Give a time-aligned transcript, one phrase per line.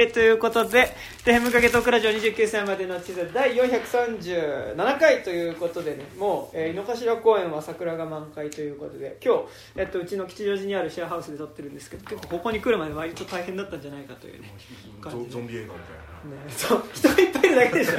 [0.00, 0.94] えということで、
[1.24, 9.40] テヘムかけトークラジオ29歳までの地図第437回ということでね、もう、えー井の頭公園は桜が満開ということで、今日、
[9.74, 14.54] えっと、うちの吉祥寺にあるシェアハウスで撮ってるんですけど、結構ここに来るまで割と大変だったんじゃないかというね、
[15.00, 15.30] 感じで。
[15.32, 16.44] ゾゾンビ映画みたいな。
[16.44, 17.92] ね、そう人がいっぱいいるだけでしょ。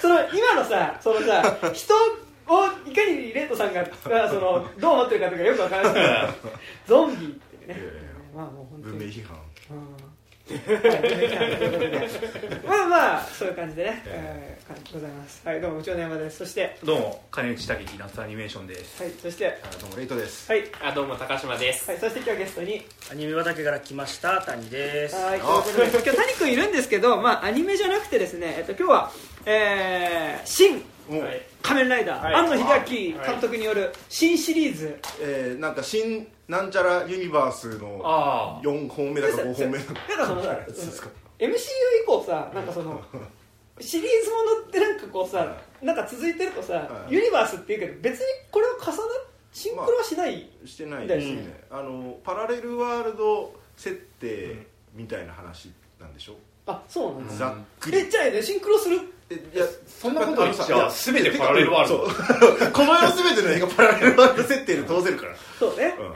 [0.00, 1.94] その今のさそのさ人
[2.46, 6.34] をいかにレッドさんががそのどう思ってるかとかよくわからない。
[6.86, 8.00] ゾンビってね、いやいや。
[8.32, 8.98] まあもう本当に。
[8.98, 9.36] 文明批判。
[9.70, 10.09] うん
[12.66, 15.46] まあまあそういう感じでね、えー、感じございます。
[15.46, 16.38] はいどうもうちの山です。
[16.38, 19.02] そしてどうも金内武樹夏アニメーションです。
[19.02, 20.50] はいそしてどうもレイトです。
[20.50, 21.90] はい、あどうも高島です。
[21.90, 25.14] はい、そして今日はゲストにアニメ畑から来ました谷です。
[25.16, 29.12] はい、ということで、今日谷君いるんですけど、まあ、アニメじゃなくてですね、えっと、今日は、
[29.46, 30.84] えー、新
[31.62, 32.34] 仮面ライダー、はい。
[32.34, 39.92] 庵野秀明監督による新シリーズ、えー、なんか新なんちゃらユニバースのあ4本目だか5本目だか。
[40.08, 40.42] なんかその
[41.40, 41.54] MCU
[42.02, 43.00] 以降さ、なんかその、
[43.80, 47.14] シリーズものってなんかこうさは、なんか続いてるとさ、はい。
[47.14, 48.92] ユニバースっていうけど、別にこれを重な
[49.52, 54.56] シンクロはしない、してないですね、あのパラレルワールド設定
[54.92, 56.34] みたいな話なんでしょ、
[56.66, 57.38] あ、そうなんです。
[57.38, 57.98] ざっくり。
[57.98, 62.66] え、じゃあね、シンクロするえいやそんなこと言っちゃあのさ全てパラレルワールド。
[62.74, 65.94] この世の全ての映画パラレルワールド設定で通せるから、そうね。
[66.00, 66.12] うん。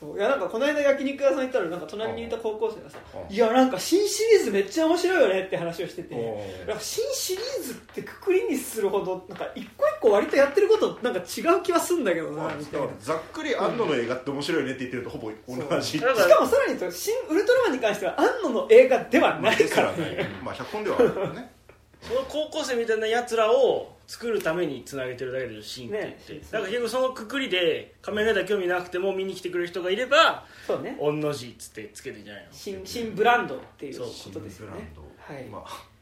[0.00, 0.18] そう。
[0.18, 2.98] いやなんかこの間焼肉屋さん行ったらなんか隣にいた高校生がさ
[3.30, 3.32] 「うん。
[3.32, 6.66] いやなんか新シリーズめっちゃ面白いよね」って話をしててうん。
[6.66, 12.88] なんか新シリーズってくくりにするほどなんか一個一個割とやってることなんか違う気はするんだけどまあなみたいな。
[12.98, 15.86] ざっくり安野の映画って面白いねって言ってるとほぼ同じ。
[15.86, 16.16] しかも
[16.48, 20.30] さらに言うと「新ウルトラマン」に関しては庵野の映画ではないからまあね。
[20.42, 21.53] まあ100本ではあるからね
[22.08, 30.96] その高校生みたいなやつらを作るためにつなげてるだけでシーンって言って、ねだから結局そのくくりで仮面ライダー興味なくても見に来てくれる人がいればそうね。
[31.00, 32.48] 御の字っつってつけてんじゃないの。
[32.52, 34.90] 新新ブランドっていうことですよね。
[34.94, 35.44] 新ブラはい。
[35.44, 35.93] まあうん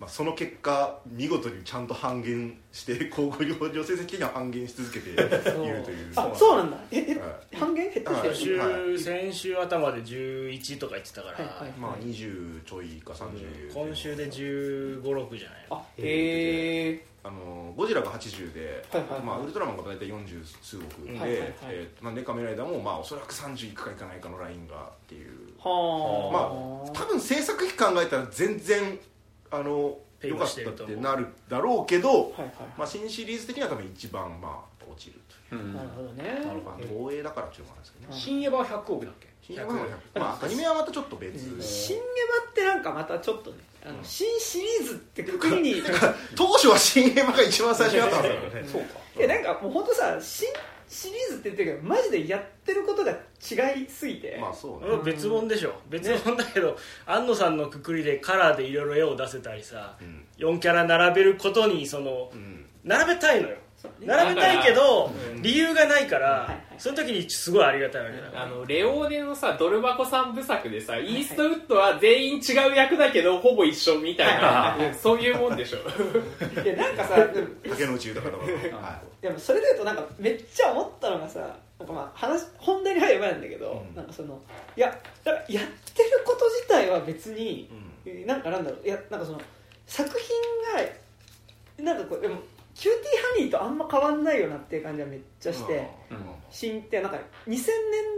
[0.00, 5.84] まあ、その結果見事にちゃんと半減して交互療養成績には半減し続けているという
[6.16, 6.78] あそうなんだ。
[6.90, 8.34] ええは半減減ってきてるはい。
[8.34, 8.98] 週、はい。
[8.98, 15.76] 先週頭で11とか言ってたから、はいはいまあ20ちょいか30今週で1 5 6じゃないの？
[15.76, 19.20] あへえあのゴジラが80で、はいはいはい。
[19.20, 21.50] まあ、ウルトラマンが大体40数億で、はいはいはい。
[21.64, 25.50] えーまあ、ネカメライダーも、まあ、おそらく30いくかいかないかのラインがっていう。
[25.62, 28.98] はまあ多分制作費考えたら全然
[29.50, 36.22] あの良かったってなるだろうけど、はいはいまあ、新シリーズ的には多分一番まあ落ちるという、なるほどね。
[36.44, 38.16] なるほまあ、東映だからっていうのもあるんですけどね。
[38.18, 39.28] 新エヴァは100億だっけ？
[39.42, 45.82] 新エヴァはまあアニメはまたちょっと別、新エヴァってなんかまたちょっとねあの新シリーズってくくりに
[46.36, 48.68] 当初は新エヴァが一番最初にあったんですよね。
[48.68, 49.00] そうか。
[49.16, 50.48] いやなんかもう本当さ新
[50.90, 55.02] シリーズって言ってるけどマジでやってることが違いすぎて、まあそうね。
[55.04, 55.74] 別物でしょ。
[55.88, 60.26] 別物だけど、安野さんのくくりでカラーでいろいろ絵を出せたりさ、うん。
[60.38, 62.66] 4キャラ並べることにそのうん。
[62.82, 63.56] 並べたいのよ。
[64.00, 65.42] 並べたいけど、うん。
[65.42, 68.30] 理由がないから、はいはいその時にすごいありがたいわけだ。
[68.30, 75.78] から、あのレオーネのさドル箱三部作でさ、イーストウッドは全員違う役だけどほぼ一緒みたいな、うんそういうもんでしょ。
[76.64, 78.46] いやなんかさでも竹野内豊とか
[79.20, 81.40] でもそれで言うとなんかめっちゃ思ったのがさ
[81.78, 83.94] なんかまあ話本題に入る前なんだけど、うん。
[83.94, 84.40] なんかその
[84.74, 84.88] いや
[85.22, 85.64] だからやっ
[85.94, 87.70] てること自体は別に、
[88.26, 89.40] なんかなんだろういやなんかその
[89.86, 90.08] 作
[91.78, 92.36] 品がなんかこうでも
[92.80, 96.16] キューティーハニーとあんま変わんないよなっていう感じはめっちゃして、うん。
[96.48, 97.62] シンってなんか2000年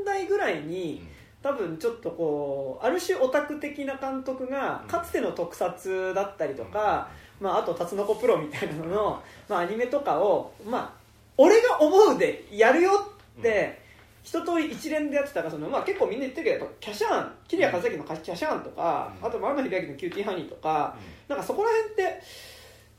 [0.07, 1.05] 代ぐらいに
[1.43, 7.09] 多分ちょっとこうある種オタク的な監督がかつての特撮だったりとか、
[7.41, 10.93] まあ、あと「タツノコプロ」みたいなのの、 まあ、アニメとかを、まあ、
[11.37, 12.93] 俺が思うでやるよ
[13.39, 13.81] って、
[14.23, 19.27] 一通り一連でやってたからその、まあ、結構みんな言ってるけどキャシャーン紀里谷和明のキャシャーンとか、うん。
[19.27, 20.97] あと庵野秀明の「キューティーハニー」とか、
[21.27, 22.23] なんかそこら辺って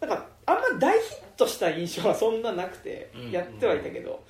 [0.02, 3.32] なんかあんま大ヒットした印象はそんななくてうん。
[3.32, 4.24] やってはいたけど、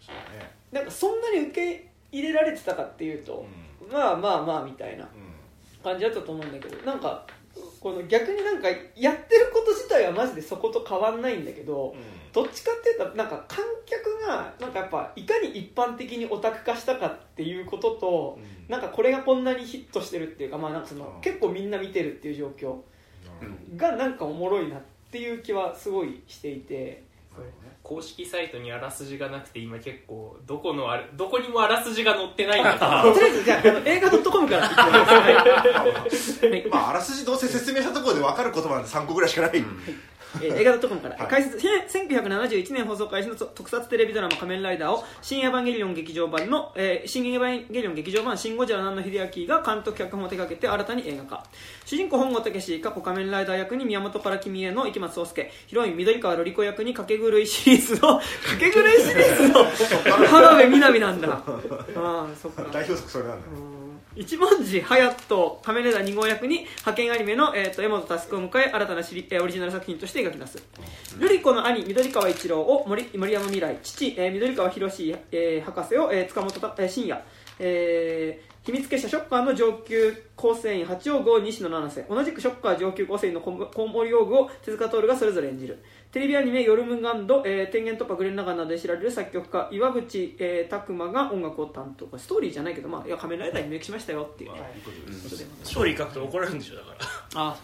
[0.00, 0.50] そうね。
[0.72, 3.46] なんかそんなに受け入れられてたかっていうと、
[3.90, 5.34] まあまあまあみたいなうん。
[5.82, 7.26] 感じだったと思うんだけどなんか
[7.78, 11.94] この逆になんかやってること自体はマジでそこと変わんないんだけど、
[12.32, 18.72] どっちかっていうとなんか観客がなんかやっぱいかに一般的にオタク化したかっていうことと、うん。
[18.72, 21.20] なんかこれがこんなにヒットしてるっていうかまあなんかその、うん。
[21.20, 22.76] 結構みんな見てるっていう状況
[23.76, 24.86] がなんかおもろいなって
[25.18, 27.02] いう気はすごいしていて。
[27.82, 39.52] 公式サイトにあらすじがなくて今結構どこのあれどこにもあらすじが載ってないんだけどとりあえずじゃあ映画 .com からって言ってくださいまああらすじどうせ説明したところで分かる言葉なんて3個ぐらいしかない、
[40.42, 51.44] えー映画 .com から、はい解説1971年放送開始の特撮テレビドラマ「仮面ライダー」を「新エヴァンゲリオン劇場版の」えー新エヴァンゲリオン劇場版「シン・ゴジラ」の庵野秀明が監督脚本を手掛けて新たに映画化。
[51.84, 59.64] 主人公本郷武過去仮面ライダー役に宮本から君への池松壮亮ヒロイン緑川瑠璃子役に掛け狂いシリーズの 掛け狂いシリーズの
[60.26, 61.28] 浜辺美波なんだ。
[61.38, 61.42] あ
[61.96, 62.62] あそっか。
[62.72, 63.46] 代表作それなんだ。
[63.46, 63.73] よ
[64.16, 70.62] 一文字隼人仮面ライダー2号役に派遣アニメの、えー、と江本佑を迎え新たなシリ、えーオリジナル作品として描き出す。
[71.18, 77.22] 瑠璃子の兄緑川一郎を森森山未来父、えー緑川博士、えー博士を、えー塚本た、えー信也、
[77.58, 82.06] えー秘密結社ショッカーの上級構成員八王子西野七瀬。
[82.08, 85.82] 同じくショッカー上級構成員のコンコンモリオーグを手塚徹がそれぞれ演じる
[86.14, 92.06] テレビアニメ「ヨルムガンド」えー天元突破グレン・ラガンなどで知られる作曲家岩口、えー拓磨が音楽を担当。
[92.16, 94.52] ストーリーじゃないけど、まあ、いや仮面ライダーにメイクしましたよっていう。
[94.52, 94.90] ね、こ
[95.28, 96.94] とでストーリー書くと怒られるんでしょだか
[97.34, 97.56] あ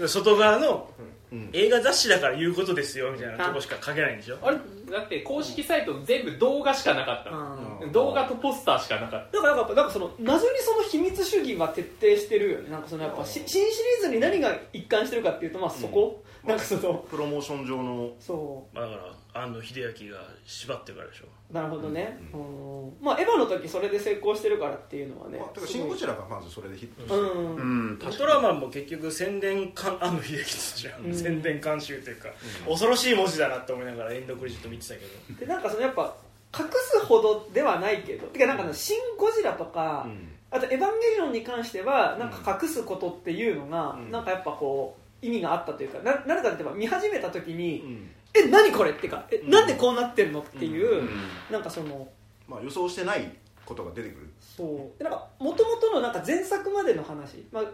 [0.00, 0.90] ら 外側の
[1.32, 1.50] うん。
[1.52, 4.38] 映画雑誌だから言うことですよみたいなとこしか書けないんでしょ？
[4.42, 4.56] あれ？
[4.90, 7.30] だって公式サイト全部動画しかなかった。
[7.30, 7.92] うん。
[7.92, 9.36] 動画とポスターしかなかった。
[9.36, 12.70] だからなんかなんかその謎にその秘密主義は徹底してるよね。
[12.70, 18.10] なんかそのやっぱし新シリーズに何が一貫してるかっていうとまあそこ、なんかそのプロモーション上の。
[18.18, 19.02] そまあだか
[19.34, 21.26] ら安野秀明が縛ってるからでしょ。
[21.50, 22.92] うなるほどね、うん。
[23.00, 27.98] まあエヴァの時それで成功してるからっていうのはねまあてかシン・ゴジラがまずそれでヒットしてうん、うん。
[28.00, 30.44] ウルトラマンも結局宣伝監安野秀明
[30.76, 31.14] じゃん、うん。
[31.14, 32.28] 宣伝監修というか、
[32.66, 35.00] 恐ろしい文字だなって思いながらエンドクレジット見てたけ
[35.32, 35.40] ど。
[35.40, 36.16] でなんかそのやっぱ
[36.58, 38.26] 隠すほどではないけど。
[38.28, 40.28] てかなんかシン・ゴジラ」とか、うん。
[40.50, 44.10] あと「エヴァンゲリオン」に関してはなんか隠すことっていうのが、うん。
[44.10, 48.10] なんかやっぱこう意味があったというかななぜかって言えば見始めた時に、うん。
[48.32, 49.50] え何これっていうかえ、うん。
[49.50, 51.08] なんでこうなってるのっていう、うん。
[51.50, 52.08] なんかその
[52.48, 53.30] まあ予想してない
[53.64, 54.30] ことが出てくる。
[54.40, 54.98] そう。
[54.98, 57.64] でなんか元々のなんか前作までの話、まあ、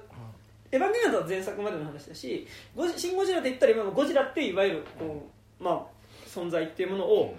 [0.71, 5.83] エヴァンゲリオンは前作までの話だしゴジシン・ゴジラで言ったら今のゴジラっていういわゆるこう、まあ、
[6.27, 7.37] 存在っていうものを、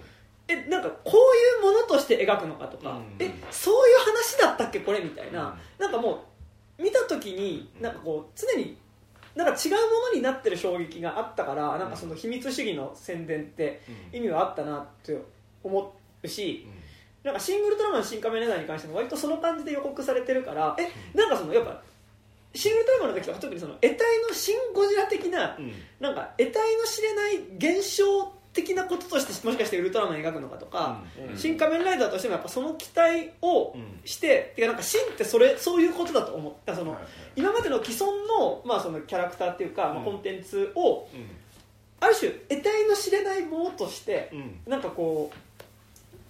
[0.48, 3.16] えなんかこういうものとして描くのかとか、うん。
[3.18, 6.24] えそういう話だったっけこれみたいな、なんかも
[6.78, 8.76] う見た時になんかこう常に
[9.38, 9.78] なんか違うも
[10.10, 13.80] のになってる衝撃があったからなんかその秘密主義の宣伝って
[14.12, 15.16] 意味はあったなって
[15.62, 15.94] 思
[16.24, 16.66] うし、
[17.22, 21.80] なんかシングルトラマン新仮面ライダーに関しても割とその感じで予告されてるからえなんかそのやっぱ
[22.52, 25.72] シングルトラマンの時とか特にその得体のシン・ゴジラ的なうん。
[26.00, 31.36] なんか得体の知れない現象的なこととしてもしかしてウルトラマン描くのかとか、うん。
[31.36, 34.00] 新仮面ライダーとしてもやっぱその期待をうん。
[34.04, 36.74] して、てかなんかシンってそれそういうことだと思った。
[36.74, 37.10] その、はいはい。
[37.36, 41.26] 今までの既存の,、まあそのキャラクターっていうか、まあ、うんコンテンツをうん。
[42.00, 44.60] ある種得体の知れないものとして、うん。
[44.66, 45.36] なんかこう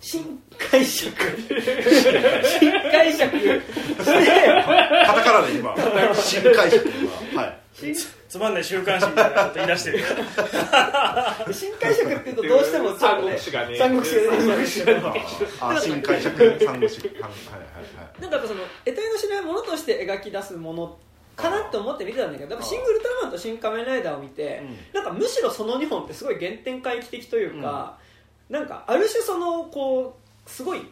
[0.01, 1.13] 新解釈。
[1.49, 3.37] 新解釈。
[3.39, 3.63] して
[5.07, 5.75] カタカナで今。
[6.15, 6.89] 新解釈
[7.33, 7.43] 今。
[7.43, 7.59] はい。
[7.75, 7.95] 新
[8.29, 10.05] つまんない週刊誌みたいなこと言い出してる。
[11.53, 13.77] 新解釈っていうとどうしても三国志がね。
[13.77, 17.01] 三国志が出てき新解釈三国志。
[17.01, 20.99] はいはいはいなんかやっぱその得体の知れないものとして描き出すもの
[21.37, 27.97] かなと思って見てたんだけどやっぱシングルトラマンと新仮面ライダーを見て、なんかむしろその2本ってすごい原点回帰的というか、
[28.51, 30.17] なんかある種そのこ
[30.47, 30.83] うすごい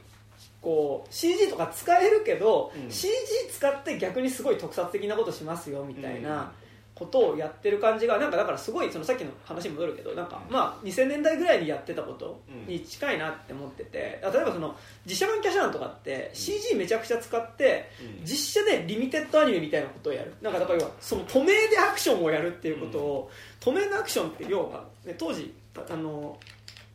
[0.63, 2.91] こう CG とか使えるけど、うん。
[2.91, 3.13] CG
[3.53, 6.53] 使って逆にすごい特撮的なことしますよみたいな
[6.97, 18.25] ことをやってる感じがなんかだからすごいそのさっきの話に戻るけどなんかまあ2000年代ぐらいにやってたことに近いなって思ってて例えばその実写版キャシャンとかって CG めちゃくちゃ使ってうん。
[18.25, 20.35] 実写でリミテッドアニメみたいなことをやる。
[20.41, 26.39] なんかだからその透明でアクションをやるっていうことを、透明なアクションって要は、ね、当時あの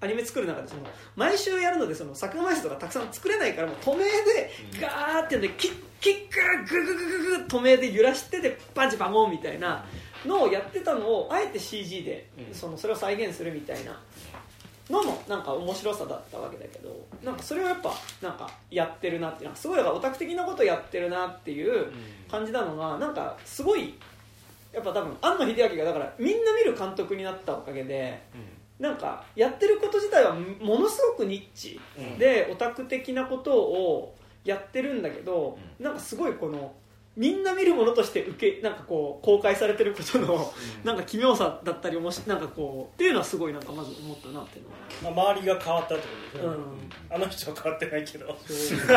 [0.02, 0.82] アニメ作る中でその
[1.16, 6.16] 毎週やるのでその作画枚数とかたくさん作れないからもう透明でガーってやってキッキッ
[6.66, 9.86] クグググググ透明で揺らしてでパンチバゴンみたいな
[10.26, 14.00] のをやってたのをあえて CG でうんそのそれを再現するみたいな
[14.90, 16.90] のもなんか面白さだったわけだけど
[17.24, 21.92] なんかそれをやっぱなんかやってるなってすごいオタク的なことやってるなっていう
[22.30, 23.94] 感じなのがなんかすごい
[24.74, 28.22] やっぱ多分庵野秀明がだからみんな見る監督になったおかげで
[28.82, 32.18] なんかやってること自体はものすごくニッチうん。
[32.18, 36.74] でオタク的なことをやってるんだけどなんかすごいこの
[37.16, 40.52] みんな見るものとして受けなんかこう公開されてることの
[40.84, 44.72] なんか奇妙さだったりもしなんかこうっていうのはすごいなんかまず思ったなっていうの
[45.12, 45.14] は。
[45.14, 46.56] まあ、周りが変わったってことですね、
[47.10, 47.16] うん。
[47.16, 48.28] あの人は変わってないけど。
[48.28, 48.34] だ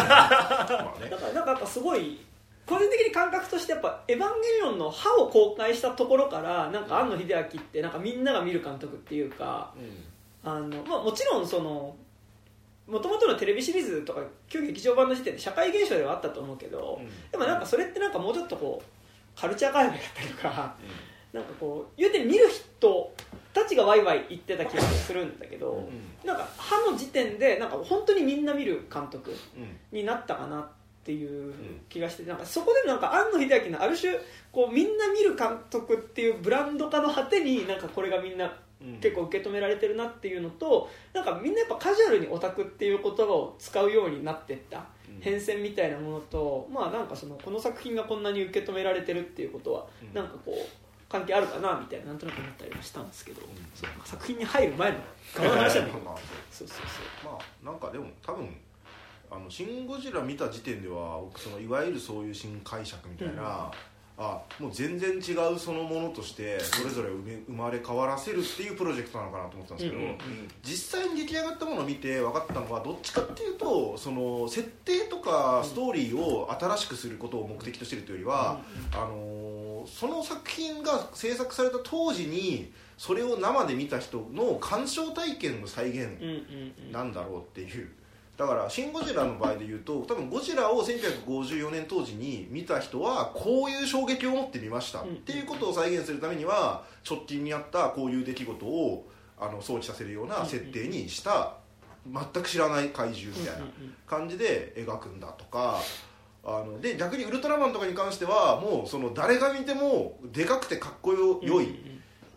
[0.04, 0.94] か
[1.26, 2.24] らなんかやっぱすごい
[2.66, 9.74] 個人的に感覚としてやっぱ「エヴァンゲリオン」の歯を公開したところからなんか庵野秀明ってなんかみんなが見る監督っていうか
[10.42, 11.94] あの、まあ、もちろんその
[12.86, 17.00] もともとのテレビシリーズとか旧劇場版の時点で社会現象ではあったと思うけど、
[17.32, 20.76] でもなんかそれってなんかもうちょっとこうカルチャー界隈だったりとか
[21.32, 23.12] なんかこう言うて見る人
[23.54, 25.88] たちがワイワイ言ってた気がするんだけど、
[26.24, 29.98] なんか歯の時点でなんか本当にみんな見る監督うん。
[29.98, 31.54] になったかなっていう
[31.88, 34.12] 気がしてなんかそこでなんか庵野秀明のある種
[34.52, 45.20] こうみんな見る監督っていうブランド化の果てになんかこれがみんなうん結構受け止められてるなっていうのとなんかみんなやっぱカジュアルにオタクっていう言葉を使うようになってったうん。
[45.20, 50.14] 変遷みたいなものとまあなんかそのこの作品がこんなに受け止められてるっていうことはうん。
[50.14, 50.84] なんかこう
[51.14, 53.40] 関係あるかなみたいななんとなく思ったりはしたんですけど
[53.72, 54.98] そうなんか作品に入る前の
[55.32, 55.86] 側の話だ
[56.50, 56.78] そうそう
[57.22, 58.48] そまあなんかでも多分
[59.30, 63.70] あの「シン・ゴジラ」見た時点では僕そのいわゆるそういう新解釈みたいな、
[64.16, 70.18] あもう全然違うそのものとしてそれぞれ生まれ変わらせるっていうプロジェクトなのかなと思ってたんですけど、うんうん
[70.62, 78.60] 実際に出来上がったものを見て分かったのはどっちかっていうとその設定とかストーリーを新しくすることを目的としてるというよりは、
[78.92, 86.92] あのーその作品が制作された当時にそれを生で見た人の鑑賞体験の再現ううんうんうん。
[86.92, 87.90] なんだろうっていう
[88.36, 95.02] だから「シン・ゴジラ」の場合で言うと多分ゴジラを1954年当時に見た人はこういう衝撃を持って見ました。
[95.02, 95.10] うん。
[95.10, 101.54] っていうことを再現するためには直近にあったこういう出来事をあの想起させるような設定にした。
[102.06, 103.64] 全く知らない怪獣みたいな
[104.06, 105.80] 感じで描くんだとか。
[106.46, 111.80] あので逆にウルトラマンとかに関してはもうその誰が見てもでかくてかっこよ良い、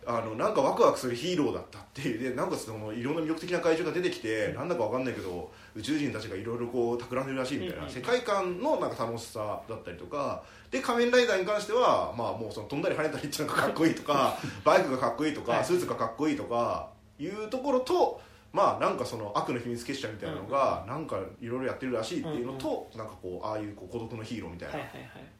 [0.09, 2.29] あのなんかワクワクするヒーローだったっていう。
[2.29, 10.43] でなんかそのいろんな魅力的な怪獣が出てきて、なんだかわかんないけど宇宙人たちがいろいろこう企んでるらしいみたいな、うんうん世界観のなんか楽しさだったりとか。
[10.71, 15.65] で仮面ライダーに関しては、まあ、もうその飛んだり跳ねたりっていうのがかっこいいとか バイクがかっこいいとか、はい。
[15.65, 18.21] スーツがかっこいいとかいうところと。
[18.53, 24.75] まあなんかその悪の秘密結社みたいなのがなんかいろいろやってるらしいっていうのとなんかこうああいうこう孤独のヒーローみたいな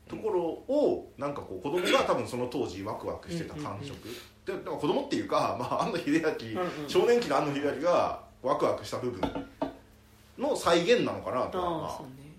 [0.07, 3.95] ところをなんかこう子供が多分その当時ワクワクしてた感触
[4.48, 6.22] でだから子供っていうか、まあ、庵野秀
[6.56, 6.89] 明、うんうん。
[6.89, 9.22] 少年期の庵野秀明がワクワクした部分
[10.38, 12.32] の再現なのかなとああはそうね。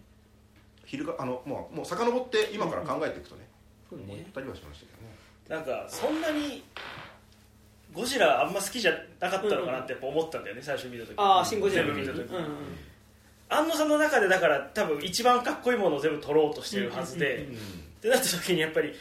[0.86, 3.46] 昼があのもうもう遡って今から考えていくとね、
[3.90, 4.04] そうね。
[4.08, 5.08] 思ったりはしましたけどね。
[5.48, 6.64] なんかそんなに
[7.92, 12.44] ゴジラあんま好きじゃなかったのかなってやっぱ思ったんだよね最初見た時ああシン・ゴジラ全部見た時うんうん
[13.50, 17.54] 安野さんの中でだから多分一番かっこいいものを全部取ろうとしてるはずで、うん。
[17.54, 17.56] っ
[18.02, 18.92] てなった時にやっぱり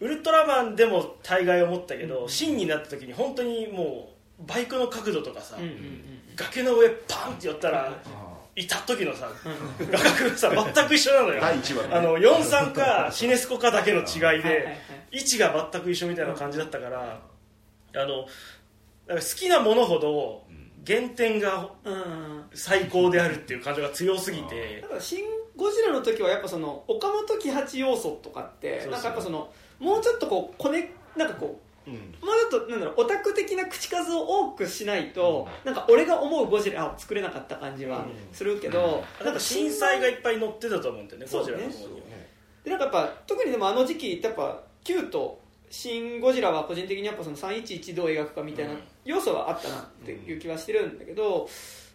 [0.00, 5.64] ウルトラマンでも大概思ったけど、シンになった時に本当にもうバイクの角度とかさ、うん。
[5.64, 7.92] うんうん崖の上パンって寄ったら、
[8.56, 9.28] いた時のさ
[9.78, 11.40] 画角がさ 全く一緒なのよ。
[11.40, 11.94] 第1話ね。
[11.94, 14.78] あの43かシネスコかだけの違いはいはいではい。
[15.12, 17.20] 位置が全く一緒みたいな感じだったから
[17.96, 18.26] あの
[19.08, 20.44] 好きなものほど
[20.86, 25.24] 原点がうん最高であるっていう感情が強すぎだてから「シン・
[25.56, 28.92] ゴジラ」の時はやっぱその岡本喜八要素とかってそうそう。
[28.92, 31.96] なんかやっぱそのもうちょっとこうコネなんかこううん。
[31.96, 42.30] もうちょっとなんだろうオタク的な口数を多くしないと、なんか俺が思うゴジラを作れなかった感じはするけど、なんか震災がいっぱい乗ってたと思うんだよねゴジラの方にね。
[42.64, 45.38] でなんかやっぱ特にでもあの時期やっぱ Q と
[45.70, 48.78] 「シン・ゴジラ」は個人的にやっぱその311どう描くかみたいなうん。
[49.04, 51.46] 要素はあったなっていう気はしてるんだけど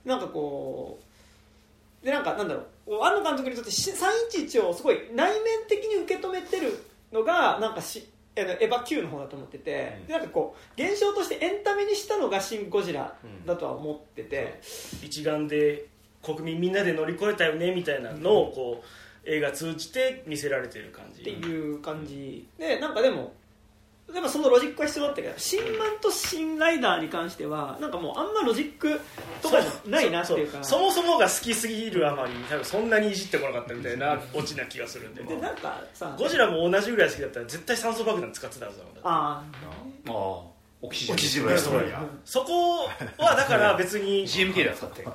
[0.06, 1.00] なんかこ
[2.04, 10.08] うでなんかなんだろう庵野監督にとってし311をすごい内面的に受け止めてるのがなんかしエヴァ Q の方だと思ってて、うん。
[10.08, 14.60] でなんかこう現象としてエンタメにしたのが「シン・ゴジラ」だとは思ってて、
[15.04, 15.88] 一眼で
[16.24, 21.22] 国民みんなで乗り越えたよねみたいなのをこう映画通じて見せられてる感じ。
[21.22, 22.48] っていう感じ。
[22.58, 23.34] でなんかでも
[24.14, 29.00] でもそのロジックは必要だったけどシンマンとシンライダーに関してはなんかもうあんまロジック
[29.42, 30.64] とかじゃないなっていうか。
[30.64, 35.24] そそもそもが好きすぎるあまり多分そんなにいじってこなかったみたいなオチな気がするんで。
[35.24, 39.44] でなんかさゴジラも同じぐらい好きだったら絶対酸素爆弾使ってたはずだもんあ
[40.08, 41.16] ああオキシジェン。
[41.16, 41.52] オキシジェン。
[41.52, 42.86] のストーリーやそこ
[43.18, 45.06] はだから別に GMK では使って。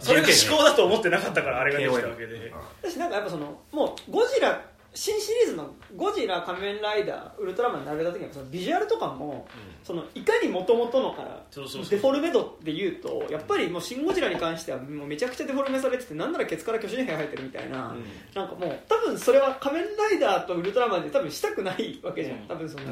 [0.00, 2.52] それが思考だと思ってなかったからあれができたわけで。
[2.54, 4.60] あ私なんかやっぱそのもうゴジラ
[4.94, 9.46] 新シリーズのゴジラ仮面ライダーウルトラマンに並べた時にはそのビジュアルとかも、
[9.82, 17.94] そのいかに元々のからデフォルメ度で言うとやっぱりもうシン・ゴジラに関してはもうめちゃくちゃデフォルメされててなんならケツから巨人兵生えてるみたいな、
[18.34, 22.84] なんかもう多分それは仮面ライダーとウルトラマンで多分したくないわけじゃん、多分その、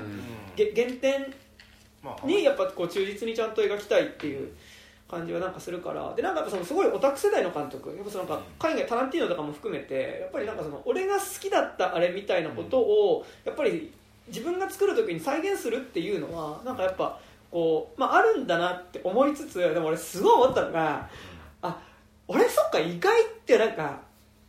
[0.57, 1.33] げ原点
[2.03, 4.53] まあにやっぱこう忠実にちゃんと描きたいっていう
[5.13, 6.15] 感じはなんかするから。
[6.17, 7.91] でなんかやっぱそのすごいオタク世代の監督。
[7.91, 13.93] やっぱそのなんか海外タランティーノとかも含めてやっぱりなんかその俺が好きだったあれみたいなことをやっぱり
[14.29, 17.19] 自分が作る時に再現するっていうのはなんかやっぱ
[17.51, 21.09] こう、まあ、あるんだなって思いつつでも俺すごい思ったのが
[21.61, 21.79] あ
[22.27, 24.01] 俺そっか意外ってなんか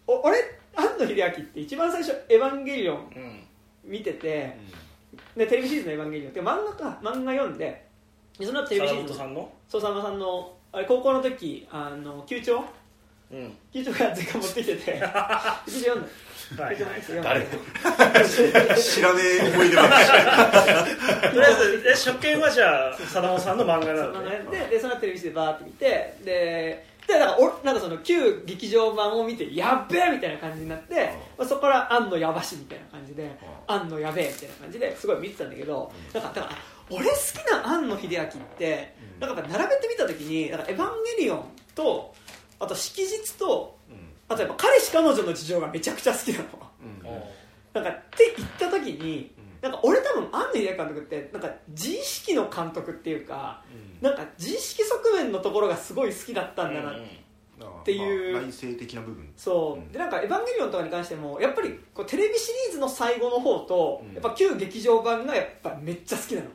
[0.07, 0.37] お俺
[0.75, 3.43] 庵野秀明って一番最初「エヴァンゲリオンうん」
[3.83, 4.57] 見てて
[5.35, 7.82] でテレビシリーズの「エヴァンゲリオン」って漫画か漫画読んで
[8.39, 9.07] でその後テレビシーズ。
[9.09, 9.51] 本さんの？
[9.69, 12.63] そうさんまさんのあれ高校の時あの球長？
[13.31, 13.57] うん。
[13.73, 14.93] 球長が前回持ってきてて。
[15.65, 16.09] 球長読んだ。
[16.65, 16.77] はい
[17.23, 17.47] 誰？
[18.77, 21.31] 知らねえ思い出話。
[21.31, 24.41] とりあえずえ初見はじゃあ貞本さんの漫画なそうのね。
[24.51, 33.29] ででその後テレビでバーって見てででなんかおなんかその旧劇場版を見てやっべえみたいな感じになって、まあ、そこから「あんのやばし」みたいな感じで
[33.67, 33.89] 「あん。
[33.89, 36.55] のやべえ」みたいな感じですごい見てたんだけどなんかだから
[36.89, 42.13] 俺好きな庵野秀明ってなんか並べてみた時になんかエヴァンゲリオンと
[42.59, 43.77] あと色日と
[44.29, 46.45] あとやっぱ彼氏彼女の事情がめちゃくちゃ好きなの。
[47.73, 53.63] なんかって言った時になんか俺多分庵野秀明監督ってなんか自意識の監督っていうか
[54.01, 58.45] なんか自意識側面のところがすごい好きだったんだな、っていう。
[58.45, 59.31] 内省的な部分。
[59.37, 59.91] そう、うん。
[59.91, 64.13] でなんか「エヴァンゲリオン」とかに関してもやっぱりこうテレビシリーズの最後の方と、うん。
[64.13, 66.47] やっぱ旧劇場版がやっぱめっちゃ好きなの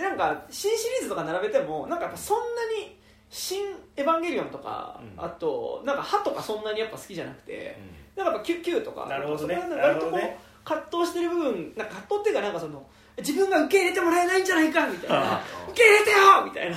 [0.00, 2.44] でなんか新シリーズとか並べてもなんかやっぱそんな
[2.86, 3.60] に「新
[3.96, 5.24] エヴァンゲリオン」とか、うん。
[5.24, 7.78] あとなんか「歯」とかそんなにやっぱ好きじゃなくて、
[8.16, 9.56] なんかやっぱ「キュキュとかなるほどね。
[9.56, 10.38] 割とこうね。
[10.64, 12.86] 葛藤してる部分なんか葛藤っていうかなんかその
[13.18, 15.42] 自分が受け入れてもらえないんじゃないかみたいなあ。
[15.70, 16.76] 受け入れてよみたいな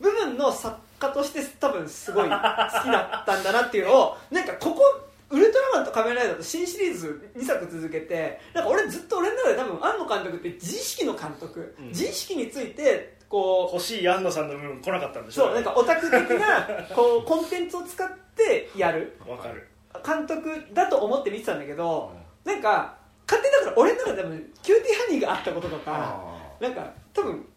[0.00, 4.82] 部分の作家として多分すごい好きだったんだなっていうのをなんかここ
[5.30, 11.88] ウルトラマンと仮面ライダーと新シリーズ2作続けてなんか俺ずっと俺の中で多分庵野監督って自意識の監督、うん。
[11.88, 16.62] 自意識についてこう欲しい安野さんの部分来なかったんでしょそうなんかオタク的な
[16.94, 19.16] こうコンテンツを使ってやる。
[19.26, 19.66] わかる。
[20.04, 22.12] 監督だと思って見てたんだけど、
[22.44, 26.20] なんか勝手にだから俺の中で多分キューティーハニーがあったこととか
[26.60, 27.48] なんか多分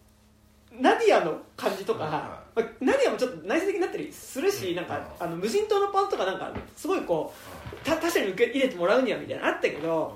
[0.71, 7.31] ナディアの感じとか、はいまあナディアもちょっと内省的になったりするし、なんかあの無人島のパンとかなんかすごいこ
[7.71, 10.15] うた他者に受け入れてもらうにはみたいなのあったけど、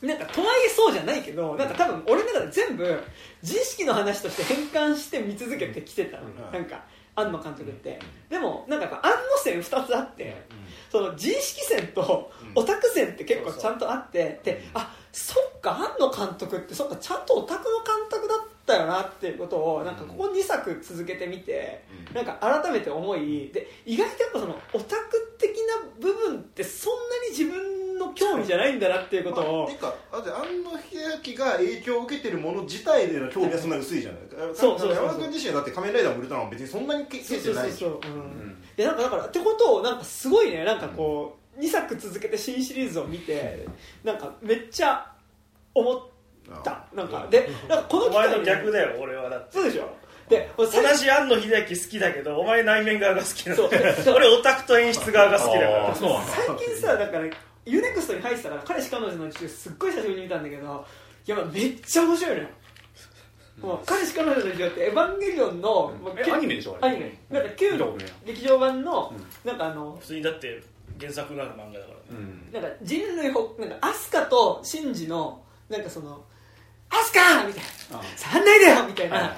[0.00, 3.02] なんかとはいえそうじゃないけどなんか多分俺の中で全部
[3.42, 6.52] 自意識の話として変換して見続けてきてたの、うん。
[6.52, 6.84] なんか
[7.16, 10.46] 庵野監督って、でもなんか庵野線2つあって、
[10.92, 12.62] その自意識線とうん。
[12.62, 22.14] オタク線って結構ちゃんとあって、であそっか庵野監督ってそっかちゃんとオタクの監督だったよなっていうことをなんかここ2作続けてみて、うん。
[22.14, 25.54] なんか改めて思いで意外とやっぱそのオタク的な
[26.00, 30.70] 部分ってそんなに自分の興味じゃないんだなっていうことを、まあ、てかだって庵野
[31.22, 34.20] 秀明が影響を受けてるもの自体での興味はそんな薄いじゃない。
[34.54, 35.04] そうそうそうそう。
[35.04, 43.66] 山田君自身はだって仮面ライダーもウルトラマンも別にそんなに経そうてないしそうそうそう、うんいやなんかだからってことをなんかすごいねなんかこう2作続けて新シリーズを見て
[44.02, 45.12] なんかめっちゃ
[45.74, 46.02] 思っ
[46.62, 49.52] たなんかでなんかこのお前の逆だよ俺はだって。
[49.54, 49.88] そうでしょ？
[50.28, 53.70] で俺同最じ庵野秀明好きだけどお前内面側が好きなそう。
[53.70, 55.94] の 俺オタクと演出側が好きだから。
[55.94, 56.32] そうなんだ。
[56.32, 57.26] 最近さだから
[57.66, 60.86] ユネクストに入ってたから彼氏彼女の事情すっごい久しぶりに見たんだけど
[61.26, 62.48] いやめっちゃ面白いのよ、
[63.62, 66.76] もう彼氏彼女の事情ってエヴァンゲリオンの、もうえアニメでしょ？
[66.80, 67.18] あれアニメ。
[67.30, 70.62] なんか旧見たことね劇場版の、なんかあの普通にだって
[71.00, 71.96] 原作がある漫画だからね。
[72.10, 72.48] うん。
[72.52, 76.18] なんか人類ほなんかアスカとシンジのなんかそのア
[77.02, 77.98] スカみたいな。
[77.98, 79.32] あ触んないでよみたいな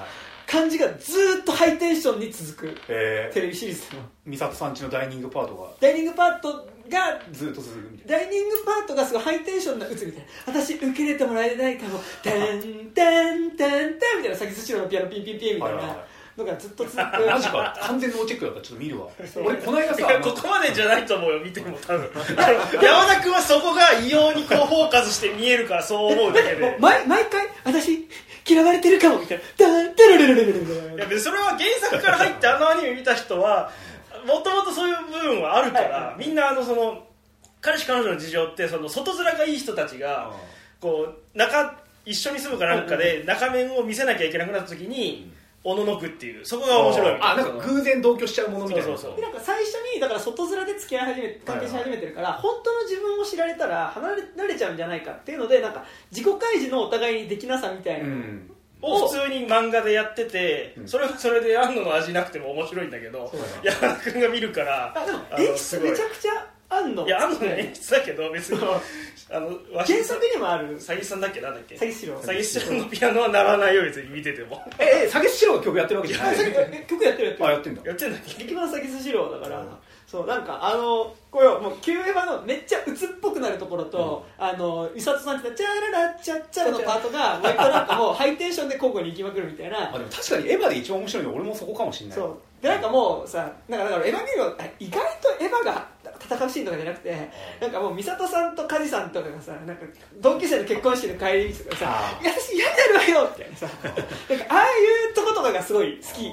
[0.47, 4.03] 感じがずーっとハイテンションに続くえテレビシリーズの。
[4.27, 10.29] 美里さんちのダイニングパートがダイニングパートがずっと続くみたいダイニングパートがすごいハイテンションな打つみたいな。
[10.47, 13.89] 私受け入れてもらえないかも「てんてんてんてん」
[14.19, 14.37] みたいな。
[14.37, 15.77] 先寿司のピアノピンピンピンみたいな。
[15.79, 18.61] はいはいはいのがずっと続く なマジか完全ノーチェックだった。
[18.61, 19.09] らちょっと見るわ。
[19.37, 22.11] 俺この間さいやここまでじゃないと思うよ見ても多分。
[22.83, 26.77] 山田君はそこが異様にこうフォーカスして見えるからそう思うだけで。
[26.79, 28.07] 毎毎回私
[28.49, 33.73] 嫌われてるかもみたいな「ダンテレレレレレレレいやそれは原作から入ってあのアニメ見た人は
[34.25, 37.07] もともとそういう部分はあるから、みんなあのその
[37.61, 40.33] 彼氏彼女の事情ってその外面がいい人たちが
[40.81, 45.33] こう中一緒に住むかなんかで中面を見せなきゃいけなくなった時に
[45.67, 48.87] おののくっていうそこが面白いみたいあなんか偶然同居しちゃうものみたいな。
[48.87, 49.17] そうそうそう。
[49.17, 58.09] でなんか最初にだから外面で付き合い始め関係し始めてるから、本当の自分を知られたら離れられちゃうんじゃないかっていうのでなんか自己開示のお互いにできなさみたいな。
[58.09, 58.51] のうん。
[58.83, 60.89] を普通に漫画でやってて、うん。
[60.89, 65.91] それはそれで安野の味なくても面白いんだけどそう山田君が見るからあでもあの演出すごい。
[65.91, 67.07] めちゃくちゃあんの？
[67.07, 68.61] いや安野の演出だけど別に。
[69.29, 69.51] あの
[69.85, 70.79] 原作にもある？
[70.79, 71.41] 詐欺師さんだっけ？
[71.41, 71.75] なんだっけ？
[71.75, 74.63] 詐欺師郎詐欺師さんのピアノは鳴らないよ別に見てても。
[74.79, 76.37] ええ下げしろが曲やってるわけじゃない。
[76.39, 77.49] え曲やってるやってる。
[77.49, 77.83] あやってんだ。
[77.85, 78.35] やってんだっけ？
[78.45, 79.65] 劇版詐欺師郎だから、
[80.07, 95.89] そうなんかあのこれもうキューエヴァのめっちゃ鬱っぽくなるところと、あの美里さんってチャララチャッチャラのパートが割となんかもうハイテンションで交互に行きまくるみたいなあでも確かにエヴァで一番面白いのは俺もそこかもしれないそうでなんかもうさなんかだからエヴァンゲリオンあ意外とエヴァが
[96.25, 99.87] 戦うシーンとかじゃなくてなんかもう美里さんと梶さんとかがさなんか
[100.21, 106.31] 同級生の結婚式の帰り道とかさあ「いや私嫌になるわよ」みたいなさなんかああいうとことかがすごい好き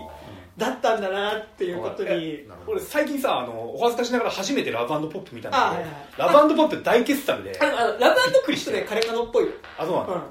[0.57, 7.57] だったんだなっていうことに俺最近さあのお恥ずかしながら初めてラブポップ見たんだけあはいはいどラブポップ大傑作で。
[7.59, 10.21] あのあのラブクリストでカレカノっぽいよ、あそうなんだうん。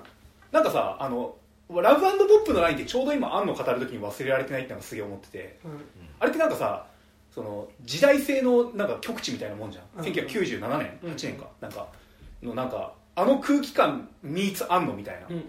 [0.52, 1.34] なんかさあの
[1.70, 5.58] ラブポップのラインってちょうど今アンの語る時に忘れられてないってのがすげえ思ってて。
[5.64, 5.80] うん。
[6.20, 6.86] あれってなんかさ
[7.34, 10.04] その時代性のなんか極地みたいなもんじゃん、うん。
[10.04, 11.12] 1997年うん。
[11.12, 11.88] 8年か、なんか
[12.42, 15.42] のなんかあの空気感ミーツアンノみたいな、うんうん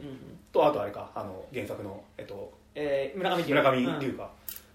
[0.52, 3.50] とあとあれかあの原作の、えっと、えー、村上龍。
[3.50, 4.00] 村上うん。
[4.00, 4.28] 龍か、っ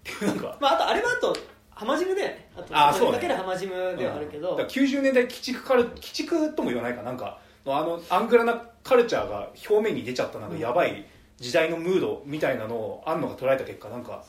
[0.03, 0.57] ていうなんか。
[0.61, 1.33] まあ、あとあれはあと
[1.69, 2.49] 浜ジムだよね。
[2.71, 11.05] あとそうねだけで浜ジムではあるけど、だから90年代鬼畜カル鬼畜とも言わないかなんかあのアングラなカルチャーが表面に出ちゃったなんかやばい
[11.37, 14.21] 時代のムードみたいなのをアンノが捉えた結果なんか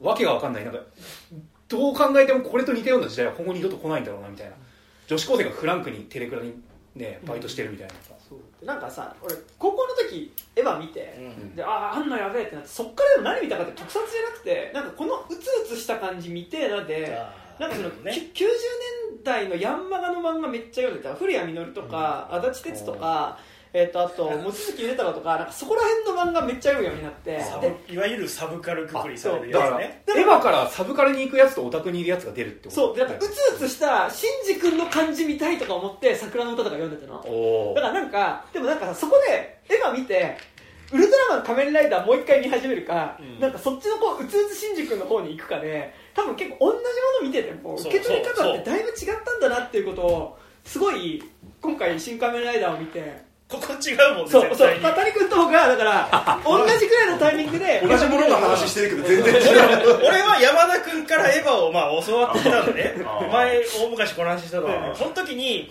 [0.00, 0.64] わけが分かんない。
[0.64, 0.78] なんか
[1.72, 4.56] どう考えてもこれと似たような時代は今後二度と来ないんだろうなみたいな。
[5.06, 6.54] 女子高生がフランクにテレクラに
[6.94, 7.94] ねバイトしてるみたいな。
[7.94, 8.64] さ、そう。
[8.64, 11.56] なんかさ俺高校の時エヴァ見て、うん。
[11.56, 17.18] であああんのやべえってなってそっからでも何見たかって特撮じゃなくてなんかこのうつうつした感じ見てえなで
[17.58, 18.12] なんかその、ね。
[18.12, 18.46] き90
[19.14, 21.14] 年代のヤンマガの漫画めっちゃ読んでた。
[21.14, 23.38] 古谷実とか、足立哲とか、
[23.74, 27.40] えー、とあと望月豊とかなんかそこら辺の漫画めっちゃ読むようになって。
[27.42, 32.96] サでブいわゆるサブカルくくりされるだから、やつねエヴァからサブカルに行くやつとオタクにいるやつが出るってことそう。
[32.96, 37.20] でなんかうつうつしたシンジ君の感じ見たいとか思って桜の歌とか読んでたの。
[37.26, 40.36] おだからなんかでもなんかさそこでエヴァ見て
[40.92, 43.40] ウルトラマン仮面ライダーもう一回見始めるか、うん。
[43.40, 46.82] なんかそっちのこううつうつ新宿の方に行くかで多分結構同じも
[47.22, 51.22] の見てても受け取り方ってだいぶ違ったんだなっていうことをすごい
[51.62, 54.48] 今回新仮面ライダーを見てここ違うもんねそうそう。
[54.48, 54.80] 絶対に。
[54.80, 60.00] 谷君とだから 同じぐらいのタイミングで同じものの話してるけど全然違う。
[60.08, 62.94] 俺は山田君からエヴァをまあ教わってたのね。
[63.30, 64.94] 前大昔この話したの。
[64.94, 65.70] その時に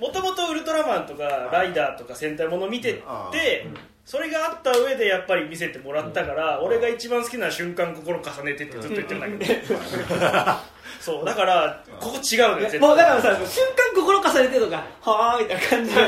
[0.00, 3.66] もともとウルトラマンとかライダーとか戦隊もの見てあて
[4.04, 9.54] それがあった上でやっぱり見せてもらったから俺が一番好きな瞬間心重ねてってずっと言ってるんだけ。
[9.54, 9.76] ど
[11.02, 12.80] そうだからここ違うのよ絶対。
[12.80, 15.98] もうだからさ瞬間心重ねてとかはーみたいな感じで。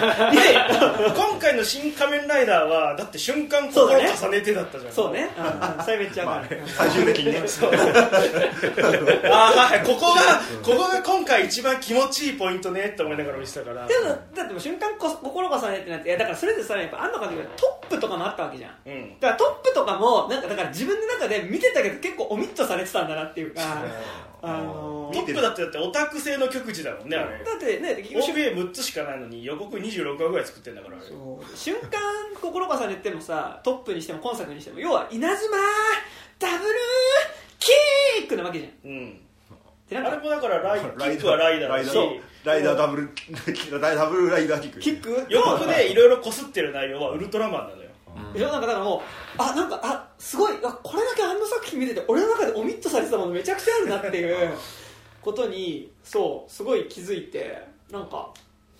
[1.04, 4.92] で今回の「新仮面ライダー」はだって瞬間心重ねてだったじゃん。
[4.92, 5.48] そうね、うんう
[5.82, 5.84] ん。
[5.84, 7.42] それめっちゃわかる、最終的にね。
[9.30, 10.20] あーはいここが
[10.62, 13.84] ここが今回一番気持ちいいポイントねって思いながら見てたから。
[13.86, 18.70] でもだってもう瞬間こ心重ねってなっていやだからそれでさやっぱ安野監督がトップとかもあったわけじゃん。
[18.86, 19.18] うん。
[19.18, 23.60] だからトップとかもなんかだから自分の中で見てたけど結構オミットされてたんだなっていうか
[24.46, 27.44] あのートップだってだってオタク製の極地だもんねあれ。
[27.44, 30.96] だってね結局 OVA6 つしかないのに予告26話ぐらい作ってんだから。
[31.54, 31.90] 瞬間
[32.40, 35.56] 心重ねてもさトップにしても今作にしても要は稲妻
[36.38, 36.74] ダブル
[37.58, 37.70] キ
[38.24, 38.90] ックなわけじゃん。
[38.90, 39.20] うん。
[39.88, 41.96] でなんかあれもだからライキックはライダーだし。
[42.44, 43.10] ライダーダブル
[43.80, 44.80] ライダブルライダーキック？
[44.80, 45.26] キック？
[45.32, 47.83] 予告でいろいろこすってる内容はウルトラマンなのよ
[48.32, 49.00] でしょなんかだからもう
[49.42, 54.50] あなんかあすごいあこれだけあの作品見てて俺の中でオミットされてたものめちゃくちゃあるなっていう
[55.20, 58.30] ことにそうすごい気づいてなんか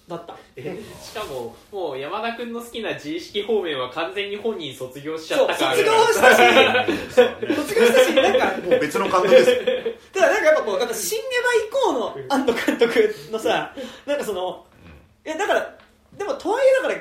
[0.07, 0.79] だったえ？
[1.03, 5.71] しかももう山田君の好きな自意識方面は完全に本人卒業しちゃったから。
[5.75, 9.51] 卒業したし卒業したしなんかもう別の監督です。
[9.51, 9.57] よ
[10.13, 14.67] ただなんかやっぱこうなんか新エヴァ以降の安野監督のさなんかその
[15.25, 15.75] いやだから
[16.19, 17.01] でもとはいえだから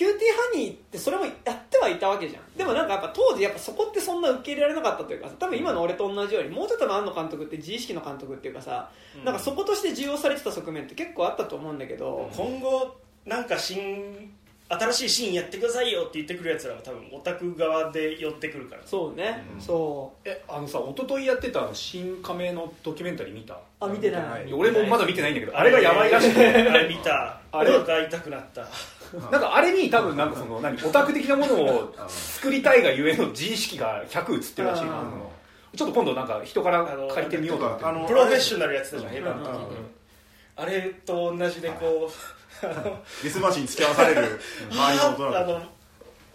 [0.00, 2.42] キューティーハニーってそれもやってはいたわけじゃん。
[2.56, 8.90] でもなんかやっぱ当時やっぱそこってそんな受け入れられなかったというかさ多分今の俺と同じようにもうちょっとの庵野監督って自意識の監督っていうかさ、
[9.26, 14.32] なんかそことして重要されてた側面って結構あったと思うんだけど、今後なんか新
[14.70, 18.82] 新しいシンやってくださいよって言ってくるやつらは多分オタク側で寄ってくるから。
[18.86, 23.54] そうね、そえあのさ一昨日やってたシン仮面のドキュメンタリー見た？
[23.54, 24.22] うあ見てない。
[24.22, 24.52] はい。
[24.52, 26.46] 俺もまだ見てないんだけどあれがやばいらしくて。
[26.70, 27.40] あれ見た。
[27.50, 28.60] あれお腹痛くなった。
[29.32, 35.00] なんかあれに多分なんかその何オタク的なものを作りたいがゆえの自意識が100映ってるらしいな。
[35.00, 35.02] あ
[35.76, 37.84] ちょっと今度なんか人から借りてみようと思って。
[37.84, 39.28] あのプロフェッショナルやってたじゃんうんに
[40.56, 42.39] あれと同じでこう
[43.22, 45.62] デスマシン付き合わされる 周りの大人あの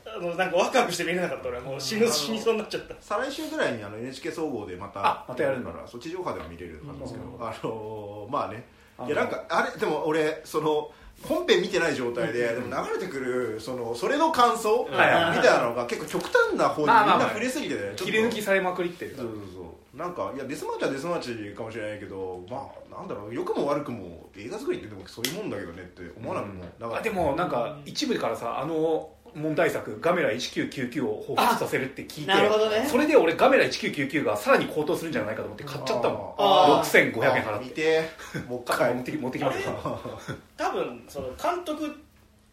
[0.05, 2.95] あのなんかワクワクして見れなかった俺はもう死ぬ死にそうになっちゃった。
[3.01, 7.45] 再来週ぐらいにあの NHK 総合でまたあまたやるんだからそっち上波では見れるんですけど、うん。
[7.45, 8.65] あのーまあね。
[8.97, 10.89] あいやなんかあれでも俺その
[11.23, 19.64] 本編見てない状態で、でも流れてくるそのそれの感想、みたいなのが結構極端な方にみんな触れすぎてね切り抜きされまくりってるそうそうそう
[19.95, 21.19] なんかいやデスマーチはデスマー
[21.51, 26.99] チかもしれないけどまあなんだろう良くも悪くも映画作りってでもそういうもんだけどねって思わなくも、だから。
[26.99, 32.85] あでもなんか一部からさあの問題作ガメラ1999を彷彿させるって聞いてなるほどね。
[32.89, 37.11] それで俺ガメラ1999がさらに高騰するんじゃないかと思って買っちゃったもんあー。
[37.11, 37.65] 6500円払って。
[37.65, 38.09] 見て。
[38.47, 38.93] もう一回。
[38.93, 39.99] 持ってき持ってきますよ。
[40.57, 41.89] 多分その監督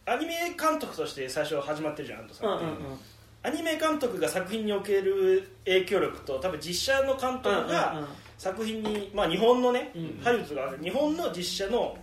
[0.06, 2.98] アニメ監督として最初始まってるじゃん安藤さんって、うんうんうん
[3.44, 8.06] アニメ監督が作品における影響力と多分実写の監督がうん
[8.42, 10.78] 作品に、まあ、日本のね、うんハリウッドがある。
[10.82, 11.96] 日本の実写の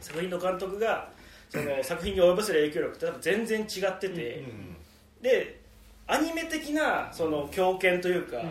[0.00, 1.08] 作品の監督が
[1.48, 4.44] その作品に及ぼせる影響力って多分全然違ってて、
[5.20, 5.60] で
[6.06, 8.44] アニメ的なその強権というか、や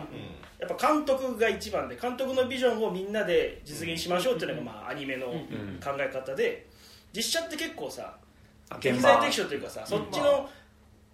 [0.66, 5.28] っぱ監督が一番で監督のビジョンをみんなで実現しましょうっていうのがまあアニメの
[5.82, 6.66] 考え方で
[7.16, 8.16] 実写って結構さ
[8.80, 8.90] 現場。
[8.90, 10.46] 適材適所というかさそっちの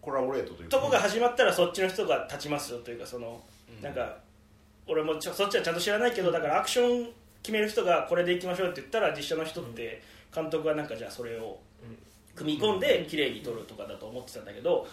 [0.07, 3.43] コラボレートというとこが始まったらそっちの人が立ちますよというかその
[3.83, 4.19] なんか
[4.87, 7.11] 俺もちょそっちはちゃんと知らないけどだからアクション
[7.43, 10.01] 決める人がこれでいきましょうって言ったら実写の人って
[10.33, 11.59] 監督がなんかじゃあそれを
[12.37, 14.87] 組み込んで綺麗に撮るとかだと思ってたんだけど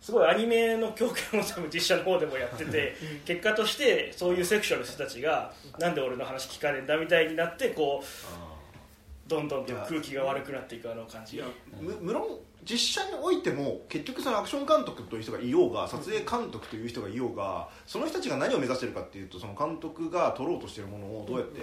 [0.00, 11.38] すごいアニメの強権を多分実写の方でもやってて 結果としてそういうセクションの人たちがなんで俺の話聞かねえんだみたいになってこうどんどんと空気が悪くなっていくあの感じ。
[11.38, 11.46] が
[11.80, 12.26] む無論
[12.68, 21.60] 実写においても結局そのアクション監督という人がいようが撮影監督という人がいようがその人たちが何を目指してるかっていうとその監督が撮ろうとしてるものをどうやって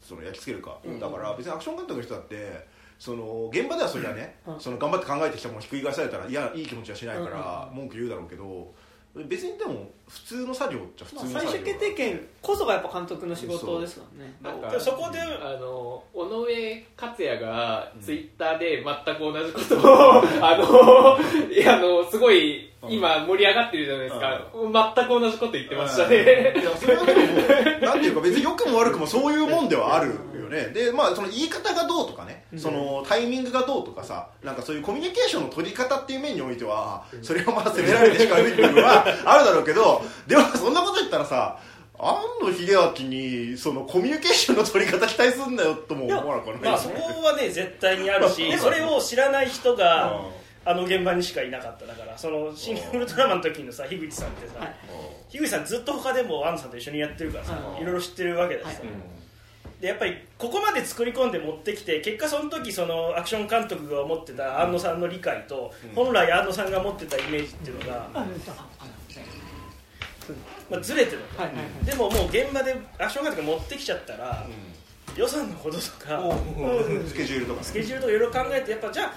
[0.00, 2.66] その焼き付けるか、だから別にアクション監督の人だって
[2.98, 4.60] その現場ではそれはね、うん。
[4.60, 8.72] その頑張って考えてきたものをひっくり返されたらいやいい気持ちはしないから文句言うだろうけど
[9.14, 14.34] 別にでも普通の作業っちゃ普まあ通の作業最終決定権こそがやっぱ監督の仕事ですからね。
[14.42, 21.18] なんかそこであの尾上克也がツイッターで全く同じことを、 あの
[21.52, 24.46] いやあのすごい今盛り上がってるじゃないですか、
[24.96, 27.20] 全く同じこと言ってましたね、いやそれはでも
[27.86, 30.08] なんていうか別に良くも悪くもそういうもんではある。
[30.08, 30.14] よ
[30.52, 41.58] ねでまあその言い方がどうとかね、そのタイミングがどうとかさなんかそういうコミュニケーションの取り方っていう面においてはそれをまあ責められてしかる部分はあるだろうけど でもそんなこと言ったらさ
[41.98, 50.20] 庵野秀明にそのコミュニケーションの取り方期待すんなよとも思わなくはないまあそこはね絶対にあるし それを知らない人が
[50.64, 51.86] あの現場にしかいなかった。
[51.86, 54.74] だからその「シン・ウルトラマン」の時のさ樋口さんってさ、はい。
[55.28, 57.82] 樋口さんずっと他でも安野さんと一緒にやってるからさうん。
[57.82, 58.82] いろいろ知ってるわけだしさ、
[59.82, 68.08] でやっぱりここまで作り込んで持ってきて結果その時そのアクション監督が持ってた安野さんの理解と、本来安野さんが持ってたイメージっていうのが、
[70.70, 71.42] まあ、ずれてるの。
[71.42, 71.84] はいはいはい。
[71.84, 74.46] でももう現場でアクション監督が持ってきちゃったら、
[75.16, 76.32] 予算のこととか、う
[77.02, 77.08] ん。
[77.08, 77.64] スケジュールとか。
[77.64, 79.12] スケジュールとかいろいろ考えてやっぱじゃあ,、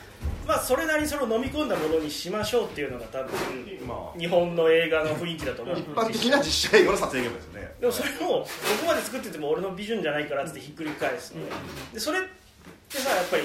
[0.45, 3.31] まあそれなりにそれを飲み込んだものにしましょうっていうのが多分、
[3.87, 4.19] まあ。
[4.19, 5.79] 日本の映画の雰囲気だと思う。
[5.79, 7.75] 一般的な実写映画の撮影現場ですよね。
[7.79, 8.47] でもそれもこ
[8.81, 11.33] こまで作ってても俺のビジョンじゃないからってひっくり返す、
[11.93, 12.21] でそれっ
[12.89, 13.43] てさやっぱり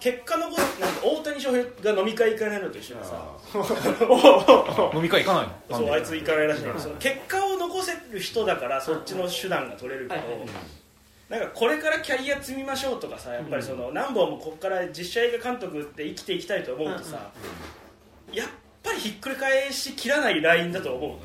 [0.00, 3.22] 結果のことなんか大谷翔平が飲み会行かないのと一緒でさ。
[4.94, 5.78] 飲み会行かないの？
[5.78, 6.62] そうあいつ行かないらしい。
[6.78, 10.48] その結果を残せる人だからそっちの手段が取れるけど、はいはい
[11.28, 17.32] なんかこれからキャリア積みましょうとかさやっぱりその何本もここから実写映画監督って生きていきたいと思うとさ、
[18.32, 18.48] やっ
[18.82, 21.20] ぱりひっくり返しきらないラインだと思うのね、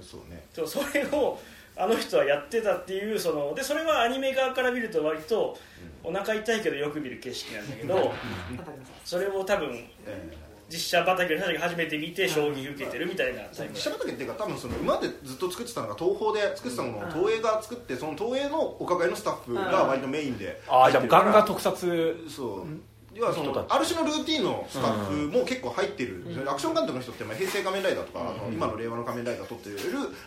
[0.00, 0.44] そうね。
[0.68, 1.40] それを
[1.76, 5.58] あの人はやってたっていうそのでそれはアニメ側から見ると割と
[6.04, 8.12] お腹痛いけどよく見る景色なんだけど
[9.04, 10.36] それを多分ええ
[10.72, 13.42] 実写畑の人たちが初めて見て衝撃受けてるみたいな。
[13.52, 22.66] 実写畑っていうか多分その今までずっと作ってたのが東宝で作ってたものを東映が作ってその東映のお抱えのスタッフが割とメインでああじゃあガンガン特撮そう
[23.14, 29.78] 要はそのある種のルーティンのスタッフも結構入ってる、アクション監督の人ってまあ平成仮面ライダーとか、あの今の令和の仮面ライダー撮ってる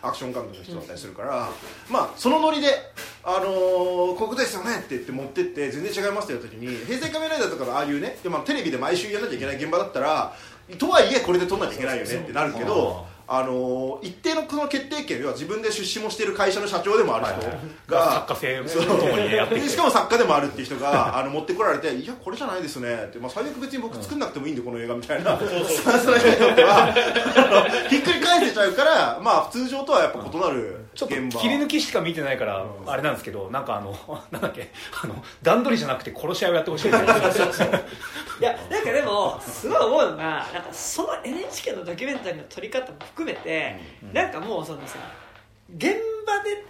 [0.02, 1.50] アクション監督の人だったりするから、
[1.90, 2.68] まあそのノリで
[3.24, 10.36] 「あのー、こういうことですよね」って言って持ってって全然違いますって言った時に平成仮面ライダーとかのああいうねで、まあ、テレビで毎週やらなきゃいけない現場だったら
[10.78, 13.15] とはいえこれで撮んなきゃいけないよねってなるけど。
[13.28, 25.38] あのー一定のこの決定権要は自分で出資もしてる会社の社長でもある人が、作家性とともにねやってしかも作家でもあるっていう人があの持ってこられて「いやこれじゃないですね」って、まあ、最悪別に僕作んなくてもいいんでこの映画みたいな。
[25.38, 26.94] スタンスの人にとっては。
[27.88, 33.94] ひっくり返せちゃうからまあ通常とはやっぱ異なるちょっと切り抜きしか見てないからあれなんですけどなんかあの
[34.32, 34.70] なんだっけ
[35.04, 43.78] あの段取りじゃなくて殺し合いをやってほしい いやなんかでもすごい思うのがなんかその NHK のドキュメンタリーの撮り方も含めて、
[44.12, 44.98] なんかもうそのさ
[45.76, 46.64] 現場で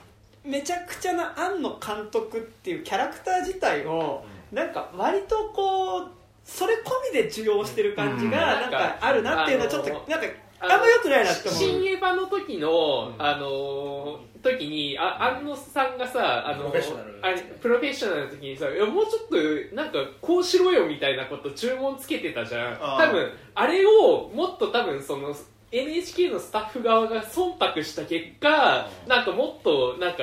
[0.44, 6.10] めちゃくちゃな庵野監督っていうキャラクター自体を、なんか割とこう
[6.44, 6.78] それ込
[7.12, 8.60] みで受容してる感じがうん。
[8.62, 10.26] なんかあるなっていうのはちょっとなんか
[10.60, 11.60] あんま良くないなって思う。
[11.60, 19.28] 新エヴァの時の、あのー時にあ安野さんがさあのプロフェッショナルあれプロフェッショナルの時にさいやもうちょっ
[19.70, 22.78] となんかこうしろよみたいなこと注文つけてたじゃん。
[22.78, 25.34] 多分あれをもっと多分その
[25.72, 30.22] NHK のスタッフ側が忖度した結果なんかもっとなんか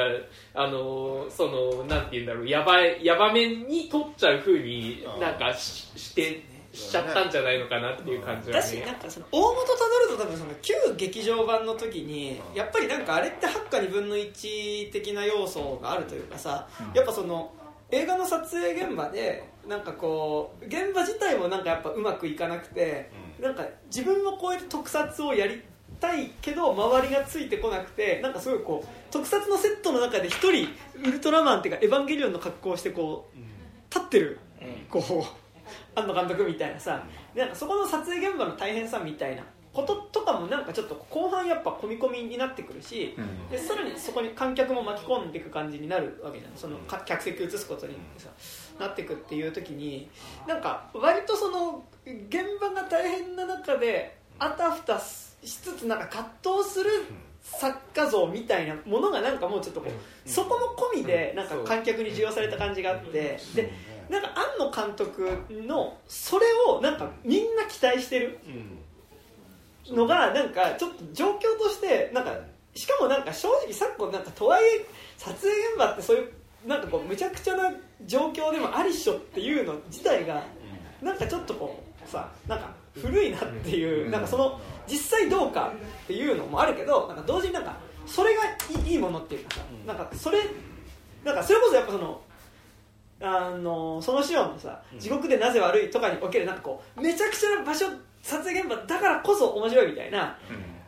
[0.54, 5.19] あのーそのなんて言うんだろうやばいやばめに取っちゃう風にあー。
[5.19, 6.41] なんかしして
[6.73, 17.53] しちゃったんじゃないのかなっていう感じはだしねなんかその大元たどると多分その旧劇場版の時にやっぱりなんかあれって8か2分の1的な要素があるというかさやっぱその
[17.91, 25.62] 映画の撮影現場でなんかこう現場自体もなんかやっぱうまくいかなくてなんか自分もこうやって特撮をやり
[25.99, 30.69] たいけど周りがついてこなくてなんかすごいこう特撮のセットの中で一人
[31.03, 33.38] ウルトラマンっていうかエヴァンゲリオンの格好をしてこう
[33.93, 34.39] 立ってる。
[34.89, 35.42] こう
[35.95, 37.03] 庵野監督みたいなさ
[37.36, 43.17] なんかそこの撮影現場の大変さみたいなこととかもなんかちょっと後半やっぱ込み込みになってくるし、
[43.49, 46.51] でさらにそこに観客も巻き込んでいく感じになるわけじゃん。
[46.56, 48.29] そのか客席移すことにさ
[48.79, 50.08] なっていくっていう時に
[50.47, 56.89] なんか割とその現場が大変な中であたふたしつつなんか葛藤する
[57.41, 63.73] 作家像みたいなものがなんかもうちょっとこうそこも込みでなんか観客に授与された感じがあってで
[64.13, 68.39] なんか庵野監督のそれをなんかみんな期待してる
[69.89, 72.32] のがなんかちょっと状況としてなんか
[72.76, 74.86] しかもなんか正直昨今なんかとはいえ
[75.17, 76.32] 撮影現場ってそういう
[76.67, 77.71] なんかこうむちゃくちゃな
[78.06, 80.43] 状況でもありっしょっていうの自体が
[81.02, 84.12] なんかちょっとこうさなんか古いなっていう、うん。
[84.12, 85.73] なんかその実際どうか
[86.04, 88.43] っていうのもあるけどなんか同時になんかそれが
[88.84, 90.39] いいいいものっていうかさ、なんかそれ
[91.23, 92.21] なんかそれこそやっぱその
[93.25, 97.86] あのそのシオンのさ「地獄でなぜ悪い」とかにおけるなんかこうめちゃくちゃな場所
[98.21, 100.38] 撮影現場だからこそ面白いみたいな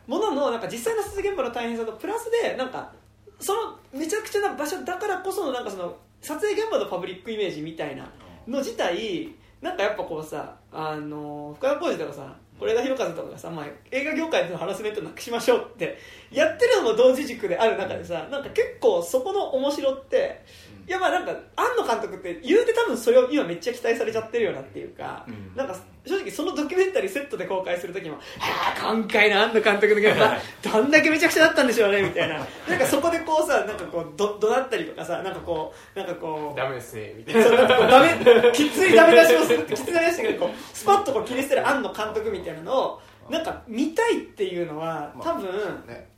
[0.06, 2.92] もののなんか実際の撮影現場の大変さとプラスでなんか
[3.40, 8.06] そのめちゃくちゃな場所だからこそのなんかその撮影現場のパブリックイメージみたいな
[8.46, 15.98] の自体なんかやっぱこうさあの深田浩二とかさ是枝裕和とかがさ、まあ、映画業界でのハラスメントなくしましょうって
[16.30, 20.42] やってるのも同時軸である中でさなんか結構そこの面白って
[20.86, 25.56] いやまあなんか庵野監督って言うて多分それを今めっちゃ期待されちゃってるよなっていうか、うん。
[25.56, 32.36] なんか正直そのドキュメンタリーセットで公開する時も「はあ今回の庵野監督の現場どんだけめちゃくちゃだったんでしょうね」みたいな。
[32.68, 37.42] なんかそこでこうさなんかこうど怒鳴ったりとかさなんかこうなんかこうダメですねみたいな。
[37.42, 45.48] そうなんかこうダメきついダメ出しをするきついダメ出しがこうスパッとこう切り捨てる庵野監督みたいなのをなんか見たいっていうのは多分
[45.88, 46.14] ね。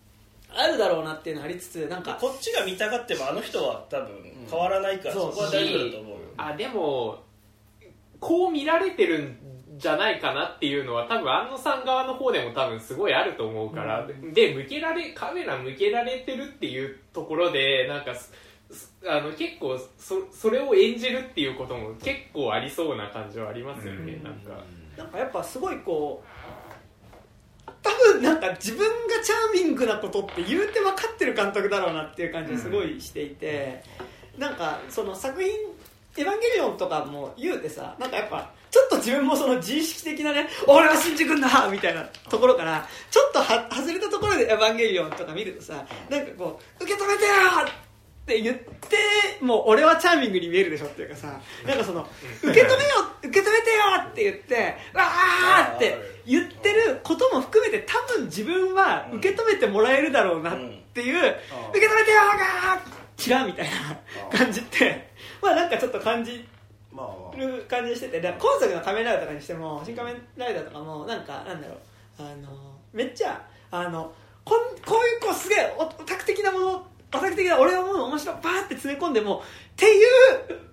[0.50, 4.08] あるだろうなっていうのありつつなんかこっちが見たがってもあの人は多分
[4.50, 6.18] 変わらないから、そこは大丈夫だと思うよ。
[6.36, 7.18] あでも
[8.20, 9.36] こう見られてるん
[9.76, 18.14] じゃないかなっていうのは多分安野さん側の方でも多分すごいあると思うから、で向けられカメラ向けられてるっていうところでなんか
[19.06, 24.22] あの結構そそれを演じるっていうことも結構ありそうな感じはありますよね、うん。
[24.22, 24.64] なんか。
[24.96, 33.84] なんかやっぱすごいこう多分なんか自分がチャーミングなことって言うて分かってる監督だろうなっていう感じがすごいしていて、
[34.38, 35.50] なんかその作品
[36.16, 47.32] 「エヴァンゲリオン」とかも言うてさなんかやっぱちょっと自分もその自意識的なね俺は信じくんだみたいなところからちょっとは外れたところで「エヴァンゲリオン」とか見るとさなんかこう受け止めてよ
[47.66, 52.06] って言ってもう俺はチャーミングに見えるでしょっていうかさなんかその
[52.42, 52.76] 受け止めよ
[53.22, 60.56] 受け止めてよって言ってわーって言ってることも含めて多分自分は受け止めてもらえるだろうなっ
[60.92, 61.18] ていう
[61.70, 65.10] 受け止めてよがー違うみたいな感じって
[65.42, 66.46] まあなんかちょっと感じ
[66.92, 71.78] まある感じしててで今作の仮面ライダーとかにしても新仮面ライダーとかもなんかなんだろう
[72.20, 74.12] あのめっちゃあの
[74.44, 79.40] こんこういうこうすげえオオタク的なものオタク的な俺が思うの面白いバーって詰め込んでもっ
[79.76, 80.68] ていう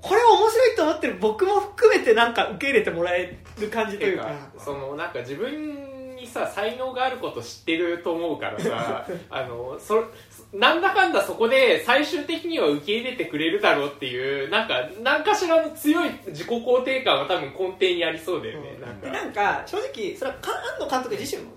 [0.00, 10.04] これを面白いと思ってる僕も含めてなんか受け入れてもらえる感じというかそのなんか自分にさ才能があること知ってると思うからさ あのそ
[10.52, 19.06] なんだかんだそこで最終的には受け入れてくれるだろうっていうなんか何かしらの強い自己肯定感は多分根底にありそうだよね、なんか。
[19.06, 21.52] でなんか正直それはか庵野監督自身も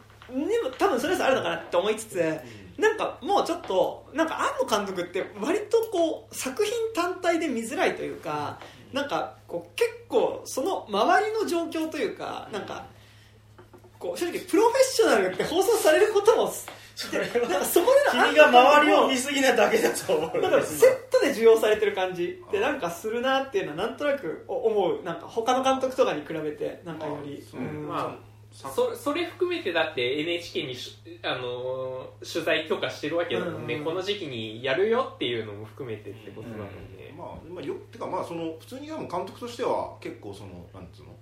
[0.48, 2.40] でも多分それはあるのかなって思いつつ
[2.78, 8.60] なんかもうちょっとなんか庵野監督って割とこう作品単体で見づらいというか
[8.92, 12.86] なんかこう結構その周りの状況というかなんか
[14.00, 16.52] こう正直プロフェッショナルって放送されることも
[17.66, 20.36] そこでの君が周りを見すぎなだけだと思う。
[20.36, 22.42] もだからセットで受容されてる感じ。
[22.48, 25.04] ってなんかするなっていうのはなんとなく思う。
[25.04, 27.62] なんか他の監督とかに比べてなんかより、あそう。
[27.62, 27.88] うん。
[27.88, 33.86] まあそそれ含めてだって NHK にし、あのー取材許可してるわけだもんね、うん。
[33.86, 36.66] この時期にやるよっていうのも含めてってことなの
[36.98, 41.16] で、まあ、まあ、よてかまあその普通に監督としては結構そのなんつうの？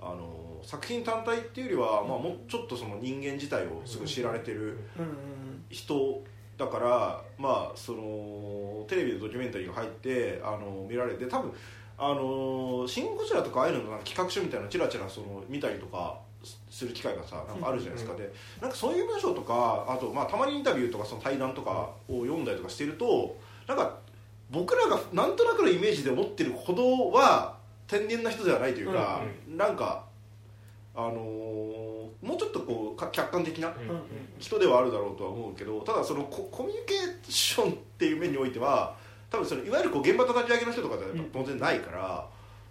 [0.00, 6.22] あの作品単体っていうよりは、まあ、もうちょっとその人間自体をすごい知られてるうんうん人
[6.58, 11.52] だからまあそのテレビでドキュメンタリーが入ってあの見られて多分
[11.96, 23.36] あの「シン・ゴジラ」とかああいうのの企画書みたいなのチラチラその見たりとかすする機会がさなんかあるじゃないですか、でなんかそういう文章とかあと、まあ、たまにインタビューとかその対談とかを読んだりとかしてると
[23.66, 23.98] なんか
[24.50, 27.56] 僕らがなんとなくのイメージで思ってるほどは
[27.86, 30.04] 天然な人ではないというか、なんか
[30.94, 33.72] あのーもうちょっとこうか客観的な
[34.38, 38.94] 人ではあるだろうとは思うけどただそのココミュニケーションっていう面においては
[39.30, 42.26] 多分そのいわゆるこう現場叩き上げの人とかでは当然ないから、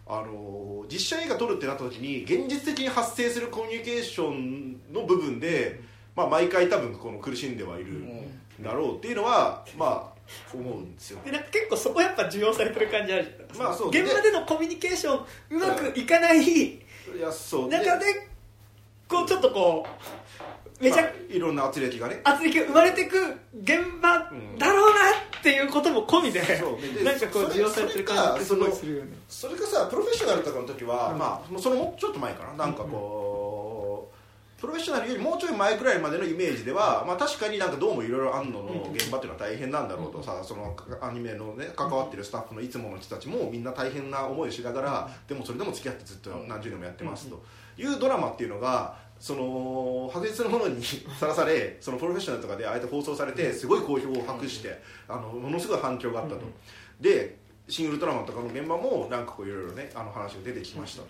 [0.07, 5.79] あのー実写映画撮るってなった時に現実的に発生するコミュニケーションの部分で、
[6.15, 8.39] まあ、毎回多分この苦しんではいるん。
[8.61, 10.19] だろうっていうのはまあ
[10.53, 11.19] 思うんですよ。
[11.23, 16.79] でなんか結構そこやっぱ受容されてる感じあるじゃんまあそう現場でのコミュニケーションうまくいかない
[17.17, 18.05] いやそう中で
[19.07, 22.21] こうちょっとこうめちゃまあいろんな圧力がね。
[22.23, 23.17] 圧力が生まれてく
[23.61, 24.19] 現場
[24.57, 26.81] だろうなっていうことも込みで、そう。
[26.81, 29.17] で なんかこうそれ受容されてる感じってすごいするよね。
[29.27, 32.65] それがさプロフェッショナルとかの時は、まあもうそのもうちょっと前かな。
[32.65, 33.48] なんかこう、
[34.59, 47.41] プロフェッショナルよりもうちょい前くらいまでのイメージでは、まあ、確かになんかどうもいろいろあんのの現場っていうのは大変なんだろうとさそのアニメのね関わってるスタッフのいつもの人たちもみんな大変な思いをしながらでもそれでも付き合ってずっと何十年もやってますと。
[47.77, 50.83] いうドラマっていうのがその白日のものに
[51.17, 56.41] さらされそのプロフェッショナルとかであえて放送されてすごい好評を博してあのものすごい反響があったと。
[56.99, 57.37] で
[57.69, 61.09] シン・ウルトラマンとかの現場もなんかこういろいろねあの話が出てきましたと、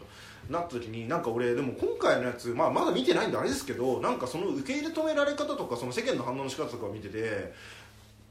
[0.49, 7.53] なった時になんか俺でも今回のやつ、まあ、まだ見てないんであれですけどなんかその受け入れ止められ方とかその世間の反応の仕方とかを見てて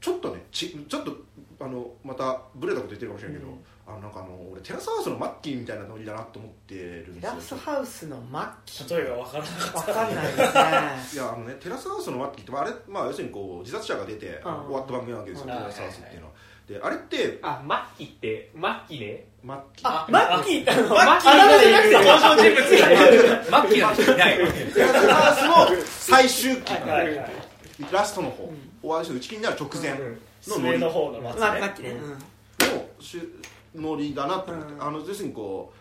[0.00, 1.16] ちょっとねちちょっと
[1.60, 7.30] あのまたブレたこと言ってるかもしれないけど、あのなんかあの俺テラスハウスのマッキーみたいなノリだなと思ってるんテですよ。
[7.34, 8.22] ラスハウスの
[8.64, 8.94] 末期？
[8.94, 9.92] 例えが分からなかった。
[9.92, 10.44] わかんないですね
[11.14, 14.52] いやあのねテラスハウスのマッキーってまああれ、まあ、要するにこう自殺者が出てうん。
[14.66, 15.58] 終わった番組なわけですよ、うん。
[15.58, 16.26] テラスハウスっていうの。
[16.26, 16.32] は。
[16.68, 19.88] であれってあ末期って末期ねマッキー。
[19.88, 20.62] あマッキー。
[20.62, 21.36] ってあのマッキー。
[21.36, 26.72] なくて登場人物がマッキーなんていないハウスの最終期
[27.92, 30.78] ラストの方、終わりの打ち切りになる直前のノリ。
[30.78, 32.00] の方のマッキーね。
[33.00, 33.18] し
[33.74, 34.82] ノリだなと思って、うん。
[34.82, 35.72] あの要するにこ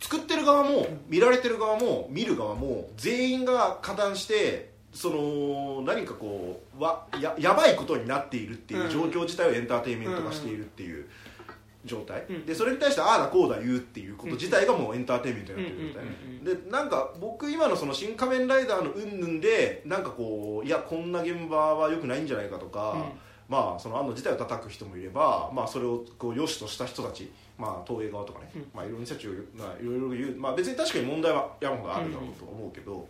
[0.00, 11.06] う作ってる側も見られてる側も見る側も全員が加担してその何かこうわややばいことになっているっていう状況自体をエンターテインメント化しているっていう
[11.84, 12.46] 状態、うん。
[12.46, 23.12] でそれに対してああだこうだ言うっていうこと自体がもうエンターテインメントになってる状態、うんでなんか僕今のその「新仮面ライダー」の云々でなんかこういやこんな現場は良くないんじゃないかとか、
[23.50, 28.66] まあその安野自体を叩く人もいれば、まあ、それをこう良しとした人たち、まあ、東映側とかね、うん。
[28.72, 33.08] まあ、いろんな人たちを、まあ、いろいろ言う、まあ、別に確かに問題は山ほどあるだろうと思うけど、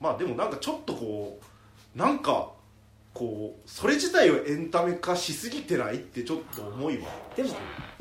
[0.00, 2.50] まあでもなんかちょっとこうなんか
[3.18, 7.08] こうそれ自体をエンタメ化しすぎてないってちょっと思いは。
[7.34, 7.50] でも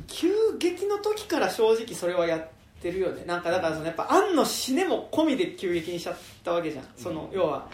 [0.06, 2.48] 急激の時から正直それはやっ
[2.80, 3.26] てるよね。
[3.26, 6.86] なんかだからそのやっぱ庵の死ねも込みで急激にしちゃったわけじゃん。
[6.96, 7.68] その要は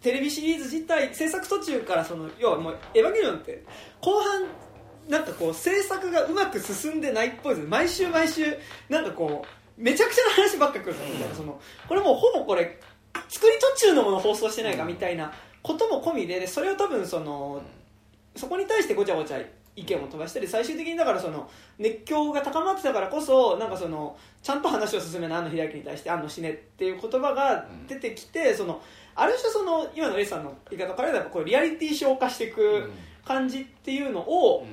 [0.00, 3.64] テレビシリーズ自体制作途中からその要はもう「エヴァンゲリオン」って
[4.00, 4.44] 後半
[5.08, 7.66] なんかこう制作がうまく進んでないっぽいです。
[7.66, 8.56] 毎週毎週。
[8.88, 12.78] なんかこうめちゃくちゃな話ばっか来るみたいなそのこれもうほぼこれ
[13.28, 15.32] 作り途中のもの放送してないかみたいな
[15.66, 17.60] ことも込みででそれを多分その
[18.36, 19.40] そこに対してごちゃごちゃ
[19.74, 28.80] 意見を飛ばしたり最終的にだからその熱狂が高まってたからこそなんかそのちゃんと話を進めない安野秀明に対して「安野死ね」っていう言葉が出てきてその
[29.16, 32.92] ある種その今のレイさんの言い方から言えばこうリアリティショー化していく
[33.24, 34.64] 感じっていうのを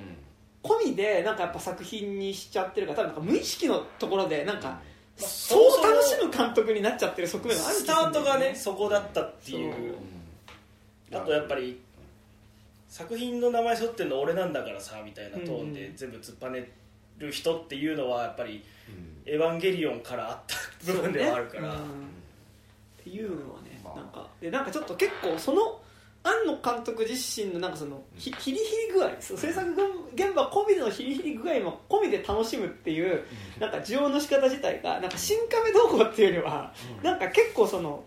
[0.62, 4.80] 込みでなんかやっぱ作品にしちゃってるから多分なんか無意識のところでなんか
[5.18, 9.74] そう楽しむ監督になっちゃってる側面があるスタートがねそこだったっていう。
[9.74, 9.96] う。
[9.96, 10.13] ん
[11.16, 11.80] あとやっぱり
[12.90, 16.72] 作品の名前背負ってるの俺なんだからさみたいなトーンで全部突っぱね
[17.18, 18.64] る人っていうのはやっぱり
[19.26, 21.86] 「エヴァンゲリオン」からあった部分ではあるから、そうね。
[21.86, 22.04] うん。
[22.04, 23.96] っていうのはね、まあ。
[23.96, 25.82] なんかでなんかちょっと結構その
[26.24, 29.70] 庵野監督自身のなんかそのひヒリヒリ具合制作
[30.16, 33.24] 現場込みでのヒリヒリ具合も込みで楽しむっていう
[33.60, 38.04] なんか需要の仕方自体がなんか新カメどうこうっていうよりはなんか結構その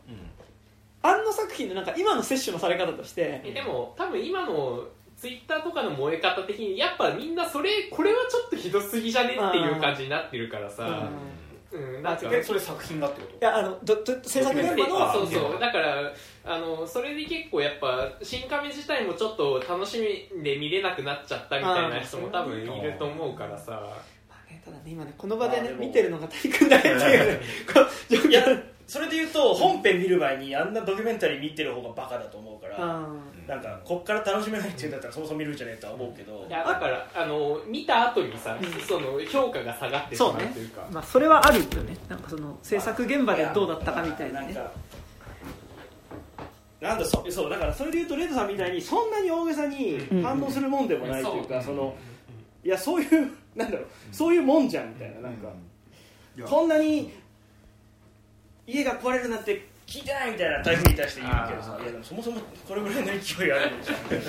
[1.02, 4.84] 庵野作品のなんか今の摂取のされ方としてえでも多分今の
[5.16, 11.08] ツイッターとかの燃え方的にやっぱみんなそれこれはちょっとひどすぎじゃねっていう感じになってるからさ、
[11.72, 12.02] うん。
[12.02, 15.60] なんかえそれ作品だってこいやあのどど制作現場のそうそう。
[15.60, 16.12] だから
[16.44, 19.98] あのそれで結構やっぱ新亀自体もちょっと楽し
[20.34, 23.72] みで見れなくなっちゃったみたいな人も多分いると思うからさ。
[24.28, 28.44] まあねただね今ねこの場でね見てるのが谷君だけっていうねいや
[28.86, 33.08] それで言うと本編見る前にあんなドキュメンタリー見てる方がバカだと思うからあ
[33.48, 38.56] なんかこっから楽しめないっていうんだったらそもそも見るんじゃねえとは思うけどいやだからあの見た後にさ、
[38.88, 40.86] その評価が下がってしまうというか。
[40.88, 41.96] ーまあそれはあるよね。
[42.08, 44.52] なんかその制作現場でどうだったかみたいなね。
[44.52, 44.70] んか
[46.80, 51.64] なんだそそうだからそれで言うとレッドさんみたいにそんなに大げさに反応するもんでもないというか、うん。
[51.64, 51.96] その
[52.64, 55.48] いやそういうなんだろうそういうもんじゃんみたいななんか、
[56.48, 57.12] こんなに
[58.66, 61.78] 家が壊れるなんて聞いてないみたいな台風に対して言うけどさ。
[61.80, 64.24] いやでもそもそも これぐらいの勢いあるんじゃ んみたいな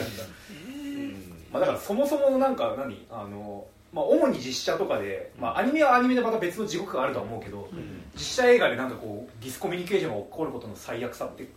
[1.52, 3.06] まあ、だからそもそものなんか何？
[3.10, 7.70] あの、まあ、主に実写とかで、まあ、アニメはアニメでまた別の地獄があるとは思うけど、
[8.16, 11.48] 実写映画でなんかこうディスコミュニケーションが起こることの最悪さって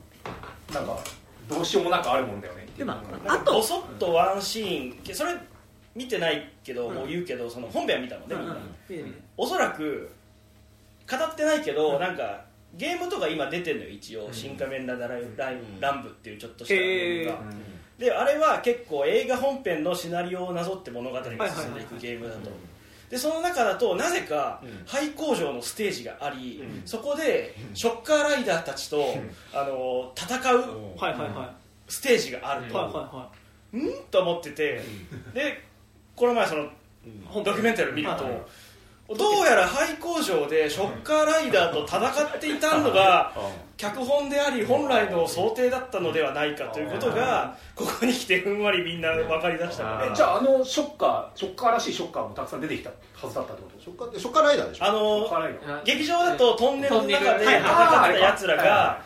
[0.72, 0.96] なんか
[1.48, 2.92] どうしようもなくあるもんだよねでも
[3.24, 5.34] なんかぼそっとワンシーンそれ
[5.96, 8.54] 見てないけど、もう言うけどその本編は見たのね、みんな。
[8.88, 9.18] 見て見て。
[9.36, 10.10] おそらく
[11.10, 12.44] 語ってないけど、なんか
[12.74, 17.38] ゲームとか今出てるのよ一応「新仮面ライダーライ乱舞」っていうちょっとしたゲームが、
[17.98, 21.36] であれは結構映画本編のシナリオをなぞって物語が進
[21.70, 22.50] んでいくゲームだと、
[23.10, 29.14] でその中だとなぜか廃工場のステージがあり、そこでショッカーライダーたちと、
[29.52, 30.58] あの戦う
[30.96, 31.54] はいはいは
[31.88, 32.94] ステージがあると、いはいはい。
[32.94, 33.28] は
[33.72, 34.04] うん？
[34.10, 34.80] と思ってて、
[35.34, 35.62] で
[36.16, 36.70] この前その
[37.44, 38.24] ドキュメンタリーを見ると、
[39.18, 43.32] どうやら廃工場でショッカーライダーと戦っていたのが
[43.76, 49.84] 脚本であり本来の想定だったのではないかということがここに来てふんわりみんな分かりだした。
[49.84, 53.80] からえじゃああのショッカーショッカーらしいショッカーもたくさん出てきたはずだったってこと？
[53.82, 54.84] ショッカーショッカーライダーでしょ？
[54.84, 59.02] あの劇場だとトンネルの中で戦ってたやつらが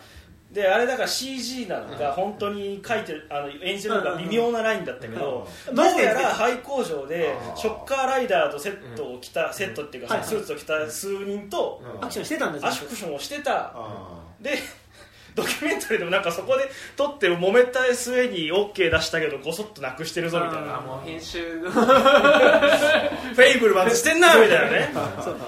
[0.55, 13.73] であれだから CG なのか本当に書いてるあの演じるのが微妙なラインだったけどどうやら廃工場でショッカーライダーとセットを着たセットっていうかスーツを着た数人とアクションしてたんだアずっとクションをしてた。
[13.75, 14.57] あで
[15.35, 16.63] ドキュメンタリーでもなんかそこで
[16.95, 21.59] 撮って揉めた末に OK 出したけどごそっとなくしてるぞみたいあなもう編集。
[21.59, 24.93] の フェイブルマンしてんなみたいなね。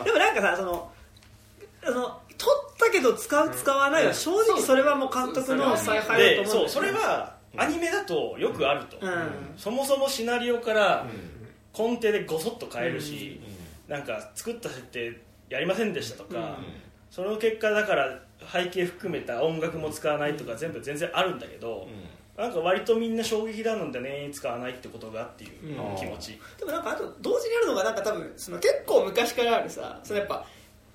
[0.03, 0.91] でもなんかさその
[1.85, 9.30] あの撮ったけど使う使わないは正直それはもう監督の采配だでと思そううんそれはアニメだとよくあると、うん。
[9.57, 11.07] そもそもシナリオから
[11.78, 13.41] 根底でごそっと変えるし、
[13.88, 15.19] なんか作った設定
[15.49, 16.59] やりませんでしたとか、
[17.09, 18.19] その結果だから
[18.51, 21.88] 背景含めた音楽も使わないとか全部全然あるんだけど、
[22.38, 25.51] なんか割とみんな衝撃だなんだね使わないってことがっていう
[25.97, 30.45] 気持ち、でもなんかあと同時にあるのがなんか多分その結構昔からあるさそのやっぱ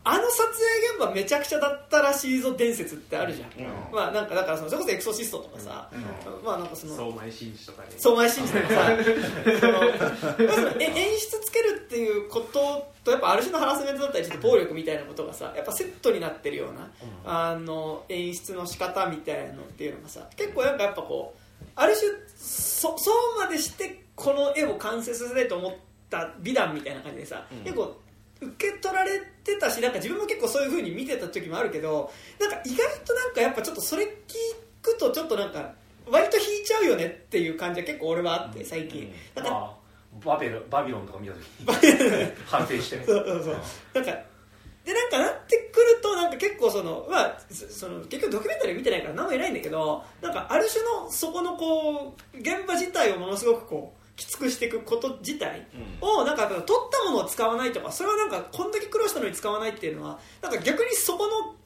[0.05, 3.51] あの撮影現場めちゃくちゃだったらしいぞ伝説ってあるじゃん、
[3.93, 5.89] まあなんかだからそのそれこそエクソシストとかさ、
[6.45, 7.89] まあなんかその相前真司とかね。
[7.97, 8.91] 相前真司とかさ
[10.81, 16.91] 演出つけるっていうこととやっぱある種のハラスメントだったりちょっと暴力みたいなことがさやっぱセットになってるような、
[17.25, 25.73] あの演出の仕方みたいなのっていうのがさ結構なんかやっぱこうある種そそうまでしてこの絵を完成させたいと思っ
[26.11, 27.97] た美談みたいな感じでさ、結構
[28.43, 34.09] 受け取られてたしなんか自分も結構そういう風に見てた時もあるけどなんか意外となんかやっぱちょっとそれ聞
[34.83, 35.75] くとちょっとなんか
[36.11, 39.83] 割と引いちゃうよねっていう感じは結構俺はあって最近、なんかまあ
[40.25, 41.85] バベルバビロンとか見た時。
[41.87, 43.03] に反省して。
[43.07, 43.57] そうそうそう。
[43.95, 44.21] なんか
[44.85, 55.67] でなんかなってくるとなんか結構そのまあそその結局ドキュメンタリー見てないから何も言えないんだけどなんかある種のそこのこう現場自体をものすごくこうきつくしていくこと自体
[56.01, 61.57] をなんか取ったものを使わないとかそれはなんかこんだけ苦労したのに使わないっていうのはなんか逆にそこの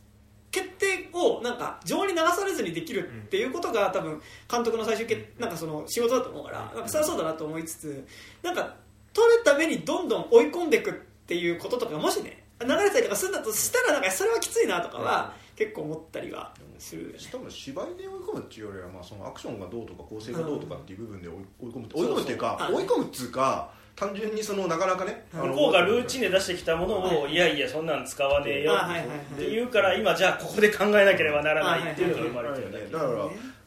[0.50, 5.50] 決定をなんか情に流されずにできるっていうことが多分監督の最終決なん。
[5.50, 8.06] かその仕事だと思うからなんかそれはそうだなと思いつつ
[8.42, 8.76] なんか
[9.12, 10.94] 取るためにどんどん追い込んでいくっ
[11.26, 17.18] ていうこととかもしね流れたりとかするんだとしたらなんかそれはきついなとかは結構思ったりはするよね。
[17.18, 22.76] しかも芝居で追い込むっていうよりは、まあ、そのアクションがどうとか構成がどうとかっていう部分で追い追い込む追い込むっていうかそうそう。
[22.76, 33.10] 追い込むっつうか単純にそのなかなかね向こうがルーチンで出してきたものを、はいい、やいやそんなん使わねえよって言うから今じゃあここで考えなければならないっていうのが生まれてるだけだから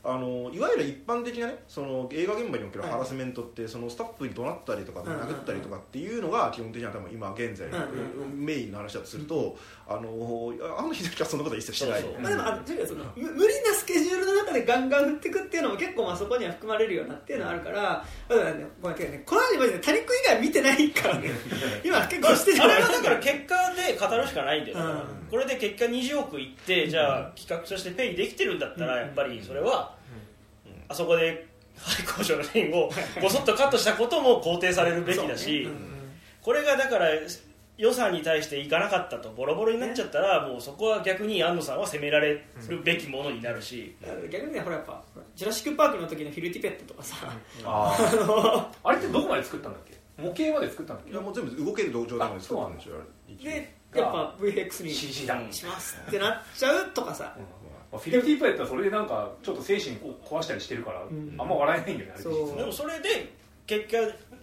[0.01, 5.19] あのいわゆる一般的なねその映画現場におけるハラスメントって、そのスタッフに怒鳴ったりとかうんうんうん。
[5.27, 7.67] 殴ったりとかっていうのが基本的には多分今現在
[8.33, 12.01] メインの話だとすると、あのあの日だけはそんなことは一切してない。
[12.01, 12.21] そうそう。
[12.21, 19.23] まあでもあのそのむ無理なスケジュールの中でガンガン振っていくっていうのも結構まあそこには含まれるよなっていうのはあるから、まあだからねごめんけどね。
[19.25, 21.29] この話マジで谷食い以外見てないからね。
[21.83, 22.63] 今結構してる。
[22.63, 29.95] あれはだから結果で語るしかないんだよ、うんこれで結果20億いってじゃあ企画としてペイできてるんだったらやっぱりそれは、
[30.65, 30.73] うん。
[30.87, 32.89] あそこで廃工場のシーンを
[33.21, 35.69] ごそっとカットしたことも肯定されるべきだし、
[36.41, 37.07] これがだから
[37.77, 42.43] 予算に対していかなかったとボロボロになっちゃったらもうそこは逆に安野さんは責められる
[42.83, 43.95] べきものになるし、
[44.29, 45.01] 逆にねほらやっぱ
[45.35, 47.15] ジュラシック・パークの時のフィル・ティペットとかさ。
[48.83, 49.97] あれってどこまで作ったんだっけ？
[50.21, 51.11] 模型まで作ったんだっけ？
[51.11, 52.97] いやもう全部動ける状態まで作ったんでしょあ
[53.29, 53.51] れ。
[53.51, 55.39] でやっぱ VFX に CG だ。
[55.51, 57.35] しますってなっちゃうとかさ。
[57.91, 61.35] まあフィルティープレットはそれでなんかちょっと精神壊したりしてるから、ん。
[61.39, 62.23] あんま笑えないんだよねう。
[62.23, 62.57] 実は。
[62.57, 63.33] でもそれで
[63.65, 63.97] 結果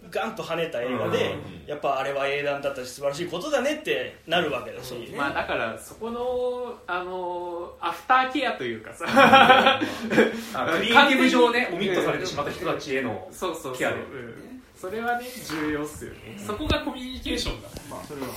[0.09, 1.35] ガンと跳ねた映画で、
[1.65, 9.79] やっぱあれは英断だったし素晴らしいことだねってなるわけだし、まあだからそこのあのアフターケアというかさあ
[10.79, 13.95] クリエイティブ上ねオミットされてしまった人たちへのそうそうそう、ケアで。
[13.95, 14.63] うん。
[14.75, 17.67] それはね重要っすよね、そこがコミュニケーションだ。
[17.89, 18.27] まあそれは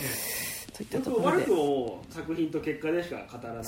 [0.84, 1.44] といったところで。
[1.44, 3.64] くも作品と結果でしか語らない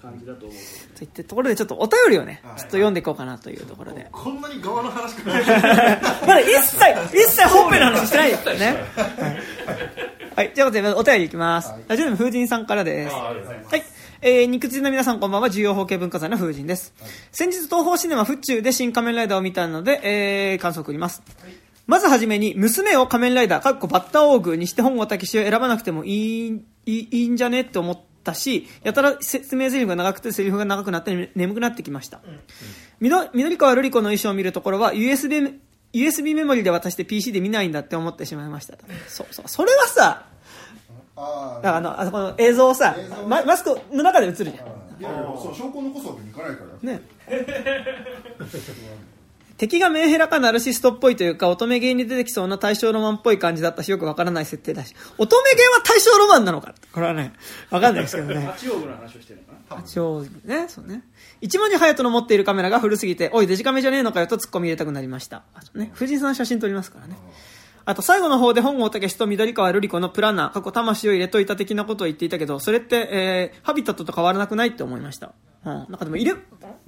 [0.00, 4.08] 感じだと思うといったところでちょっとお便りをねちょっと読んでいこうかなというところで。
[4.12, 5.30] こんなに側の話か。
[5.30, 6.76] な いまだ一切
[7.12, 8.66] 一切本編の話してないですからね。
[8.66, 8.76] はい、
[10.36, 10.62] はい、とい。
[10.62, 13.14] うことでお便りいきます、ラジオネーム風神さんからです。
[13.14, 13.72] あありがとうございます。
[13.72, 13.84] はい。
[14.20, 16.92] えー、肉汁の皆さんこんばんは、重要法系文化財の風神です。
[17.30, 21.22] 先日、東方シネマ府中で新仮面ライダーを見たので、えー、感想を送ります。
[21.88, 32.20] まずはじめに、娘を仮面ライダー、かっこバッターオーグにして本郷武史を選ばなくてもいい、いいいいんじゃねって思ったし、やたら説明台詞が長くてセリフが長くなってね眠くなってきました。
[33.00, 35.58] みど緑川瑠璃子の衣装を見るところは USB,
[35.94, 38.76] USB メモリで渡して PC で見ないんだって思ってしまいました。
[39.08, 39.48] そうそう。
[39.48, 40.26] それはさ、
[41.16, 44.54] あだからあの、あそこの映像をさママスクの中で映るじゃん。
[44.54, 44.58] い
[45.02, 47.00] やいやそう証拠残すわけにいかないからね。
[49.58, 54.94] 敵がメンヘラかナルシストっぽいというか乙女芸に出てきそうな大正ロマンっぽい感じだったしよくわからない設定だし。
[55.18, 57.32] 乙女芸は大正ロマンなのかこれはね
[57.70, 58.36] わかんないですけどね。
[58.46, 60.68] 八王子の話をしてるのかな八王子ね。
[60.68, 61.02] そうね。
[61.40, 65.42] 一文字隼人の持っているカメラが古すぎておいデジカメじゃねえのかよとツッコミ入れたくなりました。
[65.54, 65.90] あとね。
[65.92, 67.16] 藤井さん写真撮りますからね
[67.88, 75.32] あと最後の方で本郷武史と緑川瑠璃子のプランナー過去魂を入れといた的なことを言っていたけどそれって、えーハビタットと変わらなくないって思いました、
[75.64, 76.34] うん、なんかでも入れ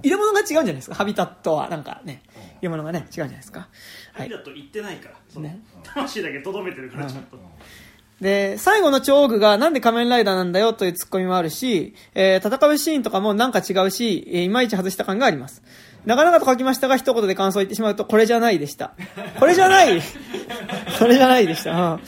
[0.02, 0.96] 入れ物が違うんじゃないですか？
[0.96, 3.68] ハビタットはなんかね入れ物がね違うんじゃないですか？
[4.12, 5.60] はい、だと言ってないから、ね。
[5.84, 7.38] 魂だけとどめてるからちょっと、
[8.20, 15.62] で、最後の超具がなんで仮面ライダーなんだよというツッコミもあるし、えー戦うシーンとかもなんか違うし、えーいまいち外した感があります。
[16.06, 18.92] なかなかと書きましたが、一言で感想を言ってしまうと、これじゃないでした。
[19.38, 20.00] これじゃない
[20.98, 21.72] これじゃないでした。
[21.72, 22.00] うん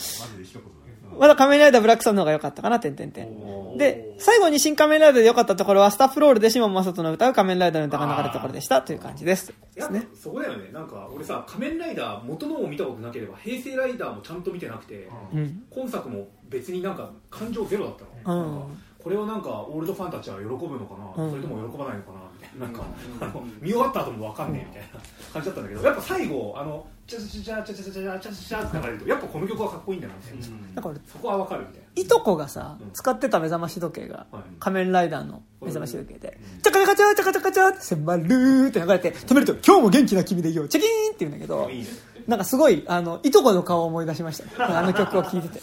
[1.18, 3.76] まだ仮面ライダーブラックさんの方が良かったかな、てんてんてん。
[3.76, 9.52] で、最後に新仮面ライダーで良かったところは、スタッフロールでシモンマサトの歌う仮面ライダーの歌が流れたところでした、という感じです。
[9.74, 10.08] ですね。
[10.20, 15.62] そこだよねなんか俺さ仮面ライダー元のを見たことなければ平成ライダーもちゃんと見てなくて、うん。
[15.70, 22.20] 今作も別になんか感情ゼロだったの、うんこれをなんかオールドファンたちは喜ぶのかな、うんそれとも喜ばないのかな？
[22.58, 22.82] ななんか、
[23.20, 24.88] あの見終わった後も分かんねえみたいな
[25.32, 41.70] 感じだったんだけどやっぱ最後あのチャチャチャチャチャチャチャチャって流れるとやっぱこの曲はかっこいいんだなみたいな、なんか俺、そこは分かるみたいいとこがさうん、使ってた目覚まし時計がはい、仮面ライダーの目覚まし時計で、チャカチャカチャチャカチャカチャって、センバルーって流れて、止めると、今日も元気な君でいいよ、チャキーンって言うんだけど
[42.26, 44.50] なんかすごい、あの、いとこの顔を思い出しましたね。
[44.58, 45.60] あの曲を聴いてて。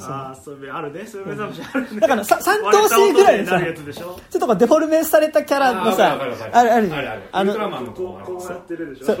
[0.00, 1.06] ああそれあるね。
[1.06, 2.00] それ目覚ましあるね。
[2.00, 4.20] だからさ三等身ぐらいでさ割れた音になるやつでしょ？
[4.30, 6.32] ちょっとこうデフォルメされたキャラのさあるある
[6.74, 6.88] ある。
[6.88, 9.14] じゃんあるあるあのウルトラマンのこうこうやってるでしお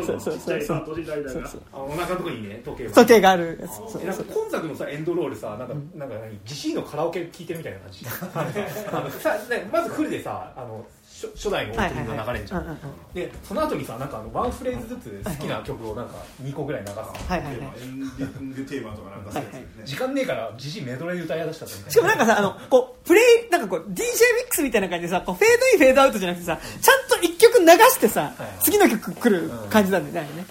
[1.90, 8.06] 腹のとこにね時計が時計があるやつそうえなんか今作のさエンドロールさなんか、なんか何ジジイのカラオケ聴いてるみたいな感じ
[8.92, 10.84] あのさねまずフルでさあの
[11.26, 12.78] 初初代のオープニングが流れんじゃん、うんうんうん。
[13.14, 17.14] でその後にさなんかあのワンフレーズずつ好きな曲をなんか2個ぐらい流す、は。
[17.28, 17.54] いはいはい。
[17.54, 19.32] エンディングテーマとかなんか。
[19.32, 30.46] そうですよね時間ねえからジジイメドレーで歌い出したみたいなしかもなんかさ、あの、こう、プレイ、なんかこう、DJ ミックスみたいな感じでさ、こう、フェードイン、フェードアウトじゃなくてさ、ちゃんと一曲流してさはいはい、次の曲来る感じなんだよね、あれね。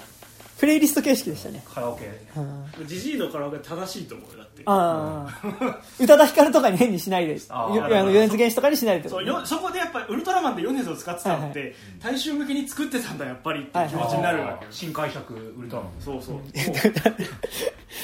[0.60, 1.64] プレイリスト形式でしたね。
[1.74, 2.06] カラオケ。
[2.38, 2.88] うん。
[2.88, 5.80] ジジイのカラオケ正しいと思うよてああ。
[6.00, 15.92] 宇多田ヒカルとかに変にしないで、あの、米津玄師とかにしないでそうよそこでやっぱりウルトラマンで米津を使ってたのって、はい大衆向けに作ってたんだやっぱりっていう気持ちになるわけよ、新解釈ウルトラマン。
[16.00, 16.42] そうそう。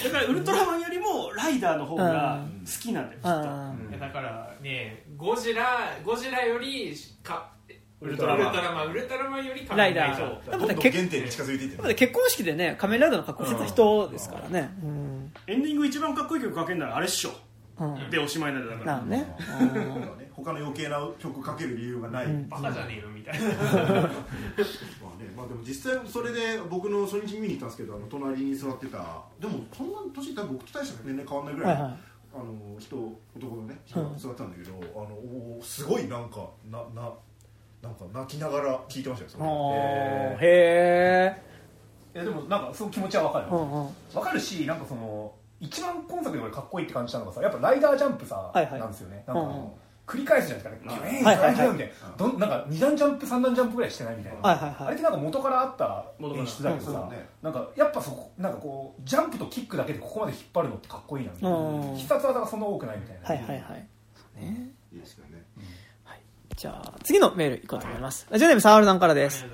[0.04, 4.00] だからウルトラマンよりもライダーの方が好きなんだよきっと。
[4.00, 7.50] だからねゴジラゴジラよりか
[8.00, 8.52] ウルトラマン。
[8.52, 8.88] ウルトラマン。
[8.90, 10.52] ウルトラマンより仮面ライダー。
[10.52, 14.70] どんどん原点に近づいていってるだって結婚式でね、仮面ライダーの格好してた人ですからね。
[14.84, 15.34] うん。
[15.48, 17.32] エンディング一番かっこいい曲かけるならあれっしょ。
[17.80, 18.10] うん。
[18.10, 18.94] でおしまいなんだだから。
[18.98, 19.36] なのね。
[20.32, 23.48] 他の余計な曲かける理由がない、まバカじゃねえのみたいな。
[23.50, 24.14] あね
[25.36, 29.24] まあ、あでも実際それで僕の初日見に行ったんですけどあの隣に座ってた。
[29.40, 31.98] でもそんな年多分僕と大した年齢変わんないぐらい、はいはい。
[32.36, 32.96] あの人
[33.36, 37.12] 男のね人が座ってたんだけど、あのおすごいなんかなな
[37.82, 39.76] なんか泣きながら聞いてましたよ
[40.42, 41.36] へ
[42.16, 43.86] いやでもなんかその気持ちはわかるえうんうん。
[44.16, 48.80] わかるしなんかその一番今作で俺かっこいいって感じたのがさやっぱライダージャンプさ、はいはい。
[48.80, 49.24] なんですよね。
[49.28, 49.72] なんかあの、うんうん。
[50.08, 54.88] 繰り返すじゃないですかね、ギュイーンみたいなどんなんか二段ジャンプ三段ジャンプぐらいしてないみたいな、はいはいはい。
[54.88, 57.28] あれってなんか元からあった演出だけどさ、ね。
[57.42, 61.58] なんかやっぱそこなんかこうジャンプとキックだけでここまで引っ張るのってかっこいいなみたいな。
[61.58, 61.96] うん。
[61.98, 63.88] 必殺技がそんな多くないみたいな、はいはいはい。
[64.40, 65.27] ねいいですよね
[66.58, 69.46] じゃあ次のメールいこうと思いますラジオネームサールさんからです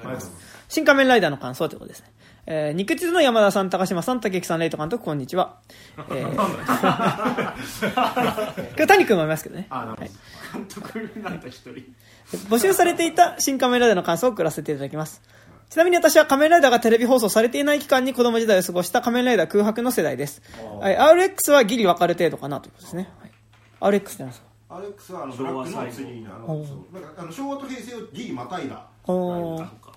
[0.69, 2.07] 新仮面ライダーの感想ということですね。
[2.47, 5.59] えー、肉地図の山田さん、高島さん、竹木さん、レイト監督、こんにちは。
[6.09, 7.53] えー、今
[8.75, 9.67] 日谷君もいますけどね。
[9.69, 10.09] あなるほど
[10.53, 11.73] 監督になった一人
[12.49, 15.21] 募集されていた新仮面ライダーの感想を送らせていただきます。
[15.69, 20.41] ちなみに私は仮面ライダーがテレビ放送されていない期間に子供時代を過ごした仮面ライダー空白の世代です。
[20.81, 23.09] はい RX はギリ分かる程度かなということですね。
[23.79, 24.47] はい、RX って何ですか？
[24.75, 26.93] アレックスはあのブラックの次にあのそう。
[26.93, 28.85] なんかあの昭和と平成をギリまたいだ。
[29.05, 29.57] おー。
[29.57, 29.93] そっか。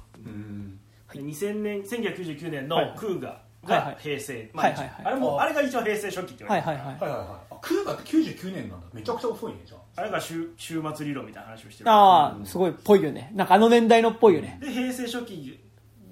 [1.12, 2.95] 2000年1999年のはい。
[2.97, 3.35] クーガは
[3.68, 3.95] いはい。
[3.95, 5.05] が平成、まあはいはいはい。
[5.05, 7.01] あれもあれが一応平成初期って言われてる、はいはいはい。
[7.01, 7.29] はいはいはい。
[7.51, 8.87] あクーガって99年なんだ。
[8.93, 10.01] めちゃくちゃ遅いねじゃあ。
[10.01, 11.91] あれが週週末理論みたいな話をしてる。
[11.91, 13.33] ああ、すごいっぽいよね。
[13.35, 14.59] なんかあの年代のっぽいよね。
[14.61, 15.59] で平成初期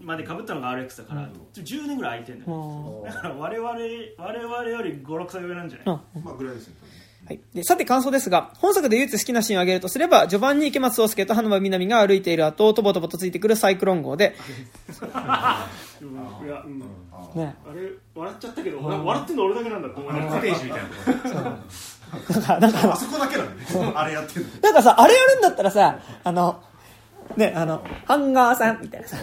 [0.05, 3.71] までかぶったのが RX だから、10年ぐらい空いてるんだよ、うんだから我々
[4.19, 6.25] 我々より56歳上なんじゃない、うん。
[6.25, 6.75] まあぐらいですね
[7.27, 14.37] はい、でさて感想ですが本作で唯一好きなシーンを挙げるとすれば序盤に池松壮亮と花間みなみが歩いている後をとぼとぼとついてくるサイクロン号で、
[15.01, 15.17] い
[16.47, 16.81] や、うん。
[17.35, 21.41] ね、あれ笑っちゃったけど、俺笑ってんの俺だけなんだって思いながらコテージみたいな
[22.31, 26.63] なんかなんかあそこだけなんでねあれやってるなんかさあれやるんだったらさあの
[27.37, 29.17] ねあのハンガーさんみたいなさ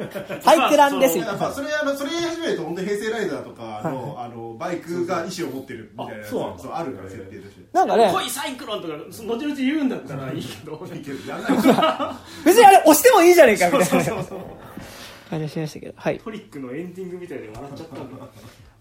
[0.40, 7.60] サイクランですみたいなやっぱそれあのそれ言い始めると本当に平成ライダーとかのあのバイクが意思を持ってるみたいなそうなんだそうあるから設定として。
[7.72, 8.10] なんかね。
[8.12, 10.80] 濃いサイクロンとかその後々言うんだったらいいけど。
[10.92, 14.14] いいけどやんないから別にあれ押してもいいじゃねえかみたいな。
[15.30, 15.92] 感じがしましたけど。
[15.96, 16.18] はい。
[16.18, 18.26] トリックのエンディングみたいで笑っちゃったんだ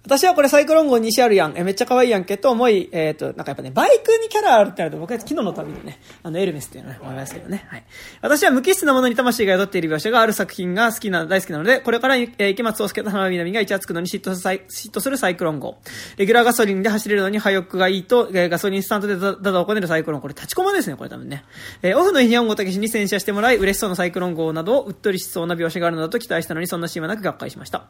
[0.03, 1.57] 私はこれサイクロン号西あるやん。
[1.57, 7.65] え、めっちゃ可愛いやんけと思い、えっ、と、なんかやっぱね、バイクにキャラあるってなると僕は昨日の旅でね、あの、エルメスっていうのね、思いますけどね。
[7.67, 7.83] はい。
[8.21, 15.77] 私は無機質なものに魂が宿っている描写がある作品が好きな、大好きなので、これから、えー池松壮亮と花見南が一夜つくのに嫉妬するサイ嫉妬するサイクロン号。
[16.15, 20.21] レギュラーガソリンで走れるのに破翼がいいと、えーガソリンスタンドでダダダをこねるサイクロン。
[20.21, 21.43] これ立ちコマですね、これ多分ね。
[21.81, 27.83] えーオフの日本語たけしに洗車してもらい、嬉しそうなサイクロン号などをうっとりしそうな描写があるのだと期待したのに、そんなシーンはなくがっかりしました。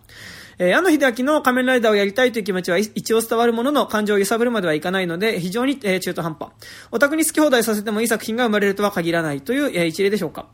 [0.57, 6.49] えー、矢野秀明の仮面ライダーをやりたいという気持ちはい一応伝わるものの感情を揺さぶるまではいかないので非常に、えー中途半端
[6.91, 10.47] オタクに好き放題させてもいい作品が生まれるとは限らないという、えー一例でしょうか、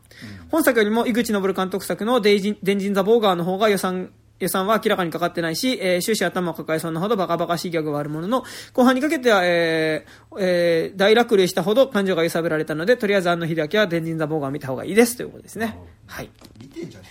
[0.50, 8.44] 本作よりも井口昇監督作のデイジン電人ザ・ボーガーの方が予算予算は明らかにかかってないし、えー終始頭を抱えそうなほどバカバカしいギャグはあるものの、
[8.74, 15.78] 後半にかけては、えーえー大落類したほど感情が揺さぶられたので、とりあえず安野秀明は電人ザ・ボーガーを見た方がいいですということですね。
[16.06, 16.30] はい。
[16.60, 17.06] 見てんじゃね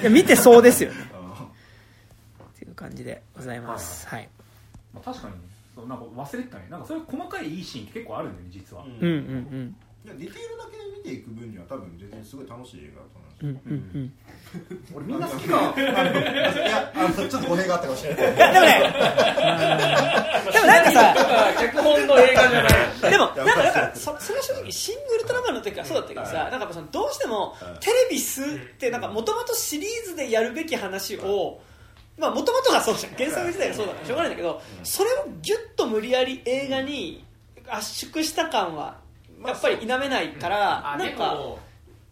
[0.00, 1.15] いや見てそうですよね。
[2.76, 4.06] 感じでございます。
[4.06, 4.28] はい。
[4.94, 5.34] まあ、確かに
[5.74, 6.66] そうなんか忘れてたね。
[6.70, 9.76] なんかそういう細かいいいシーンって結構あるんだよね実は、うんうんうん。
[10.04, 14.12] いやディテールだけで見ていく分には多分全然すごい楽しい映画だと思いますうんうんうん。
[14.94, 15.74] 俺みんな好きか。
[15.76, 18.34] いやあのちょっと語弊があったかもしれない。
[18.34, 18.78] いや、でもね、
[20.52, 21.14] でもなんかさ、
[21.60, 23.10] 脚本の映画じゃない。
[23.10, 28.46] でも、なんかだから、そそれは正直、シングルトラマンの時はそうだったけどさ、なんかやっぱそのどうしても、テレビスっ
[28.78, 31.60] て、なんかもともとシリーズでやるべき話を、
[32.18, 33.14] まあもともとがそうじゃん。
[33.14, 37.24] 原作自体がそうだからしょうがないんだけど、それをギュッと無理やり映画に
[37.68, 38.98] 圧縮した感は、
[39.44, 41.58] やっぱり否めないから、なんか、も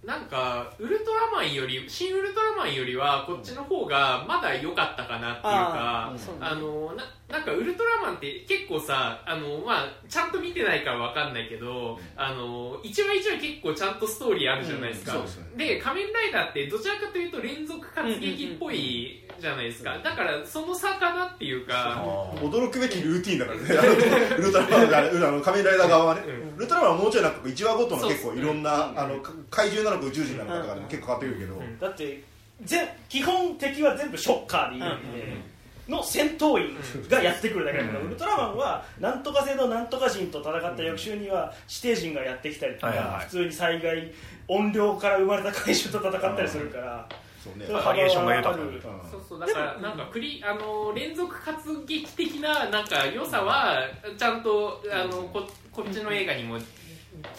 [0.04, 15.44] なんかウルトラマンより新ウルトラマンよりはこっちの方がまだ良かったかなっていうかあのななんかウルトラマンって結構さあの、まあ、ちゃんと見てないからわかんないけどあの一話一話結構ちゃんとストーリーあるじゃないですか、うんそうですね。
[15.56, 19.98] で仮面ライダーってどちらかというと連続活劇っぽいじゃないですか。
[19.98, 22.02] だからその差かなっていうか。
[22.36, 23.64] 驚くべきルーティンだからね。
[23.78, 23.82] あ
[24.36, 26.56] のウルトラマンがあの仮面ライダー側はね、うん。
[26.56, 31.78] ウルトラマンはもうちょいなんか1話ごとの結構いろんなあのか怪獣なのか宇宙人なのかとかでも結構変わってくるけど、ん。
[31.78, 32.22] だって
[32.62, 35.53] ぜ基本敵は全部ショッカーでいいんで、
[35.88, 36.76] の戦闘員
[37.08, 43.24] がやってくるだけだから、ウルトラマンはなんとか星のなんとか人と戦った翌週には指定人がやってきたりとか、はいはいはい。
[43.24, 44.12] 普通に災害
[44.48, 47.08] 怨霊から生まれた怪獣と戦ったりするから、
[47.42, 47.66] そうね。
[47.66, 48.60] バリエーションが豊か。
[49.10, 53.82] そうそうだからなんかクリあの連続活劇的ななんか良さは
[54.16, 56.64] ちゃんとあのここっちの映画にも来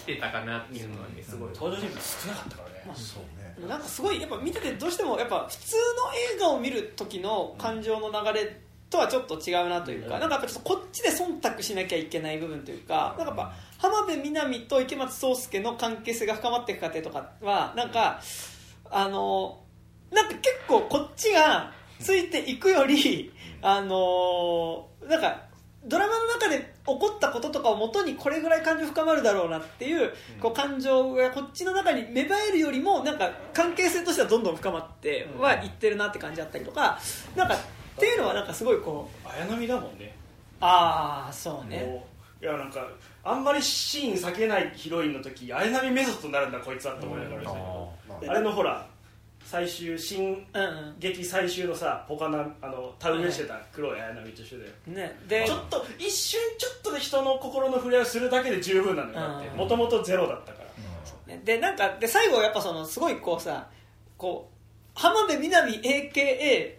[0.06, 1.50] てたかなっていうのはねすごい。
[1.56, 3.30] 登場人物少なかったからね、そうね。
[3.30, 3.35] でも
[3.68, 18.22] なんかすごいやっぱ見ててどうしてもやっぱ普通の映画を見る時の感情の流れとはちょっと違うなというか、なんかやっぱちょっとこっちで忖度しなきゃいけない部分というか、なんかやっぱ浜辺美波と池松壮亮の関係性が深まっていく過程とかはなんか
[18.92, 19.64] あの
[20.12, 23.32] なんか結構こっちがついていくより
[23.62, 25.44] あのなんか
[25.86, 37.00] ドラマの中で起こったこととかをもとにこれぐらい感情深まるだろうなっていうこう感情がこっちの中に芽生えるよりもなんか関係性としてはどんどん深まってはいってるなって感じだったりとか
[37.36, 37.60] なんかっ
[37.98, 40.16] ていうのはなんかすごいこう綾波だもんね。
[40.62, 42.06] ああそうね。
[42.42, 42.88] いやなんか
[43.24, 47.52] あんまりシーン避けないヒロインの時綾波メソッドになるんだこいつはって思いながら。
[48.30, 48.86] あれのほら
[49.46, 50.96] 最終新うんうん。
[51.00, 54.72] 劇最終のさポカナあの田植えしてた黒い綾波と一緒だよ。
[54.88, 55.20] ね。
[55.28, 59.48] でちょっと一瞬ちょっとで人の心の触れをするだけで十分なんだよだって。
[59.50, 59.58] うん。
[59.58, 60.64] もともとゼロだったか
[61.28, 61.34] ら。
[61.36, 61.42] ね。
[61.46, 63.68] でなんかで最後やっぱそのすごいこうさ
[64.18, 66.76] こう浜辺美波 AKA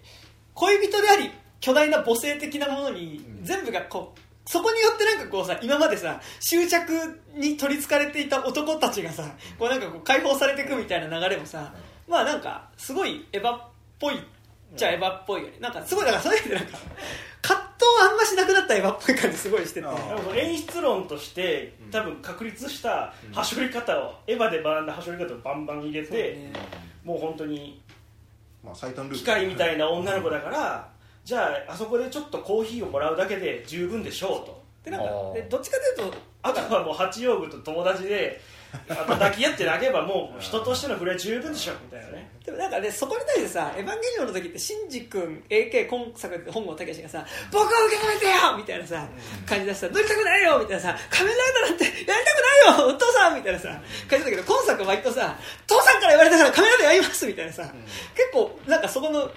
[0.55, 9.25] 恋人であり巨大な母性的なものに全部がこうそこによってなんかこうさ今までさ執着に取りつかれていた男たちがさ
[9.59, 11.75] こうなんかこう解放されていくみたいな流れもさ
[12.09, 13.61] まあなんかすごいエヴァっ
[13.99, 14.19] ぽい
[14.75, 15.55] じゃエヴァっぽいよね。
[15.61, 15.73] なん。
[15.73, 16.79] かすごいだからそういう意味でなんか
[17.43, 19.89] 葛藤はあんましなくなったエヴァっぽい感じすごいしてて。
[20.37, 26.53] 演出論として多分確立したはしょり方をエヴァで学んだはしょり方をバンバン入れて、そうね。
[27.05, 27.81] もう本当に
[28.65, 30.89] まあ最短ルート機械みたいな女の子だから、
[31.25, 34.65] じゃああそこでちょっとコーヒーをもらうだけで十分でしょうと。
[34.85, 38.41] でなんかでどっちかというとあとはもう八葉具と友達で
[38.89, 42.31] 抱き合って泣けばもう人としての触れは十分でしょみたいなね。
[42.45, 49.09] でもなんかね、そこに対してさ、エヴァンゲリオンの時って、シンジ君、AK 今作で本郷武史がさ、僕を受け止めてよみたいなさ、
[49.45, 52.15] 感じでさ、乗りたくないよみたいなさ、仮面ライダーなんてやりたく
[52.71, 53.69] ないよお父さんみたいなさ、
[54.09, 57.65] 感じだけど、今作は割とさ、父さんから言われたから仮面ライダーやりますみたいなさ、
[58.15, 59.31] 結構、なんかそこの、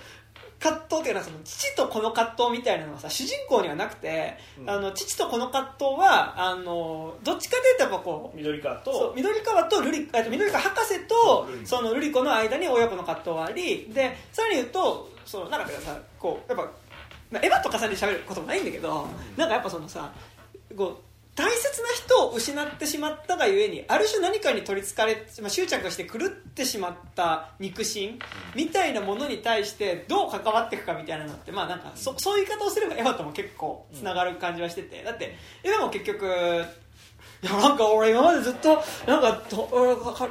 [0.60, 4.38] 葛藤っていうのはその父と子の葛藤みたいなのがさ主人公にはなくて、
[4.68, 16.72] あの父と子の葛藤はあのどっちかというとやっぱこう緑川と緑川とルリと緑川博士とルリそのルリ子の間に親子の葛藤がありでさらに言うとそのなんかさこうやっぱ、
[17.32, 19.08] まあ、エヴァと重ねて喋ることもないんだけど、
[19.38, 20.12] なんかやっぱそのさ
[20.76, 21.09] こう
[21.40, 28.20] 大切な人を失ってしまったがゆえにある種何かに取りつかれ、まあ、執着して狂ってしまった肉親
[28.58, 35.02] みたいなものに対してどう関わっていくかみたいなのってまあなんかそそういう言い方をすればエヴァとも結構つながる感じはしてて。
[35.02, 36.26] だってエヴァも結局
[37.42, 39.42] いやなんか俺今までずっとなんか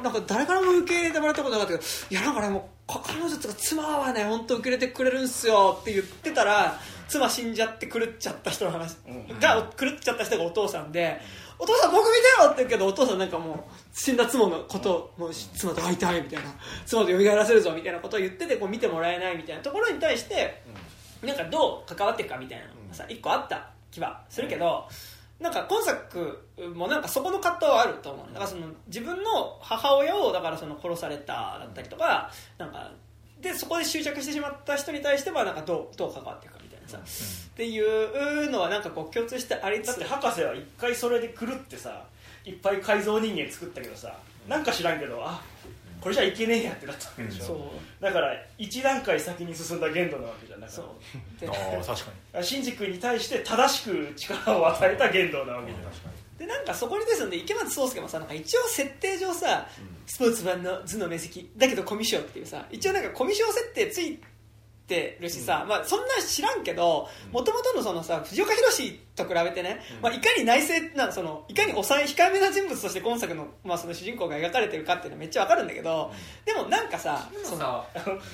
[0.03, 6.79] なんか誰からも受け入れてもらったことなかったけどいやなんかねもうか彼女とか妻はね本当受け入れてくれるんすよって言ってたら
[7.09, 8.95] 妻死んじゃって狂っちゃった人の話、
[9.41, 11.19] が狂っちゃった人がお父さんで
[11.57, 13.57] お父さん僕見てよって言うけどお父さんなんかもう
[13.91, 16.49] 死んだ妻のことをもう妻と会いたいみたいな
[16.85, 20.63] 妻と蘇らせるぞみたいなことを言っててこう見てもらえないみたいなところに対して、
[21.21, 22.37] なんかどう関わっていくか？
[22.37, 24.87] みたいなのがさ一個あった気はするけど、
[25.39, 28.27] なんか今作もなんかそこの葛藤はあると思う。
[28.27, 32.91] だからその自分の母親をだからその殺されただったりとかなんか
[33.41, 36.58] でそこで執着してしまった人に対してはなんかどうどう関わっていくか？
[36.89, 42.03] みたいなさ、っていうのはなんかこう共通してありつつだって博士は一回それで狂ってさ
[42.45, 44.15] いっぱい改造人間作ったけどさ
[44.47, 45.41] なんか知らんけどあ
[46.01, 48.03] これじゃいけねえやってなったんでしょ、そう。
[48.03, 50.61] だから一段階先に進んだ限度なわけじゃん。
[50.61, 50.81] だかそ
[51.37, 51.41] う。
[51.41, 55.83] でああ確からシンジ君に対して正しく力を与えた限度なわけじゃん。
[56.37, 59.67] でなんかそこにですので池松壮亮もさなんか一応設定上さ、
[60.05, 64.17] スポーツ版の頭脳面積だけどコミュ障っていうさ一応なんかコミュ障設定つい
[64.89, 76.11] てるしさ、まあ、そんな知らんけどもともとのそのさ藤岡弘と比べてね、まあ、いかに内政なそのいかに抑え控えめな人物として今作の,、まあその主人公が描かれてるかっていうのはめっちゃわかるんだけど
[76.45, 77.85] でもなんかさそのさ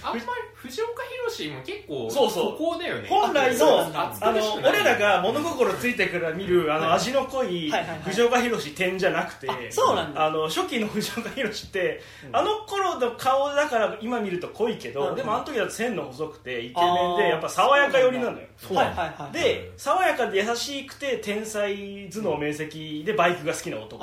[0.03, 0.21] あんまり
[0.53, 3.07] 藤岡弘 も結構そうそうだよね。
[3.09, 7.71] 本来のあの俺らが物心ついてから見るあの味の濃い
[8.03, 10.25] 藤岡弘点じゃなくてあそうなんだ。
[10.25, 18.47] あの初期の藤岡弘ってあの頃の顔だから今見ると濃いけうんどでもあの時だと線の細くてイケメンでやっぱ爽やか寄りなのよ。
[18.73, 23.97] はいはいはいで爽やかで優しくて天才頭脳明晰でバイクが好きな男。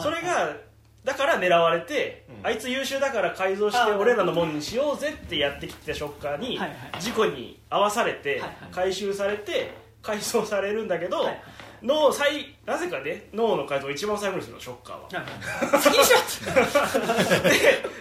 [0.00, 0.56] それが
[1.04, 6.58] だから狙われて、あいつ優秀だから改造してあ俺らのもんにしようぜってやってきたショッカーに
[6.98, 9.72] 事故に遭わされて回収されて
[10.02, 11.42] 改装されるんだけど、はい
[11.82, 15.80] 脳最なぜかね脳の改造を一番最後にするのショッカーは。
[15.80, 16.14] 先にし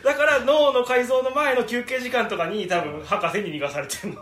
[0.04, 4.22] だから脳の改造の前の休憩時間とかに多分博士に逃がされてるの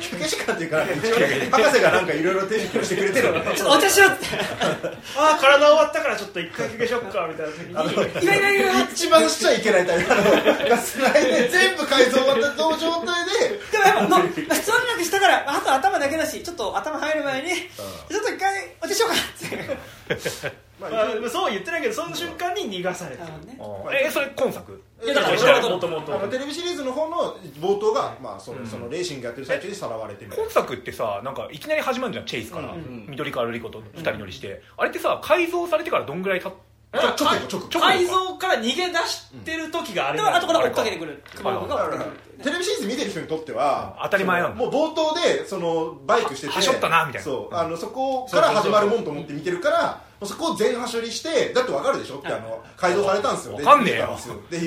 [0.00, 3.32] 休憩時間っていうか博士がなんかいろいろ手引きをしてくれてる。
[3.32, 4.26] のねちょっとお茶しろって
[5.16, 8.24] ああ体終わったからちょっと一回休憩しよっかみたいな時に。
[8.24, 13.54] いやいやいや一番しちゃいけないタイプあのガスライで全部改造終わった状態で。
[13.70, 14.54] でもやっぱの普通にな
[14.96, 19.43] くしたからあと頭だけだしちょっと頭入る前にちょっと一回お茶しようかって
[20.80, 23.46] まあまあ、そう言ってないけどその瞬間に逃がされてる。
[23.46, 23.58] ね。
[24.04, 24.82] えそれ今作？
[25.04, 36.52] いやだからもともとテレビシリーズの方の冒頭が、まあそのそのレーシングやってる最中にさらわれてみたい今作ってさなんかいきなり始まるじゃんチェイスから、うん緑川瑠璃子と二人乗りして、あれってさ改造されてからどんぐらいたっ
[36.94, 40.36] なちょちょっとちょっと改造から逃げ出してる時があれだから。
[40.38, 40.52] 後か。
[40.52, 41.22] ら追っかけてくる。
[41.34, 42.16] 熊野が追っかけだからてくる。
[42.16, 44.56] っていテレビシリーズ見てる人にとっては当たり前なんだ。
[44.56, 47.24] もう冒頭でそのバイクしててはしょったなみたいな。
[47.24, 52.18] そうあのそこから始まるもんと思って見てるからもうそこを全はしょりしてだってわかるでしょ？
[52.18, 53.54] ってあの改造されたんですよ。
[53.54, 54.18] わかんねえよ。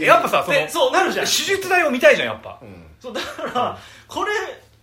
[0.06, 1.26] やっぱさそのでそうなるじゃん。
[1.26, 2.60] 手術台を見たいじゃんやっぱ。
[2.62, 2.86] うん。
[3.00, 4.32] そうだからこれ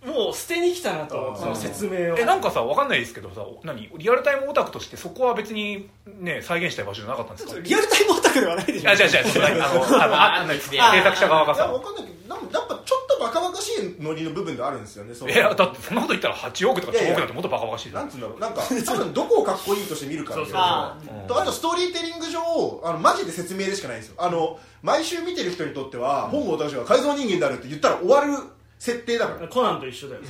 [0.04, 2.18] もう捨てに来たなとうんその説明を。
[2.18, 3.88] えなんかさわかんないですけどさ何？
[3.96, 5.88] リアルタイムオタクとしてそこは別に
[6.20, 7.60] ね再現したい場所じゃなかったんですか？
[7.60, 8.80] リアルタイムオタクではないでしょ。
[8.80, 20.52] いや違う違うそのあのあの ああの制あ作者側がいやさわかんないけどなんかやっぱちょっとバカバカしいノリの部分であるんですよねそのいやだってそんなこと言ったら8億とか10億なんてもっとバカバカしいじゃなんんつうんだろうなんか 多分どこをかっこいいとして見るかっていう。
[20.52, 20.96] のあ
[21.26, 22.40] とあとストーリーテリング上
[22.84, 24.16] あのマジで説明でしかないんですよ。
[24.18, 28.38] あの毎週見てる人にとっては本郷隆が改造人間であるって言ったら終わる
[28.78, 29.48] 設定だから。
[29.48, 30.22] コナンと一緒だよ、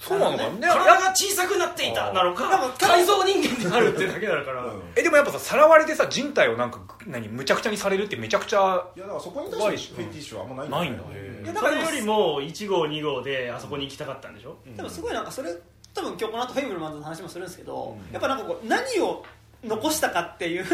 [0.00, 0.60] そうなのかね。
[0.60, 2.12] 体が小さくなっていた。
[2.12, 2.48] なのか。
[2.48, 4.82] なんか改造人間になるってだけだから、うん。
[4.96, 15.50] えでもやっぱささらわれてさ人体をなんか何むちゃくちゃにされるってめちゃくちゃいやだからそこに対してフェティッシュはあんまないないんだよへいやそれよりも1号2号であそこに行きたかったんでしょ、でもすごいなんかそれ
[15.94, 19.24] 多分今日この後フェイブルマンズの話もするんですけど、やっぱなんかこう何を
[19.64, 20.64] 残したかっていう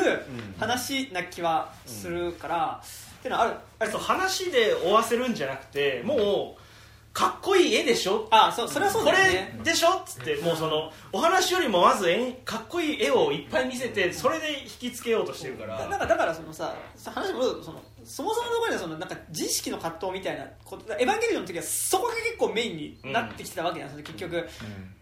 [0.58, 3.90] 話な気はするから、っていうのはあるある。
[3.90, 6.63] そう話で終わせるんじゃなくてもう
[7.14, 8.26] かっこいい絵でしょ？
[8.32, 9.54] あそうそれはそうこだよね。
[9.58, 9.90] れでしょ？
[9.90, 15.78] っつってもうそのお話よりもまず絵かっこいい絵をいっぱい見せてそれで引きつけようとしてるから。
[15.78, 16.74] だなんかだからそのさ
[17.14, 24.36] 話戻るとそのそもそものところでそのなんか自意識の葛藤みたいなことエヴァンゲリオンの時はそこが結構メインになってきてたわけなんですよ、結局、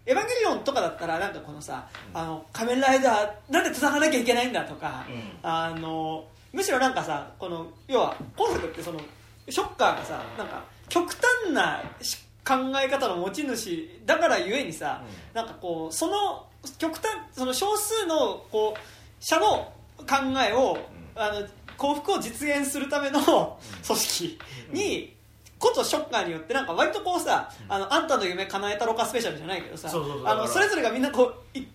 [0.07, 5.05] エヴァンゲリオンとかだったらなんかこのさあの仮面ライダーなんで戦わなきゃいけないんだとか、
[5.43, 9.01] あのむしろなんかさこの要は今作ってその
[9.49, 10.63] ショッカーがさなんか
[10.93, 20.17] 極端なし考え方の持ち主だからゆえにさ、なんかこうその極端その少数のこう者の考
[20.47, 20.77] えを、
[21.17, 21.47] あの
[21.79, 24.39] 幸福を実現するための組織
[24.73, 25.17] に、
[25.59, 31.67] ことショッカーによってなんか割とこうさ、あのあんたの夢叶えたろかスペシャルじゃないけどさあのそれぞれがみんなこうい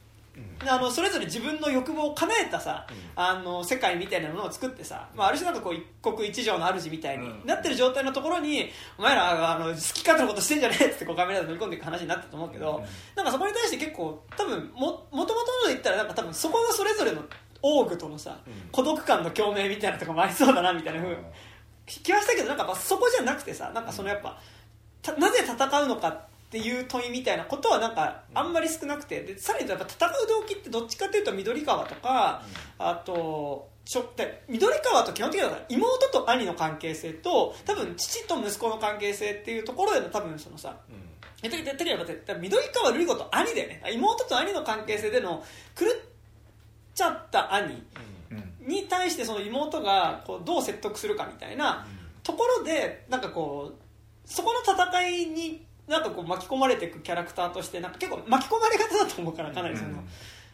[0.66, 12.84] あのそれぞれ自分の欲望を叶えたさ、あの世界みたいなものを作ってさ、まあ、ある種なんかこう一国一城の主みたいになってる状態のところに、お前らあの好き勝手なことしてんじゃねえってこうカメラで乗り込んでいく話になったと思うけど、
[13.16, 17.22] なんかそこに対して結構多分ももともとので言ったらなんか多分そこのそれぞれの
[17.62, 18.40] オーグとのさ、
[18.72, 21.18] 孤独感の共鳴みたいなとかもありそうだなみたいなふう
[21.86, 24.40] 気はしたけどなんかやっぱそこじゃなくてさなんかそのやっぱ
[25.02, 29.22] たなぜ戦うのかっていう問いみたいなことはなんかあんまり少なくて。
[29.22, 32.42] でさらにやっぱ戦う動機ってどっちかっていうと緑川とか、
[32.78, 40.76] あとちょで緑川と基本的には妹と兄の関係性と多分父と息子の関係性っていうところでの多分そのさ
[41.44, 43.82] えてててればて緑川瑠璃子と兄だよね。
[43.94, 45.44] 妹と兄の関係性での
[45.78, 45.90] 狂っ
[46.96, 47.84] ちゃった兄
[48.62, 51.86] に対してその妹がこうどう説得するかみたいな
[52.24, 60.04] ところでなんかこうそこの戦いになんかこう巻き込まれていくキャラクターとしてなんか結構巻き込まれ方だと思うからかなりその。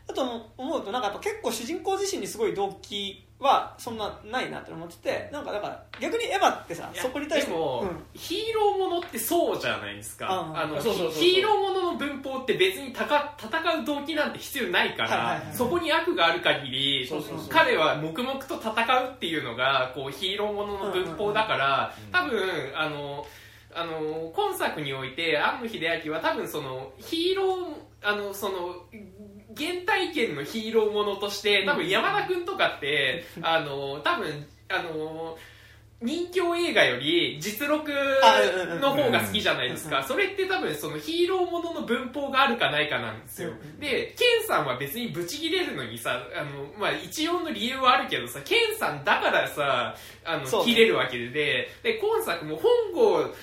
[0.05, 8.03] だと思うとなんかやっぱ結構主人公自身にすごい動機はそんなないなって思っててなんかだから逆にエヴァってさそこに対してでも、うん。
[8.13, 10.27] ヒーローものってそうじゃないですか。
[10.29, 17.09] ああのヒーローものの文法って別にたか戦う動機なんて必要ないから、そこに悪がある限り
[17.49, 22.41] 彼は黙々と戦うっていうのがこうヒーローものの文法だから、多分
[22.75, 23.25] あの
[23.75, 28.75] あの今作において庵野秀明は多分そのヒーローあのその
[29.55, 35.37] 原体験のヒーローものとして多分山田君とかって あの多分あの
[36.01, 37.89] 人気映画より実録
[38.81, 40.03] の方が好きじゃないですか。
[40.03, 43.51] それって多分そのヒーローものの文法があるかないかなんですよ。
[43.79, 49.95] でケンさんは別にブチギレるのにさあの、まあ、一応の理由はあるけどさケンさんだからさ
[50.25, 51.69] あの切れるわけで。
[51.83, 53.33] で今作も本郷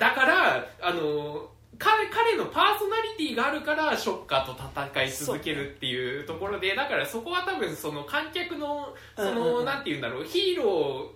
[0.00, 1.48] だからあの
[1.78, 4.56] 彼彼のパーソナリティがあるからショッカーと
[4.92, 9.44] 戦い続けるっていうところでだからそこは多分その観客のそうんうんうん。
[9.58, 11.10] のなんて言うんだろうヒーロ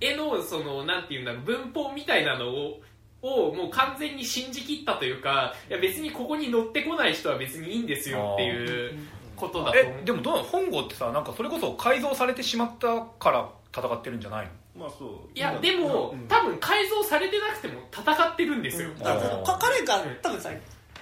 [0.00, 2.80] ーへのそのなんて言うんだろう文法みたいなのを
[3.22, 8.98] をもう完全に信じきったというかいや別にここに乗ってこない人は別にいいんですよっていう
[9.36, 9.94] ことだと思う。
[10.00, 14.50] えでもどう本郷ってさなんかそれこそ改造されてしまったから戦ってるんじゃないの？
[14.78, 15.08] まあそう。
[15.34, 20.50] いやでも、多分改造されてなくても戦ってるんですよ、だからそのか彼が多分さ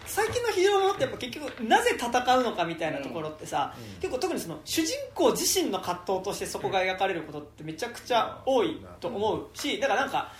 [0.06, 10.32] 最近のヒーローものってやっぱ結局なぜ戦うのかみたいなところってさ、結構特にその主人公自身の葛藤としてそこが描かれることってめちゃくちゃ多いと思うしだからなんか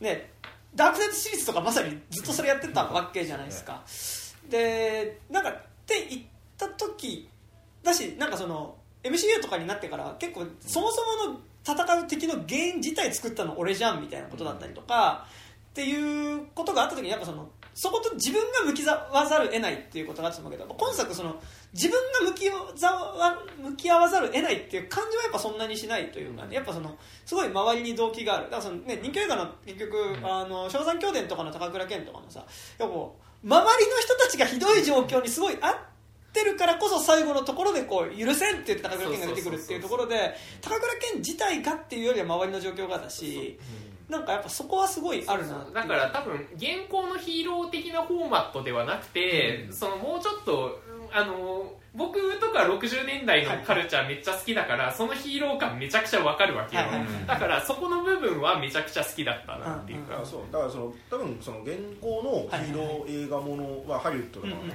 [0.00, 0.30] ね
[0.74, 3.82] ダークナイトシリーズとかまさにずっとそれやってたわけじゃないですか、
[4.50, 5.54] でなんかっ
[5.86, 6.22] て言っ
[6.56, 7.28] た時
[7.82, 15.26] だしなんかその MCU とかになってから結構そもそもの戦う敵の原因自体作ったの俺じゃんみたいなことだったりとか、
[15.72, 21.40] っていうことがあった時にやっぱそのそこと自分が向き合わざるを得ないっていうことがあったと思うけど今作その
[21.72, 26.94] 自分が向き向き合わざるを得ないっていう感じはやっぱそんなにしないというかねやっぱその
[27.24, 28.44] すごい周りに動機がある。
[28.44, 32.44] だからその、ね、人気映画の結局「あの正山教伝」とかの高倉健とかもさ
[32.78, 35.91] やっぱ周りの人たちがひどい状況にすごいあって
[36.40, 43.58] るからこそ最後のところでこう許せんって言って高倉健が出てくるっていうところで高倉健自体がっていうよりは周りの状況がだし
[44.08, 50.80] なんかやっぱそこはすごいあるなだから多分現行のヒーロー的なフォーマットではなくて、そのもうちょっと
[51.12, 57.26] あの僕とか60年代のカルチャーめっちゃ好きだから、そのヒーロー感めちゃくちゃわかるわけよ、はいはいはい。
[57.26, 64.74] だからそこの部分はめちゃくちゃ好きだったなっていうか、あそうだからその多分その現行のヒーロー映画ものはハリウッドだから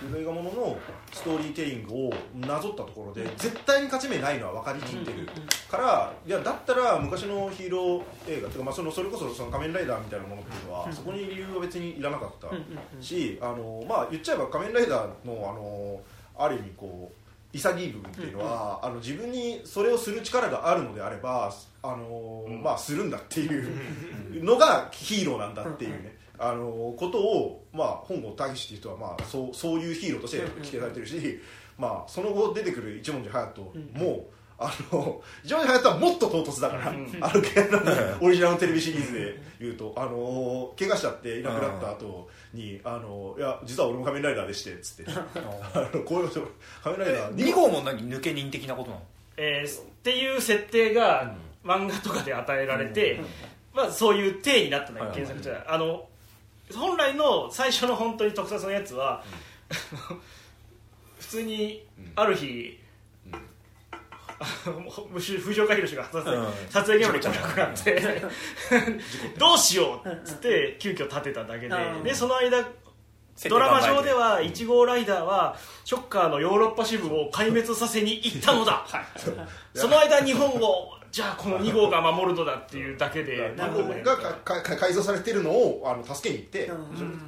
[0.00, 0.78] ヒーロー映画ものの
[1.12, 2.12] ストーリーテリングを
[2.46, 5.28] なぞったところで絶対に勝ち目ないのは分かりきってる。
[5.70, 16.00] からいやだったら昔のヒーロー映画っていうか、まあ、そのそれこそその仮面ライダーみたいなものっていうのはそこに理由は別にいらなかったしあのまあ言っちゃえば仮面ライダーのあの
[16.36, 17.20] ある意味こう
[17.52, 31.40] 潔い部分っていうのは、あの自分にそれをする力があるのであればあの、まあするんだっていうのがヒーローなんだっていうね、あのことを、まあ、本郷武史っていう人は、まあ、そうそういうヒーローとして規定されてるし、
[31.78, 34.26] まあ、その後出てくる一文字隼人も、
[34.58, 37.78] あの一文字隼人はもっと唐突だから、あの系の
[38.22, 45.10] オリジナルのテレビシリーズで言うと、あの怪我しちゃっていなくなった後にあのいや実は俺も仮面ライダーでしてっつって。
[45.10, 46.30] あのこういう
[46.82, 49.02] 仮面ライダー2号も何抜け人的なことなの？
[49.36, 51.34] えーっていう設定が
[51.64, 53.20] 漫画とかで与えられて、
[53.74, 56.06] まあ、そういう体になったのが原作じゃあの
[56.74, 59.24] 本来の最初の本当に特撮のやつは、
[61.18, 62.78] 普通にある日、
[65.38, 66.22] 藤岡弘が撮
[66.86, 68.22] 影,、現場に来なくなって
[69.38, 72.02] どうしようっつって急遽立てただけで,、うん。
[72.02, 72.64] でその間
[73.48, 78.86] ドラマ上では1号ライダーはショッカーのヨーロッパ支部を壊滅させに行ったのだ。
[79.74, 86.70] その間日本をじゃあこの2号が守るのだっていうだけで なるほどねがかか改造されてるのをあの助けに行って、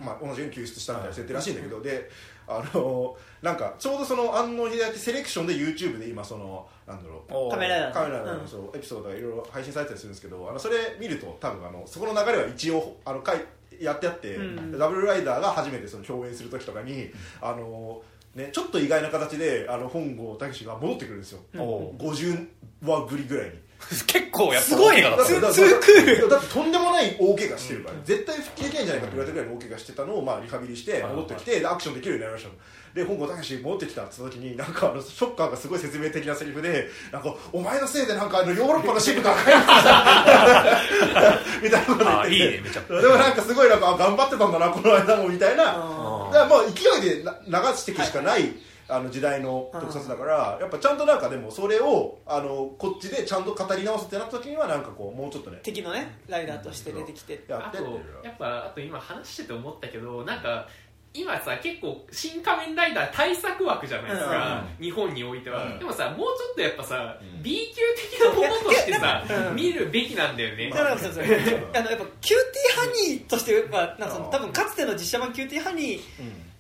[0.01, 2.09] まあ、同じように救出したみたいな設定らしいんだけど、で
[2.47, 7.51] あのなんかちょうどその庵野秀明セレクションで YouTube で今そのなんだろう。
[7.51, 8.49] 仮面ラ仮面ラのうん。
[8.49, 13.45] そうエピソードがいろいろ配信されたりするんですけどあのそれ見ると多分あのそこの流れは一応あのかい
[13.81, 14.79] やってあって、うん。
[14.79, 17.11] ダブルライダーが初めてその共演する時とかに
[17.41, 18.03] あの、
[18.35, 22.49] ね、ちょっと意外な形であの本郷猛が戻ってくるんですよ、お50
[22.85, 23.53] 話ぶりぐらいに。
[24.07, 26.29] 結構やっぱすごい大怪我だっただってだってツークール。
[26.29, 32.51] だってとんでもない大怪我してるから、絶対復帰できないんじゃないかって言われたぐらいの大怪我してたのを、まあ、リハビリして戻ってきてでアクションできるようになりました
[32.95, 42.35] で本郷武史戻ってきたって言った時になんかあのショッカーがすごい説明的なセリフでなんかお前のせいでなんかあのヨーロッパの支部が開発したみたいなこと言あってて。
[42.35, 45.65] いいねめちゃでもなんかすごいなんかあ頑張ってたんだなこの間もみたいな。
[45.65, 48.53] だからもう勢いでな流していくしかない、
[48.93, 57.33] あの時代の特撮だからやっぱちゃんとなんかでもそれをあのこっちでちゃんと語り直すってなった時にはなんかこうもうちょっとね敵のねライダーとして出てきて。
[57.49, 60.69] やってってあとやっぱあと今話してて思ったけどなんか
[61.15, 65.79] 今さ結構「シン・仮面ライダー」大作枠じゃないですか、日本においては、うん。
[65.79, 67.43] でもさもうちょっとやっぱさ、うん。
[67.43, 69.57] B 級的なものとしてさ、 うん。
[69.57, 76.03] 見るべきなんだよね、だか あのやっぱキューティーハニーとしてはなんかその多分かつての実写版キューティーハニー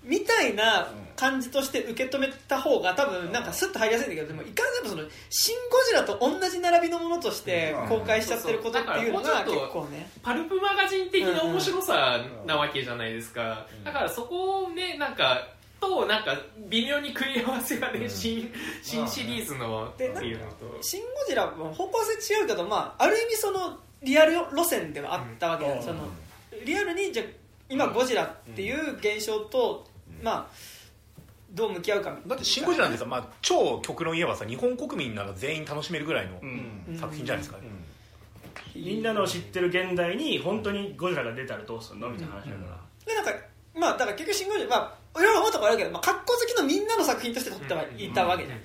[0.02, 10.10] みたいな感じとして受け止めた方が多分なんかスッと入りやすいんだけどでもいかんせんその「シン・ゴジラ」と同じ並びのものとして公開しちゃってることっていうのが結構ね。
[10.22, 13.84] パルプマガジン的な面白さなわけじゃないですか、うん。
[13.84, 15.48] だからそこをねなんか
[15.82, 16.38] となんか
[16.68, 20.82] 微妙に組み合わせがね、新新シリーズのってでいうのと。
[20.82, 25.82] シン・ゴジラは方向性違うけど、まあ、ある意味そのリアル路線ではあったわけだ、うん。
[25.82, 26.08] その
[26.64, 27.24] リアルにじゃ
[27.68, 29.84] 今ゴジラっていう現象と、
[30.22, 30.71] まあ
[31.52, 36.98] どう向き合うかだって「シン・ゴジラ」なんてさ、まあ、超極論言えばさ日本国民なら全員楽しめるぐらいのうん。
[36.98, 37.64] 作品じゃないですか、ね。
[38.74, 42.08] みんなの知ってる現代に本当にゴジラが出たらどうするの？
[42.08, 43.32] みたいな話だから、でなんか
[43.74, 48.60] まあだから結局「シン・ゴジラ」まあいろいろ思うところあるけど、まあ、格好好きのみんなの作品として撮ってはいたわけじゃん、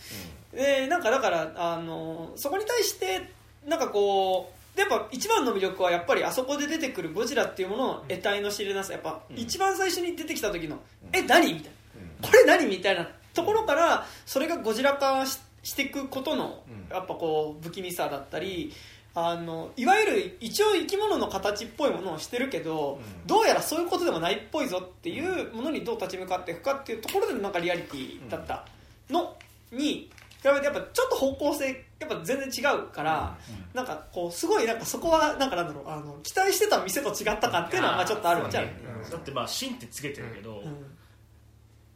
[0.56, 3.30] でなんかだからあのそこに対して
[3.66, 10.80] なんかこうやっぱ一番の魅力はやっぱりあそこで出てくるゴジラっていうものの得体の知れなさやっぱ一番最初に出てきた時の
[11.12, 11.77] 「え何?」みたいな
[12.22, 18.74] 「これ何?」みたいなところからそれがゴジラ化ししていくことのやっぱこう不気味さだったり
[19.14, 28.64] あのいわゆる一応生き物の形っぽいものをしてるけど、どうやらそういうことでもないっぽいぞっていうものにどう立ち向かっていくかっていうところでのなんかリアリティだった
[29.10, 29.36] の
[29.72, 30.10] に
[30.42, 33.36] 比べてやっぱちょっと方向性やっぱ全然違うから、
[33.74, 38.68] なんかこうすごいなんかそこはなんかなんだろうあの期待してた店と違ったかっていうのはまあちょっとあるっちゃう、
[39.12, 40.98] だってまあ「シン」ってつけてるけど、うん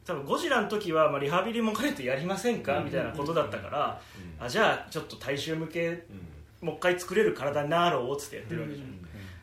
[0.04, 2.80] 多分ゴジラの時はまあリハビリも兼ねてやりませんか？
[2.84, 4.00] みたいなことだったから、
[4.40, 6.04] あじゃあちょっと大衆向け
[6.60, 8.88] もう一回作れる体になろうっつってやってるわけじゃん、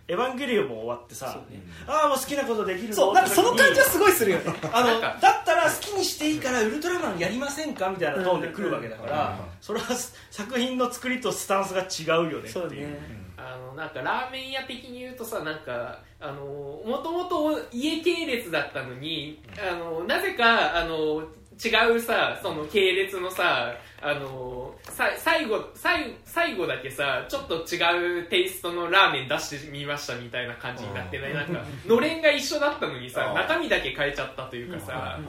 [0.10, 1.40] エヴァンゲリオンも終わってさ、
[1.88, 4.38] ああもう好きなことできるそうなんかその感じはすごいするよ。
[4.40, 7.90] ね あのだったら好きにしていいからウルトラマンやりませんか？
[7.90, 9.86] みたいなトーンで来るわけだから、それは
[10.31, 12.52] 作品の作りとスタンスが違うよねっていう。
[12.53, 16.44] そうねあのなんかラーメン屋的に言うとさなんかあの
[16.86, 21.24] もともと家系列だったのにあのなぜかあの
[21.61, 35.20] 違うさその系列のさあのさ最後最最後だけさちょっと違うテイストのラーメン出してみましたみたいな感じになってないなんかのれんが一緒だったのにさ中身だけ変えちゃったというかさ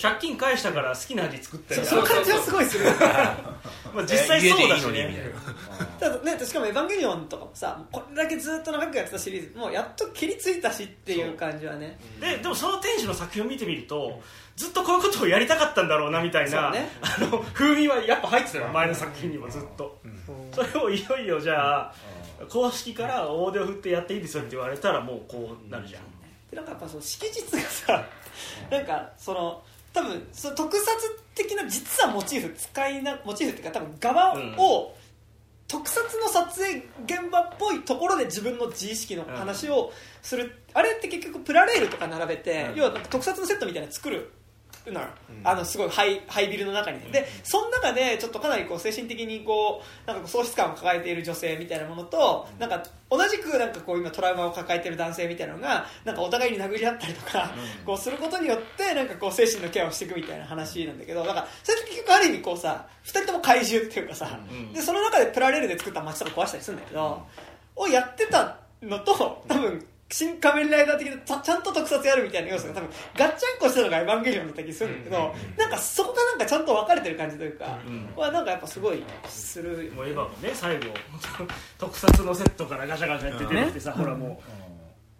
[0.00, 1.86] 借金返したから好きな味作ったり。
[1.86, 2.84] その感じはすごいする。
[3.94, 5.32] まあ実際そうだしね。
[6.00, 11.98] ただねしかも「エヴァンゲリオン」とかもさこれだけずっと長くやってたシリーズもうやっと切りついたしっていう感じはね。
[12.20, 14.20] ででもその店主の作品を見てみると
[14.56, 16.88] ずっとこういうことをやりたかったんだろうなみたいな、ね。
[17.00, 20.00] あの風味はやっぱ入ってたよ前の作品にもずっと、
[20.52, 21.94] それをいよいよじゃあ
[22.48, 26.02] 公式から大手を振ってやっていいですよって言われたらもうこうなるじゃん、
[26.50, 28.04] でなんかやっぱその色実がさ
[28.70, 29.62] なんかその
[29.94, 30.84] 多分その特撮
[31.34, 34.94] 的な実はモチーフ使いなモチーフっていうか多分側を、
[35.66, 44.32] 特撮の撮影現場っぽいところで自分の自意識の話をする、あれって結局プラレールとか並べて、要は特撮のセットみたいなの作る
[44.92, 45.06] のよ、
[45.44, 46.98] あのすごいハイハイビルの中に。
[47.04, 57.50] ね、でその中でちょっとかなりこう精神的にこうなんか喪失感を抱えている女性みたいなものと、なんか同じくなんかこう今トラウマを抱えている男性みたいなのがなんかお互いに殴り合ったりとか、
[57.86, 64.38] こうすることによってなんかこう精神のケアをしていくみたいな話なんだけどだからそれって結局ある意味こうさ2人とも怪獣っていうかさ、
[64.72, 67.22] でその中でプラレールで作った街とか壊したりするんだけど、
[67.76, 77.78] をやってたのと多分新仮面ライダー的なちゃちゃんと特撮やるみたいな要素が多分ガッチャンコしたのがエヴァンゲリオンだった気するんだけど、なんかそこがなんかちゃんと分かれてる感じというか、
[78.16, 80.84] はなんかやっぱすごいするもうエヴァもね最後
[81.78, 84.63] 特撮のセットからガシャガシャって出てきてさ、ほらもう、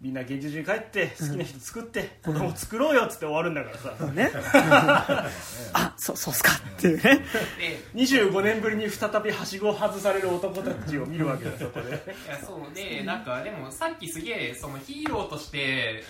[0.05, 4.29] みんな現実に帰って好きな人作って、子供作ろうよっつって終わるんだからさ、ね。
[5.73, 7.01] あそうそうっすかっていうね。
[7.03, 11.89] で25年ぶりに再びはしごを外される男たちを見るわけだそこで。
[11.89, 11.93] い
[12.29, 13.01] やそうね。
[13.03, 16.03] なんかでもさっきすげえそのヒーローとして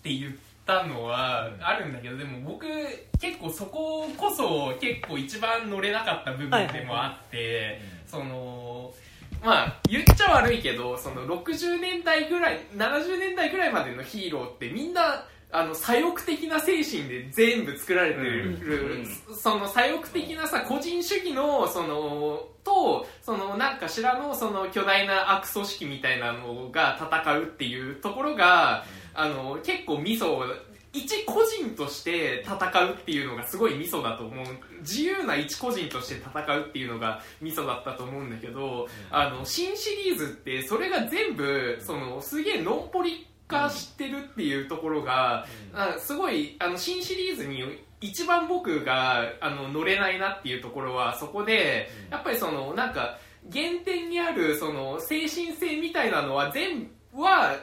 [0.00, 0.32] って言っ
[0.66, 2.66] たのはあるんだけどでも僕
[3.18, 8.92] 結構そここそ結構一番乗れなかった部分でもあって、その
[9.44, 28.84] まあ言っちゃ悪いけどその60年代ぐらい70年代ぐらいまでのヒーローってみんなあの左翼的な精神で全部作られてる、その左翼的なさ個人主義のそのとそのなんかしらのその巨大な悪組織みたいなのが戦うっていうところが
[29.14, 30.44] あの結構ミソ
[30.92, 34.46] 一個人として戦うっていうのがすごいミソだと思う。
[34.80, 53.18] 自由な一個人として戦うっていうのがミソだったと思うんだけど、あの新シリーズってそれが全部そのすげえノンポリ化してるっていうところが、あすごいあの新シリーズに一番僕があの乗れないなっていうところはそこでやっぱりそのなんか
[53.52, 57.56] 原点にあるその精神性みたいなのは全は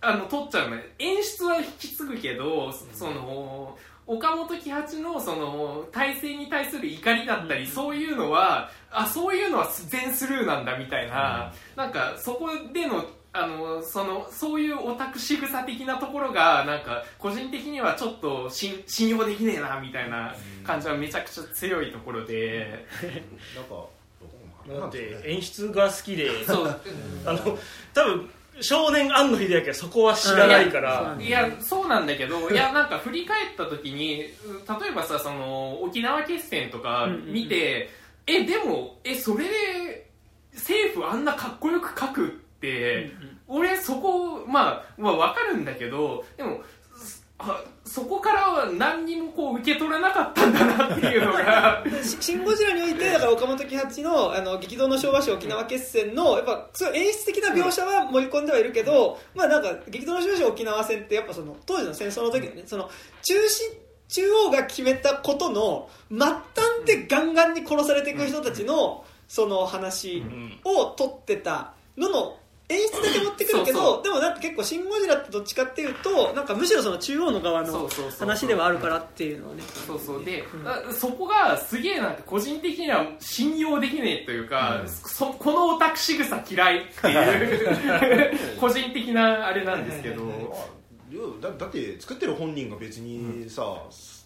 [0.00, 0.94] あの取っちゃうのね。
[0.98, 3.76] 演出は引き継ぐけどその
[4.06, 13.04] 岡本喜八のその体制に対する怒りだったり、そういうのはあそういうのは全スルーなんだみたいな、なんかそこでの
[13.34, 20.34] あのそのそういうオタク仕草的なところがなんか個人的にはちょっと信信用できねえなみたいな
[20.64, 22.86] 感じはめちゃくちゃ強いところで、
[23.54, 23.90] なんかど
[24.22, 24.28] こ
[24.66, 26.80] もだって演出が好きでそう。
[27.26, 27.58] あの
[27.92, 37.90] 多分少年庵野秀明はそこは知らないから、うんいやそうなんだけど いやなんか振り返った時にう例えばさその沖縄決戦とか見て、
[38.26, 40.10] えでもえそれで
[40.54, 43.12] 政府あんなかっこよく書くって、
[43.46, 46.62] 俺そこまあまあわかるんだけどでも
[47.40, 51.84] あそこからは何にもこう受け取らなかったんだなっていうのが。
[52.02, 62.90] シシン・ゴジラにおいてだから岡本喜八のあの激動の昭和史沖縄決戦のやっぱすごい演出的な描写は盛り込んではいるけど、まあなんか激動の昭和史沖縄戦ってやっぱその当時の戦争の時のねその
[63.22, 63.70] 中心
[64.08, 66.40] 中央が決めたことの末端
[66.86, 70.22] でガンガンに殺されていく人たちのその話
[70.64, 72.36] を取ってたのの
[72.70, 77.88] 演出だけ持ってくるけどそうそでもなんか結構「シン・ゴジラ」ってどっちかっていうとなんかむしろその中央の側その
[78.18, 79.62] 話ではあるからっていうのをね。
[79.86, 80.24] そうそう。
[80.24, 90.22] で、あそこがすげえなんか個人的には信用できねえというか、そこのオタク仕草嫌いっていう 個人的なあれなんですけど、
[91.40, 93.62] だだって作ってる本人が別にさ、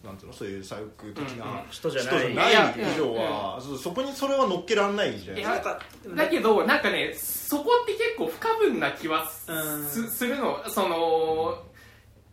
[0.04, 0.34] なんていうの？
[0.34, 2.50] そういう左翼的な人じゃない人じゃない。
[2.50, 5.80] いや以上は、そそこにそれは乗っけられないじゃないいやなんか
[6.16, 7.14] だけどなんかね
[7.52, 10.10] そこって結構不可分な気はす,、うん。
[10.10, 10.66] するの。
[10.70, 11.62] その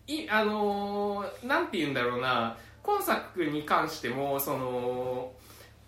[0.07, 2.55] いあのーなんて言うんだろうな。
[2.81, 5.33] 今作に関してもその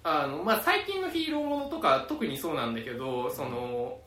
[0.03, 3.99] あの、まあ、最近のヒーローものとか特にそうなんだけどその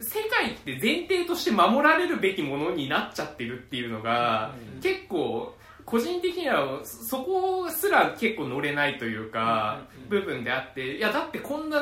[0.00, 4.52] 世界って前提として守られるべきものになっちゃってるっていうのが、
[4.82, 5.54] 結構
[5.86, 10.96] 個人的にはそこすら結構乗れないというか、部分であって。
[10.96, 11.80] いやだってこんな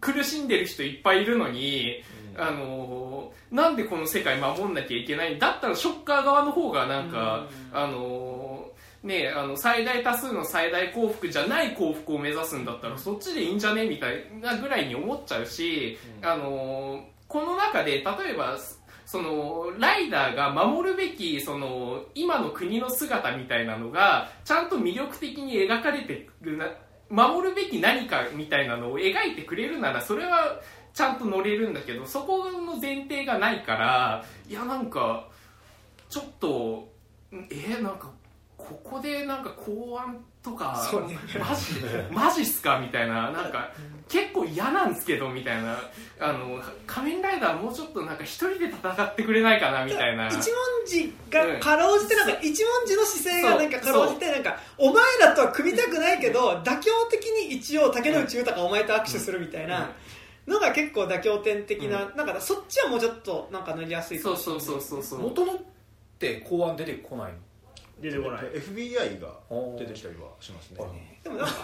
[0.00, 2.02] 苦しんでる人いっぱいいるのに、
[2.36, 8.70] あのなんでこの世界守んなきゃいけないだったらショッカー側の方がなんか、あの
[9.02, 18.04] ねあの最大多数の最大幸福じゃない幸福を目指すんだったらそっちでいいんじゃねみたいなぐらいに思っちゃうし、あのこの中で例え
[18.36, 18.56] ば
[19.08, 26.66] そのライダーが守るべきその今の国の姿みたいなのがちゃんと魅力的に描かれてるな
[27.10, 30.60] 守るべき何かみたいなのを描いてくれるならそれは
[30.92, 35.28] ちゃんと乗れるんだけどそこの前提がないからいやなんか
[36.08, 36.88] ちょっと
[37.32, 38.10] えー、なんか
[38.56, 40.76] ここでなんか公安とか、
[41.38, 41.74] マジ
[42.12, 42.78] マジっすか？
[42.80, 43.70] みたいななんか
[44.08, 45.78] 結構嫌なんですけどみたいな。
[46.20, 50.26] あの仮面ライダーもうちょっとなんか一人で戦ってくれないかなみたいな。
[50.28, 50.42] 一文
[50.86, 59.90] 字がかろうじてなんか一文字の姿勢がなんかかろうじてなんかお前らとは組みたくないけど妥協的に一応竹野内豊がお前と握手するみたいな
[60.46, 64.60] のが結構妥協点的ななんかそっちはもうちょっとなんか乗りやすいかそうもしれない。
[64.62, 65.56] そうそうそうそう元のっ
[66.18, 67.32] て公安出てこない
[68.00, 68.42] 出てこない。
[68.42, 69.28] FBI が
[69.78, 70.78] 出てきたりはしますね。
[71.24, 71.54] でもなんか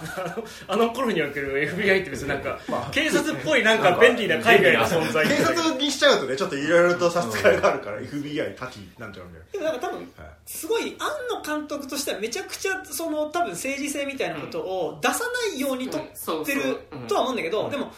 [0.67, 2.59] あの頃における FBI って別になんか
[2.91, 5.27] 警察っぽいなんか便利な海外の存在。
[5.27, 9.45] 警察にしちゃうとねちょっといろいろと差し支えがあるから FBI 立ちなんちゃうんだよ。
[9.53, 10.09] でもなんか多分はい。
[10.47, 15.21] すごい庵野監督としてはめちゃくちゃその多分政治性みたいなことを出さ
[15.51, 17.93] ないように撮ってるとは思うんだけど、でも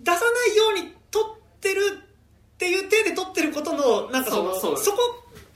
[0.00, 1.24] 出さないように撮っ
[1.60, 1.80] てる
[2.54, 4.96] っていう体で撮ってることのなんかそのそうそう。
[4.96, 5.02] こ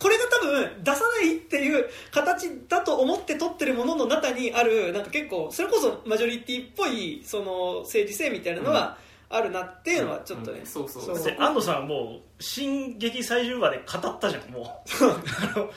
[0.01, 8.97] これが多分出さないっていう形だと思って撮ってるものの中にあるなんか結構それこそマジョリティっぽいその政治性みたいなのは
[9.29, 11.03] あるなっていうのはちょっとね、そうそう。
[11.05, 11.15] そう。
[11.15, 15.05] だって安藤さんはもう進撃最終話で語ったじゃんもう。
[15.55, 15.71] あの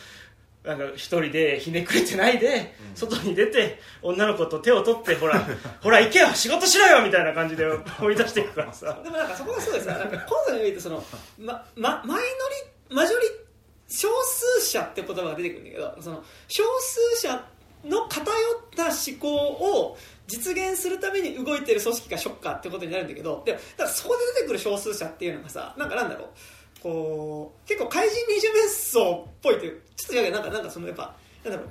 [0.64, 5.46] なんか一人でひねくれてないで、外に出て女の子と手を取ってほら
[5.84, 7.66] ほら行けよ仕事しろよみたいな感じで
[8.02, 8.98] 追い出していくからさ。
[9.04, 11.04] でもなんかそこがそうですねなんか今回においてその、
[11.38, 12.24] まま、マイノ
[12.90, 13.26] リマジョリ
[13.94, 17.48] 少数者って言葉が出てくるんだけどその少数者
[17.86, 18.30] の偏っ
[18.76, 19.28] た思考
[19.82, 26.28] を実現するために動いてる組織がショッカーってことになるんだけどでもだからそこで出てくる少数者っていうのがさなんかなんだろう。
[26.82, 31.16] こう結構怪人二重面相っぽいというちょっと違うけどなんかなんかそのやっぱ
[31.46, 31.66] なんだろ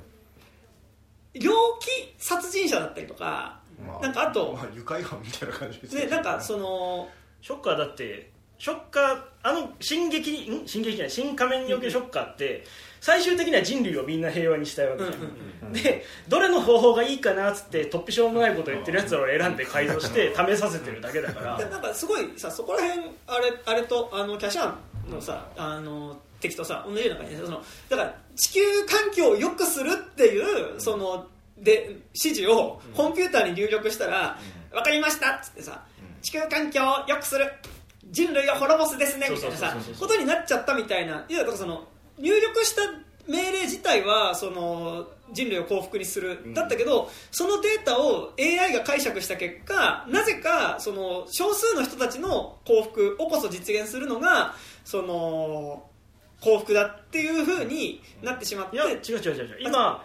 [1.35, 1.39] う。
[1.39, 6.07] 猟奇殺人者だったりとかまなんかあとまあ、愉快犯みたいな感じですね。
[6.07, 7.09] なんかその
[7.41, 8.31] ショッカーだって
[8.63, 10.65] ショッカーあの進撃にん？
[10.65, 12.63] 進撃じゃない新仮面におけるショッカーって
[13.01, 15.21] 最終的には人類をみんな平和にしたいわけじゃん、うん
[15.67, 21.57] うんでどれの方法がいいかなっつって突飛しょうもないこと言ってるやつらを選んで改造して 試させてるだけだから。
[21.57, 24.73] でなんかすごいさそこら辺あれあれとあのキャシャ
[25.09, 31.27] ンのさあの敵とさ同じような感じでそのだから地球環境を良くするっていうその
[31.57, 34.39] で指示をコンピューターに入力したら
[34.71, 35.81] 「分かりました」っつってさ
[36.21, 37.51] 「地球環境を良くする
[38.13, 41.25] 人類を滅ぼすですね」みたいなさことになっちゃったみたいな。
[41.27, 41.87] いやだからその
[42.17, 42.81] 入力した
[43.27, 54.53] 命令自体はその人類を幸福にする、だったけどそのデータを AI が解釈した結果なぜかその少数の人たちの幸福をこそ実現するのが
[54.83, 55.83] その
[56.41, 58.77] 幸福だっていうふうになってしまって。
[58.77, 60.03] 違う違う違う今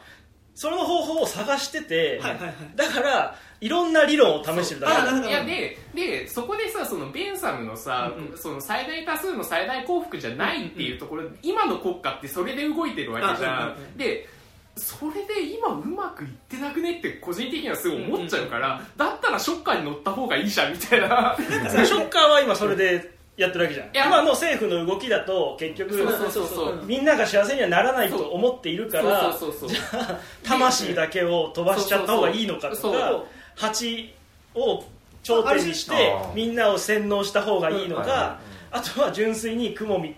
[0.59, 2.55] その方法を探してて、はいはいはい。
[2.75, 5.29] だからいろんな理論を試してるだけだあなるほど。
[5.31, 13.97] いやででそこでさそのベンサムのさ、その最大多数の最大幸福じゃないっていうところ、今の国家ってそれで動いてるわけじゃん、あうんうんうん。
[13.99, 14.29] で
[14.75, 21.37] それで今うまくいってなくねって個人的にはすごい思っちゃうから、だったらショッカーに乗った方がいいじゃんみたいな。
[21.39, 23.91] ショッカーは今それでやってるわけじゃん。
[23.93, 24.07] や。
[24.07, 26.83] 今の政府の動きだと結局そうそうそうそう。
[26.85, 30.01] みんなが幸せにはならないと思っているからそうそうそうそう。
[30.43, 34.15] 魂だけを飛ばしちゃった方がいいのかとそうかそう蜂
[34.55, 34.85] を
[35.23, 38.41] 頂点にしてあみんなを洗脳した方がいいのうんか
[38.71, 40.15] あとは純粋に雲み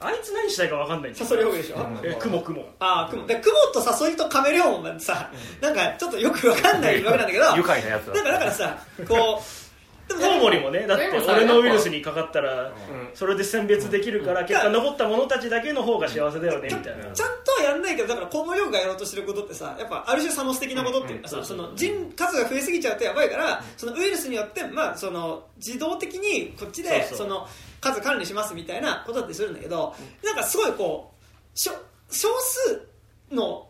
[0.00, 1.24] あいつ何したいか分かんないんだよ。
[1.24, 2.60] サソリホグでしょ、え雲雲。
[2.78, 3.26] ああ雲。
[3.26, 5.30] で雲とサソリとカメレオンがさ、
[5.62, 8.78] なんかちょっとよくわかんないわけなんだけど 愉快なやつだだからさ
[9.08, 9.63] こう
[10.08, 12.72] でもコウモリもねだって俺のウイルスにかかったらうん。
[13.14, 17.10] それで選別できるから結果残った者たちだけの方が幸せだよねみたいな。
[17.12, 27.46] ちゃんとはやんないけどだからコウモリオがやろうとしてることってさやっぱある種サノス的なことっていうかさ、その人数が増えすぎちゃうとやばいから、そのウイルスによって、まあ、その自動的にこっちでその
[27.80, 29.94] 数管理しますみたいなことってするんだけど、
[30.24, 31.70] なんかすごいこう少
[32.10, 32.88] 数
[33.30, 33.68] の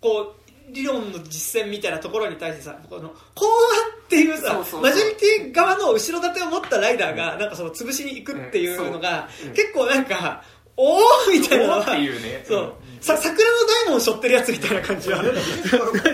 [0.00, 0.41] こう
[0.72, 4.82] 理論の実践みたいなところに対してさこの公安っていうさそうそうそう。
[4.82, 10.42] マジョリティ側の後ろ盾を持ったライダーがなんかその潰しに行くっていうのが、うん結構なんか
[10.76, 11.00] おお
[11.30, 11.82] みたいな。
[11.82, 12.44] っていうね。
[12.46, 13.40] そう、さ桜の
[13.86, 15.22] 大門を背負ってるやつみたいな感じは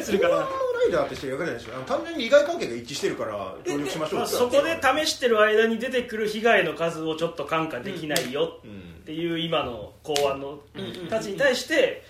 [0.02, 0.18] する。
[0.20, 0.36] から
[0.78, 1.82] ライダーってして役じゃないでしょ。
[1.82, 8.60] 単純に利害関係が一致してるから協力しましょうまあ、ってそこで試してる間に出てくる被害の数をちょっと看過できないよ
[9.02, 10.60] っていう今の公安の
[11.09, 12.05] たちに対して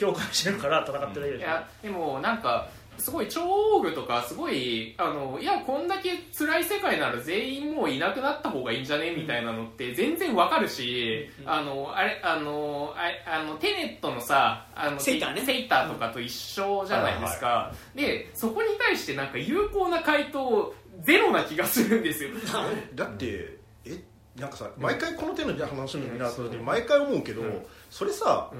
[0.00, 1.38] 共感してるから戦ってるだけでしょ。
[1.38, 2.68] いやでもなんか
[3.00, 15.42] すごい超オーグとかすごいあのいやこんだけ辛い世界なら全員もういなくなった方がいいんじゃねみたいなのって全然わかるし、あのあれあのあれあのテネットのさあのセイターね。
[15.42, 22.30] セイターとかと一緒じゃないですか、でそこに対してなんか有効な回答ゼロな気がするんですよ。
[22.94, 23.56] だって
[23.86, 23.98] え
[24.36, 27.66] なんかさ毎回この手の話になった時に毎回思うけど、うん。
[27.88, 28.50] それさ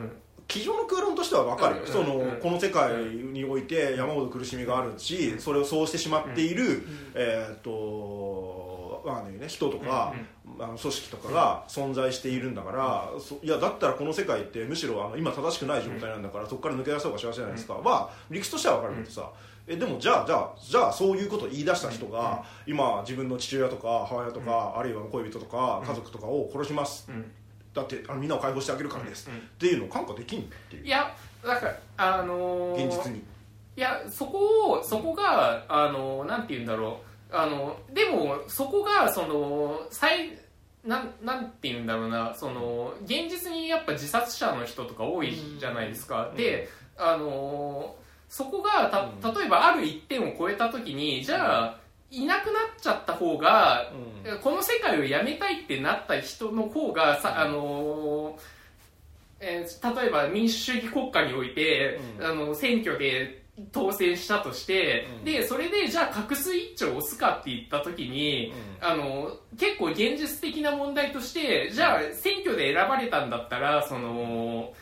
[0.54, 1.88] うん机上の空論としては分かるよ、うん。
[1.88, 2.40] そのうん。
[2.40, 6.82] この世界において山ほど苦しみがあるしそれをそうしてしまっている、
[7.14, 10.12] えーっとまあね、人とか、
[10.58, 19.30] あの組織とかが存在しているんだから、そいやだったらこの世界ってむしろあの今正しくない状態なんだから、そこから抜け出した方が幸せじゃないですか、は理屈としては分かるけどさ、
[19.66, 27.32] えでもじゃあじゃあじゃあそういうことを言い出した人が、今自分の父親とか母親とか、あるいは恋人とか家族とかを殺します、うん
[27.74, 30.86] だってあのみんなを解放してあげるからです、うんっていうのを感化できんっていう。
[30.86, 31.14] いや
[31.44, 33.22] だからあのー現実に。
[33.76, 37.00] いやそこをそこがあのなんて言うんだろ
[37.32, 37.36] う。
[37.36, 40.36] あのでもそこがその最
[40.84, 42.34] なんなんて言うんだろうな。
[42.34, 47.94] その現実にやっぱ自殺者の人とか多いじゃないですか、であの
[48.28, 51.79] そこがた例えばある一点を超えた時にじゃあ
[52.10, 53.92] いなくなっちゃった方が、
[54.42, 58.36] この世界をやめたいってなった人の方がさあの
[59.40, 63.42] えー例えば民主主義国家において、あの選挙で
[63.72, 74.72] 当選したとして、でそれでじゃあ確数一丁押すかって言った時に、あの結構現実的な問題としてじゃあ選挙で選ばれたんだったらその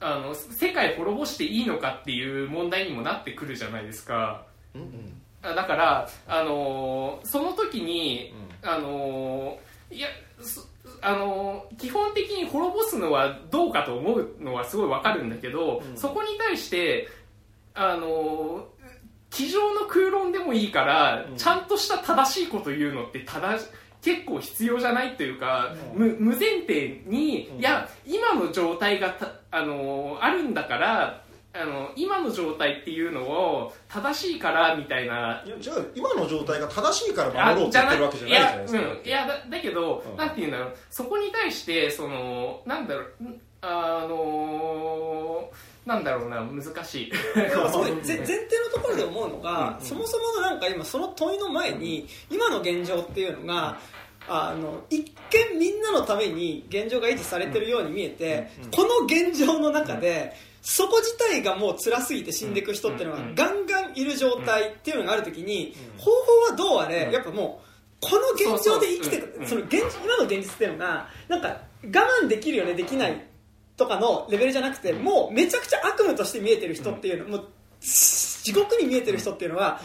[0.00, 4.46] あの世界滅ぼしていいのかっていう問題にもなってくるじゃないですか。
[4.74, 4.88] うんうん。
[4.88, 10.08] あだから、あのーその時に、あのーいや
[10.40, 10.62] そ
[11.00, 17.08] あのー基本的に滅ぼすのはどうかと思うのはすごいわかるんだけど、そこに対して、
[17.74, 18.62] あのー
[19.30, 23.68] 机上の空論でもいいから、ちゃんとした正しいこと言うのって正し
[24.00, 31.22] 結構必要じゃないというか、無無前提に、いや今の状態がた、あのーあるんだから
[31.54, 35.42] あの今の状態っていうのを正しいからみたいな。
[35.60, 38.80] じゃあ今の状態が正しいからあ守ろうって言ってるわけじゃないじゃないですか。
[38.80, 40.16] いや,、うん、いやだだけど、うん。
[40.16, 40.76] なんていうんだろう。
[40.90, 45.50] そこに対してそのなんだろうんあの
[45.84, 47.12] なんだろうな難しい。
[47.34, 53.78] 前提のところで思うのが、そもそものなんか今その問いの前に今の現状っていうのが
[54.28, 55.10] あの一
[55.52, 63.34] 見みんなのために現状が維持されてるように見えて、この現状の中で、そこ自体がもう辛すぎて死んでいく人っていうのがうん。
[63.34, 67.68] ガンガンいる状態っていうのがあるときに、方法はどうあれ、やっぱもう
[68.00, 71.48] この現状で生きてそうその現今の現実っていうのがなんか
[71.82, 73.24] 我慢できるよねできない
[73.76, 77.48] とかのレベルじゃなくてもうめちゃくちゃ悪夢として見えてる人っていうのもう
[77.80, 79.80] 地獄に見えてる人っていうのは、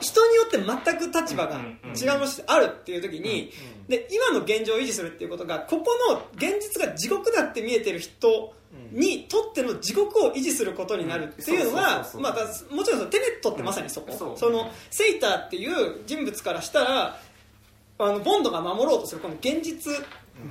[0.00, 3.50] 人によって全く立場が違うものしてあるっていう時に、
[3.88, 8.54] で今の現状を維持するっていうことがここの現実が地獄だって見えてる人
[8.92, 12.20] にとっての地獄を維持することになるっていうのがそうそうそうそう。
[12.22, 17.20] まあだもちろんそのテネットってまさにそこ、そうそのセイターっていう人物からしたら
[17.98, 19.92] あのボンドが守ろうとするこの現実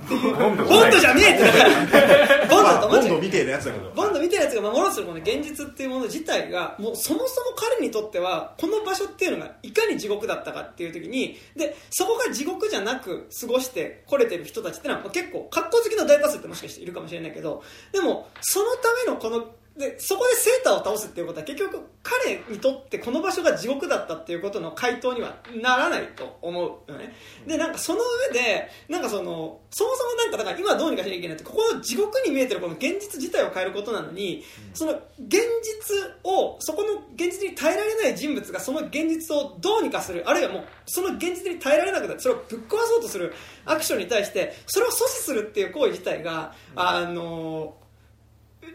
[0.10, 1.44] ボンドじゃねえって。
[1.44, 3.92] だからボンドだと思っちゃうボンドみなやつだけど。
[3.96, 19.46] ボンドみたいなやつが守ろうとするこの現実っていうもの自体がもうそもそも彼にとってはこの場所っていうのがいかに地獄だったかっていう時にでそこが地獄じゃなく過ごしてこれてる人たちってのはまあ結構格好好きの大多数ってもしかしているかもしれないけどでもそのためのこの
[19.78, 27.16] でそこでセーターを倒すっていうことは結局彼にとってこの場所が地獄だったっていうことの回答にはならないと思うよね。
[27.48, 34.44] でなんかその上でなんかそのそもそもなんかだから今どうにかしなきゃいけないってここの地獄に見えてるこの現実自体を変えることなのに、
[34.76, 43.34] その現実をそこの現実に耐えられない人物がその現実をどうにかするあるいはもうその現実に耐えられなくなってそれをぶっ壊そうとする
[43.66, 47.78] アクションに対してそれを阻止するっていう行為自体が、あの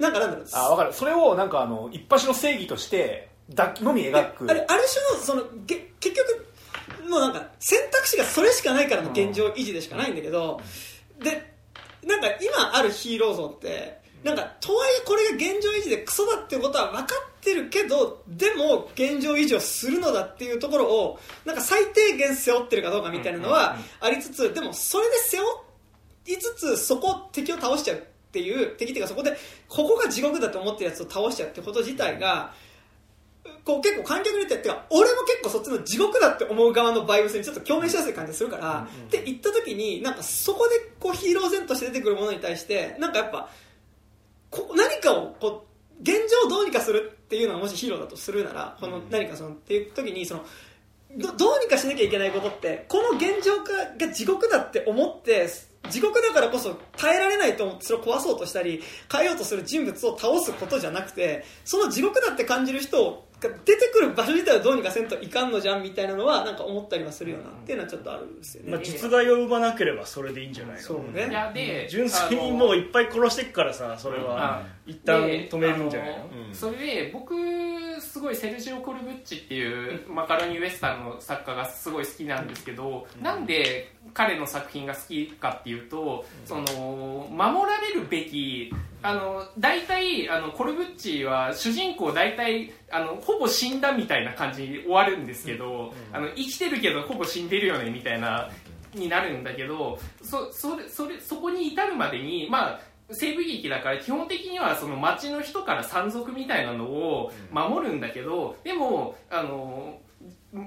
[0.01, 0.93] なんかなんだろうあ分かる。
[0.93, 4.51] それをなんかあの一発の正義としてだのみ描く。
[4.51, 6.49] あれある種のそのげ結局
[7.09, 10.61] もうなんか選択肢がそれしかないからの現状維持でしかないんだけど、
[11.23, 11.55] で
[12.05, 25.45] なんか今あるヒーロー像ってなんかとはいえこれが現状維持でクソだっていうことは分かってるけどでも現状維持をするのだっていうところをなんか最低限背負ってるかどうかみたいなのはありつつでもそれで背負
[26.27, 27.97] いつつそこ敵を倒しちゃう。
[27.97, 29.37] っていう敵っていうかそこで
[29.69, 32.53] ここが地獄だと思ってるやつを倒しちゃうってこと自体が
[33.65, 43.51] こう結構観客によってってか俺も結構そっちの地獄だって思う側のバイブスにちょっと共鳴しやすい感じがするから、って言った時になんかそこでこうヒーロー前として出てくるものに対してなんかやっぱ
[44.51, 45.67] こ何かをこ
[45.99, 50.45] う現状をどうにかするっていうのがもしヒーローだとするならこの何かそのっていう時にその
[51.17, 55.49] どどうにかしなきゃいけないことってこの現状がが地獄だって思って
[55.91, 68.73] 地獄だからこそ耐えられないと思ってそれを壊そうとしたり変えようとする人物を倒すことじゃなくてその地獄だって感じる人が出てくる場所自体をどうにかせんといかんのじゃんみたいなのはなんか思ったりはするよなっていうのはちょっとあるんですよね。
[68.73, 70.83] まあ、実害を生まなければそれでいいんじゃないの？
[70.83, 76.17] そうねいやで純粋にもういっぱい殺していくからさそれは一旦で止めるんじゃないの？
[76.17, 76.19] あ
[76.49, 77.37] のそれで僕
[78.01, 98.51] すごいセルジオ・コルブッチっていうマカロニウエスタンの作家がすごい好きなんですけど、なんで彼の作品が好きかっていうと、その守られるべきあの大体あのコルブッチは主人公大体あのほぼ死んだみたいな感じに終わるんですけど、あの生きてるけどほぼ死んでるよねみたいな
[98.93, 102.81] になるんだけどそそれそれそこに至るまでにまあ
[103.13, 110.01] 西部劇だから基本的にはその町の人から山賊みたいなのを守るんだけどでもあの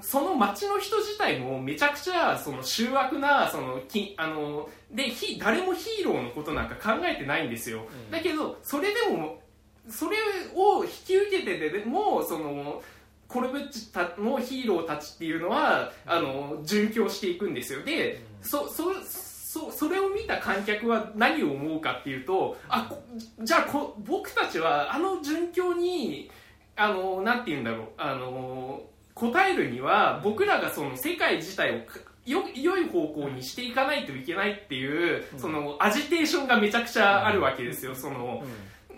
[0.01, 9.41] その町の人自体もめちゃくちゃその醜悪なそのきあのでひ誰もヒーローのことなんか考えてないんですよ、だけどそれでも
[9.89, 10.17] それ
[10.55, 12.81] を引き受けててでもその
[13.27, 17.81] コルブッチたのヒーローたちっていうのはあの殉教していくんですよ。
[17.83, 23.01] で、そそそそれを見た観客は何を思うかっていうとあこ
[23.41, 26.29] じゃあこ僕たちはあの殉教に
[26.75, 28.81] あのなんて言うんだろうあの
[29.22, 38.43] 答えるには僕らがその世界自体をかよ良い方向にしていかないといけないっていう、そのアジテーションがめちゃくちゃあるわけですよ、その、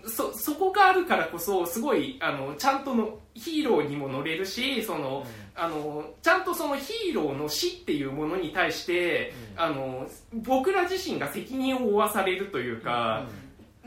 [0.06, 5.26] そそこがあるからこそすごいあのちゃんとのヒーローにも乗れるしその、
[5.56, 13.26] あのちゃんとそのヒーローの死っていうものに対して、あの僕ら自身が責任を負わされるというか、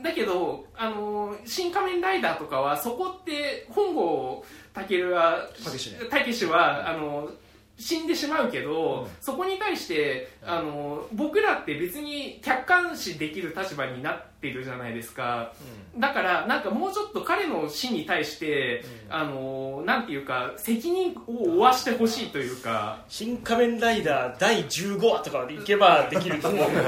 [0.01, 4.45] だけどあの「新仮面ライダー」とかはそこって本郷
[4.83, 5.99] たけしね。
[6.09, 7.29] たけしはあの
[7.77, 15.51] 死んでしまうけど、そこに対してあの僕らって別に客観視できる立場になってるじゃないですか、
[15.97, 23.03] だからなんかもうちょっと彼の死に対して、あのなんていうか責任を負わしてほしいというか。
[23.09, 26.81] 新仮面ライダー第15話とかまでいけばできると思うけど。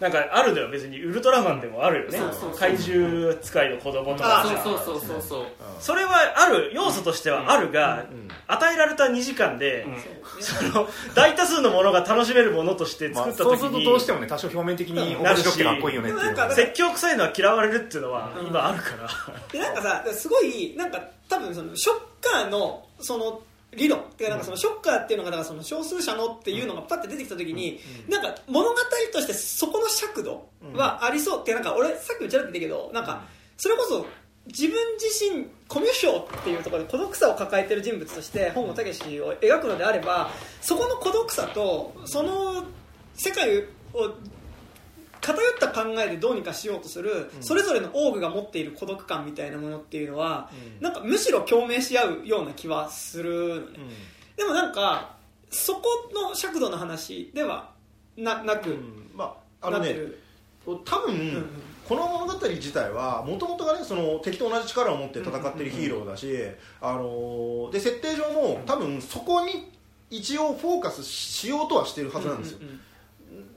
[0.00, 2.18] なんかあるのよ別にウルトラマンでもあるよね。
[2.18, 2.58] そうそうそう。
[2.58, 5.46] 怪獣使いの子供とかそうそうそうそうそう
[5.80, 8.04] それはある要素としてはあるが、
[8.46, 10.42] 与えられた2時間で、うん。
[10.42, 16.26] その大多数のものが楽しめるものとしてまあ、作った時そうするとに、どうしてもね多少表面的に面白くてかっこいいよねっていう。
[16.26, 18.46] なんか説教臭いのは嫌われるっていうのはうん。
[18.46, 19.08] 今あるから、
[19.52, 23.42] でなんかさすごいなんか多分そのショッカーのその
[23.76, 28.74] 理論っていうかなんかそのショッカーっていうのがだからその少数者のっていうのがパッて出てきた時に、なんか物語
[29.12, 33.24] としてそこの尺度はありそうってなんか俺さっきもちらっと言ったけどなんか
[33.56, 34.06] それこそ
[34.46, 40.30] 自分自身コミュ障っていうところで孤独さを抱えてる人物として本郷武を描くのであれば
[40.60, 42.64] そこの孤独さとその
[43.14, 43.64] 世界を
[45.24, 53.94] 偏った考えでどうにかしようとする、それぞれのオーグが持っている孤独感みたいなものっていうのは、なんかむしろ共鳴し合うような気はするのね、
[54.36, 55.16] でもなんか
[55.48, 55.82] そこ
[56.12, 57.70] の尺度の話では
[58.18, 58.76] ななく、
[59.14, 59.96] まああのね
[60.66, 61.46] 多分、ん
[61.88, 66.28] この物語自体はもともとがねその敵と同じ力を持って戦ってるヒーローだし、
[66.82, 69.72] あのーで設定上も多分そこに
[70.10, 72.80] 一応フォーカスしようとはしてるはずなんですよ、うんうんうん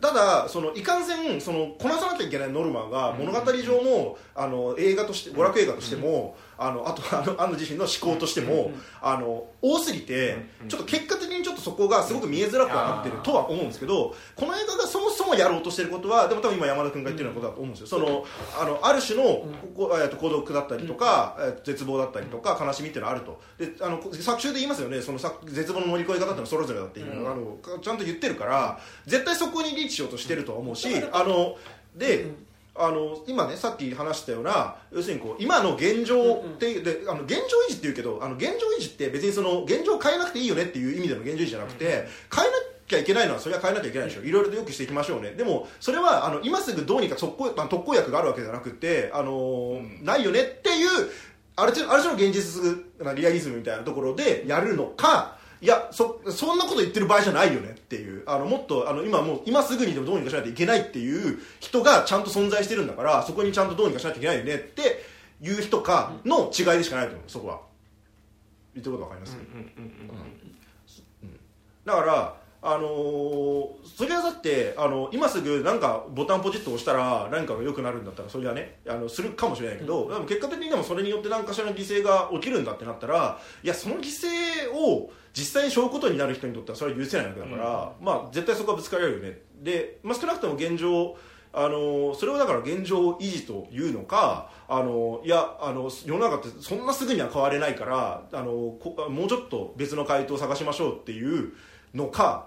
[0.01, 8.71] ただそのいかんせんそのこなさなきゃいけないノルマが物語上も、あの映画として娯楽映画としても、あのあとあの安野自身の思考としても、
[9.01, 17.87] あの多すぎて、ちょっと結果的にちょっとそこがすごく見えづらくはなってるとは思うんですけどこの映画がそもそもやろうとしてることはでも多分今山田君が言ってるようなことだと思うんですよ。
[17.87, 18.25] その
[18.59, 19.23] あのある種の、
[19.75, 23.41] ここえっと孤独だったりとか、えっと絶望だったりとか悲しみっていうのはあると。
[23.57, 25.01] であの作中で言いますよね。
[25.01, 31.57] そのさ絶望の乗り越え方っていうのはそれぞれだっていうのが、あのちゃんと言ってるから絶対そこにリーチしようとしてるとは思うし、あの
[31.95, 32.31] で、
[32.79, 37.39] あの今ねさっき話したような要するにこう今の現状っていう、であの現状
[37.69, 42.07] 維持っていうけどあの現状維持って別にその現状を変えなくていいよねっていう意味での現状維持じゃなくて、変えな
[42.87, 44.23] きゃいけないのはそれは変えなきゃいけないでしょ。
[44.23, 45.31] いろいろとよくしていきましょうね。
[45.31, 50.87] でもそれはあの今すぐどうにか特効特効薬があるわけじゃなくて、あのーないよねっていう
[51.55, 58.23] ある程度ある種の現実なリアリズムみたいなところでやるのかいやそそんなこと言ってる場合じゃないよねっていう。
[58.27, 65.03] あのもっとあの今もう今すぐにでもどうにかしないといけないっていう人がちゃんと存在してるんだからそこにちゃんとどうにかしないといけないよねって
[65.41, 67.61] いう人かの違いでしかないと思うそこは。
[68.75, 69.37] 言ってることわかります、
[71.83, 72.36] だから
[72.67, 89.39] あのーそれはだってあの今すぐなんかボタンポチッと押したら何かが良くなるんだったらそれはねあのするかもしれないけど、でも結果的にでもそれによって何かしらの犠牲が起きるんだってなったらいやその犠牲を実際に背負うことになる人にとってはそれは許せないわけだから、まあ絶対そこはぶつかり合うよね。
[89.63, 91.17] で、まあ、少なくとも現状
[91.53, 101.53] あのそれをだから現状維持というのかあのいやあの世の中ってそんなすぐには変われないからあのこもうちょっと別の回答を探しましょうっていう
[101.95, 102.46] のか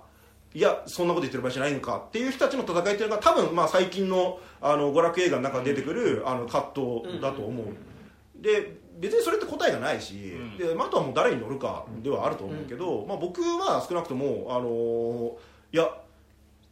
[0.53, 7.67] いやそんなこと言ってる場合じゃないのかっていう人たちの戦いっていうのが多分まあ最近のあの娯楽映画の中で出てくるあの葛藤だと思う、
[8.43, 15.37] で別にそれって答えがないし、でまあ、あとはもう誰に乗るかではあると思うけど、まあ、僕は少なくともあの
[15.73, 15.89] いや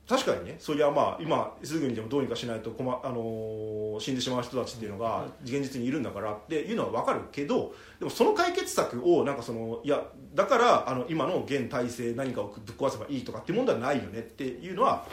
[0.09, 0.57] 確かにね。
[0.59, 10.03] そりゃまあ今すぐにでもどうにかしないと困、あのー死んでしまう人たちっていうのが現実にいるんだからっていうのは分かるけどでもその解決策をなんかそのいや
[10.35, 15.05] だからあの今の現体制何かをぶっ壊せばいいとかっていうもんではないよねっていうのは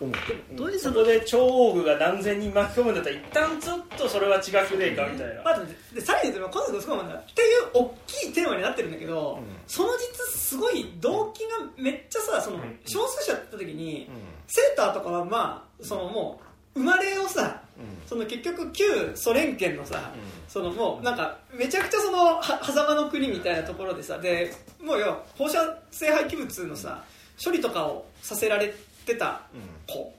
[0.00, 0.78] 思う。
[0.78, 5.60] そこで超大具が何千人巻き込むんだったら一旦ちょっとそれは違くねえかみたいな、まあ、
[5.94, 14.08] でさらに言うと今度すごいもんだっていう大きいテーマになってるんだけど、その実すごい動機がめっちゃさその少数者だった時に、
[14.50, 16.40] セーターとかはまあそのも
[16.74, 17.62] う生まれをさ、
[18.06, 20.12] その結局旧ソ連圏のさ、
[20.48, 24.52] そのもうなんかめちゃくちゃそのは狭間の国みたいなところでさで
[24.82, 25.58] もうよ放射
[25.90, 27.04] 性廃棄物のさ
[27.42, 28.74] 処理とかをさせられ
[29.06, 29.42] てた
[29.86, 30.12] 子、子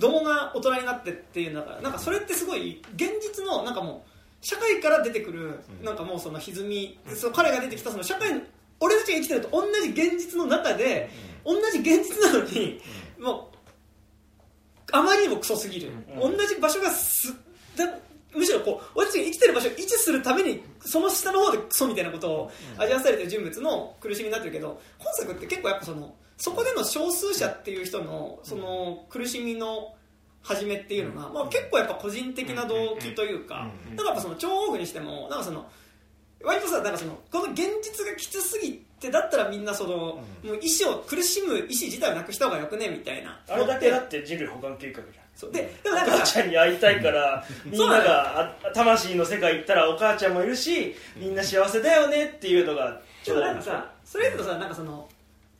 [0.00, 4.10] 供が大人になってっていうんだからなんかそれってすごい現実のなんかもう
[4.40, 8.40] 社会から出てくるなんかもうその歪み、その彼が出てきたその社会の
[8.80, 11.10] 俺たちが生きてると同じ現実の中で、
[11.44, 12.80] 同じ現実なのに、
[13.18, 13.58] もう
[14.92, 17.32] あまりにもクソすぎる、同じ場所がす
[17.76, 17.84] だ
[18.34, 29.94] むしろこう俺たちが生きてる場所を維持するためにその下の方でクソみたいなことを味わわされてる人物の苦しみになってるけど本作って結構やっぱそのそこでの少数者っていう人のその苦しみの
[30.42, 35.66] 始めっていうのが、まあ、結構やっぱ個人的な動機というかだからやっぱその超大具にしてもなんかその
[36.44, 43.40] 割とさなんかそのこの現実がきつすぎてだったらみんなその、もう意思を苦しむ意思自体をなくした方がよくねみたいな。
[43.48, 45.24] あれだけだって人類保管計画じゃん。
[45.34, 45.52] そう。
[45.52, 55.08] ででもなんお母かさちゃんに会いたいから、みんながあ魂の世界行ったらお母ちゃんもいるしみんな幸せだよねっていうのがでもなんかさそれとさなんかその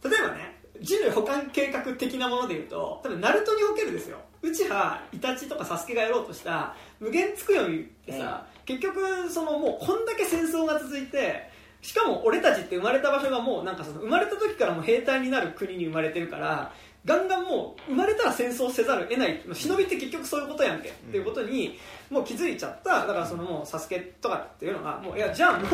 [0.03, 4.19] 例えばね人類保管計画的なもので言うと多分ナルトにおけるですよ。
[4.41, 11.51] 内葉イタチとかサスケがやろうとした無限つくよみってさ、結局そのもうこんだけ戦争が続いて
[11.81, 16.73] しかも俺たちって生まれた場所がもうなんかその生まれた時からもう兵隊になる国に生まれてるから
[17.05, 21.79] ガンガンもう生まれたら戦争せざるを得ない忍びって結局そういうことやんけ、っていうことに
[22.11, 23.07] もう気づいちゃった。
[23.07, 25.67] だからそのもうサスケとかっていうのがもういやじゃあもう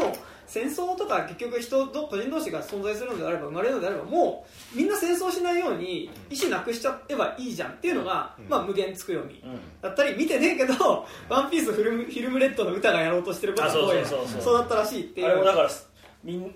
[0.46, 9.42] 戦争とか結局人ど個人同士が存在するのであれば生まれるのであればもうみんな戦争しないように意思なくしちゃえばいいじゃんっていうのが、まあ、無限つく読み、
[9.80, 14.28] だったり見てねえけど「ワンピースフィルムフィルムレッドの歌がやろうとしてることはどうやあそうそう。
[14.28, 15.42] そうそうそうだったらしいっていう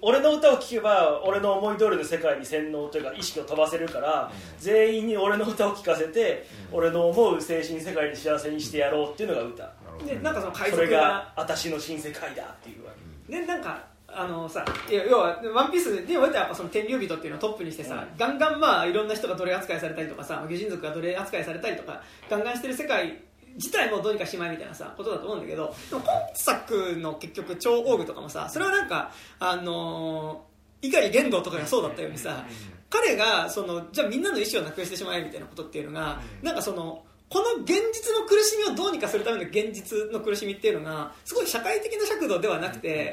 [0.00, 9.72] 俺の歌を聴けば俺の思い通りの世界に洗脳というか意識を飛ばせるから、全員に俺の歌を聴かせて、俺の思う精神世界に幸せにしてやろうっていうのが歌、
[10.06, 12.86] でなんかその海そ賊がれが私の新世界だっていう。
[12.86, 12.92] わ
[13.28, 22.00] けでなんかあのさいや要は「ワンピースではやっぱその天竜人っていうのをトップにしてさ、ガンガンまあいろんな人が奴隷扱いされたりとかさ魚人族が奴隷扱いされたりとか
[22.30, 23.18] ガンガンしてる世界
[23.58, 32.46] 自体もどうにかしまいみたいなさことだと思うんだけどでも今作の結局超オーグとかもさそれはなんかあのー、碇玄道とかがそうだったようにさ、
[32.88, 43.12] 彼がそのじゃあみんなの意思をなくしてしまえみたいなことっていうのが、なんかそのこの現実の苦しみをどうにかするための現実の苦しみっていうのがすごい社会的な尺度ではなくて、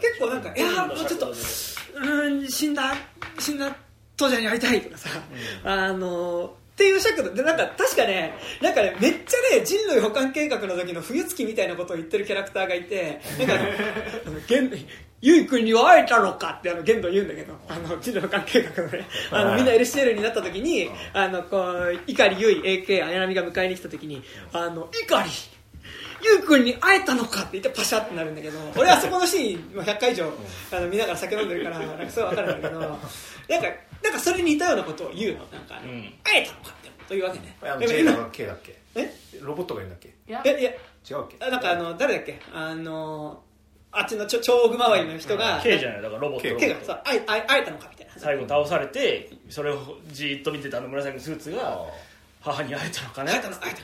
[0.00, 2.94] 結構なんかいやーもうちょっとうーん死んだ
[3.38, 3.74] 死んだ
[4.16, 5.08] 当時にやりたいとかさ、
[5.64, 8.32] あのーっていう尺度でなんか確かね
[8.62, 14.76] なんかねめっちゃね人類保管計画の時の冬月みたいなことを言ってるキャラクターがいてなんかあのあの
[15.20, 24.22] ゆい君には会えたのかってあの玄道言うんだけどあの人類保管計画のねあのみんな LCL になった時にあのこう碇ゆい AK 綾波が迎えに来た時に
[24.54, 25.50] あの碇
[26.22, 30.32] ゆうくんに会えたのかって言ってパシャってなるんだけど俺はそこのシーン100回以上
[30.72, 32.98] あの見ながら酒飲んでるからなんかすごい分かるんだけどなんか
[34.02, 35.38] なんかそれに似たようなことを言うの。
[35.52, 36.14] なんか、ん。
[36.24, 37.56] 会えたのかってというわけね。
[37.62, 38.78] あの J だ今か K だっけ？
[38.94, 39.14] え？
[39.40, 40.08] ロボットがいるんだっけ？
[40.08, 40.42] いや。
[40.44, 40.70] えいや。
[40.70, 41.44] 違うっけ？
[41.44, 42.40] あなんかあの誰だっけ？
[42.54, 43.42] あの
[43.92, 46.42] あっちのちょ超奥周りの人が K じゃないだからロボット。
[46.58, 51.80] K ケがさ会え会え会えたのかみたいな最後倒されてそれをじーっと見てたあの紫のスーツが
[52.40, 53.32] 母に会えたのかね？
[53.32, 53.80] 会えたの会えた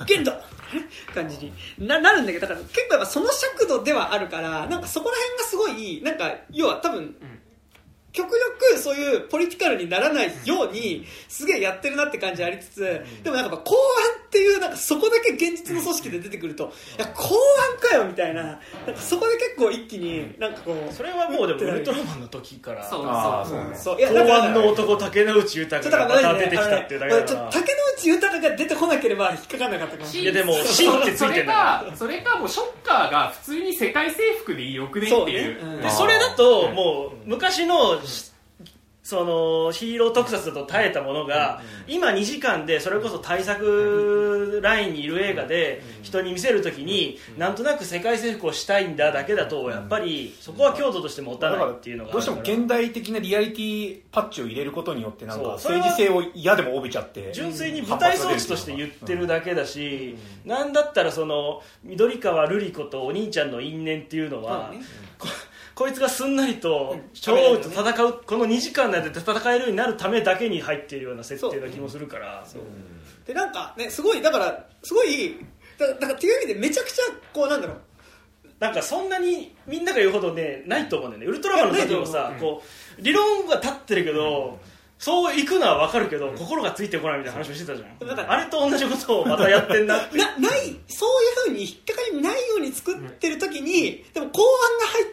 [0.00, 0.06] の。
[0.06, 0.32] 玄道。
[1.14, 1.52] 感じに。
[1.86, 7.14] ななるんだけどだから結構やっぱその尺度ではあるからなんかそこら辺がすごいなんか要は多分、
[8.12, 17.34] 極力そういうポリティカルにならないようにすげえやってるなって感じありつつでもなんか公安っていうなんかそこだけ現実の組織で出てくるといや公
[17.82, 18.60] 安かよみたいななんか
[18.96, 22.88] そこで結構一気になんかこうそれはもうでもウルトラマンの時から。
[22.88, 23.02] そう。
[23.02, 30.44] そうそうねそう公安の男竹野内豊がまた出てきたっていうだけだ竹野内豊が出てこなければ引っかかんなかったかもしれない。
[30.44, 35.60] いやでも芯ってついてんだそれかそれかもうショッカーが普通に世界征服でよくねっていう。
[35.60, 35.74] そうね。
[35.76, 35.82] うん。
[35.82, 38.01] でそれだともう昔の
[39.02, 64.72] そのヒーロー特撮だと耐えたものが今2時間でそれこそ対策ラインにいる映画で人に見せるときになんとなく世界征服をしたいんだだけだとやっぱりそこは強度として持たないっていうのがどうしても現代的なリアリティパッチを入れることによってなんか政治性を嫌でも帯びちゃって純粋に舞台装置として言ってるだけだし、なんだったらその緑川瑠璃子とお兄ちゃんの因縁っていうのは、
[65.74, 72.46] ここいつがすんなりと超王と戦うこの2時間内で戦えるようになるためだけに入っているような設定な気もするから。
[73.26, 75.36] でなんかねすごいだからすごい
[75.78, 77.76] だだからっていう意味でめちゃくちゃこうなんだろう。
[78.58, 81.26] なんかそんなにみんなが言うほどねないと思うんだよね。
[81.28, 82.62] ウルトラマンの時もさこ
[82.98, 84.60] う理論は立ってるけど、
[84.98, 95.06] そう行くのは分かるけど、心がついてこないみたいな話もしてたじゃん、だからあれと同じことをまたやってんなってなないそういうふうに引っかかりないように作ってる時に、でも後半が入っ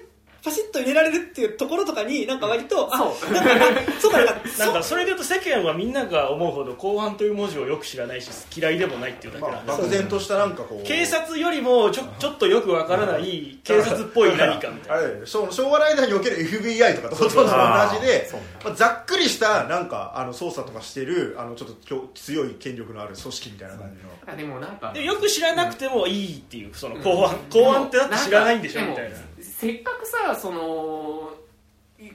[0.44, 3.34] パシッと入れられるっていうところとかになんか割と、あそう。
[3.34, 3.58] なんかあ
[4.00, 15.26] そうだなんかなんかそれで言うと世間はみんなが思うほど公安という文字をよく知らないし嫌いでもないっていうだけまあなんだ、漠然としたなんかこう警察よりもちょちょっとよくわからない警察っぽい何かみたいな。
[15.26, 18.30] 昭昭和ライダーにおける FBI とかとほとんど同じで、
[18.64, 29.18] まあ、ざっくりしたなんかあの捜査とかしてるあのちょっときょ強い権力のある組織みたいな感じの、あでもなんかでよく知らなくてもいいっていうその公安、公安ってだって知らないんでしょみたいな
[29.60, 31.34] せっかくさその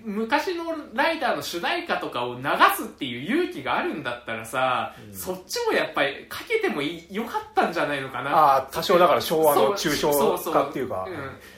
[0.02, 0.64] 昔の
[0.94, 2.42] ライダーの主題歌とかを流
[2.74, 11.06] すっていう勇気があるんだったらさ、そっちもやっぱりかけてもいいよかったんじゃないのかなああ多少だから昭和のそう抽象化っていうか。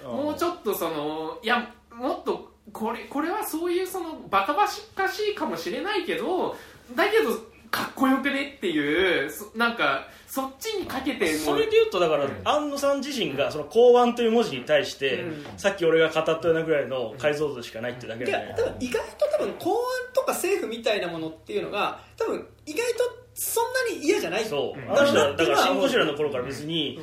[0.05, 0.17] うん。
[0.25, 4.65] もうちょっとそのいやもっとこれこれはそういうそのバカバ
[4.97, 6.57] カしいかもしれないけど
[6.97, 7.31] だけど
[7.71, 15.47] かっこよくねっていうそなんかそっちにかけてそれでいうとだから、安野さん自身がその公安という文字に対して、うん。
[15.57, 24.45] さっき俺が語ったようなぐらいの解像度しかないってだけいで、ね意外と多分公安とか政府みたいなものっていうのが多分意外とそんなに嫌じゃない。
[24.47, 26.99] そう、だろうなっていうのはだからシン・ゴジラの頃から別に、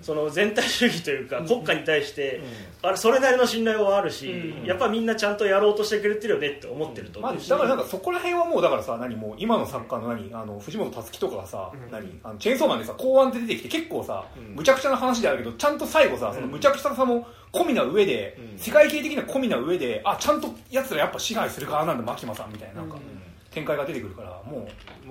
[0.00, 2.40] その全体主義というか、国家に対して、
[2.82, 4.64] あれそれなりの信頼はあるし、うん。
[4.64, 22.96] やっぱみんなちゃんとやろうとしてくれてるよねって思ってるとまあ、思うし、だからなんかそこら辺はもうだからさ何もう今の作家の何あの藤本つ樹とかがさ、何あのチェーンソーマンでさ公安って出てきて結構さ、むちゃくちゃな話であるけどちゃんと最後さそのむちゃくちゃさも込みな上で、世界系的な込みな上であちゃんとやつらやっぱ支配する側なんだ牧間さんみたいななんか、
[23.52, 24.66] 展開が出てくるからも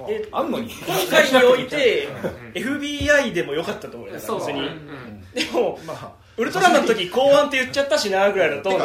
[0.08, 2.08] うえあんのに今回において
[2.56, 8.82] FBI でもよかったと思うよだから別に、うんでもまあウルトラマンの時公安って言っちゃったしなぐらいだと思う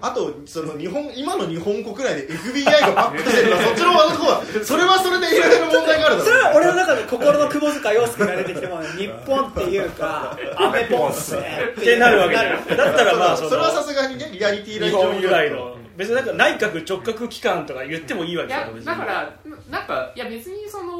[0.00, 19.34] あとその日本今の日本国内で FBI がバックしてるからそっちの方はそれはそれでいろいろ問題があるだそれは俺の中で心の窪塚洋介が出てきても日本っていうかアメポンっすねってなるわけじゃんだったらまあそれはさすがにねリアリティーライン上本由来の別になんか内閣直轄機関とか言ってもいいわけだよ別にだから
[19.70, 20.92] なんかいや別にその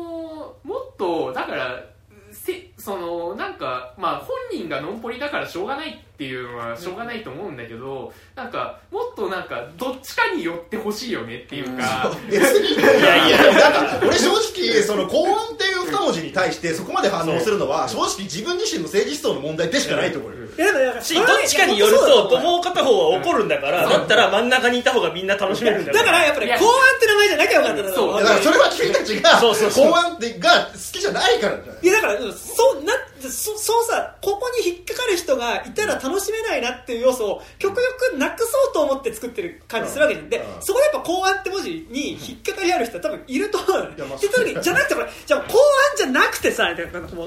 [0.63, 1.85] もっとだから
[2.31, 23.99] せそのなんかまあ本人がノンポリだからしょうがないっていうのはしょうがないと思うんだけど、なんかもっとなんかどっちかに寄ってほしいよねっていうか、別にいやいや なんか俺正直その公安っていう二文字に対してそこまで反応するのは正直自分自身の政治思想の問題でしかないと思うよいやでもなんかしどっちかによるともう片方は怒るんだからだ。
[23.99, 24.49] ったら真ん。
[24.53, 28.15] 中にいた方がみんな楽しめるんだからやっぱり公安って名前じゃなきゃよかったんだろそう。
[28.15, 29.91] いやだからそれは君たちがそうそうそう。
[29.91, 31.83] 公安ってが好きじゃないからじゃない。
[31.83, 32.93] いやだからうんそうな
[33.31, 37.77] そそうさここに引っかかる人がいたら楽しめないなっていう要素を極
[38.11, 40.29] 力なくそうと思って作ってる感じするわけじゃん。
[40.31, 40.63] でうん。
[40.63, 43.73] そこでやっぱ公安って文字に引っかかりある人は多分いると思う。
[43.73, 46.69] のよやまあって言った時にじゃなくてこれじゃあ公安じゃなくてさ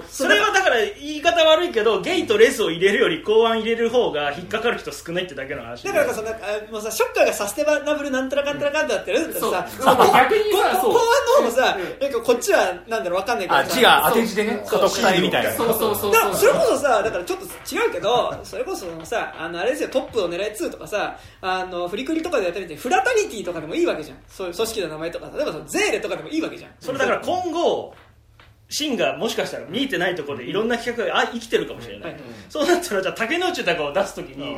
[0.09, 24.17] それはだから言い方悪いけどゲイとレスを入れるより公安入れる方が引っかかる人少ないってだけの話だからこそなんかあもうさショッカーがサステナブルなんたらかんたらかんたらってやるんだったらさそうさ公安の方もさなんかこっちはなんだろうわかんないけどさあ字が当て字でねそう所得体みたいなそうそうそうだからそれそうこそさだからちょっと違うけど それこそさあのあれですよトップを狙い2とかさあのフリクリとかでやってみてフラタニティとかでもいいわけじゃん。
[24.27, 26.71] そういう組織の名前とか例えばそのゼーレとかでもいいわけじゃん。
[26.79, 27.93] それだから今後
[28.69, 34.57] シンがもしかしたら見えてないところでいろんな企画があ生きてるかもしれない、はいそうなったらじゃあ竹之内豊を出すときに、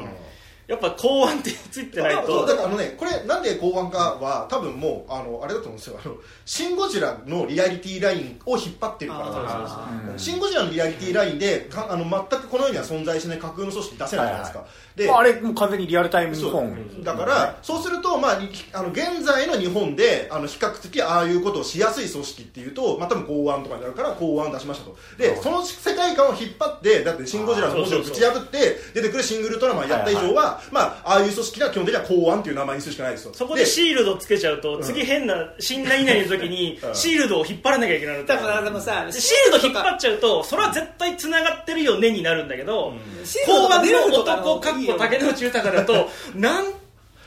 [0.68, 6.00] やっぱ公安ってついてないそうとだからあのねこれなんで公安かは多分もうあのあれだと思うんですよ。
[6.04, 6.16] あの
[6.46, 10.18] シン・ゴジラのリアリティラインを引っ張ってるから。
[10.18, 14.66] シン・ゴジラのリアリティラインでかあの全くこの世には存在しない架空の組織出せないじゃないですか、
[14.96, 16.52] でまああれもう完全にリアルタイム日そう。
[16.52, 24.98] 本だから、そうすると、まあ、にあの現在の日本であの比較的ああいうことをしやすい組織っていうと、まあ、多分公安とかになるから公安を出しましたと。
[25.18, 33.34] でその世界観を引っ張ってだって「シン・ゴジラ」の文字をぶち破って出てくるシングルトラマンやった以上は、まあ、ああいう組織は基本的には公安っていう名前にするしかないですよ。
[33.34, 36.96] そこでシールドつけちゃうと、次変な新何々の時にうん。
[36.96, 42.94] シールドを引っ張らなきゃいけないだからでもさでシールド引っ張っちゃうとそれは絶対つながってるよねになるんだけど、
[43.24, 46.66] シールドとか公安の男かっこ竹之内豊だとなん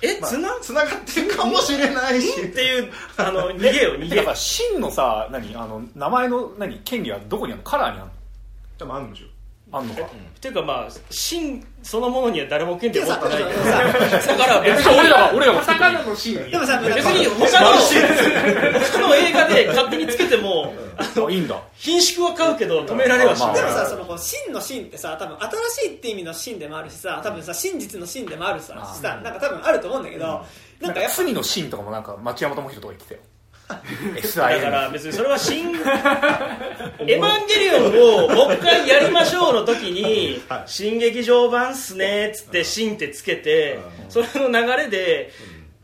[0.03, 2.23] えまあつなつながってるかもしれない。
[2.23, 7.71] しっていうあの逃げよ逃げてかさ真のさ何あの名前の何権利はどこにあるの？
[7.71, 8.13] カラーにあるの？
[8.79, 9.27] でもあるんでしょ
[9.73, 10.03] あんのか？
[10.03, 10.07] っ
[10.41, 13.51] ていうかまあ真そのものには誰も権利を持ってないけど。
[13.51, 16.51] でもさだから別別に俺らがに俺らがカタカナのシーン。
[16.51, 21.63] でもさ別に他の他の映画で勝手につけてもあいいんだ。
[21.77, 23.49] 品種は買うけど止められはしない。
[23.49, 25.37] まあでもさそのこう真の真ってさ多分
[25.71, 30.43] 新しいって意味の真でもあるしさ多分さ真実の真でもあるささなんか多分あると思うんだけどな
[30.81, 33.21] なんんかやっぱか罪のシーンとかもなんか町山智人とか言ってたよ
[34.59, 40.63] だから別にそれは新 エヴァンゲリオンをもう一回やりましょうの時にはい。
[40.67, 43.79] 新劇場版っすねっつって新ってつけて
[44.09, 45.31] それの流れで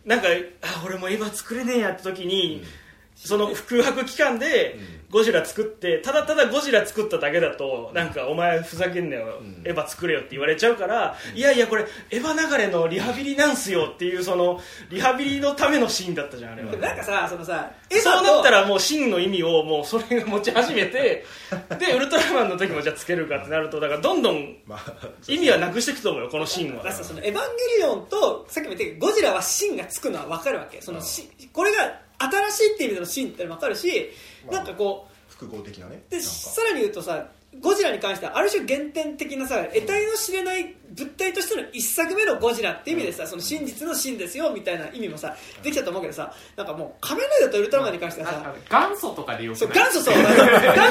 [0.04, 0.28] なんか
[0.62, 2.64] あ俺もエヴァ作れねえやって時に
[3.16, 4.78] その空白期間で
[5.10, 14.60] ゴジラ作ってただただゴジラ作っただけだとなんかお前ふざけんなよエヴァ作れよって言われちゃうからいやいやこれエヴァ流れのリハビリなんすよっていうその
[14.90, 16.76] リハビリのためのシーンだったじゃんあれは。
[16.76, 21.24] なんかさそのさそうなとったらもう真の意味をもうそれが持ち始めて
[21.78, 26.82] でウルトラマンの時もじゃあつけるかってなるとだからどんどんまあ意味はなくしていくと思うよこのシーンは。
[26.82, 27.40] だからさそのエヴァンゲ
[27.78, 30.82] リオンとさっきも言ったけどゴジラは芯がつくのは分かるわけ。
[30.82, 34.10] そのしこれが新しいっていう意味での芯っての分かるし
[34.50, 36.02] なんかこ複合的なね。
[36.08, 37.28] うでさらに言うとさ
[37.60, 50.26] ゴジラに関してはある種原点的なさ得体の知れない物体体としての一作目のゴジラって意味でさ、その真実の真ですよみたいな意味もさできたと思うけどさなんかもう仮面ライダーとウルトラマンに関してはさ、元祖とかでよくそう元祖そう元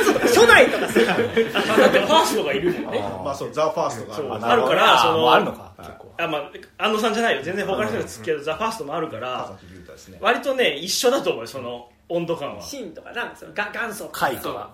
[0.04, 1.00] 祖とか初代とかさ。
[1.04, 3.00] あだってファーストがいるもんね。
[3.24, 4.64] まあそうザ・ファーストがある。
[4.64, 5.74] からそのあるのか。
[5.78, 6.14] 結構。
[6.18, 6.52] あまあ
[6.86, 7.44] 安野さんじゃないよ。
[7.44, 9.58] 全然他の人がつくけどザ・ファーストもあるから
[10.20, 12.62] 割とね一緒だと思うよその温度感は。
[12.62, 14.72] 真とかなそのが元祖とか回とか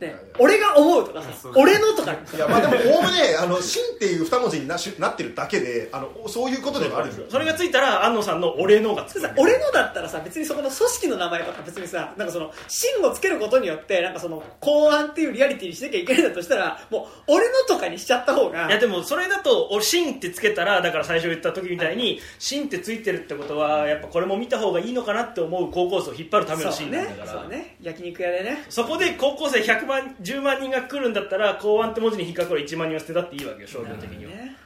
[0.00, 2.12] ね俺が思うとかさそう俺のとか。
[2.12, 7.26] いやまあでもおおむねあの「真」っていう二文字になしなってるだけであのそういうことではあるんですよ。
[7.30, 9.20] それがついたら安野さんの俺のがつく。
[9.20, 18.68] さ俺のだったらさ別にそこの組織の名前とか別にさなんかその真をつけることによってなんかその公安っていうリアリティにしなきゃいけないんだとしたらもう俺のとかにしちゃった方が。
[18.68, 27.40] いやでもそれだと「おシン」ってつけたらだから最初言った時みたいに「シン」ってついてるってことはやっぱこれも見た方がいいのかなって思う高校生を引っ張るためのシーンなんだから。
[27.40, 27.76] そうね。
[27.80, 28.64] 焼肉屋でね。
[28.68, 34.56] そこで高校生100万10万人が来るんだったら公安って文字に引っかかる1万人は捨てたっていいわけよ商業的には、ね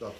[0.00, 0.12] あと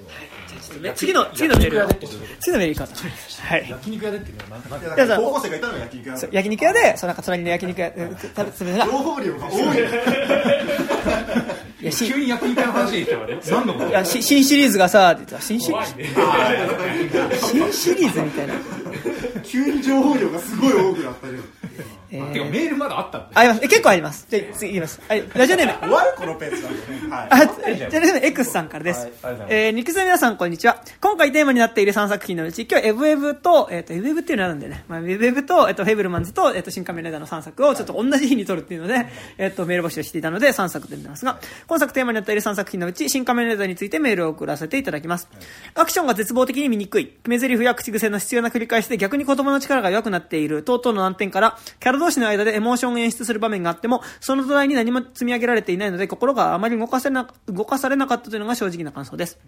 [0.49, 2.75] じゃあちょっとね次の次のメール焼肉屋でってこと次のメールい。
[2.75, 9.79] きますはい焼肉屋でっていうのは高校生がいたのが焼肉屋焼肉屋でそうなんか隣の焼肉屋で食べてるのが情報量が多い。
[11.81, 13.39] いや し急に焼肉屋の話に来たわね。
[13.49, 13.89] 何のこと？
[13.89, 15.93] いやし新シリーズがさって言ってた新シリーズ。
[17.47, 18.55] 新シリーズみたいな。
[19.47, 21.39] 急に情報量がすごい多くなったね
[22.11, 23.61] えーてかメールまだあったんだあります。
[23.65, 24.27] え結構あります。
[24.31, 25.01] じゃあ次いきます。
[25.07, 25.25] はい。
[25.35, 25.81] ラジオネーム。
[25.81, 27.11] 終わるこのペースなんでね。
[27.11, 27.29] はい。
[27.31, 29.01] あ、じゃあ、じゃあ X さんからです。
[29.23, 30.83] はいえー、肉の皆さん、こんにちは。
[31.01, 39.07] 今回テーマになっている3作品のうち、今日エブエブと、えっ、と、エブエブっていうのがあるんでね、まあ、エブエブと、えっ、と、フェイブルマンズと、えっ、と、新仮面ライダーの3作をちょっと同じ日に撮るっていうので、
[39.37, 45.29] えっ、と、メール募集していたので、3作で出てますが、今作テーマになっている3作品のうち、新仮面ライダーについてメールを送らせていただきます。
[45.75, 59.39] アクションが絶望的に見にくい、決め台詞や口癖の必要な繰り返しで逆に子供の力が弱くなっている、等々の難点から、キャラ同士の間でエモーションを演出する場面があっても、その土台に何も積み上げられていないので、心があまり動かせな、動かされなかったというのが正直な感想です。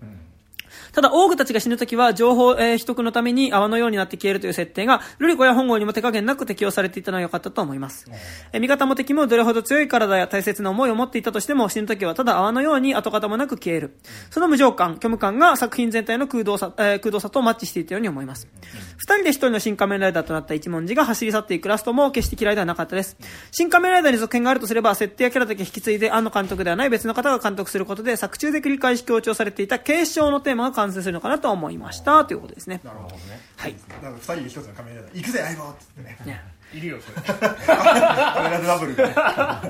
[0.93, 8.07] ただ、オーグたちが死ぬときは、情報、えー取得のために泡のようになって消えるという設定が、ルリコや本郷にも手加減なく適用されていたのは良かったと思います。
[8.53, 13.97] えー味方も敵もどれほど強い体や大切な思いを持っていたとしても、死ぬときはただ泡のように跡形もなく消える。
[14.31, 18.49] その無情感、虚無感が作品全体の空洞さ、えー空洞さとマッチしていたように思います。
[18.97, 23.17] 二人で一人の新仮面ライダーとなった一文字が走り去っていくラストも決して嫌いではなかったです。
[23.51, 32.24] 新仮面ライダーに続編があるとすれば、設定やキャラだけ引き継いで、庵野監督ではない別の方が監督することで、作中で繰り返し強調されていた継承のテーマが完成するのかなと思いました。
[32.24, 32.81] ということですね。
[32.82, 33.77] なるほどねはい。
[34.02, 36.40] なんか二人で一つの仮面ライダー行くぜ相棒っつってねね
[36.73, 39.61] いるよそれ仮面ライダーダブルがね は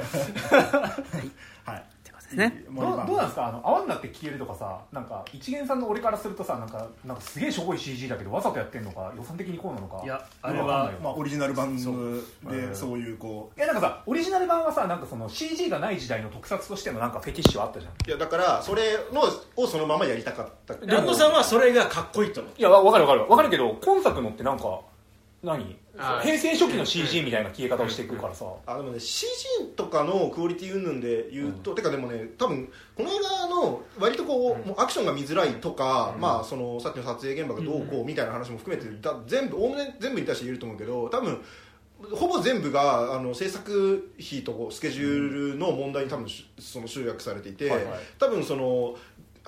[1.25, 1.31] い
[2.31, 2.65] ですね。
[2.69, 3.47] もう今どうどうなんですか？
[3.49, 11.01] あの泡になって消えるとかさなんか一元さんの俺からするとさなんかなんかすげえしょぼい CG だけどわざとやってんのか予算的にこうなのかいやあれわかんはないよ。
[11.03, 11.83] まあオリジナル版で
[12.75, 12.99] そう。
[12.99, 17.93] いうこいやなんかさオリジナル版はさなんかその CG がない時代の特撮としてのなんかフェティッシュはあったじゃん。
[18.07, 19.23] いやだからそれの
[19.57, 20.75] をそのままやりたかった。
[20.75, 22.53] 安野さんはそれがかっこいいと思う。
[22.57, 23.29] いやわわかるわかる。
[23.29, 24.81] わかるけど今作のってなんか
[25.43, 25.77] 何？
[26.23, 28.47] 平成初期の CG みたいな消え方をしていくからさ。
[28.67, 29.29] あでもね CG
[29.77, 41.41] とかのクオリティ云々で言うと、てかでもね多分この映画の割とこう、もうアクションが見づらいとか、まあそのさっきの撮影現場がどうこうみたいな話も含めて、だ全部おおむね全部に対して言えると思うけど多分
[42.15, 47.99] ほぼ全部があの制作費とこうスケジュールの問題に多分しその集約されていて、はいはい。
[48.19, 48.97] 多分その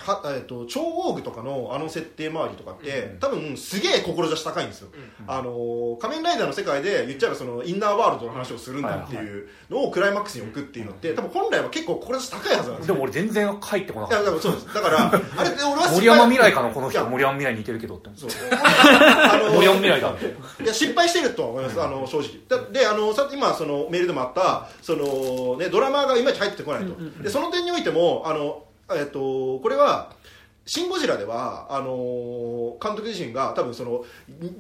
[0.02, 4.88] はえっと超大具とかのあの設定周りとかって、多分すげえ志高いんですよ、
[5.26, 12.94] あの仮面ライダーの世界で言っちゃえばそのインナーワールドの話をするんだっていうのをクライマックスに置くっていうのって多分本来は結構志高いはずなんですよ。
[12.94, 14.74] でも俺全然入ってこないかっやだからそうです。
[14.74, 16.98] だからあれ俺はた森山未来かなこの人。
[16.98, 18.10] いや森山未来に似てるけどって。
[18.16, 18.30] そう。
[18.52, 20.62] あの森山未来だって。
[20.62, 22.28] いや失敗してるとは思います、あの正直。
[22.48, 28.64] だであのさ今そのメールでもあったその、ね、ドラマがいまいち入ってこないと、でその点においてもあの、
[28.96, 30.12] えっと、これは
[30.64, 34.04] 「シン・ゴジラ」ではあの監督自身が多分その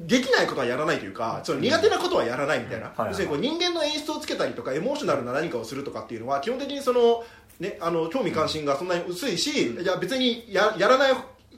[0.06, 7.24] できないことはやらないというかその苦手なことはやらないみたいな、はい要するにこう人間の演出をつけたりとかエモーショナルな何かをするとかっていうのは基本的にその、
[7.60, 11.12] ね、あの興味関心がそんなに薄いし、いや別にややらない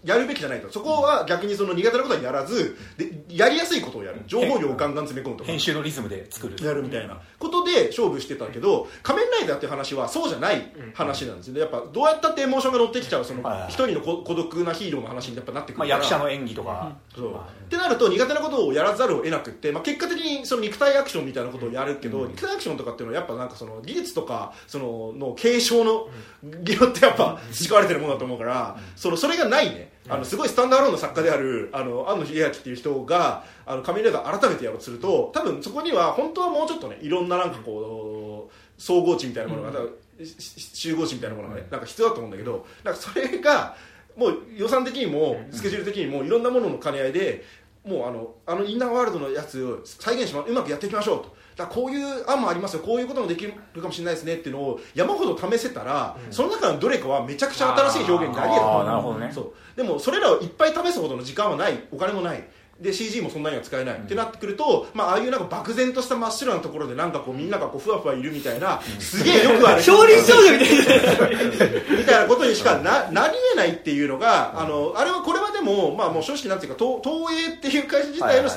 [0.05, 0.70] やるべきじゃないと。
[0.70, 4.22] そこは逆にその苦手なことはやらずでやりやすいことをやる。
[4.26, 5.51] 情報量をガンガン詰め込むとか。
[5.51, 6.64] 編集のリズムで作る。
[6.64, 11.60] やるみたいなことで勝負してたけど仮面ライダーっていう話はそうじゃない話なんですよね。
[11.60, 17.31] やっぱどうやったってエモーションが乗ってきちゃうその一人のこ孤独なヒーローの話にやっぱなってくまあ、るから、役者の演技とか、そう。
[17.32, 17.64] まあ。
[17.64, 26.09] ってなると苦手なことをやらざるを得なくって、まあ、結果的にその肉体アクションみたいなことをやるけど、肉体アクションとかっていうのはやっぱなんかその技術とかそのの継承の
[26.43, 39.81] によってやっぱ培われてるものだと思うから、そのそれがないねあのすごいスタンダーローンの作家であるあの庵野秀明っていう人があの仮面ライダー改めてやろうとすると多分そこには本当はもうちょっとねいろんななんかこう総合値みたいなものが、
[40.22, 43.76] しし集合値みたいなものがねなんか必要だと思うんだけどなんかそれが
[44.16, 47.44] もう予算的にもスケジュール的にもいろんなものの兼ね合いで
[47.85, 52.82] もうあのあのインナーワールドのやつを再現しまうまくやっていきましょうとだこういう案もありますよ。
[52.82, 59.31] こういうこともできるかもしれないですねっていうのを山ほど試せたら、その中のどれかはめちゃくちゃ新しい表現になり得るあーなるほどね。
[59.32, 59.52] そう。
[59.76, 61.86] でもそれらをいっぱい試すほどの時間はない。
[61.93, 62.44] お金もない
[62.80, 69.82] で CG もそんなには使えない、ってなってくると、まあ、ああいうなんか漠然とした真っ白なところでなんかこうみんながこうふわふわいるみたいな、すげえよくある。
[69.82, 78.51] 少林少女みたいなみたいなことにしかななり得ないっていうのが、あのあれはこれはでも、まあ、もう正直なんていうか東東映っていう会社自体の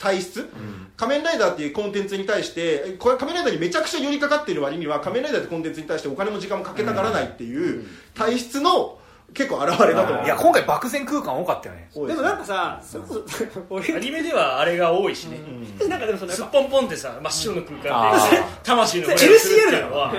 [0.00, 0.48] 体質、
[0.96, 8.98] 仮面ライダーっていうコンテンツに対してこれ仮面ライダーにめちゃくちゃ寄りかかっている割には仮面ライダーってコンテンツに対してお金も時間もかけたがらないっていう体質の
[9.34, 10.24] 結構現れだと思う。
[10.24, 11.90] いや今回漠然空間多かったよね。
[11.94, 15.38] 多いすでもなんかさそれこそ俺アニメではあれが多いしね、
[15.88, 18.44] なんかでもそのやっぱすっぽんぽんってさ真っ白の空あ間でー。
[18.62, 19.96] 魂の LCL いうの？
[19.96, 20.14] は。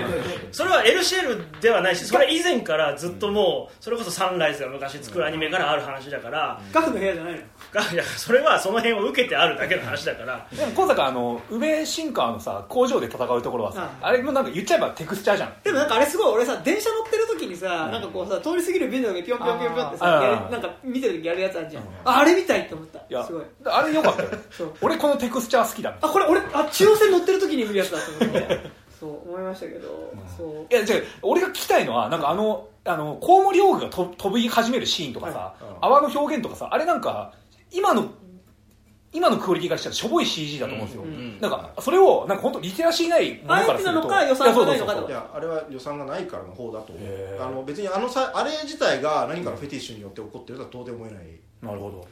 [0.51, 6.61] それは LCL ではないしそれ以前からずっともうそれこそサンライズが昔作るアニメからある話だから。
[6.73, 7.39] ガフの部屋じゃないの？
[7.71, 10.47] がいやそれはその辺を受けてあるだけの話だから。
[10.51, 15.53] でも今坂あの宇部新川のさ工場で戦うところはさああれもなんか言っちゃえばテクスチャーじゃん。
[15.63, 20.23] でもなんかあれすごい俺さ電車乗ってる時にさ、なんかこうさ通り過ぎるビルの上にピョンピョンピョンピョンってさあー。
[20.23, 22.99] やるなんか見てる時やるやつあるじゃん、ああれみたいって思った。
[22.99, 23.43] いやすごい。
[23.65, 24.29] あれよかったよ。
[24.51, 24.73] そう。
[24.81, 28.59] 俺このテクスチャー好きだねあこれ俺あ中央線乗ってる時に見るやつだと思って。
[28.99, 30.73] そう思いましたけど、そう。
[30.73, 37.33] いやじゃあ俺が聞きたいのはなんかあのあのコウモリオーグがと飛び始めるシーンとかさ、泡の表現とかさあれなんか
[37.71, 38.07] 今の
[39.15, 43.77] 今のクオリティからしたらしょぼい CG だと思うんですよ、うんなんかそれをなんか本当リテラシーないものからすると。
[43.77, 46.93] あえてなのか予算がないのかやそうそうそういやあれは予算がないからの方だと
[47.39, 51.25] あの別にあのさあれ自体が何かのフェティッシュによって起こってるとは到底思えない
[51.61, 52.07] なるほど。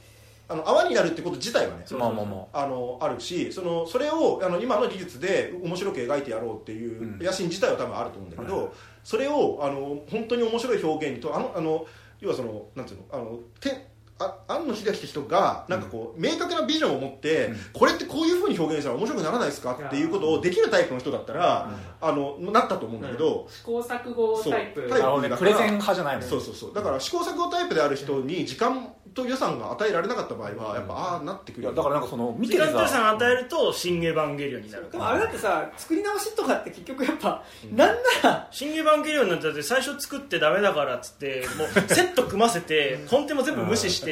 [0.50, 7.20] あの泡になるってこと自体はねまあまあまあのあるしそのそれをあの今の技術で面白く描いてやろうっていううん。
[7.20, 8.68] 野心自体は多分あると思うんだけど、はい
[9.04, 11.86] それをあの本当に面白い表現にとあのあの
[12.22, 17.57] 要はそのなんていうのあのてあ庵野秀明って人がなんかこう、明確なビジョンを持って、うん。
[17.73, 19.73] これってこういうふうに表現したら面白くならないですか？
[19.73, 24.81] っていうことをできるタイプの人だったら、あのなったと思うんだけど、試行錯誤タイプ。
[24.81, 24.90] そう。
[24.90, 26.73] なるほどねプレゼン派じゃないもんそうそうそう。
[26.73, 38.48] だから試行錯誤タイプである人に時間と予算が与えられなかった場合はやっぱああなってくるだからなんかその見時てるさ間と予算与えると「新エヴァンゲリオン」になるでもあれだってさ作り直しとかって結局やっぱ、なんなら。
[38.49, 44.03] 新エヴァンゲリオンなんて最初作ってダメだからっつってもうセット組ませてコンテも全部無視して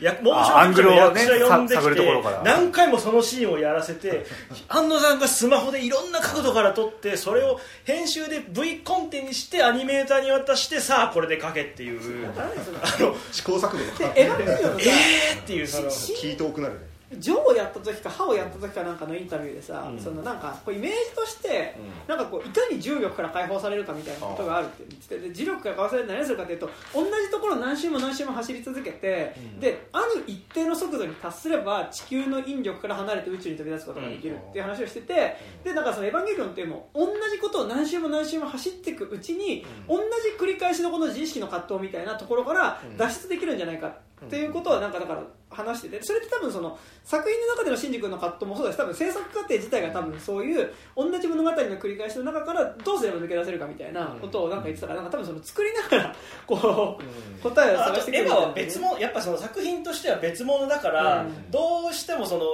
[0.00, 4.26] やモーションピクチャーの役者呼んできて何回もそのシーンをやらせて
[4.68, 12.00] 安野さんがスマホでいろんな角度から撮ってそれを編集で V コンテにしてアニメーターに渡してさあこれで書けっていう。
[12.36, 14.86] あの試行錯誤がエヴァンゲリオンのさ
[15.34, 15.90] えーっていうその。
[15.90, 19.98] し聞いて多くなるねジョーをやった時か歯をやった時かなんかのインタビューでさ、うん。
[19.98, 21.76] そのなんかこうイメージとして、
[22.06, 40.02] なんかこういかに重力から解放されるかみたいなことがあるって言っててで重力から解放されると何するかというと同じところを何周も何周も走り続けて、である一定の速度に達すれば地球の引力から離れて宇宙に飛び出すことができるっていう話をしてて、でなんかそのエヴァンゲリオンっていうのも同じことを何周も何周も走っていくうちに、同じ
[40.38, 46.02] 繰り返しのこの自意識の葛藤みたいなところから脱出できるんじゃないかっていうことはなんかだから話してて。
[46.02, 56.16] それって多分その作品の中でのシンジ君の葛藤もそうだし多分制作過程自体が多分そういう同じ物語の繰り返しの中からどうすれば抜け出せるかみたいなことをなんか言ってたからなんか多分その作りながら
[56.46, 61.50] こう答えをあ探してくるとエヴァは別物やっぱその作品としては別物だから、うん。
[61.50, 62.44] どうしてもその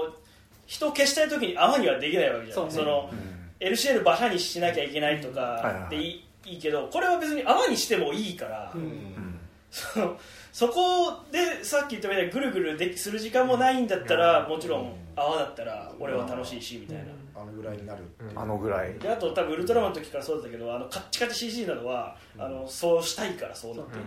[0.67, 2.73] 人を消したい時に泡にはできないわけじゃんそうね。
[2.73, 3.11] その、
[3.61, 6.59] LCL 馬車にしなきゃいけないとかでいい,、いい。
[6.59, 9.39] けどこれは別に泡にしてもいいから、うん。
[9.71, 10.19] その
[10.57, 17.05] そこでさっき言ったみたいにぐるぐるでする時間もないんだったら、もちろん泡だったら俺は楽しいしみたいな、
[17.35, 18.03] あのぐらいになる
[18.35, 18.95] あのぐらい。
[18.95, 23.97] であと多分ウルトラマンの時からそうだったけどあのカッチカチ CG なのは、あのそうしたいからそうなって。
[23.97, 24.01] る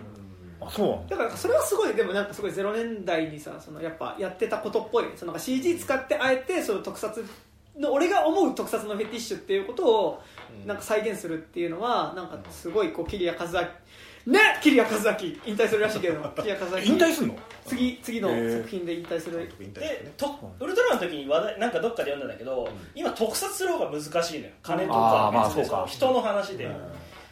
[0.60, 1.16] あそうだ。
[1.16, 7.24] からそれはすごいでもなんかすごい0年代にさそのやっぱやってたことっぽいそのなんか CG 使ってあえてその特撮
[7.78, 10.22] の俺が思う特撮のフェティッシュっていうことを
[10.66, 13.68] なんか再現するっていうのはなんかすごいこう桐谷和明
[14.26, 17.36] ね桐谷和明引退するらしいけど桐谷和明引退すんの？
[17.66, 19.50] 次次の作品で引退する。
[19.60, 24.52] 引退してでねとウルトラマンの時に話題なんかどっかで読んだんだけど、今特撮する方が難しいのよ。
[24.62, 25.86] 金とあかーまあそうか。
[25.88, 26.68] 人の話で、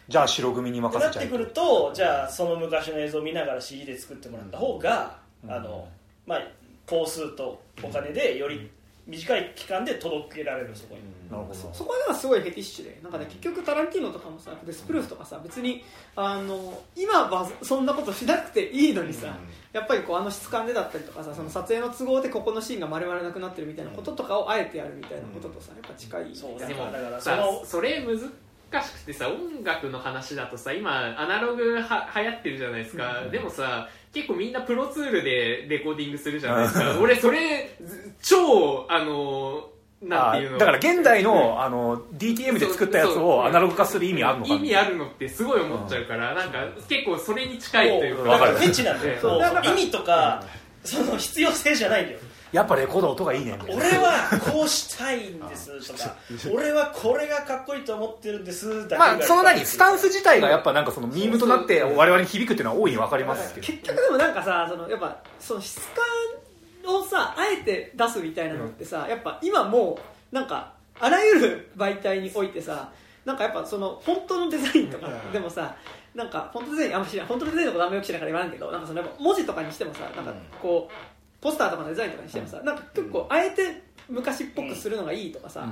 [0.07, 5.87] じゃあ白組に任せちゃえってなってくるとじゃあその昔の映像を見ながら CG で作ってもらった方が、あの
[6.25, 6.39] まあ
[6.87, 8.71] 工数とお金でより
[9.05, 11.73] 短い期間で届けられるそこに、なるほそど。
[11.73, 12.99] そこはすごいフェティッシュで。
[13.03, 15.83] なんかね結局タランティーノとかもさデスプルーフとかさ別に
[16.15, 19.37] あの今はそんなことしなくていいのにさ、
[19.71, 36.97] やっぱりこうあの質感でだったりとかさその撮影の都合でここのシーンが丸々なくなってるみたいなこととかをあえてやるみたいなこととさやっぱ近いそうでもだからそさのそれ難しくてさ音楽の話だとさ今アナログは流行ってるじゃないですか、でもさ結構みんなプロツールでレコーディングするじゃないですか。
[37.01, 39.69] 俺それず超あの
[40.01, 40.57] なんていうの？
[40.57, 48.29] だから現代のあの DTM で作ったやつをアナログ化する意味あるのか意味あるのってすごい思っちゃうから、なんか結構それに近いというか。
[48.29, 48.57] わかる。
[48.57, 49.61] フェチなんだよ。
[49.63, 50.43] 意味とか
[50.83, 52.19] その必要性じゃないんだよ。
[52.51, 53.85] やっぱレコード音がいいねみたいな。
[53.85, 56.15] 俺はこうしたいんですとか
[56.51, 63.67] 俺はこれがかっこいいと思ってるんですだけまあその何スタンスス自体がやっぱなんかそのミームとなって我々に響くっていうのは大いに分かりますけど。
[63.67, 66.03] 結局でもなんかさそのやっぱその質感
[66.85, 69.99] をさあえて出すみたいなのってさ、やっぱ今も
[70.31, 72.91] うなんかあらゆる媒体においてさ
[73.25, 75.75] なんかやっぱその本当のデザインとかでもさ
[76.15, 80.93] なんか本当のデザインあんま知らん本当のデザインのことあんまよく知らんから言わんけどなんかそのやっぱ文字とかにしてもさなんかこう
[81.41, 85.69] ポスターとかのデザインとかにしてもさなんか結構あえて昔っぽくするのがいいとかさ、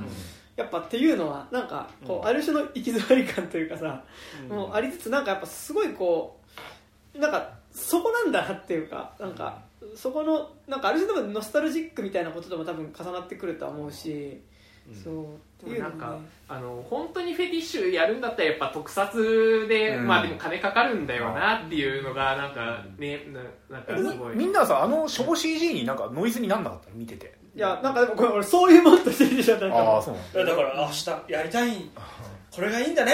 [0.55, 4.03] やっぱっていうのはなんかこうある種の行き詰まり感というかさ、
[4.47, 6.39] もうありつつなんかやっぱすごいこ
[7.15, 9.59] うなんかそこなんだなっていうかなんか
[9.95, 14.41] そこのなんかある種多分ノスタルジックみたいなこととも多分重なってくるとは思うし、
[15.03, 15.35] そう。
[15.35, 16.29] っていうのもなんかね。
[16.47, 20.07] あの本当にフェティッシュやるんだったらやっぱ特撮で、うん。
[20.07, 23.19] まあでも金かかるんだよなっていうのがなんかね
[23.69, 24.35] ななんかすごい。
[24.35, 27.35] みんなはさあの初歩 CG になんかノイズになんなかったの見てて。
[27.55, 30.45] いやなんかでもこれ俺そういうもんとしてるじゃんなんかああそうなんだ。
[30.45, 31.89] だから明日やりたい
[32.51, 33.13] これがいいんだね。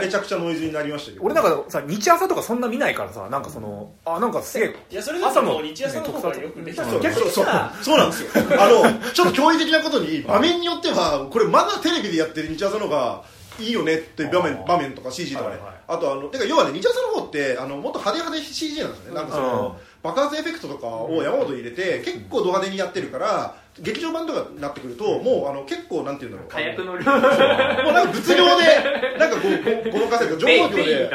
[0.00, 6.84] めちゃくちゃノイズになりましたけど俺なんかさ日朝とかそんな見ないからさなんかそのあなんかすげえいやそれだともう日朝の方がよくできた。
[6.84, 7.44] そうそう。
[7.44, 8.30] さそうなんですよ。
[8.58, 13.24] あのちょっと驚異的なことに場面によってはこれまだテレビでやってる日朝の方が
[13.58, 19.14] いいよねっていう場面場面とか CG とかね、はいはいあとあのてか要はね日朝の方ってあのもっと派手派手 CG なんですよね。
[19.16, 26.48] なんかその、爆発エフェクトとかを山ほど入れて、結構ド派手にやってるから劇場版とかになってくると、もうあの結構なんていうんだろう。
[26.48, 27.04] 火薬の量。
[27.04, 31.10] もうなんか物量でなんかこうごごまかせる情報量で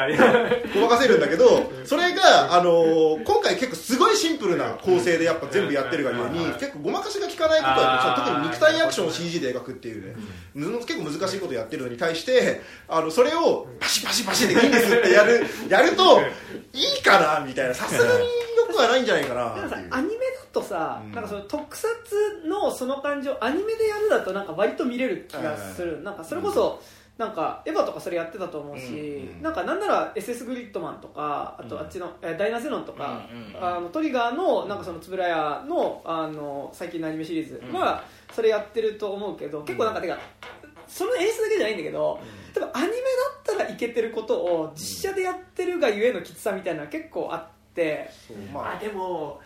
[0.74, 10.16] ごまかせるんだけどそれが、あのー今回結構すごいシンプルな構成でやっぱ全部やってるがゆえに結構ごまかしが効かないことは特に肉体アクションを CG で描くっていうね
[10.54, 16.20] む結構難しいことやってるのに対してあのそれをパシパシパシでいいんですってやる やると
[16.72, 17.74] いいかなみたいな。
[17.74, 19.54] さすがによくはないんじゃないかな
[19.90, 21.12] アニメだとさ、うん。
[21.12, 21.88] なんかその特撮
[22.46, 26.80] のその感情アニメでやるだとなんか割と見れる気がする、なんかそれこそ、
[27.20, 29.42] なんかエヴァとかそれやってたと思うし、うん。
[29.42, 40.18] なんかなんなら SS グリッドマンとかあとあっちの、えダイナゼノンとか、うんうんあのトリガーのなんかその円谷のあの最近のアニメシリーズはそれやってると思うけど、結構なんかてか
[40.88, 42.20] その演出だけじゃないんだけど、
[42.54, 42.98] 多分アニメだ
[43.54, 47.42] ったらいけてることを実写でやってるがゆえのきつさみたいなのは結構あっ
[47.74, 48.08] て。
[48.52, 49.40] まあでも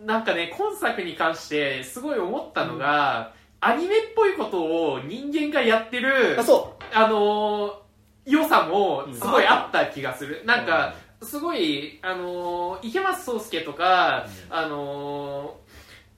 [0.00, 4.62] なんかね今作に関してすごい思ったのが、アニメっぽいこと
[4.92, 6.84] を人間がやってるあそう。
[6.94, 7.72] あのー
[8.26, 15.56] 良さもすごいあった気がする、なんかすごいあのー池松壮亮とか、あの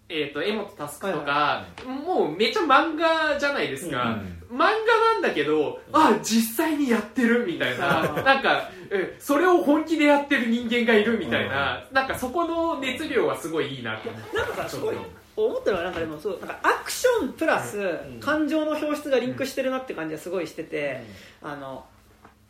[0.08, 4.18] ーえー、と江本佑とか、もうめっちゃ漫画じゃないですか、
[4.50, 8.02] 漫画なんだけどあ実際にやってるみたいな。
[8.22, 14.96] なんかうんそれを本気でやってる人間がいるみたいな、なんかそこの熱量はすごいいいなとなんかさすごい
[15.36, 21.02] 思ったのはなんかでもそうなんかアクションプラス感情の表出がリンクしてるなって感じがすごいしてて、
[21.42, 21.84] あの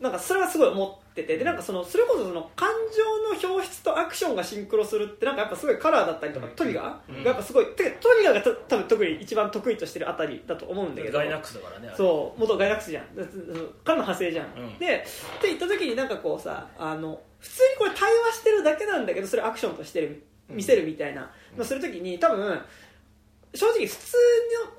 [0.00, 13.16] なんかそれはすごい思っててでなんかそのそれこそその感情の表出とアクションがシンクロするってなんかやっぱすごいカラーだったりとかトリガーがやっぱすごいてかトリガーがた多分特に一番得意としてるあたりだと思うんだけどガイナックスだからねそう元ガイナックスじゃん。
[13.16, 14.78] だからの派生じゃん、うん。
[14.78, 21.30] でって言った時になんかこうさあの普通にこれ対話してるだけなんだけどそれアクションとしてる見せるみたいな。
[21.56, 22.60] のする時に多分
[23.54, 24.16] 正直普通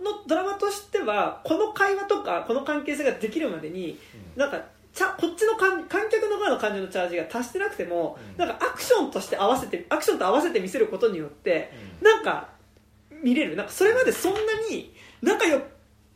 [0.03, 3.99] のドラマとしてはこの会話とかこの関係性ができるまでに、
[4.35, 4.61] なんか
[4.99, 11.71] ちゃこっちの観観客の側の感情のチャージが達してなくても、なんかアクションとして合わせてアクションと合わせて見せることによって、
[12.01, 12.49] なんか
[13.23, 13.55] 見れる。
[13.55, 14.39] なんかそれまでそんな
[14.69, 15.61] に仲良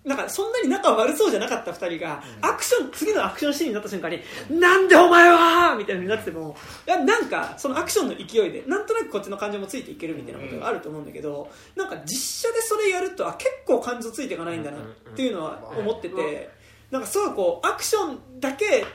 [0.04, 4.20] なんかそんなに仲悪そうじゃなかった2人が、アクション次のアクションシーンになった瞬間に
[4.60, 14.82] 「なんでお前は!」みたいになっててもなんかそのアクションの勢いでなんとなくこっちの感情もついていけるみたいなことがあると思うんだけど、なんか実写でそれやるとあ結構感情ついていかないんだなっ
[15.16, 16.50] ていうのは思ってて、
[16.94, 18.86] なんかすごいこうアクションだけ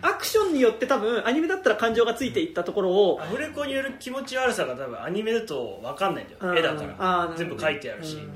[0.00, 6.56] アクションによって多分アニメだったら感情がついていったところをアフレコによる気持ち悪さが多分アニメだと分かんないんだよ。
[6.56, 7.34] 絵だから。
[7.36, 8.16] 全部書いてあるし。
[8.16, 8.32] うん。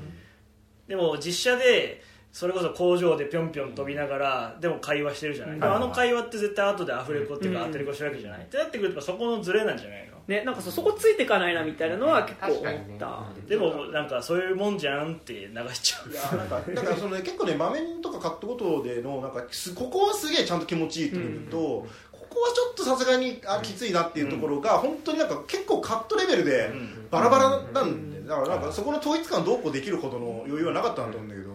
[0.87, 7.67] でも実写でそれこそ工場でぴょんぴょん飛びながらでも会話してるじゃない、でもあの会話って絶対後でアフレコっていうかうん。
[7.67, 10.18] 当てれこしてるわけじゃない、ってなってくるとそこのズレなんじゃないの？
[10.29, 16.11] ね、なんかそそこついていかないなみたいなのは結構思った、でもなんかそういうもんじゃんって流しちゃう。
[16.11, 21.87] いやなんかだからその、ね、結構ね場面とかカットごとでのなんかすここはすげえちゃんと気持ちいいっていうのと、こ
[22.29, 26.71] こはちょっとさすがにあきついなっていうところが、本当になんか結構カットレベルで
[27.09, 31.48] バラバラなんで、だからなんかそこの統一感どうこうできるほどの余裕はなかったなと思うんだけど、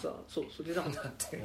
[0.00, 0.92] さそうそれ なん。
[0.92, 1.38] かだって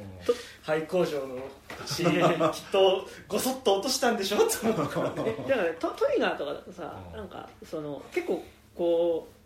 [0.62, 1.38] 廃工場の
[1.86, 4.38] CM きっとごそっと落としたんでしょ？
[4.44, 5.34] って思うからね。
[5.48, 8.42] だからトトリガーとかだとさなんかその結構
[8.74, 9.36] こう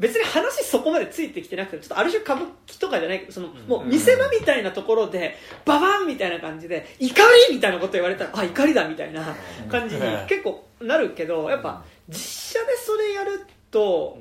[0.00, 5.34] 別に話そこまでついてきてなくてちょっとある種歌舞伎とかじゃないけどそのもう見せ場みたいなところで
[5.64, 9.34] ババンみたいな感じで怒りみたいなこと言われたらあ怒りだみたいな
[9.68, 14.18] 感じに結構なるけどやっぱ実写でそれやると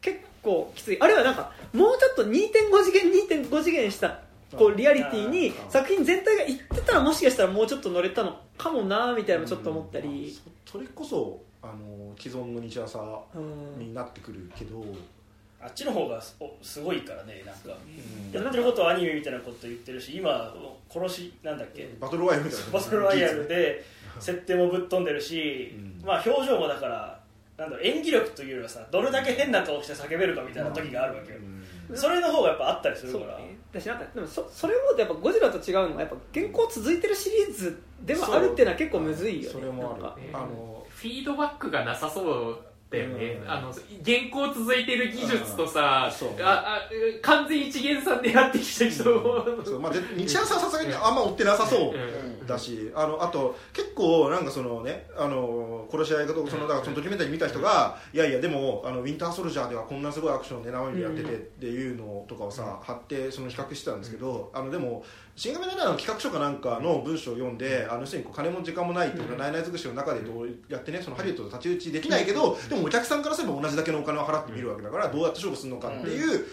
[0.00, 1.00] 結構きつい。
[1.00, 2.30] あるいはなんかもうちょっと2.5
[2.84, 4.20] 次元2.5次元した
[4.56, 10.36] こうリアリティに作品全体がいってたらもしかしたらもうちょっと乗れたのかもなみたいなのちょっと思ったり、
[10.66, 12.98] それこそあの既存の日朝
[13.34, 13.78] うん。
[13.78, 14.84] になってくるけど、
[15.62, 17.76] あっちの方がすごいからねなんか。
[18.32, 18.42] うん。
[18.42, 20.52] やってることはアニメみたいなこと言ってるし今
[20.88, 21.88] 殺しなんだっけ？
[22.00, 22.72] バトルロワイヤルみたいな。
[22.72, 23.84] バトルロワイヤルで
[24.18, 26.02] 設定もぶっ飛んでるし、うん。
[26.04, 27.19] まあ表情もだから
[27.60, 31.38] なんだろう演技力というよりはさどれだけ変な顔して叫べるかみたいな時があるわけよ、
[31.94, 33.36] それの方がやっぱあったりするから。
[33.36, 33.58] そうね。
[33.70, 39.58] だしなんかでもそそれもやっぱゴジラと違うのがやっぱ原稿続いてるシリーズではあるっていうのは結構むずいよね。
[39.60, 40.16] それもあなんか。
[40.16, 40.22] る。
[40.32, 42.58] あのフィードバックがなさそう
[42.90, 43.50] だよね、うん。
[43.50, 46.44] あの原稿続いてる技術とさ、うん。
[46.44, 46.80] ああ
[47.22, 52.46] 完全一元さんでやってきた人うまあ、で日朝はさすがにあんま追ってなさそううん。
[52.46, 65.04] だしあのあと結構なんかそのねあの殺し合いかとかそのだからそのドキュメンタリー見た人がいやいやでもあのウィンターソルジャーではこんなすごいアクションをね生身でやっててっていうのとかをさ貼ってその比較してたんですけどあのでも
[65.40, 76.46] 「新画面ライダー」の企画書かなんかの文章を読んであの要するにこう金も時間もないっていうかないない尽くしの中でどうやってねそのハリウッドと太刀打ちできないけどでもお客さんからすれば同じだけのお金を払って見るわけだからどうやって勝負するのかっていう。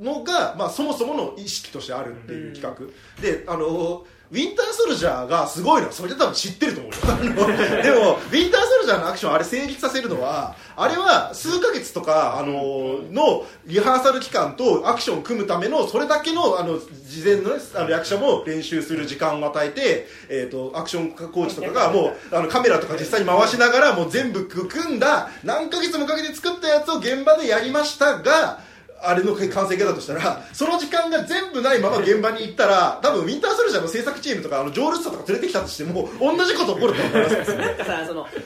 [0.00, 7.82] のが、まあ、そもそもの意識としてあるっていう企画、であのウィンターソルジャーがすごいのはそれで多分知ってると思うよ。
[7.82, 28.69] でもウィンターソルジャーのアクションあれ成立させるのはあれは数ヶ月とかあののリハーサル期間とアクションを組むためのそれだけのあの事前の,、ね、あの役者も練習する時間を与えて、えー、とアクションコーチとかがもうあのカメラとか実際に回しながらもう全部組んだ何ヶ月もかけて作ったやつを現場でやりましたが
[29.02, 38.26] あれの完成形だとしたらその時間が全部ないまま現場に行ったら多分ウィンターソルジャーの制作チームとかあのジョールスターとか連れてきたとしても同じこと起こると思いますなんかさその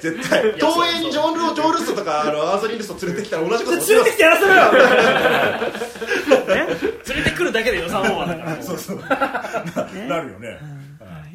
[0.00, 0.52] 絶対。
[0.54, 4.62] 東映にジョン・ルージョールストとかあのアンソニー・ルスト連れてきたら同じこと連れてきてやらせろよ。
[7.08, 8.96] 連れてくるだけで予算オーバーだからそうそう。
[8.98, 9.06] な
[10.16, 10.48] なるよね。
[10.48, 10.83] はい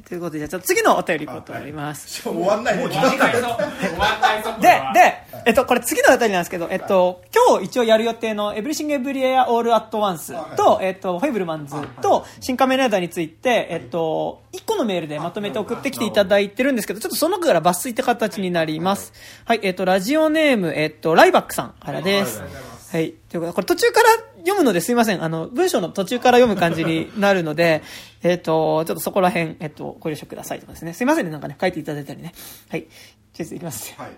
[0.10, 2.24] ということでじゃあちょっと次のお便りいこうと思います。
[2.24, 2.78] 終わんない。
[2.78, 19.14] ね終わんないぞ終わんないでは、で、えっと、これ次のお便りなんですけど、えっと、今日一応やる予定のエブリシングエブリエアオールアットワンスと、えっと、フェイブルマンズと、新仮面ライダーについて、えっと、1個のメールでまとめて送ってきていただいてるんですけど、ちょっとその中から抜粋って形になります。
[19.46, 22.42] はい、えっと、ラジオネーム、えっと、ライバックさんからです。
[22.92, 23.14] はい。
[23.30, 24.08] ということで、これ途中から
[24.40, 25.24] 読むのですいません。
[25.24, 27.84] あの、文章の途中から読む感じになるので、
[28.24, 30.94] えっと、ちょっとそこら辺、えっと、ご了承くださいとかですね。
[30.94, 32.34] すいませんね、なんかね、書いていただいたりね。
[32.70, 32.88] はい。
[33.34, 33.94] じゃあ、いきます。
[33.98, 34.10] はい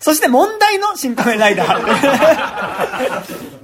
[0.00, 1.78] そして問題の新仮面ライダー。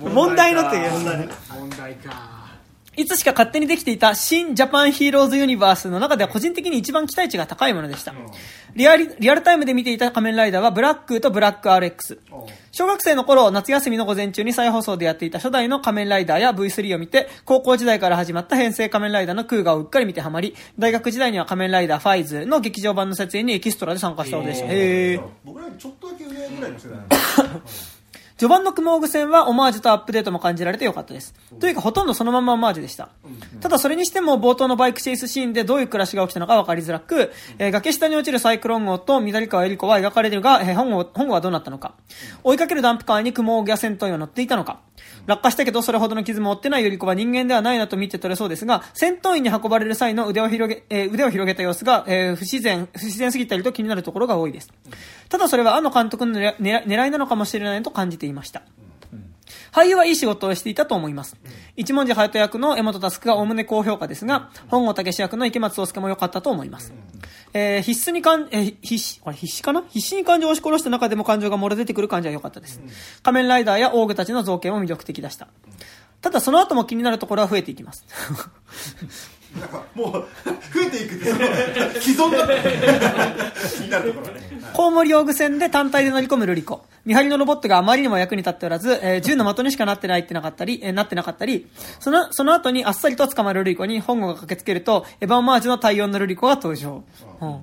[0.13, 0.91] 問題のっていう。
[0.91, 2.44] 問題か
[2.97, 8.15] いつしか勝手にできていたシン・ジャパン・ヒーローズ・ユニバースの中では個人的に一番期待値が高いものでした。
[8.75, 12.19] リアリリアルタイムで見ていた仮面ライダーはブラックとブラック RX。
[12.73, 24.67] 小学生の頃、夏休みの午前中に再放送でやっていた初代の仮面ライダーや V3 を見て、高校時代から始まった平成仮面ライダーのクウガをうっかり見てハマり、大学時代には仮面ライダーファイズの劇場版の撮影にエキストラで参加したのでした。
[24.69, 27.17] へー僕らちょっとだけ上ぐらいの世代なんで
[28.37, 31.35] 序盤のクモーグ戦はオマージュとアップデートも感じられてよかったです。
[31.61, 33.11] というかほとんどそのままオマージュでした。
[33.61, 41.95] ただそれにしても冒頭のバイクチェイスシーンでどういう暮らしが起きたのか分かりづらく、えー崖下に落ちるサイクロン号と緑川エリコは描かれるが、えー本号本号はどうなったのか。
[42.43, 44.81] 追いかけるダンプカーにクモーグや戦闘員は乗っていたのか。
[45.27, 54.71] 落下したけどそれほどの傷も負ってないより子は人間ではないなと見て取れそうですが、戦闘員に運ばれる際の腕を広げ、えー腕を広げた様子が、えー不自然、不自然すぎたりと気になるところが多いです。
[55.29, 58.63] ただそれはあの監督の狙いなのかもしれないと感じていました。
[59.75, 61.37] 俳優はいい仕事をしていたと思います。
[61.77, 66.93] 一文字隼人役の江本佑がおおむね高評価ですが、本郷武史役の池松壮介も良かったと思います。
[67.53, 69.83] えー必須に感、えー必死、これ必死かな？
[69.89, 72.81] 必死に感情を押し殺した中でも感情が漏れ出てくる感じは良かったです。
[73.25, 75.49] 仮面ライダーやオーグたちの造形も魅力的でした。
[76.21, 78.07] ただその後も気になるところは増えていきます。
[79.61, 81.47] なんかもう増えていくってその
[82.01, 82.47] 既存だ
[83.69, 86.85] 気になるところはね、はいコウモリ用具戦で単体で乗り込むルリコ。
[87.05, 91.69] 見張りのロボットがあまりにも役に立っておらず、えー銃の的にしかなってないってなかったり、えーなってなかったり、
[92.01, 97.05] その、その後にあっさりと捕まるルリコに本郷が駆けつけると、エヴァンマージュの対応のルリコが登場。
[97.41, 97.61] うん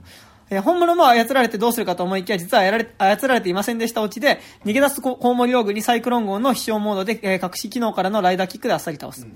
[0.52, 9.28] えー本物も操られてどうするかと思いきや、実はやられ操られていませんでしたオチで、逃げ出すココウモリ用具にサイクロン号の飛翔モードで、えー隠し機能からのライダーキックであっさり倒す。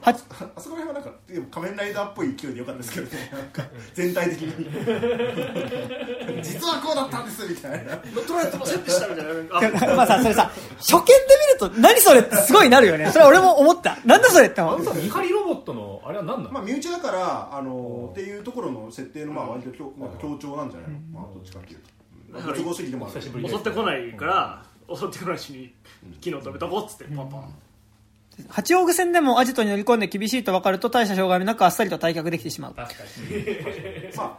[0.00, 0.14] はあ
[0.60, 3.30] そこら辺はなんかでも仮面ライダーっぽい勢いでよかったですけどね。
[3.32, 3.42] なん。
[3.46, 3.62] か
[3.94, 6.42] 全体的に。
[6.42, 7.96] 実はこうだったんですみたいな。
[7.96, 9.32] 取られてませんでしたみたいな。
[9.92, 11.12] あまあさ、それさ、初見で
[11.60, 13.10] 見ると、何それってすごいなるよね。
[13.12, 13.98] それ俺も思った。
[14.04, 14.74] なんだそれって思う。
[14.76, 14.84] あの。
[14.84, 20.10] さ見張りロボットのあれは何なの、まあ身内だからあのっていうところの設定のまあ割と強なん。
[20.10, 21.90] か強調なんじゃないの、まあどっちかっていうと、
[22.32, 23.20] まあ、都合主義でもある。
[23.20, 24.62] 久しぶり襲ってこないから
[24.94, 25.74] 襲ってこないしに
[26.20, 27.54] 機能止めとこうっつってパンパン
[28.48, 32.74] 八王子戦でもアジトに乗り込んで厳しいと分かると大した障害もなくあっさりと退却できてしまう。
[32.74, 34.16] 確かに。
[34.16, 34.38] ま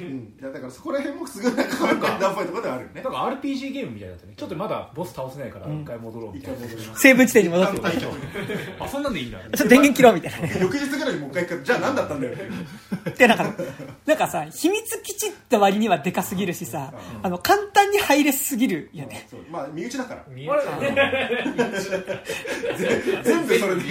[0.00, 0.34] うん。
[0.40, 3.02] いやだからそこら辺もすごいなんかダーっぽいところではあるよね。
[3.02, 4.34] なんか RPG ゲームみたいだったね。
[4.36, 6.58] ちょっとまだボス倒せないから一回戻ろうみたいな、
[6.96, 7.92] セーブ地点に戻ってくる。
[8.78, 9.38] あそんなんでいいんだ。
[9.38, 10.38] ちょっと電源切ろうみたいな。
[10.40, 10.58] ね。
[10.60, 12.36] 翌日ぐらいにもう一回行くじゃあ何だったんだよ。
[13.16, 13.54] で、なんか、
[14.06, 19.28] なんかさ、秘密基地って割にはでかすぎるしさ、あの、簡単に入れすぎるよね。
[19.50, 20.24] まあ身内だから。
[20.28, 20.54] 見えた
[23.24, 23.82] 全部それで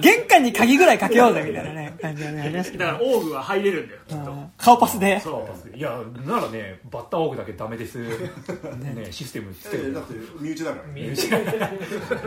[0.00, 2.84] 玄関に鍵ぐらいかけようぜみたいなね、感じがね、ありますけど。
[2.84, 4.30] だからオーグは入れるんだよきっと。
[4.30, 5.20] うん顔パスで。
[5.20, 5.76] そう。
[5.76, 7.98] いやならねバッターオーグだけダメです。
[7.98, 9.08] ね。
[9.10, 9.90] システムつける。
[9.90, 10.82] えだって身内だから。
[10.92, 11.30] 身内。
[11.30, 11.70] だから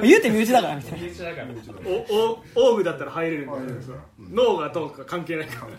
[0.02, 1.06] 言うて身内だからみたいな。
[1.06, 1.48] 身内だから。
[1.86, 1.92] お
[2.64, 5.72] おオーグだったら入れるんだけどさ脳がどうか関係ないから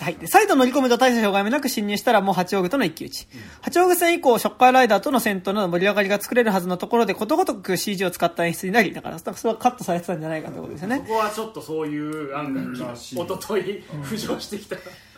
[0.00, 0.14] はい。
[0.16, 3.28] で、再度乗り込むと大した障害もなく侵入したらもう八王子との一騎打ち。
[3.62, 11.14] 八王子戦以降、ショッカーライダーとの戦闘の盛り上がりが作れるはずのところで、ことごとく CG を使った演出になり、だから、それはカットされてたんじゃないかということですよねこ。
[11.14, 14.76] こはちょっとそういう案がらしい一昨日浮上してきた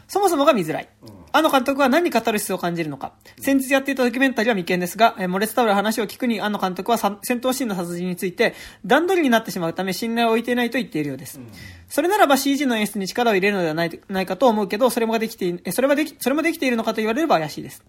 [0.09, 0.89] そもそもが見づらい。
[1.33, 3.13] あの監督は何にカタルシスを感じるのか。
[3.41, 8.55] 先日やっていたドキュメンタリーは未見ですが、えれ伝わる話を聞くに、あの監督はさ戦闘シーンの殺人について、
[8.85, 11.41] 段取りになってしまうため信頼を置いていないと言っているようです。
[11.89, 17.85] それならば CG の演出に力を入れるのではないないかと思うけど、それもできてそれはでき、それもできているのかと言われれば怪しいです。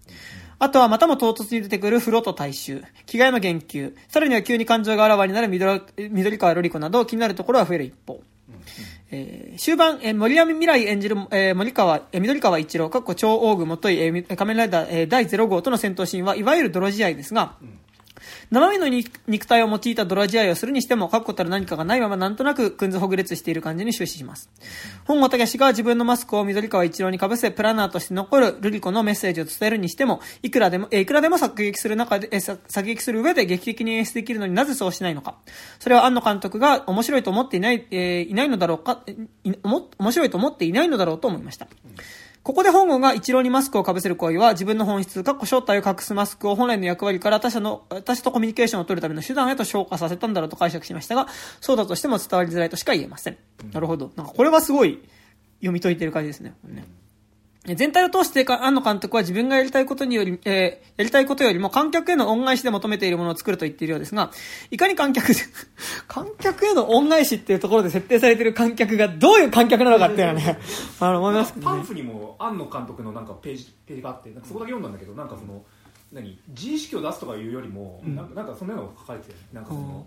[0.58, 5.80] あとはまたも唐突に出てくる風呂と大衆、着替えの言及、さらには急に感情があらわになる緑
[6.10, 8.20] 緑川瑠璃子など気になるところは増える一方。
[9.10, 17.54] えー終盤、えー森上未来演じる、えー森川、えー緑川一郎、かっこ超大具もとい、えー仮面ライダー、えー第0号との戦闘シーンは、いわゆる泥仕合ですが、
[18.50, 24.50] 生身の肉体を用いた泥仕合をするにしても、確固たる何かがないままなんとなくくんずほぐれつしている感じに終始します。
[25.04, 35.36] 本郷武が自分のマスクを緑川一郎に被せ、プランナーとして残るルリコのメッセージを伝えるにしても、いくらでも、えいくらでも作劇する中で、え作劇する上で劇的に演出できるのになぜそうしないのか。
[35.78, 39.02] それは庵野監督が面白いと思っていない、えーいないのだろうか、
[39.44, 41.68] い面白いと思っていないのだろうと思いました。
[42.48, 51.26] ここで本郷が一郎にマスクをかぶせる行為は自分の本質、かっこ正体を隠すマスクを本来の役割から他者の、他者とコミュニケーションを取るための手段へと昇華させたんだろうと解釈しましたが、
[51.60, 53.36] そうだとしても伝わりづらいとしか言えません。
[53.70, 54.10] なるほど。
[54.16, 54.98] なんかこれはすごい
[55.56, 56.54] 読み解いてる感じですね。
[56.66, 56.86] うんね
[57.76, 64.32] 全体を通してか、庵野監督は自分がやりたいことにより、えーやりたいことよりも観客への恩返しで求めているものを作ると言っているようですが、
[64.72, 65.28] いかに観客、
[66.08, 70.58] 観客への恩返しっていうところで設定されている観客がどういう観客なのかっていうのはね、
[70.98, 71.76] あの思いますけどね。
[71.76, 75.62] パンフにも庵野監督のなんかページページがあってそこだけ読んだんだけどなんかその
[76.12, 80.06] 何自意識を出すとかいうよりも、なんかなんかそんなのが書かれてるなんかその、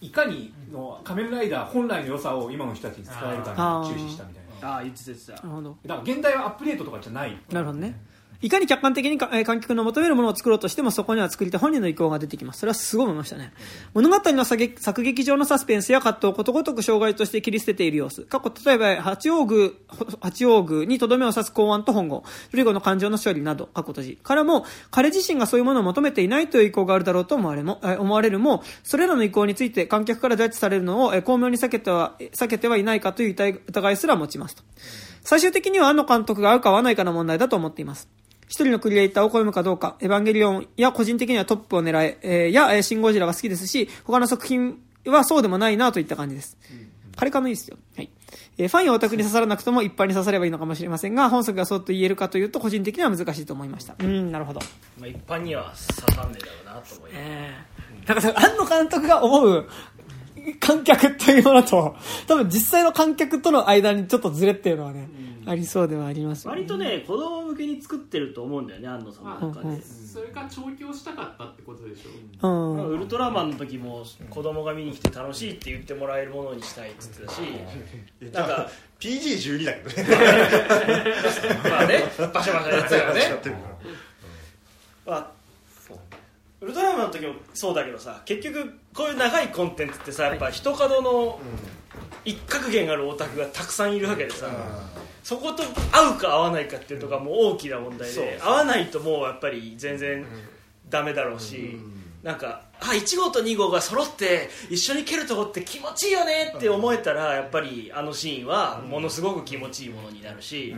[0.00, 5.32] いかにの仮面ライダー本来の良さを今の人たちに伝えるかに注視したみたいなああ言ってた言ってた。
[5.32, 5.40] だ
[5.96, 8.00] から現代はアップデートとかじゃないなるほどね。
[8.42, 12.60] いかに客観的に観客の求めるものを作ろうとしてもそこには作り手本人の意向が出てきます。
[12.60, 13.52] それはすごい思いましたね。
[13.92, 18.22] 物語の作劇作劇上のサスペンスや葛藤をことごとく障害として切り捨てている様子。
[18.22, 19.70] 過去、例えば、八王宮、
[20.20, 24.18] 八王宮にとどめを刺す公安と本郷、ルリゴの感情の処理など、過去閉じ。
[24.22, 33.34] からも、彼自身がそういうものを求めていないという意向があるだろうと思われも、え思われるも、それらの意向について観客からジャッジされるのを、え巧妙に避けては、避けてはいないかという
[33.66, 34.62] 疑いすら持ちますと。
[35.22, 38.08] 最終的には庵野監督が合うか合わないかの問題だと思っています。
[38.50, 46.58] 一人のクリエイターを超えるかどうか、エヴァンゲリオンや個人的にはトップを狙え、えーや、えーシン・ゴジラが好きですし、他の作品はそうでもないなといった感じです。
[47.14, 47.76] 彼かのいいですよ。
[47.96, 48.10] はい。
[48.58, 53.94] えーファンやオタクに刺さらなくとも一般に刺さればいいのかもしれませんが、本作がそうと言えるかというと、個人的には難しいと思いました。
[54.00, 54.58] うん、なるほど。
[54.98, 59.68] まあ一般には刺さんねえだろうなと思いますえー、だから、庵野監督が思う、
[60.58, 61.96] 観客というものと
[62.26, 65.08] 多分実際の観客との間にちょっとズレっていうのはね、
[65.46, 66.58] ありそうではありますよね。
[66.58, 69.68] 割とね子供向けに作ってると思うんだよね安野さんの中で。
[69.68, 69.82] うんうん。
[69.82, 72.48] それか調教したかったってことでしょ。
[72.48, 72.88] うん。
[72.88, 77.42] ウルトラマンの時も子供が見に来て楽しいって言ってもらえるものにしたいって言ってたし。
[78.20, 80.18] えなんか PG12 だけどね。
[81.70, 82.04] まあね。
[82.32, 83.20] バシャバシャやってたよね。
[83.22, 83.76] やってるから。
[85.06, 85.39] まあ
[86.60, 91.40] ウルトラマンの時もそうだけどさ結局こういう長いコンテンツってさやっぱ一角の
[92.24, 94.46] 一角弦あるオタクがたくさんいるわけでさ
[95.22, 95.62] そこと
[95.92, 100.26] 合うか合わないかっていうとこがもう大きな問題で合わないともうやっぱり全然
[100.88, 101.78] ダメだろうし
[102.22, 110.74] なんかあ1号と2号が揃って一緒に蹴るとこって気持ちいいよねって思えたらやっぱりあのシーンはものすごく気持ちいいものになるし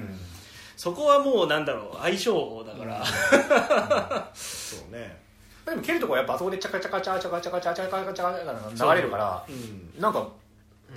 [0.76, 4.30] そこはもうなんだろう相性法だから。
[4.34, 5.21] そうね
[5.64, 9.52] でも蹴るとこはやっぱあそこでチャカチャカチャチャカチャカチャチャカチャチャ流れるから、う
[9.98, 10.28] ん、なんか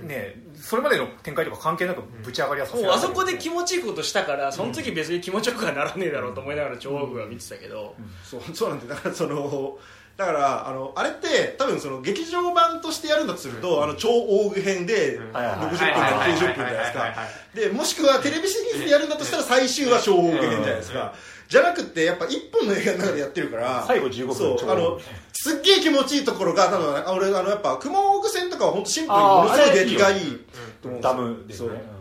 [0.02, 9.78] ね、それまでの展開とか関係なくぶち上がりやすい、うん、あそこで気持ちいいことしたからその時別に気持ちよくはならねえだろうと思いながら超僕は見てたけど、そうなんでだからその
[10.16, 17.14] だからあのあれって多分その劇場版としてやるんだとすると、あの超大具編で60分から90分じゃないですか
[17.54, 21.14] でもしくはテレビシリーズでやるんだとしたら最終は超大具編じゃないですか
[21.48, 25.00] じゃなくてやっぱ一本の映画の中でやってるから最後15分そう超あの
[25.32, 30.40] すっげえ気持ちいいところが多分あ俺あのやっぱ雲奥線とかは本当シンプルにものすごい出来がいい
[30.82, 31.68] と思うんですよ。
[31.70, 31.96] ダムですね。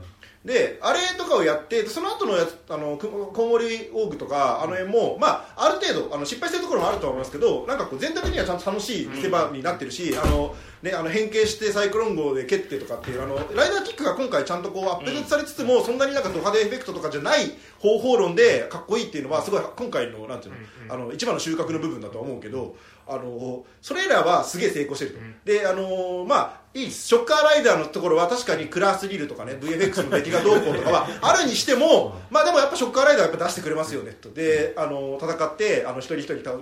[0.46, 17.52] であれとかをやってその後のやつあのくコウモリオーグとかあの辺も、まあ、ある程度あの失敗してるところもあるとは思いますけどなんかこう全体的にはちゃんと楽しい見せ場になってるし、あのね、あの変形してサイクロン号で蹴ってとかっていうあのライダーキックが今回ちゃんとこうアップデートされつつも、そんなになんかド派手エフェクトとかじゃない
[17.86, 20.54] 方法論でかっこいいっていうのはすごい今回のなんていう
[20.88, 22.76] の,、あの一番の収穫の部分だとは思うけど
[23.08, 34.32] あのそれらはすげえ成功してると、であのまあいいですショッカーライダーのところは確かにクラスリルとかね VFX の出来がどうこうとかはあるにしてもまあでもやっぱショッカーライダーはやっぱ出してくれますよねと。
[34.32, 36.62] であの戦ってあの一人一人たあの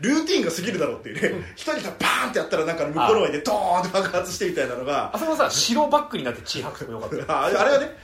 [0.00, 1.44] ルーティンが過ぎるだろうっていうね。
[1.56, 5.10] 一人がバーンってやったらなんか向こうの前でドーンって爆発してみたいなのが。
[5.14, 7.96] あそこさ白バックになって血吐くとかよかったあれはね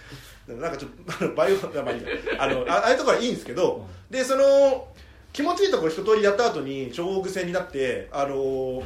[0.48, 2.08] なんかちょっとあのバイオ まあいいや。
[2.38, 4.88] あのあああいうところはいいんですけどでその
[5.32, 8.82] 気持ちいいところ一通りやった後に超大戦になってあの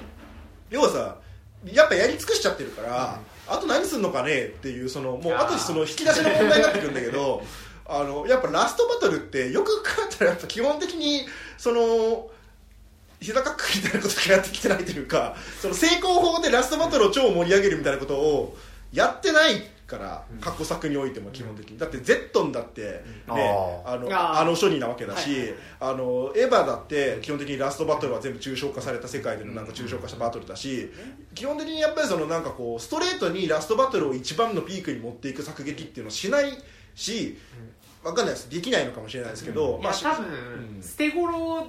[0.71, 1.17] 要はさ
[1.65, 7.43] やっぱやり尽くしちゃってるから、あと何すんのかねっていうそのもうあとその引き出しの問題になってくるんだけど
[7.87, 11.27] あのやっぱラストバトルってよく考えたらやっぱ基本的に
[11.59, 12.31] その
[13.21, 18.57] 膝かっくみたいなことしかやってきてないというかその成功法でラストバトルを超盛り上げるみたいなことを
[18.93, 21.79] やってないから過去作においても基本的に。
[21.79, 24.09] だってゼットンだって、ね、ああの
[24.41, 30.91] あの処理なわけだし、あのエヴァだって基本的にラストバトルは全部抽象化された世界でのなんか抽象化したバトルだし
[31.35, 36.53] 基本的にやっぱりそのなんかこうストレートにラストバトルを一番のピークに持っていく作劇っていうのをしない
[36.95, 37.37] し
[38.05, 38.51] わかんないです。
[38.51, 40.29] できないのかもしれないですけど、いやし多分、う
[40.79, 41.67] ん捨て頃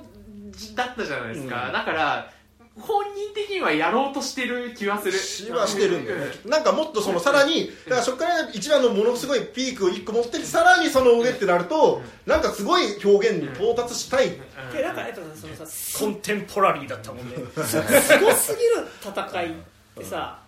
[0.76, 1.74] だったじゃないですか、うん。
[1.74, 2.32] だから
[2.80, 5.18] 本人的にはやろうとしてる気はする。
[5.18, 6.26] しはしてるんだよね。
[6.46, 14.30] なんかもっとそのさらにだからそこから一番のものすごいピークを1個持ってきてさらにその上ってなるとなんかすごい表現に到達したい。
[14.72, 17.36] でなんかえっとそのさコンテンポラリーだったもんね。
[17.66, 17.78] す
[18.20, 19.54] ごすぎる戦いっ
[19.98, 20.40] てさ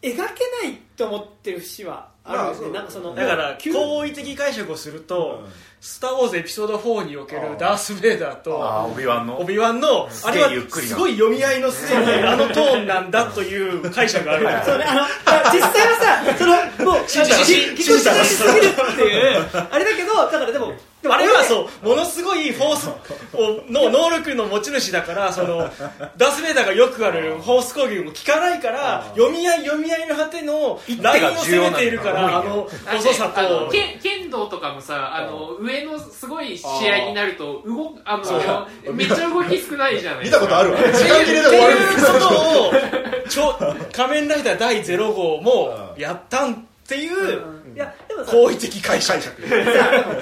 [0.00, 5.52] 描けないって思ってる節はあるよね、まあなんかそのだから急好意的解釈をするとうん
[5.84, 10.94] 「スター・ウォーズ」エピソード4におけるダース・ベイダーあとあオビワンのオビワンのあれはゆっくりな。
[10.94, 14.48] すごい読み合いの末にあのトーンなんだという解釈がある。
[14.64, 17.24] そうね、あのあ実際はさ そのもうぎこちな
[18.24, 22.88] しすぎるっていうあれだけどだからでもでもあれはそうものすごいフォース
[23.34, 25.70] をの能力の持ち主だからその
[26.16, 33.68] ダース・ベイダーがよくあるフォース攻撃も効かないから読み合い読み合いの果てのラインを攻めているからあの細さと。
[33.70, 40.40] 剣剣道とかもさあの上のすごい試合になると動くあのめっちゃ動き少ないじゃない見ですか。
[40.40, 40.78] たことあるわ。
[40.78, 43.58] 時って間切れで終わるいうことをちょ
[43.92, 46.56] 仮面ライダー第0号もやったんっ
[46.86, 47.42] ていう
[47.74, 49.20] いやでもさ好意的解釈。
[49.20, 49.28] さ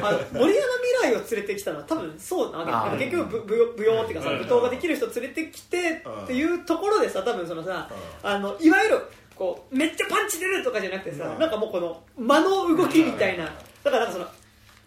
[0.03, 0.67] あの森山
[1.01, 3.05] 未来を連れてきたのは多分そうなわけ。
[3.05, 7.91] 結局ぶ舞踊舞踊っていうかさ舞踏ができる人連れてきてっていうところでさ多分そのさ
[8.23, 9.01] あのいわゆる
[9.37, 11.39] こうめっちゃパンチ出るとかじゃなくてさうん。
[11.39, 13.45] なんかもうこの間の動きみたいな。
[13.85, 14.27] だからなんかその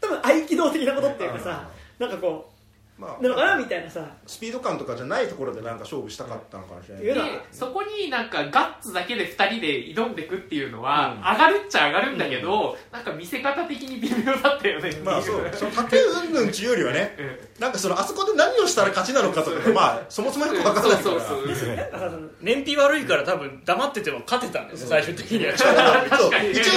[0.01, 1.67] 多分合気道的なことっていうかさ
[1.99, 2.54] なんかこう
[2.97, 3.21] まあ。
[3.21, 4.05] なのかなみたいなさ。
[4.25, 7.03] スピード感とかじゃないところでなんか勝負したかったのかもしれない。
[7.03, 7.13] で
[7.51, 14.91] そこになんかガッツだけで2人で挑んでいくっていうのは、上がるっちゃ上がるんだけど、なんか見せ方的に微妙だったよね。
[15.03, 15.49] まあそう。
[15.53, 17.61] その縦云々っていうよりはねうん。
[17.61, 21.03] なんかそのあそこで何をしたら勝ちなのかとかまあそもそもよく分からないから。
[21.03, 21.75] そうそうそう。
[21.75, 21.91] なん。
[21.91, 25.53] かさその燃費悪いから多分黙ってても勝てたんですよ最終的には。
[25.55, 25.63] 一応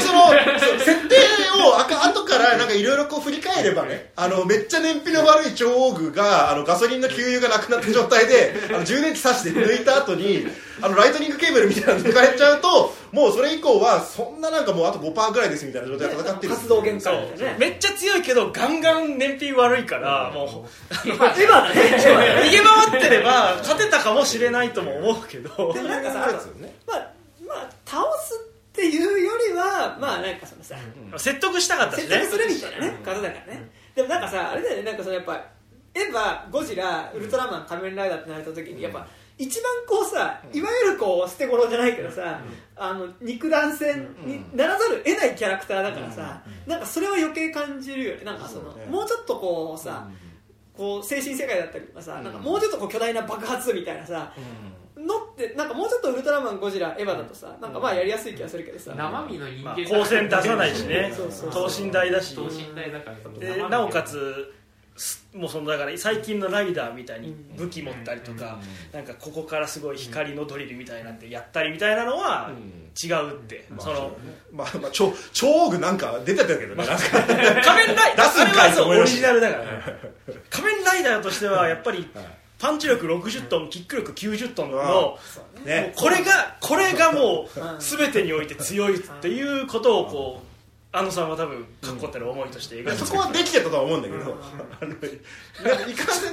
[0.01, 0.31] その
[0.78, 1.16] 設定
[1.65, 10.47] をあか後からなんかいろいろこう振り返ればねあのめっちゃ燃費の悪い超大具があのガソリンの給油がなくなった状態で あの充電器挿して抜いた後に
[10.80, 17.14] あのライトニングケーブルみたいなの抜かれちゃうともうそれ以降はそんななんかもうあと5%ぐらいですみたいな状態で戦ってる活動限そう。
[17.39, 21.80] 界めっちゃ強いけどガンガン燃費悪いからもうエヴァだね。
[22.44, 25.72] 逃げ回ってれば勝てたかもしれないとも思うけど。
[25.72, 26.18] でもなんかさ
[26.86, 27.10] まあ
[27.47, 28.39] まあ倒すっ
[28.72, 30.76] ていうよりはまあなんかそのさ
[31.16, 32.09] 説得したかったしね。
[32.09, 33.70] 説得するみたいなねことだからね。
[33.97, 35.44] でもなんかさあれだよねなんかそのやっぱ
[35.94, 39.06] エヴァゴジラウルトラマン仮面ライダーってなれた時にやっぱ
[39.39, 42.40] 一番こうさいわゆるこう捨て頃じゃないけどさ
[42.77, 48.24] あの肉弾戦にならざるを得ないキャラクターだからさなんかそれは余計感じるよね。
[48.24, 50.09] なんかそのもうちょっとこうさ
[50.77, 54.32] こう精神世界だったりとかさなんかもうちょっとこう巨大な爆発みたいなさ
[54.97, 58.93] のってなんかもうちょっとウルトラマンゴジラエヴァだとさなんかまあやりやすい気がするけどさ。
[58.97, 61.12] 生身の人まあ間光線出さないしね。
[61.16, 62.35] そうそう等身大だし。
[62.35, 64.57] 等身大だからでなおかつす
[65.34, 68.58] もうそのだから最近のライダーみたいに武器持ったりとか、
[68.92, 71.18] なんかここからすごい光のドリルみたいなん。
[71.18, 72.50] てやったりみたいなのは
[73.02, 74.16] 違うって、その
[74.52, 76.84] まあまあ超超大具なんか出てたけどね。
[77.64, 79.64] 仮面ライダー出すんかいあれはそうオリジナルだから。
[80.50, 82.08] 仮面ライダーとしてはやっぱり
[82.58, 85.18] パンチ力60トンキック力90トンの
[85.64, 85.92] ね。
[85.96, 90.47] これがこれがもう全てにおいて強いっていうことをこう
[90.90, 94.23] あのさんは多分確固たる思いとして描いてそこはできてたとは思うんだけど、
[94.81, 95.06] あのなんか
[95.86, 96.32] いかんせん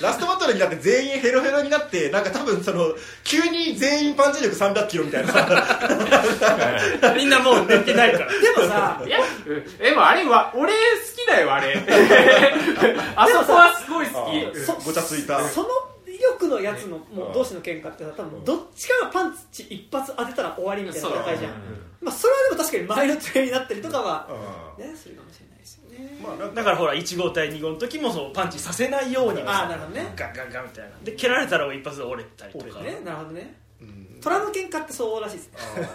[0.00, 5.32] ラストバトルになって全員ヘロヘロになってなんか多分その急に全員パンチ力300キロみたいな。
[5.32, 8.26] さみんなもう寝てないから。
[8.30, 10.78] でもさ いや、うんでもあれは、俺好
[11.16, 11.74] きだよ、あれ。
[13.16, 14.60] あそこはすごい好き。
[14.60, 15.40] そごちゃついた。
[15.48, 15.68] その
[16.16, 21.52] 威力のやつのもう同士の喧嘩ってさ多分どっちかがパンチ一発当てたら終わりみたいな戦いじゃん。
[22.00, 26.18] まあそれはでも確かに前の手になったりとかはねするかもしれないですよね。
[26.22, 30.12] まあだからほら1号対2号の時もそうパンチさせないようにああなるほどね。
[30.16, 30.90] ガンガンガンみたいな。
[31.04, 32.80] で蹴られたら一発で折れたりとか。
[32.80, 33.00] ね。
[33.04, 33.54] なるほどね。
[33.80, 34.18] うん。
[34.20, 35.50] 虎の喧嘩ってそうらしいです。
[35.76, 35.88] ね。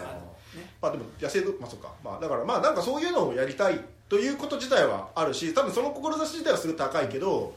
[0.80, 1.92] まあでも野生動まあそうか。
[2.04, 7.54] まあだからまあなんかそういうのをやりたいということ自体はあるし多分その志自体はすごい高いけど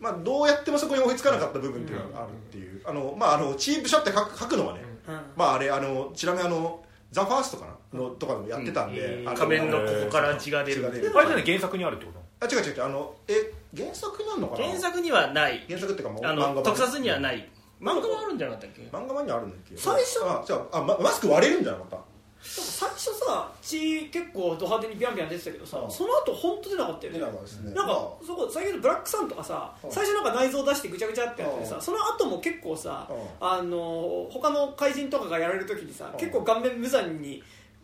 [0.00, 2.82] まあどうやってもそこに追いつかなかった部分っていうのがあるっていう。
[2.84, 4.80] あのまああのチープショって書く書くのはね。
[5.08, 5.20] うん。
[5.36, 10.82] まああれあのちなみにあのザ・ファーストかなのとかでもやってたんで、仮面のここから血が出る。
[10.82, 11.12] 血が出る。
[11.16, 12.46] あれじゃない原作にあるってこと？
[12.46, 12.84] あ違う違う違う。
[12.84, 13.32] あのえ
[13.76, 14.64] 原作になるのかな？
[14.66, 15.64] 原作にはない。
[15.68, 16.54] 原作っていうかもうあ漫画版。
[16.56, 17.48] の特撮にはない。
[17.80, 18.82] 漫画はあるんじゃなかったっけ？
[18.82, 20.20] 漫画版にはあるんだっけ最初？
[20.24, 21.96] あじゃああママスク割れるんじゃなかった
[22.40, 25.90] 最初さ血結構ド派手にビャンビャン出てたけどさうん。
[25.90, 27.18] その後本当出なかったよね。
[27.18, 27.74] 出なかったですね。
[27.74, 27.92] なんか
[28.26, 29.90] そこ先ほどブラックサンとかさうん。
[29.90, 31.66] 最初なんか内臓出してぐちゃぐちゃってやってうん。
[31.66, 33.16] さその後も結構さうん。
[33.46, 36.18] あの他の怪人とかがやられる時にさうん。
[36.18, 37.42] 結構顔面無残に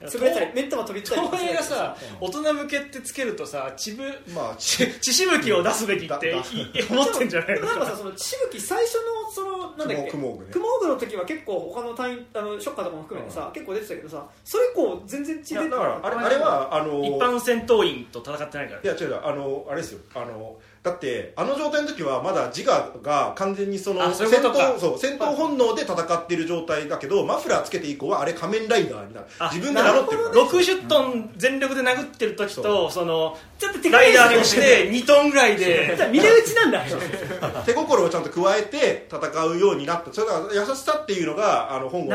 [0.09, 4.05] 潰れたり目ん玉飛び出たりとか東映がさうん大人向けってつけるとさ血ぶ
[4.35, 6.35] まあ血血しぶきを出すべきって
[6.91, 7.61] 思ってんじゃないの？
[7.61, 10.51] で もなんかさそのしぶき最初のそのなんだっけクモーグね。
[10.53, 18.81] クモーグの時は結構他の隊員あのショッカーとかも含めてさ結構出てたけどさそれ以降全然血出ていやだからあれあれはあの一般戦闘員と戦ってないから。
[18.83, 20.01] いや違う違うあのあれですよ。
[20.15, 30.45] あのだってあの状態の時はまだ自我が完全にその戦闘そう戦闘本能で戦っている状態だけどマフラーつけて以降はあれ仮面ライダーにな自分で名乗ってるから。
[30.45, 35.97] 60トン全力で殴ってる時とそのちょっと手ライダーとして2トンぐらいで。
[35.97, 36.83] 打ちなんだ。
[37.65, 40.13] 手心をちゃんと加えて戦うようになった。
[40.13, 42.11] それから優しさっていうのがあの本郷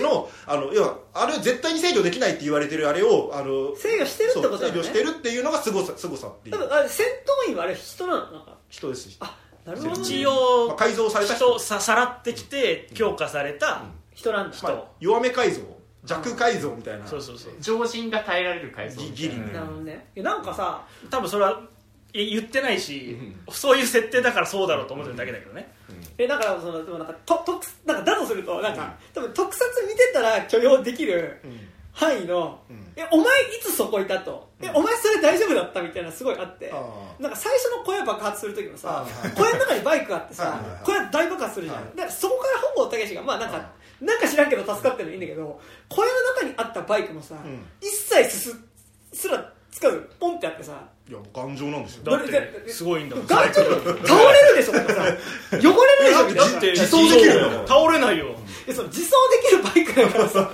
[0.00, 7.06] のあの要はあれ絶対に制御できないって言われてるあれをあの制御してるってことだよね制御してるっていうのがすごさすごさっていう多分あれ戦
[7.46, 8.32] 闘員はあれ人なの？
[8.32, 8.56] なんか。
[8.68, 9.10] 人です。
[9.10, 11.46] し、あなるほど、ね、一ま応あ、改造された人。
[11.54, 13.82] 人ささらってきて強化された
[14.14, 15.60] 人なんだ、まあ、弱め改造。
[16.04, 17.06] 弱改造みたいな。
[17.06, 17.52] そうそうそう。
[17.60, 20.08] 常人が耐えられる改造ギギリ、なるほどね。
[20.14, 21.60] なんかさ多分それは
[22.12, 23.18] い言ってないし
[23.50, 25.74] そういう設定だからそうだろうと思ってるだけだけどね。
[26.16, 31.40] えだからそのでもなんかと特なんかだとするとなんか、多分特撮見てたら許容できる
[31.92, 32.92] 範囲の、うん。
[32.94, 33.26] えお前い
[33.60, 35.82] つそこいたと、えお前それ大丈夫だった？
[35.82, 36.70] みたいなのすごいあって。
[36.72, 36.82] あ
[37.20, 41.96] なんか最初の小屋爆発する時もさあ小屋の中にバイクがあってさ小屋大爆発するじゃん、はい。
[41.96, 43.70] だからそこから本郷武がまあなんか、
[44.00, 47.38] なんか知らんけど助かってるのいいんだけど小屋の中にあったバイクもさ、ん。
[47.80, 48.56] 一切すす
[49.12, 52.04] すらつかずポンってあってさいや頑丈なんですよ。
[52.04, 53.26] だってすごいんだもん。
[53.26, 53.70] 頑丈倒れ
[54.50, 54.74] るでしょっ
[56.60, 58.34] て自走できるの倒れないよ。
[58.66, 60.50] えその自走できるバイクだからさ。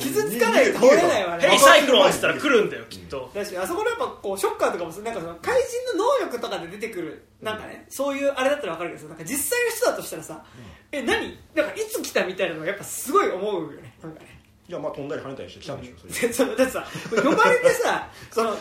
[0.00, 1.48] 傷つかないと倒れないわね。
[1.48, 3.30] ヘイサイクロンって言ったら来るんだよきっと。
[3.32, 10.44] 確かにあそこのやっぱこうショッカーとかもなんかその怪人の能力とかで出てくるなんかねそういうあれだったら分かるけどさなんか実際の人だとしたらさ、
[10.90, 11.38] え何？
[11.54, 14.41] なんかいつ来たみたいなのがやっぱすごい思うよねなんかね
[14.72, 18.56] いやまあ飛んだり跳ねたりしてきたんでしょそれだってさ呼ばれてさ その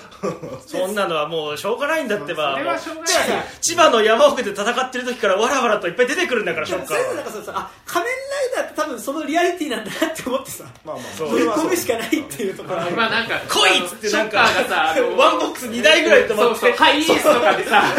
[0.67, 2.59] そんなのはもうしょうがないんだってば。
[3.61, 14.48] 千葉の山奥で戦ってる時からわらわらといっぱい出てくるんだからシそれョッカなんかさあ仮面ライダーって多分そのリアリティなんだなって思ってさまあまあ込むしかないっていうところまあなんか来いっつってなんか。
[14.49, 16.59] ショッカーがさあの ワンボックス2台ぐらい止まって。
[16.59, 17.83] そうそうハイエースとかでさ。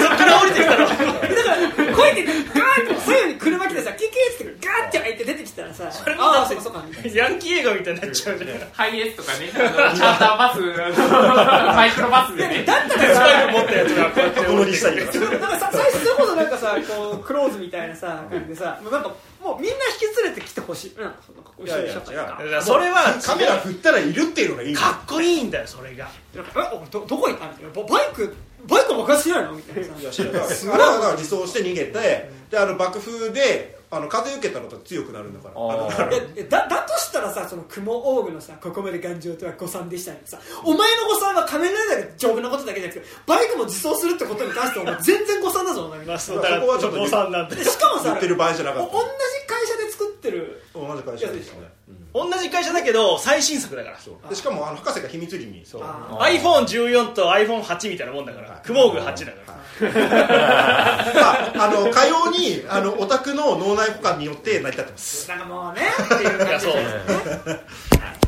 [0.00, 0.86] そっから降りてきたの。
[0.86, 3.91] だからこうやってガーッて左右に車来てさ
[4.30, 7.16] キキーってガーッて開いて出てきたらされもああそうかそうかみたいな。
[7.16, 8.58] ヤンキー映画みたいになっちゃうじゃん。
[8.72, 12.64] ハイエースとかねあのチャーターバスあのマイクロバスでね。
[12.64, 15.18] だったスらさパイク持ったやつがこうやって箱乗りしたりとか。
[15.18, 19.02] なんかさ最初それこそなんかさこうクローズみたいなさ感じでさもうなん。
[19.02, 19.10] か
[19.42, 21.00] もうみんな引き連れてきてほしい。
[21.00, 26.08] なんかその後ろにしちゃったりとかだからそれはカメラ振ったらいるっていうのがいいかっこいいんだよそれが。
[26.34, 28.34] なんかえおどどこ行ったみたいなババイク
[28.68, 30.00] バイク爆発しないのみたいなさ。
[30.00, 30.42] いや知らない。
[30.42, 36.08] あれはだから自走して逃げてであの爆風であの風受けたのと強くなるんだから。
[36.48, 46.06] だだだとしたらさその雲オーグのさここまで頑丈とは誤算でしたねさお前の誤算は仮面ライダーが丈夫なことだけじゃなくてバイクも自走するってことに関しては全然誤算だぞお前。
[46.06, 47.56] ま あそこはちょっと誤算なんで。
[47.56, 51.68] でしかもさ言ってる場合じゃなかっお同じ会社で作ってるた同じ会社でしたね
[52.14, 53.98] 同じ会社だけど最新作だから。
[54.28, 55.66] でしかもあの博士が秘密裏に。
[55.66, 55.82] そう。
[55.84, 58.60] あ iPhone14 と iPhone8 みたいなもんだから。
[58.64, 59.54] クモーグ8だから。
[59.54, 66.72] まああのかようにあのオタクの脳内保管によって成り立ってますなんかもうねっていう感じいやそう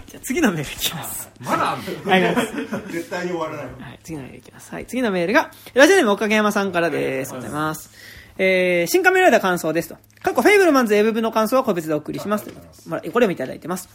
[0.06, 2.10] じゃあ次のメールいきますまだあんの？
[2.10, 4.73] はいありがとうございます絶対に終わらないはい、次のメールいきます。
[4.73, 7.32] はい、次のメールが、ラジオネームおかげ山さんからです。
[7.32, 7.90] ありがとうございます。
[8.39, 9.97] えー、新仮面ライダー感想ですと。
[10.23, 12.47] 過去、フェイブルマンズ A 部分の感想は個別でお送りします。
[12.86, 13.89] まあ、これもいただいてます。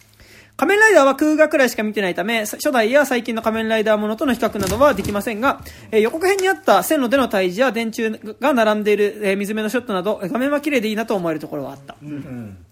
[0.59, 11.95] 仮面ライダーは空画くらいしか見てないため、初代や最近の仮面ライダーものとの比較などはできませんが、えー予告編にあった線路での退治や電柱が並んでいる、えー水目のショットなど、えー画面は綺麗でいいなと思えるところはあった。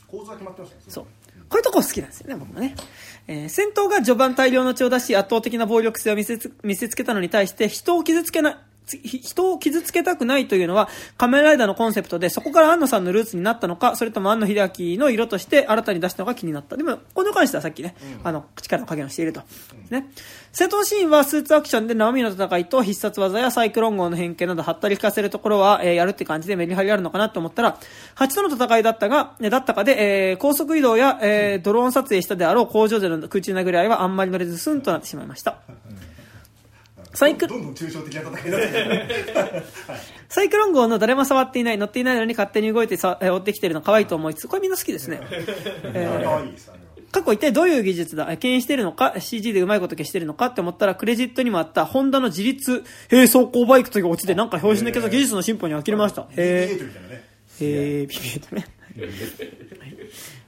[0.06, 1.06] 構図は決まってますねそう。
[1.48, 2.76] こういうとこ好きなんですよね、僕もね。
[3.30, 8.60] えー戦闘が序盤大量の血を出し圧倒的な暴力性を見せつ見せつけたのに対して人を傷つけなつひ
[9.04, 16.78] 人を傷つけたくないというのは仮面ライダーのコンセプトでそこから安野さんのルーツになったのかそれとも安野秀明の色として新たに出したのか気になった。
[16.78, 19.42] でもこれに関してはさっきね、あの力の加減をしていると、
[19.90, 20.12] ね
[20.52, 27.78] 戦闘シーンはスーツアクションで生身の戦いと必殺技やサイクロン号の変形などはったり聞かせるところは、えーやるって感じでメリハリあるのかなと思ったら
[28.16, 35.60] 8との戦いだったが、ねだったかで、えー高速移動や、えードローン撮影したであろう工場での空中殴り合いはあんまり乗れずスンとなってしまいました。
[37.18, 38.58] サイクどんどん抽象的な戦いにな
[39.04, 39.64] ってる
[40.30, 45.20] サイクロン号の誰も触っていない、乗っていないのに勝手に動いてさ、 えー追ってきてるの可愛いと思いつつ、これみんな好きですね。
[45.96, 46.54] えー
[47.10, 56.28] 過去一体どういう技術だ牽引してるのか CG でうまいこと消してるのかって思ったらクレジットにもあったホンダの自立並走行バイクという落ちでなんか表紙抜けた技術の進歩に呆れました。
[56.36, 57.24] へ BB8 みたいなね。
[57.62, 58.68] えー、ビビエとね。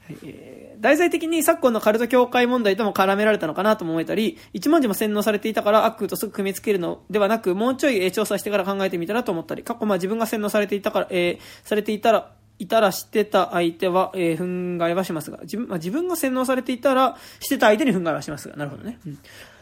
[0.06, 0.17] はい。
[0.25, 0.49] えー
[0.80, 18.99] 題材的に昨今のカルト教会問題とも絡められたのかなとも思えたり、一文字も洗脳されていたから悪とすぐ組み付けるのではなく、もうちょい調査してから考えてみたらと思ったり、過去まあ自分が洗脳されていたから、えーされていたら、いたらしてた相手は、えー、憤慨はしますが、自分、まあ、自分が洗脳されていたら、してた相手に憤慨はしますが、なるほどね。
[19.06, 19.19] うん。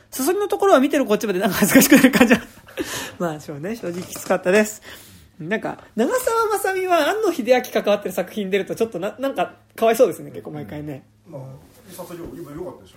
[0.10, 2.42] そそりのところは見てるこっちまでなんか恥ずかしくなる感じは。
[3.20, 4.82] まあ、そうね、正直きつかったです。
[5.40, 11.04] なんか、長澤まさみは安野秀明関わってる作品出るとちょっとな、なんか、かわいそうですね、結構毎回ね。
[11.28, 11.42] まあ
[11.90, 12.96] さすがに今良かったでし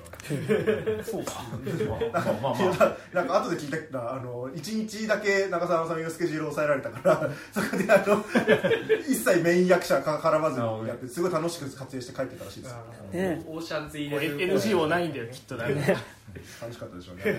[1.05, 1.05] ょ？
[1.13, 1.45] そうか。
[2.13, 2.97] まあまあまあ。
[3.15, 8.25] なんか後で聞いたらあの一日だけ長澤まさみのスケジュールを抑えられたから そこであの
[9.09, 12.77] 一切メイン役者か絡まずにやってすごい楽しく撮影して帰ってたらしいですよ。
[13.13, 13.43] ね。
[13.47, 15.97] オーシャンズイレブン NG もないんだよきっとね
[16.61, 17.23] 楽しかったでしょうね。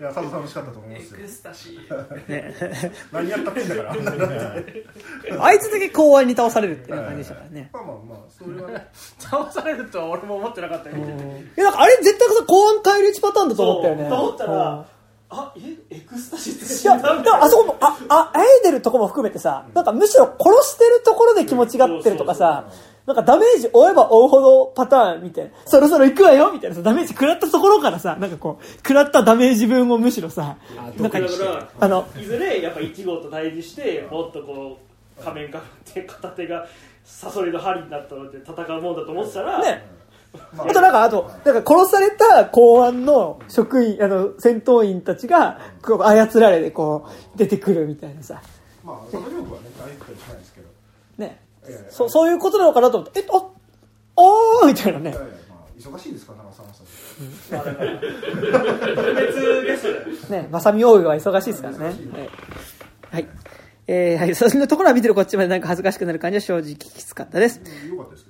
[0.00, 1.20] いや多分楽しかったと思いエますよ。
[1.20, 2.92] クスタシー。
[3.12, 3.92] 何やったっていいんだから。
[5.44, 7.70] あいつだけ公安に倒されるっていう感じでしたからね。
[7.72, 8.88] まあまあまあそれはね。
[9.18, 10.96] 倒されるとは俺も思ってなかったよ。
[10.96, 11.24] 見ててい
[11.56, 14.08] や、なんかあれ絶対さ、公安返り討ちパターンだと思ったよね。
[14.08, 14.50] と思ったうん。
[14.52, 14.86] ら
[15.30, 22.66] あえエクスタシーっていや、だからあそこも、あ、あ、あえいでるとこも含めてさ、なんかむしろ殺してるところで気持ちがってるとかさ、
[23.06, 26.76] なんかダメージ負えば負うほどパターンみたいな、そろそろ行くわよみたいな。
[26.76, 30.56] さ、ダメージ食らったところからさ、なんかこう、食らったダメージ分をむしろさ、
[30.98, 34.78] なんか、だからあの、いずれやっぱ1号と対峙してもっとこ
[35.20, 36.66] う仮面かぶって片手が
[37.04, 39.84] サソリの針になったので戦うもんだと思ってたら、ね、
[40.58, 48.42] あとなんか、あと、なんか殺された公安の職員、あの、戦闘員たちが、こう操られてこう、出てくるみたいなさ。
[48.82, 50.68] まあその力はね大丈夫じゃないですけど。
[51.18, 51.43] ね
[51.90, 53.36] そそういうことなのかなと思ってえあ
[54.16, 55.10] あーみたいないね。
[55.10, 56.82] やいやまあ忙しいですから長澤さ
[60.28, 60.30] ん。
[60.30, 61.84] ねまさみ王が忙しいですからね。
[61.84, 61.94] はい、
[63.10, 63.28] はい。
[63.86, 67.58] えーはい、そのところは見てるこっちまでなんか恥ずかしくなる感じは正直きつかったです。
[67.58, 68.23] よかったです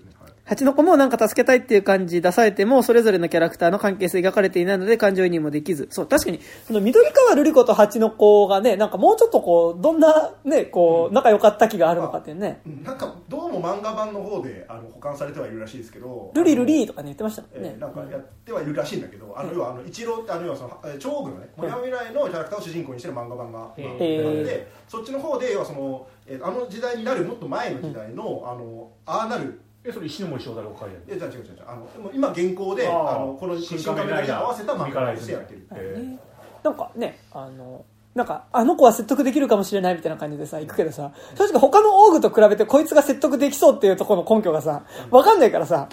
[0.55, 5.89] けどねはい蜂の子もなんか助けたいっていう感じ出されても、それぞれのキャラクターの関係性描かれていないので感情移入もできず。
[5.91, 12.60] そう、確かに、その緑川瑠璃子と蜂の子がね、なんかもうちょっとこう、どんなね、こう、仲良かった気があるのかっていうね。
[12.66, 17.81] うんなんかどうも漫画版の方であの保管されてはいるらしいですけどルリルリーとかね、言ってましたもんねえー。
[17.81, 31.65] なんかやってはいるらしいんだけど、あの要はあの一郎ってあの要はそのえー超王のね森山未来のキャラクターを主人公にしてる漫画版がまああってそっちの方で要はその、えーあの時代になるもっと前の時代の、あのああなるえそれ石森章太郎が書いてあるいや違う違う違う。
[31.67, 35.67] あのでも今現行であのこの新仮面ライダーに合わせた漫画としてやってる。
[35.73, 36.19] えね
[36.65, 45.89] なんかね、あの、なんか、あの子は説得できるかもしれないみたいな感じでさ、行くけどさ、正直他のオーグと比べてこいつが説得できそうっていうところの根拠がさ、わかんないからさ、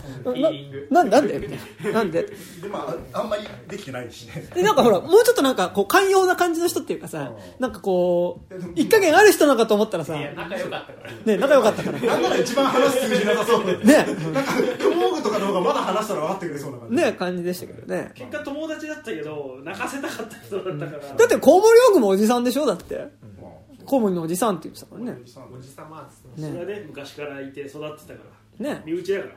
[0.92, 1.40] な、ななんで？
[1.40, 2.22] みたいななんで？
[2.22, 4.48] でまああんまりできてないしね。
[4.54, 11.12] で、なんかほら、もうちょっとなんか、こう、寛容な感じの人っていうかさ、なんかこう、一加減ある人なのかと思ったらさ、仲良かったから。
[11.26, 12.00] ね、仲良かったから。
[12.00, 13.78] なんなら一番話通じなさそうで。
[13.78, 16.96] ね、なんかクモーグとかの方がまだ話したら分かってくれそうな感じ。
[16.96, 18.12] ね、感じでしたけどね。
[18.14, 22.66] 結果友達だったけど泣かせたかった人だったから、だって、コウモリオグもおじさんでしょ？
[22.66, 22.96] だって。
[22.96, 23.50] ま
[23.86, 25.18] コウモリのおじさんって言ってたからあね。
[25.22, 25.40] おじさ
[25.90, 26.50] まっつってましね。
[26.50, 28.20] それはね昔からいて育ってたか
[28.60, 28.74] ら。
[28.76, 28.84] ね。
[28.86, 29.34] 身内だから。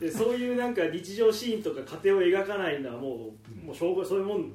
[0.00, 4.52] でそういうなんか日常シーンとか家庭を描かないのはもうもうしょうがそういうもん。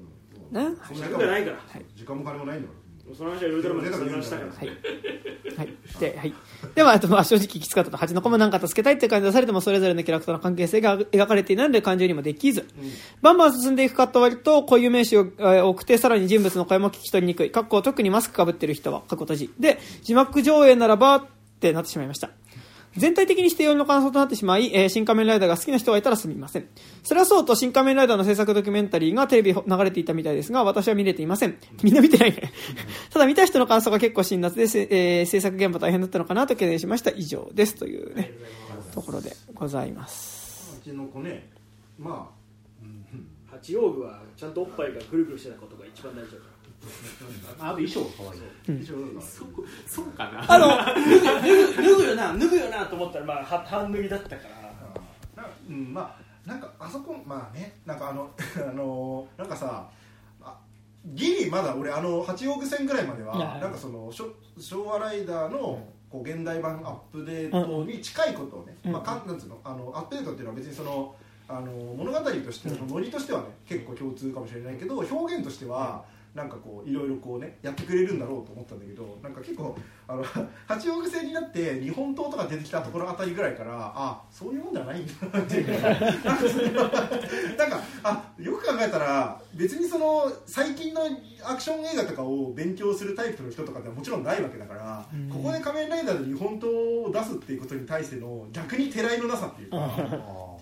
[0.51, 0.75] ね。
[0.87, 1.59] そん尺がないから。
[1.95, 2.82] 時間も金もないんだから
[3.15, 4.69] その話はウルトラマンで話したからはい。
[5.57, 5.69] はい。
[5.99, 6.33] で、はい。
[6.73, 12.65] では、あと、まあ、正直きつかったと、蜂の子もなんか助けたいって感じ出されても、それぞれのキャラクターの関係性が描かれていないので、感情にもできず、
[13.21, 17.51] バンバン進んでいくカット割りと、固有名詞をえー多くて、さらに人物の声も聞き取りにくい。
[17.51, 19.53] かっこ特にマスクかぶってる人は、かっこ閉じ。
[19.59, 21.25] で、字幕上映ならば、っ
[21.59, 22.29] てなってしまいました。
[22.97, 26.67] 全体的に否定寄りの感想となってしまい、えー新仮面ライダーが好きな人がいたらすみません。
[27.03, 31.57] それはそうと、新仮面ライダーの制作ドキュメンタリーがテレビ流れていたみたいですが、私は見れていません。
[31.81, 32.51] みんな見てないね。
[33.11, 37.11] ただ見た人の感想が結構辛辣で、せえー制作現場大変だったのかなと懸念しました。
[37.11, 37.75] 以上です。
[37.75, 38.31] というね、
[38.93, 40.77] ところでございます。
[40.79, 41.49] うちの子ね
[41.97, 42.29] ま
[43.49, 46.52] 八王具はちゃんとおっぱいがくるくるしてたことが一番大事だかあ
[47.59, 48.41] あと衣装が可愛い。
[48.79, 49.47] あ一応なんかそう
[49.85, 50.45] そうかな。
[50.47, 52.33] あの、ら脱ぐよな。
[52.33, 55.43] 脱ぐよなと思ったらまあは半脱ぎだったから。
[55.43, 59.89] なうんまあなんかあそこまあねなんかあの あのなんかさ
[60.41, 60.57] あ
[61.05, 64.27] ギリまだ俺あの八王子線ぐらいまでははいなんかそのしょ
[64.59, 71.15] 昭和ライダーのこう現代版アップデートに近いことをね、うんまあかんなんつうのあのアップデートっていうのは別にその
[71.47, 80.23] あの物語としてのノリとしてはね結構共通かもしれないけど表現としてはなんかこういろいろこうねやってくれるんだろうと思ったんだけどなんか結構あの
[80.67, 91.01] 八王子線になって日本刀とか出てきたところあたりぐらいからあそういうもんではないんだなっていうか なんか あよく考えたら別にその最近の
[91.43, 99.79] アクション映画とかを勉強するタイプの人とかではもちろんないわけだから、ここで仮面ライダーで日本刀を出すっていうことに対しての逆にてらいのなさっていうか、う
[100.49, 100.52] ん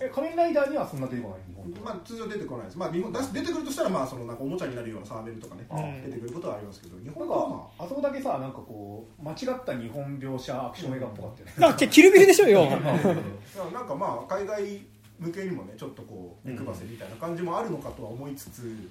[0.00, 6.10] え仮面ライダーにはそんな出てこない日本まあ、通常出てこないです、まあ、日本出てくるとしたら、まあ、そのなんかおもちゃになるようなサーベルとかね、うん。
[6.10, 7.48] 出てくることはありますけど日本は。
[7.48, 11.52] まかあそこだけさなんかこう間違った日本描写アクション映画っぽかったよね。
[11.58, 12.68] なんかキルビルでしょよ。
[12.68, 12.76] あ
[13.72, 14.82] なんかまあ海外
[15.18, 18.90] 向けにもねちょっとこう目配せみたいな感じもあるのかとは思いつつ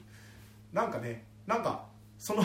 [0.71, 1.85] なんかねなんか
[2.17, 2.43] その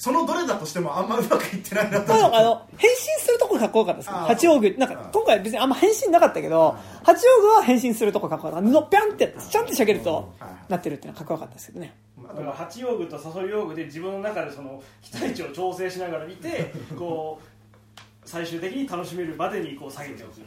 [0.00, 2.08] そのどれだとしてもあんまうまくいってないなと。
[2.08, 8.70] まあ、あの、変身するとこかっこよかったです八王具、なんか、今回別にあんま変身なかったけど、八王具は変身するとこかっこよかった。
[8.70, 11.94] 布ぴゃんってやって、ちゃんってしゃげると、はいなってるっていうのはかっこよかったですけどね。
[12.16, 20.40] まあだから八用具とサソリ用具で自分の中でその期待値を調整しながら見て こう最終的に楽しめるまでにこう下げておく。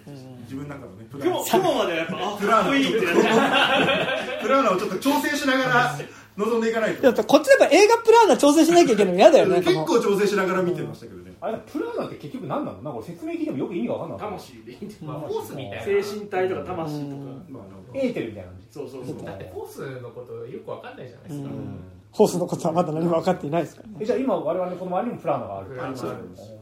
[0.44, 6.00] 自分の中のねプラ今日今日まではやっぱあプラーナかっこいいってなっちゃうプラーナをちょっと調整しながら
[6.38, 7.02] 望んでいかないと。
[7.04, 9.20] だってこっちやっぱ映画プラーナ調整しなきゃいけないの。
[9.20, 9.62] 嫌だよね。
[9.62, 11.34] 結こ構調整しながら見てましたけどね。
[11.42, 12.82] あれプラーナって結局何なの？
[12.82, 14.38] なんか俺説明聞いてもよく意味が分かんなかった。
[14.38, 15.84] 魂でいいんだよまあフォースみたいな。
[15.84, 17.22] 精神体とか魂とか。
[17.50, 19.26] まあなんかエーテルみたいな感じそうそうそう。
[19.26, 21.56] だってフォースのことよくわかんないじゃないですか、の
[22.12, 23.96] ホースのことはまだ何も分かっていないですからね。
[24.00, 26.54] えじゃあ今我々のこの周りにもプラーナがあるプラーナがあるんです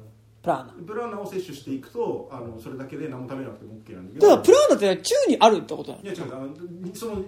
[0.41, 0.73] プラーナ。
[0.87, 6.03] プラーナを摂取していくとあのそれだけで何も食べなくても OK なんだけだからどプラーナって宙にあるってことなの？
[6.03, 6.21] いや違う。
[6.23, 6.49] あの
[6.95, 7.23] その周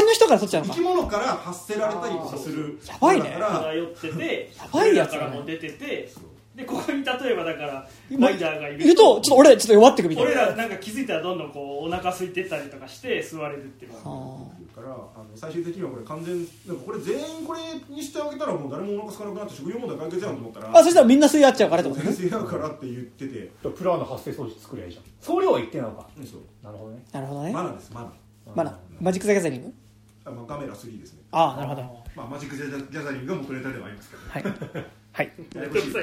[0.00, 0.74] りの人から取っちゃうのか？
[0.74, 0.84] 生き。
[0.84, 3.30] 物から発せられたりとかするやばいね。
[3.30, 3.60] だから。
[3.74, 5.24] 漂ってて やばいやつだね。
[5.26, 6.12] からも出てて
[6.54, 10.30] でここに例えばだからまライダーがいるとちょっと俺ちょっと弱ってくみたいな。
[10.30, 14.38] 俺らなんか気づいたらどんどんこうお腹空いてったりとかして座れるっていうのは
[14.76, 22.12] からあの最終的にはこれ完全なんかこれ全員これにしてあげたらもう誰もお腹空かなくなって食料問題解決やんと思ったらああそしたらみんな吸い合っちゃうからってことね。
[22.12, 23.50] 先生だからって言ってて。
[23.62, 25.04] プラーの発生装置作りゃいいじゃん。
[25.20, 26.40] 総量は一定なのかそう。
[26.62, 27.02] なるほどね。
[27.10, 27.52] なるほどね。
[27.52, 28.12] マナですマナ。
[28.54, 29.72] まだマジック・ザ・ギャザリング？
[30.26, 31.20] あ、まあ、ガメラ3ですね。
[31.32, 31.82] ああなるほど。
[32.14, 32.70] まあマジック・ギャ
[33.02, 34.22] ザリングが元ネタではありますけど。
[34.28, 34.42] はい。
[35.12, 35.32] はい。
[35.54, 35.92] ややこしい。
[35.94, 36.02] は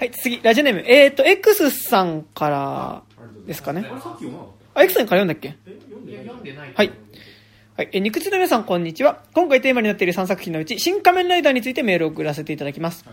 [0.00, 0.10] い。
[0.12, 0.40] 次。
[0.42, 0.80] ラジオネーム。
[0.80, 3.02] えっ、と X さんから
[3.46, 3.86] ですかね。
[3.90, 4.44] あれさっき読まな
[4.76, 5.56] あ X さんから読んだっけ？
[6.74, 6.92] はい
[7.76, 7.88] はい。
[7.92, 9.22] え、肉地の皆さん、こんにちは。
[9.34, 13.04] 今回テーマになっている3作品のうち、新仮面ライダーについてメールを送らせていただきます。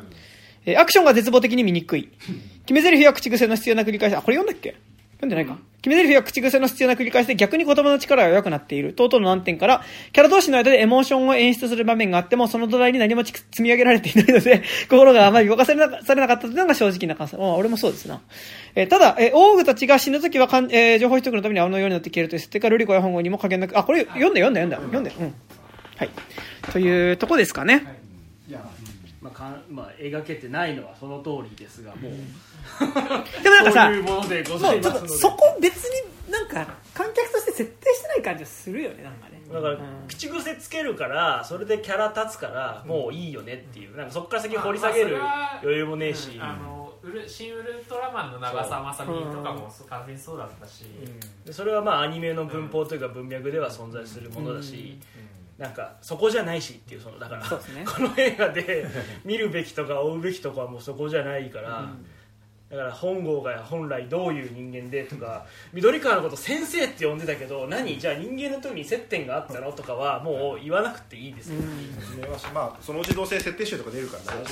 [0.66, 2.10] えーアクションが絶望的に見にくい。
[2.66, 4.76] 決め台詞や口癖の必要な繰り返し、あ、これ読んだっけ？
[5.24, 5.58] 読んでないか。
[5.82, 8.94] 決め台詞や口癖の必要な繰り返しで逆に言葉の力が弱くなっている。
[8.94, 9.82] 等々の難点から、
[10.14, 17.38] キャラ同士の間でエモーションを演出する場面があっても、その土台に何も積み上げられていないので、 心があまり動かされなされなかったというのが正直な感想。
[17.38, 18.22] あ俺もそうですな。
[18.76, 25.34] えーただ、えー、王具たちが死ぬときはかん、えー情報取得のためにあのようになって消えるという設定から、ルリコや本郷にも加減なく、あ、これ読んだ読んだ読んだ読んだうん。
[25.98, 26.10] はい。
[26.72, 28.00] というとこですかね。
[28.48, 28.64] いや、
[29.22, 32.12] まあかんまあ、描けてないのはその通りですがもう、
[33.44, 39.42] でもなんかさ、そういうもそこ別になんか観客として設定してない感じはするよねなんかね。
[39.52, 39.80] だから、うん。
[40.08, 43.96] 口癖つけるからそれでキャラ立つからもういいよねっていう。
[43.96, 45.18] なんかそこから先掘り下げる
[45.62, 50.86] 余裕もねえし、うんあのウル新ウルトラマンの長澤まさみとかもそう完全にそうだったし、
[51.46, 54.98] でそれはまあアニメの文法というか文脈では存在するものだし、
[55.58, 57.50] なんかそこじゃないしっていうそのだから、ね。
[57.86, 58.88] この映画で
[59.26, 61.90] 見るべきとか追うべきとかはもうそこじゃないから、
[62.74, 68.00] だから本郷が本来どういう人間でとか緑川のこと先生って呼んでたけど何？
[68.00, 69.72] じゃあ人間の時に接点があったの？
[69.72, 71.50] とかはもう言わなくていいです。
[71.50, 71.56] よ、
[72.52, 74.46] まあそのうちどうせ設定集とか出るからね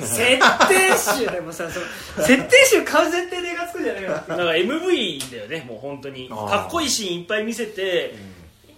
[0.00, 8.14] 設定集でもさその設定集買う前提で映画作るじゃないよだか MV だよねもう本当にかっこいいシーンいっぱい見せて、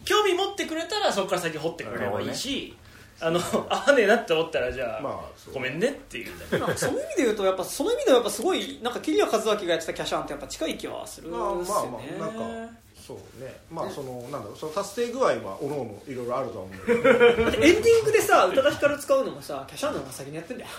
[0.05, 2.77] 興味持ってくれたらそこから先掘ってくれればいいし、
[3.19, 5.21] あの合わねえなって思ったらじゃあ、まあ
[5.53, 11.65] ごめんねっていうだけなんかその意味で言うとやっぱその意味ではやっぱすごいなんか桐谷和明がやってたキャシャンってやっぱ近い気はするっすまあよね。
[11.69, 12.73] まあまあなんか
[13.07, 13.57] そうね。
[13.71, 17.45] まあそのなんだろうその達成具合はおのおのいろいろあるとは思うんだけど。
[17.45, 20.71] だってエンディングでさ宇多田ヒカル使うのもさキャシャンの方が先にやってんだよ。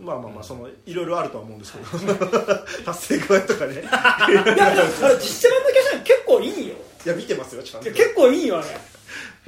[0.00, 2.14] まあまあまあそのいろいろあるとは思うんですけど。
[2.84, 3.74] 達成具合とかね。
[3.74, 6.74] いやでも実写版のキャシャン結構いいよ。
[7.06, 7.90] いや見てますよちゃんと。
[7.90, 8.66] 結構いいよあれ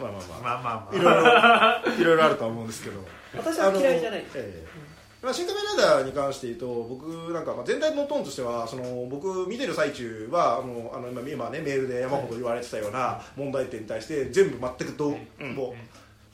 [0.01, 0.41] まあまあまあ。
[0.41, 1.83] まあまあいまあ。
[1.87, 3.01] ろいろいろいろあるとは思うんですけど。
[3.37, 4.21] 私は嫌いじゃない。
[4.21, 4.81] あのええ。
[5.23, 15.75] まあ、新仮面ライダーに関して言うと僕なんかまあ全体のトーンとしてはその僕見てる最中はあのあの今今ねメールで山ほど言われてたような問題点に対して全部全く同,、も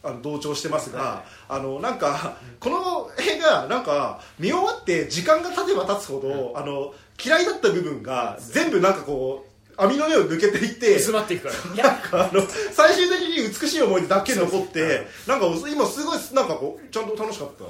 [0.04, 11.84] うあの同調してますが、あのなんかこの映画なんか見終わって時間が経てば経つほど、あの嫌いだった部分が全部なんかこう網の目を抜けていって薄まっていくから。
[11.90, 17.64] なんかあの最終的に美しい思い出だけ残ってなんか今すごいなんかこうちゃんと楽しかった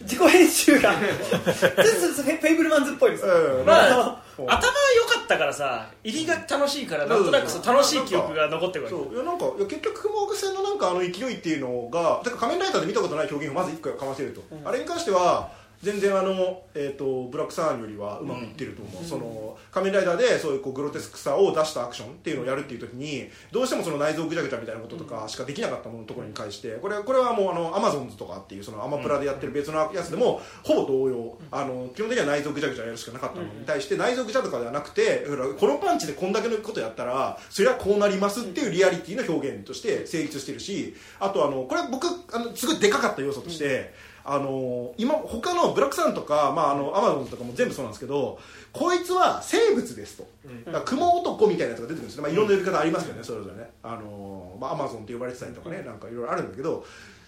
[0.00, 0.92] 自己編集が。
[0.92, 3.24] そうそうフェフェイブルマンズっぽいです。
[3.24, 3.66] うん。
[3.66, 9.14] まあうん頭良かったからさ入りが楽しいからなんとなくそう楽しい記憶が残ってくるそう。
[9.14, 15.50] いやなんか結局雲線のなんかあの勢いっていうのがてか仮面ライダーで見たことない表現をまず一個かませると、あれに関しては
[15.82, 35.26] 全然あの、えー、とブラックサーンよりはうまくいってると思う、その仮面ライダーでそういうこうグロテスクさを出したアクションっていうのをやるっていう時にどうしてもその内臓ぐちゃぐちゃみたいなこととかしかできなかったもののところに関してこれこれはもうあのアマゾンズとかっていうそのアマプラでやってる別のやつでもほぼ同様あの基本的には内臓ぐちゃぐちゃやるしかなかったのに対して内臓ぐちゃとかではなくて
[35.58, 48.38] このパンチでこんだけのことやったらそれはこうなりますっていうリアリティの表現として成立してるしあとあのこれ僕あのすごいでかかった要素として、あの今他のブラックサンとか、まあ、あのアマゾンとかも全部そうなんですけど
[48.72, 50.26] こいつは生物ですと、
[50.66, 53.70] だから雲男みたいなやつが出てくるんですよ、まあ、いろんな呼び方ありますけどね、それぞれね。
[53.82, 56.84] あの、まあ、アマゾンって呼ばれてたりとかねなんかいろいろあるんだけど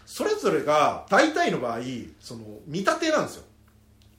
[0.06, 1.78] それぞれが大体の場合
[2.20, 3.44] その見立てなんですよ。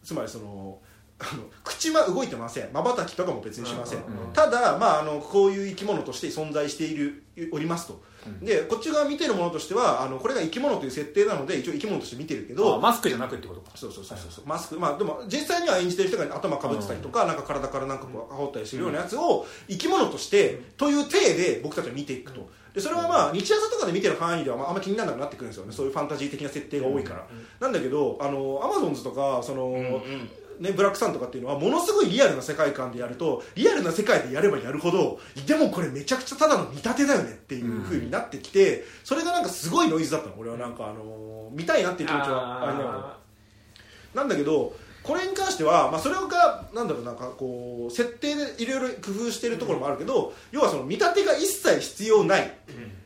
[0.04, 0.80] つまりその
[1.18, 2.70] あの口は動いてません。
[2.74, 4.00] まばたきとかも別にしません、
[4.34, 7.24] ただ、まあ、あのこういう生き物として存在している
[7.54, 8.04] おりますと、
[8.42, 13.72] でこっち側見てるものとしてはあのこれが生き物という設定なので一応生き物として見てるけどあマスクじゃなくってことか。
[13.76, 22.50] そうそうそうそう、マスクまあでも実際には演じてる人が頭かぶってたりとか、なんか体からなんかこう羽織ったりするようなやつを生き物として、という体で僕たちは見ていくと。
[22.74, 25.72] でそれはまあ日朝とかで見てる範囲ではまああんま気にならなくなってくるんですよね。
[25.72, 27.26] そういうファンタジー的な設定が多いから、
[27.62, 30.02] なんだけどあのアマゾンズとかその、
[30.60, 43.18] ね、ブラックサンとかっていうのはものすごいリアルな世界観でやるとリアルな世界でやればやるほどでもこれめちゃくちゃただの見立てだよねっていう風になってきて、それがなんかすごいノイズだったの俺はなんかあの見たいなっていう気持ちはありながらあ
[44.14, 52.52] なんだけどこれに関しては、まあ、それがなんだろうなんかこう設定でいろいろ工夫してるところもあるけど、要はその見立てが一切必要ない、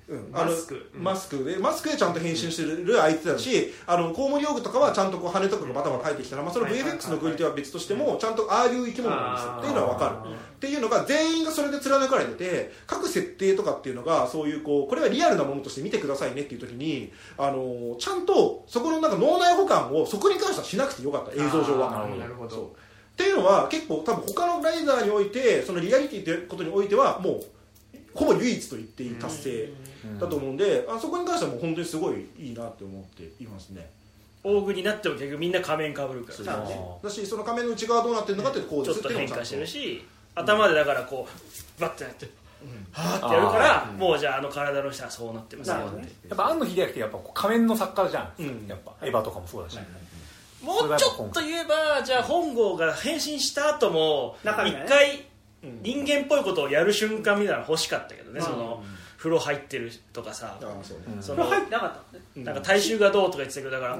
[0.09, 0.29] うん。
[0.33, 0.91] あのマスク。
[0.93, 9.53] マスクでマスクでちゃんと変身してる相手だし、あのコウモリ用具とかはちゃんとこう羽とかがバタバタ生えてきたら、まあ、それ VFX のクオリティは別としてもちゃんとああいう生き物なんですよ。
[9.59, 10.31] っていうのは分かる。
[10.31, 22.07] っていうのが全員がそれで貫かれてて各設定とかっていうのがそういうこうこれはリアルなものとして見てくださいねっていう時にあのちゃんとそこのなんか脳内保管をそこに関してはしなくてよかった映像上は。
[22.19, 22.75] なるほど。
[23.13, 27.43] っていうのは結構多分他のライダーにおいてそのリアリティということにおいてはもう
[28.13, 29.69] ほぼ唯一と言っていい達成
[30.19, 33.89] だと思うんで、あそこに関してはもう本当にすごいいいなって思っていますね。
[34.43, 36.35] 大食いになっても結局みんな仮面かぶるから。
[36.35, 36.63] そうさ
[37.03, 40.05] だしその仮面の内側どうなってるのかってこうちょっと変化してるし
[40.35, 42.29] 頭でだからこうバッてやって
[42.91, 45.69] はーってやるからもうじゃああの体の下はそうなってます。
[45.71, 45.77] や
[46.33, 48.67] っぱ庵野秀明ってやっぱ仮面の作家じゃん、うん。
[48.67, 49.77] やっぱエヴァとかもそうだし、
[50.63, 54.53] もうちょっと言えばじゃあ本郷が変身した後も一
[54.87, 55.25] 回
[55.81, 58.83] 人間っぽいことをやる瞬間みたいなの欲しかったけどね、その
[59.19, 61.03] 風呂入ってるとかさああそうね。
[61.17, 62.45] うんそのこれ入ってなかったのね。
[62.45, 63.99] なんか体臭がどうとか言ってたけどだから、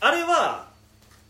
[0.00, 0.68] あれは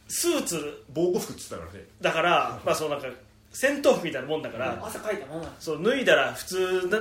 [0.07, 1.85] スーツ防護服っつったからね。
[2.03, 3.09] だから、 まあそのなんか
[3.53, 5.53] 戦闘服みたいなもんだから、朝書いたままなの。
[5.59, 6.99] そう脱いだら普通だ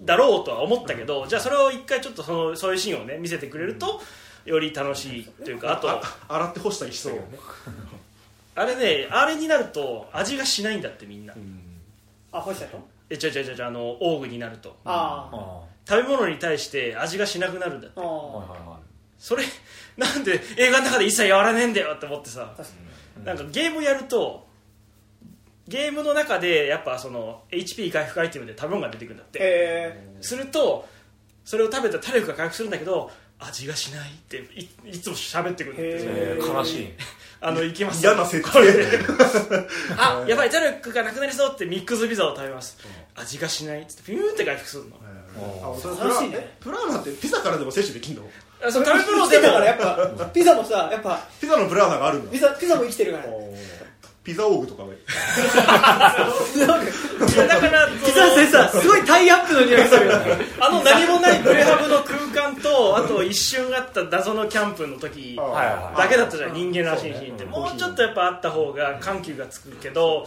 [0.00, 4.00] だろうとは思ったけど、じゃあそれを一回ちょっとそのそういうシーンをね見せてくれると
[4.46, 7.38] より楽しいというかあとあ洗って干したりしてたけどね。
[8.54, 11.34] あれねあれになると味がしないんだってみんな、
[12.32, 14.74] あ干したとえちょちょちょちょあのオーグになると。
[14.86, 18.00] あ食べ物に対して味がしなくなるんだって。
[18.00, 18.78] ああはいはいはい。
[19.18, 19.44] それ
[19.98, 22.54] なんで映画の中で一切やらねえんだよって思ってさ。
[22.56, 22.74] 確か
[23.24, 24.46] なんかゲームやると
[25.68, 29.38] ゲームの中でやっぱその HP 回復アイテムで食べ物が出てくるんだって。
[29.38, 30.88] にへすると
[31.44, 35.96] それを食べたら体力が回復するんだけど味がしないっていいつも喋ってくるんだって。
[36.00, 36.54] えー。
[36.54, 36.88] 悲しい。
[37.40, 38.00] あのいけます。
[38.00, 38.58] 嫌な設定。
[39.98, 42.78] あやばい体力がなくなりそうってミックスピザを食べます
[43.14, 44.96] 味がしないっつってピューンって回復するの。
[44.96, 46.36] あそれ楽しいね。
[46.38, 48.22] えプラーナってピザからでも摂取できんの？
[48.64, 52.30] あそうえ食べ物で生きてたからやもっぱピザもさやっぱピザのプラーナがあるんだ。
[52.32, 53.24] ピザピザも生きてるから
[54.24, 54.90] ピザオーグとかで
[57.48, 60.36] だからピザってさすごいタイアップの匂いするよね。
[60.60, 70.24] あの何もないプレハブの空間とあと一瞬あった謎のキャンプの時だけだったじゃん人間らしいシーンってもうちょっとやっぱあった方が緩急がつくけど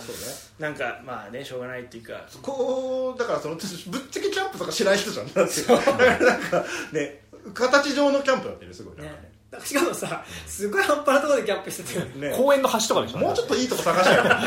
[0.60, 2.26] なんかまあねしょうがないっていうか。
[2.42, 3.66] こうだからそのぶっ
[4.12, 5.32] ちゃけキャンプとかしない人じゃん。
[5.32, 7.22] だってだからなんかね
[7.54, 8.98] 形状のキャンプだってるすごい。
[8.98, 9.22] なんかね。
[9.22, 12.30] ねしかもさすごい半端なところでキャンプしてたよね。
[12.30, 13.20] ね公園の端とかでしょ。
[13.20, 14.30] もうちょっといいとこ探したよね。
[14.30, 14.40] なん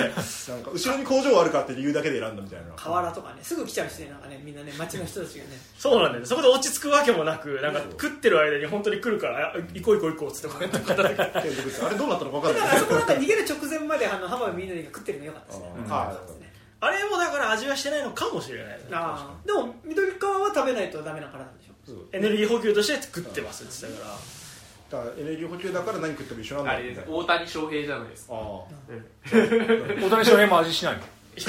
[0.62, 2.66] か後ろに工場あるかって理由だけで選んだみたいな。
[2.76, 5.50] 河原とかねすぐ来ちゃうしねなんかねみんなね町の人たちがね。
[5.78, 6.26] そうなんだよね。
[6.26, 11.22] そこで落ち着くわけもなくなんか食ってる間に本当に来るからあ行こう行こう行こうっつってこうやって片付けて
[11.86, 12.62] あれどうなったのか分かんない。
[12.62, 15.66] だからあそこなんか逃げる直前まであの浜辺みんなで食ってるのよかったですね。
[15.72, 18.84] あーよかったですねあれもだから味はしてないのかもしれないね。
[18.92, 21.94] あーでも緑川は食べないとダメな体なんでしょ。
[22.12, 24.18] エネルギー補給として食ってますって言ってたから
[24.90, 26.70] だからエネルギー補給だから何食っても一緒なんだ。
[26.72, 28.34] あれ大谷翔平じゃないですか。
[28.34, 31.00] あ大谷翔平も味しないの？
[31.38, 31.42] い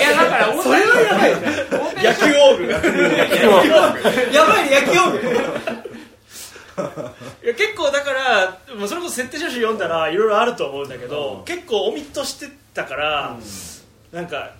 [0.00, 1.40] やだから大谷 それはやばいね。
[2.02, 2.62] 野球オーグ
[4.34, 5.18] やばいね野球用具
[7.44, 13.36] いや結構だからもうそれこそ設定書集読んだらいろいろあると思うんだけど、結構オミットしてたから、
[14.12, 14.52] なんか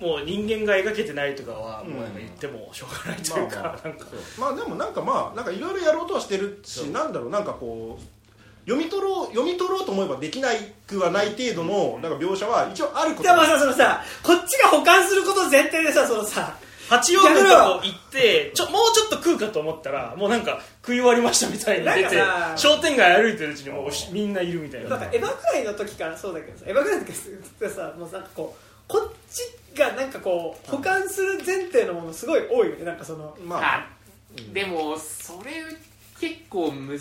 [0.00, 3.88] もう人間が描けてないとかはもうなんか言ってもしょうがないというか、まあまあ。
[3.88, 4.06] なんか。
[4.38, 8.02] まあでもなんかまあなんかいろいろやろうとはしてるしなんだろうなんかこう
[8.68, 10.56] 読み取ろう読み取ろうと思えばできない
[10.86, 13.28] くはない程度のなんか描写は一応あること。
[13.28, 16.56] でもさそのさこっちが保管すること前提でさそのさ
[16.88, 22.22] 八王子のとこ行ってちょもうちょっと食うかと思ったらもうなんか食い終わりましたみたいに出て
[22.56, 24.90] 商店街歩いてるうちにもうみんないるみたいな。
[24.90, 32.84] なんかエヴァくらいの時からそうだけどさエヴァくらいの時ってさもうなんかこうこっちがなんかこう保管する前提のものすごい多いよね。
[32.84, 33.76] なんかそのまあ。
[33.76, 34.00] あ
[34.52, 35.50] でもそれ
[36.20, 36.98] 結構難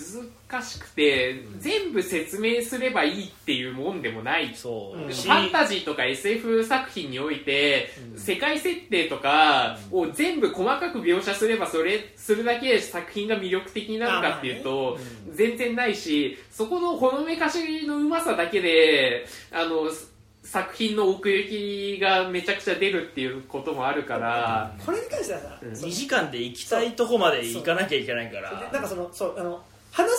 [0.64, 4.56] しくて全部説明すればいいっていうもんでもない。
[4.56, 5.28] そう、うんし。
[5.28, 14.98] ファンタジーとか SF 作品において、世界設定とかを全部細かく描写すればそれするだけで作品が魅力的になるかっていうと、
[15.34, 20.09] 全然ないしそこのほのめかしのうまさだけであのす
[20.44, 25.76] 作品の奥行きがめちゃくちゃ出るっていうこともあるから、これに関してはさ、うん。
[25.76, 28.50] そう2時間で行きたいとこまで行かなきゃいけないから。
[28.50, 29.62] でなんかそのそうあの
[29.92, 30.10] 話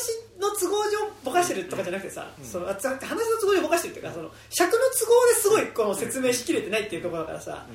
[0.41, 7.67] の都合上ぼかしてるとかじゃなくてさ、そのあつ話の都合上ぼかしてるっていうかその尺の都合ですごいこの説明しきれてないっていうところだからさ、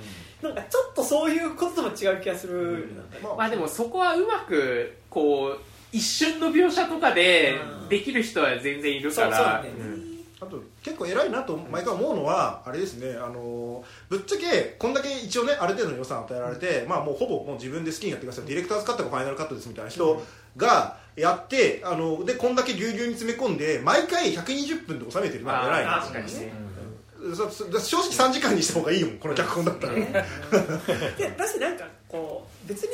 [0.41, 2.90] なんかちょっとそういうこととも違う気がする、
[3.24, 5.59] まあまあでもそこはうまくこう
[5.91, 7.90] 一瞬の描写とかでうん。
[7.90, 9.65] できる人は全然いるそうそうから
[10.41, 18.45] あと結構偉いなと毎回思うのはあれですねあのぶっちゃけこんだけ一応ねある程度の予算与えられて、まあもうほぼもう自分で好きにやってください。
[18.45, 20.22] ディレクターズカットがファイナルカットですみたいな人
[20.55, 26.51] がやってあのでこんだけぎゅうぎゅうに詰め込んで毎回120分で収めてるのは偉いなあー確かにね。
[27.25, 30.05] 正直3時間にした方がいいよこの脚本だったら、ね
[31.17, 31.77] でだしなん。
[31.77, 32.89] かこう別に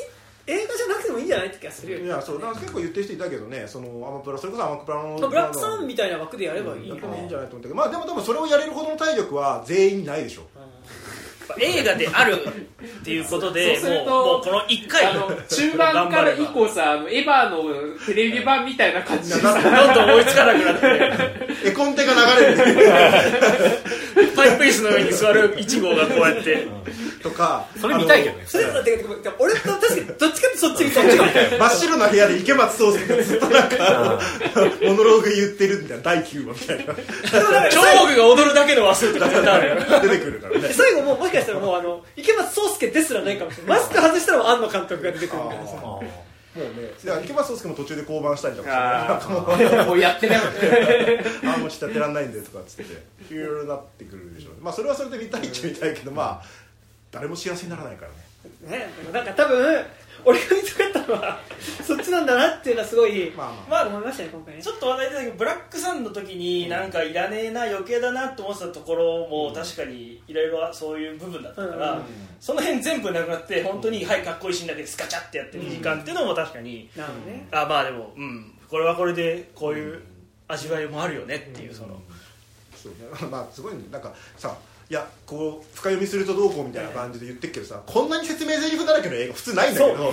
[0.51, 1.99] 映画じゃなくてもいいんじゃないって気がするよ。
[1.99, 10.43] いやそうだから結構言ってる人いたけどねそのアマプラそれこそアマプラのまあブラックさんみたいな枠でやればいいよやってもいいんじゃないと思ったけどまあでも多分それをやれるほどの体力は全員ないでしょ。
[11.59, 12.37] 映画である
[13.01, 15.13] っていうことでもうもうこの1回
[15.49, 17.63] 中盤から以降さエヴァの
[18.05, 19.53] テレビ版みたいな感じでさ。
[19.53, 21.67] どんどん追いつかなくなって。
[21.67, 22.57] 絵コンテが流れる
[24.35, 26.67] パイプ椅子の上に座る1号がこうやって。
[27.21, 28.43] とかそれ見たいけどね。
[28.47, 29.05] それだって
[29.37, 34.19] 俺と確かにどっちかってそっちみたいな真っ白な部屋で池松壮亮がずっとなんか
[34.81, 37.69] モノローグ言ってるみたいな第9話みたいな。
[37.69, 39.75] 超具が踊るだけの忘れとか絶対あるよ。
[40.01, 40.69] 出てくるからね。
[40.73, 43.79] 最後もうもしかしたらもうあの池松壮亮ですらないかもしれない。
[43.79, 45.75] マスク外したら庵野監督が出てくるみたいなさ
[46.55, 46.93] もうね。
[47.03, 49.21] いや池松壮亮も途中で降板したりとか
[49.87, 50.39] もう やってない
[51.55, 53.33] あもうちょっとやってらんないんでとかっつって。
[53.33, 54.59] いろいろなってくるでしょうね。
[54.61, 56.45] まあそれはそれで見たいっちゃ見たいけどまあ
[57.11, 58.11] 誰も幸せにならないから
[58.69, 58.85] ね。
[58.85, 59.85] ねなんか多分
[60.25, 61.39] 俺が見たかったのは
[61.85, 64.61] そっちなんだなっていうのはすごいまあままあ思いましたね今回ね。
[64.63, 72.01] ちょっと話題出たけどブラックさんの時になんかいらねえな余計だなと思ってたところも確かにいろいろそういう部分だったから、うん
[72.41, 77.47] その辺全部なくなって本当にはいかっこいいシーンだけでスカチャってやってる時間っていうのも確かに、なるほどね。
[77.51, 78.51] あまあでもうん。
[78.67, 80.01] これはこれでこういう
[80.47, 82.01] 味わいもあるよねっていうその、
[82.75, 82.97] そうね。
[83.29, 83.83] まあすごいね。
[83.91, 84.57] なんかさ
[84.91, 89.95] いやこう深読みするとどうこうみたいな感じで言ってるけどさこんなに説明台詞だらけの映画普通ないんだけど。
[89.95, 90.11] でも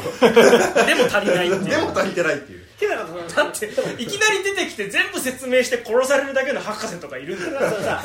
[1.10, 8.04] 足りないっていうでも足りてないっていうけどなんかそのだっていきなり出てきて全部説明して殺されるだけの博士とかいるんだよそのさ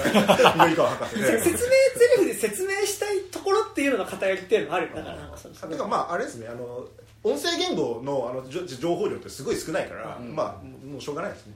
[0.55, 1.69] 緑川博士ね説明
[1.99, 5.15] 台詞で説明したいところっていうのの偏りっていうのもあるよだから。
[5.17, 5.31] なん。
[5.31, 6.47] かそのてかまああれですね。
[6.47, 6.87] あの
[7.23, 11.53] 音声言語のあの情報量ってすごい少ないから、まあもうしょうがないですね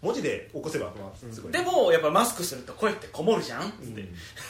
[0.00, 3.62] 文字で起こせばまあすごい、でもやっぱマスクすると声ってこもるじゃん。
[3.62, 4.08] って、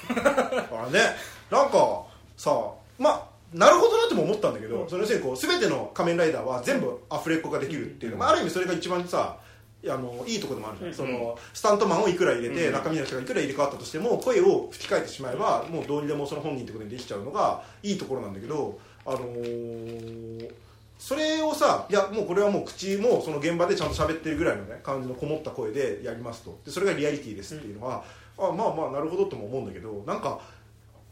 [0.15, 1.17] あれね
[1.51, 2.05] なんか
[2.37, 9.39] さまあなるほどなとも思ったんだけど、その要するにこう全ての仮面ライダーは全部アフレコができるっていうの、まあ、ある意味それが一番さ
[9.87, 20.53] あのいいところでもあるじゃん、そのスタントマンをいくら入れて、中身の人がいくら入れ替わったとしても声を吹き替えてしまえば、もうどうにでもその本人ってことにできちゃうのがいいところなんだけどあのー
[20.99, 26.59] それをさいやもうこれはもう口もその現場でちゃんと喋ってるぐらいのね感じのこもった声でやりますと。
[26.65, 28.05] でそれがリアリティですっていうのは、
[28.37, 30.41] あまあまあなるほどとも思うんだけどなんか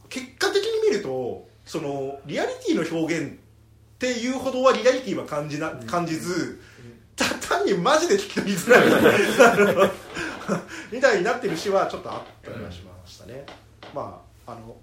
[0.08, 3.36] 結果的に見るとそのリアリティの表現っ
[3.98, 6.60] ていうほどはリアリティは感じな感じず、
[7.14, 9.90] た単にマジで聞き取りづらい
[10.92, 13.46] みたいになってる詩はちょっとあったりはしましたね、
[13.94, 14.76] まああの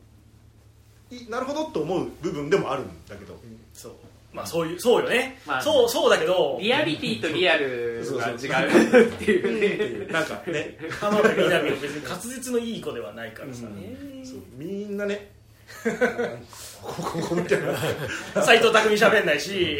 [1.11, 3.37] いなるほどと思う部分でもあるんだけど、
[3.73, 3.91] そう
[4.33, 6.57] まあそういうそうよね、まあそうそうだけど。
[6.59, 8.35] リアリティとリアルが違う
[9.07, 10.05] っていう。
[10.07, 13.69] ねなんかね浜辺美波も別に滑舌のいい子ではないからさ、そう
[14.57, 15.31] みんなね。
[16.81, 19.79] こここみたいな斎藤工喋んないし。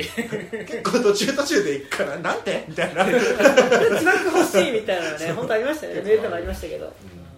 [0.68, 2.66] 結構途中途中でいくからなんて？
[2.68, 3.06] みたいな。
[3.06, 3.12] 字
[4.06, 5.94] 幕欲しいみたいなのね本当ありましたね。
[5.96, 6.94] メールでもありましたけど。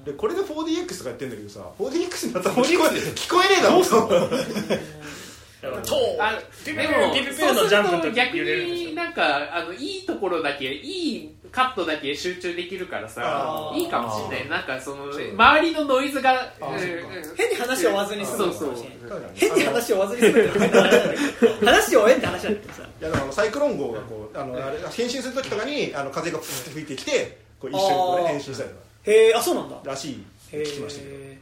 [0.05, 3.81] でこれで 4DX とかやってんだけどさ 4DX になったら聞こえ聞こえねえだろ
[5.71, 14.49] でもピピピピそうすのジャンプの時ると逆になんかあのいいところだけいいカットだけ集中できるからさいいかもしれない。
[14.49, 16.51] なんかその周りのノイズが
[17.35, 18.85] 変に話を追わずに済むそうそう。
[19.33, 22.83] 変に話を追わずに済む話を追えって話だけどさ。
[22.83, 28.81] いやでもあのサイクロン号がこうあのあれ変身する時とかにあの風がふって吹いてきてこう一緒にこう、変身したりとか。
[29.05, 29.77] へえあそうなんだ。
[29.83, 31.34] らしいへ聞きましたけど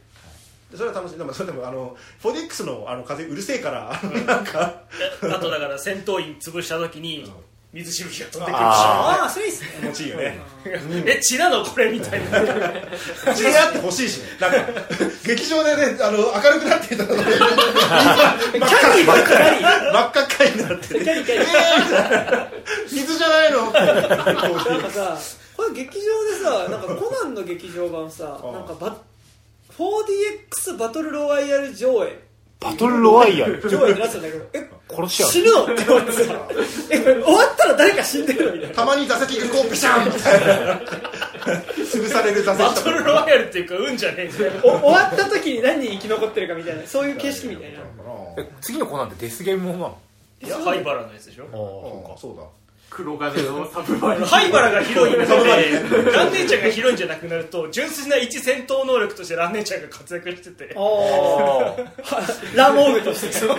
[0.76, 1.18] それは楽しい。
[1.18, 4.82] でもそれでもあの 4DX のあの風うるせえからなんか。
[5.22, 7.30] あとだから戦闘員潰した時に
[7.72, 8.56] 水しぶきが飛んでくる。
[8.56, 9.70] しああそれいいっすね。
[9.80, 10.38] 気持ちいいよね。
[11.06, 12.40] え血なのこれみたいな。
[13.32, 14.58] 口であってほしいしねなんか。
[15.26, 17.16] 劇場でねあの明るくなっていたので。
[17.16, 19.64] 真っキャリーばっかり。
[19.64, 20.86] 赤っかになって。
[22.90, 23.72] 水じゃないの？
[23.72, 25.18] なんかさ
[25.56, 28.96] これ劇場でさなんかコナンの劇場版さなんかバ
[29.78, 32.24] 4DX バトルロワイヤル上映。
[32.60, 33.60] バトルロワイヤル？
[33.68, 35.30] 上映ってなってたんだけどえ殺し合う。
[35.30, 36.48] 死ぬのって思ってさ
[36.90, 38.74] え終わったら誰か死んでるのみたいな。
[38.76, 40.80] たまに座席がこうピシャンみたいな
[41.76, 42.80] 潰される座席とか。
[42.80, 44.52] バトルロワイヤルっていうか運じゃねえんだよ。
[44.64, 47.80] お終わった時に何人生き残ってるかみたいなそういう景色みたいな。
[48.38, 49.98] え次の子なんてデスゲームもの？
[50.42, 51.44] いや灰原のやつでしょ。
[51.44, 52.42] ああそうだ
[52.90, 55.34] 黒金のサブマリン灰原がヒロインになって
[56.12, 60.74] ラン姉ちゃんがヒロインじゃなくなると純粋な一戦闘能力としてラン姉ちゃんが活躍してて。
[62.54, 63.50] ラモーグとして。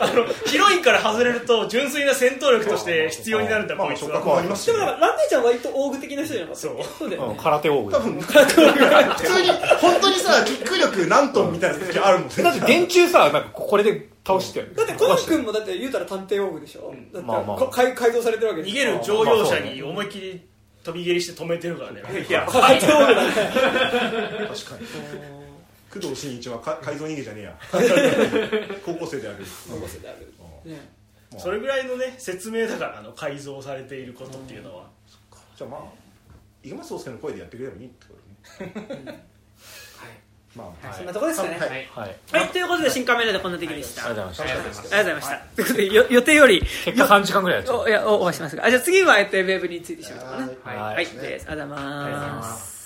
[0.00, 4.74] あのヒロインから外れると純粋な戦闘力として必要になるんだまあこいつ触覚はありますしね。
[4.74, 7.38] でもなんかランネちゃんは割と大具的な人じゃなかったそうそうだよね。
[7.42, 9.48] 空手王具多分普通に
[9.80, 12.34] 本当にさキック力何トンみたいな時あるもんね。
[12.42, 14.60] だって電柱さなんかこれで倒して。
[14.60, 17.56] るだってコナン君もだって言うたら探偵王具でしょ、だってまあまあ。
[17.56, 20.48] こ改改造されてるわけで逃げる乗用車に思いっきり
[20.84, 22.02] 飛び蹴りして止めてるからね。
[22.28, 23.32] いや 改造王具だね。
[23.32, 24.86] 確かに。
[25.92, 27.58] 工藤新一はか改造人間じゃねえや。
[28.84, 29.44] 高校生である。
[29.68, 30.32] 高校生である。
[30.64, 30.90] ね。
[31.38, 34.86] それぐらいのね説明だからあの改造されていることっていうのは。
[35.56, 35.80] じゃあまあ
[36.62, 38.14] 池松壮亮の声でやってくれればいいってこ
[38.80, 39.26] とね
[40.54, 40.96] まあはい。
[40.96, 41.58] そんなとこですかね。
[41.58, 41.68] はい。
[41.68, 41.88] はい。
[41.94, 42.16] はい。
[42.32, 45.14] はい、ということで新刊メールでこんな時でした、ありがとうございましありがとうございまありがとうござい。
[45.14, 45.36] ました。
[45.56, 50.48] ということで、よ予定より、た結果3時間ぐらいやっちゃうおいやおお会いしますが、あじゃあ次は、えっと、ウェブについてしまうとかね。
[50.64, 50.94] はい。
[50.94, 51.46] はい、です。
[51.48, 51.84] ありがとうござい。
[51.84, 52.42] ありがとうございま。
[52.42, 52.81] す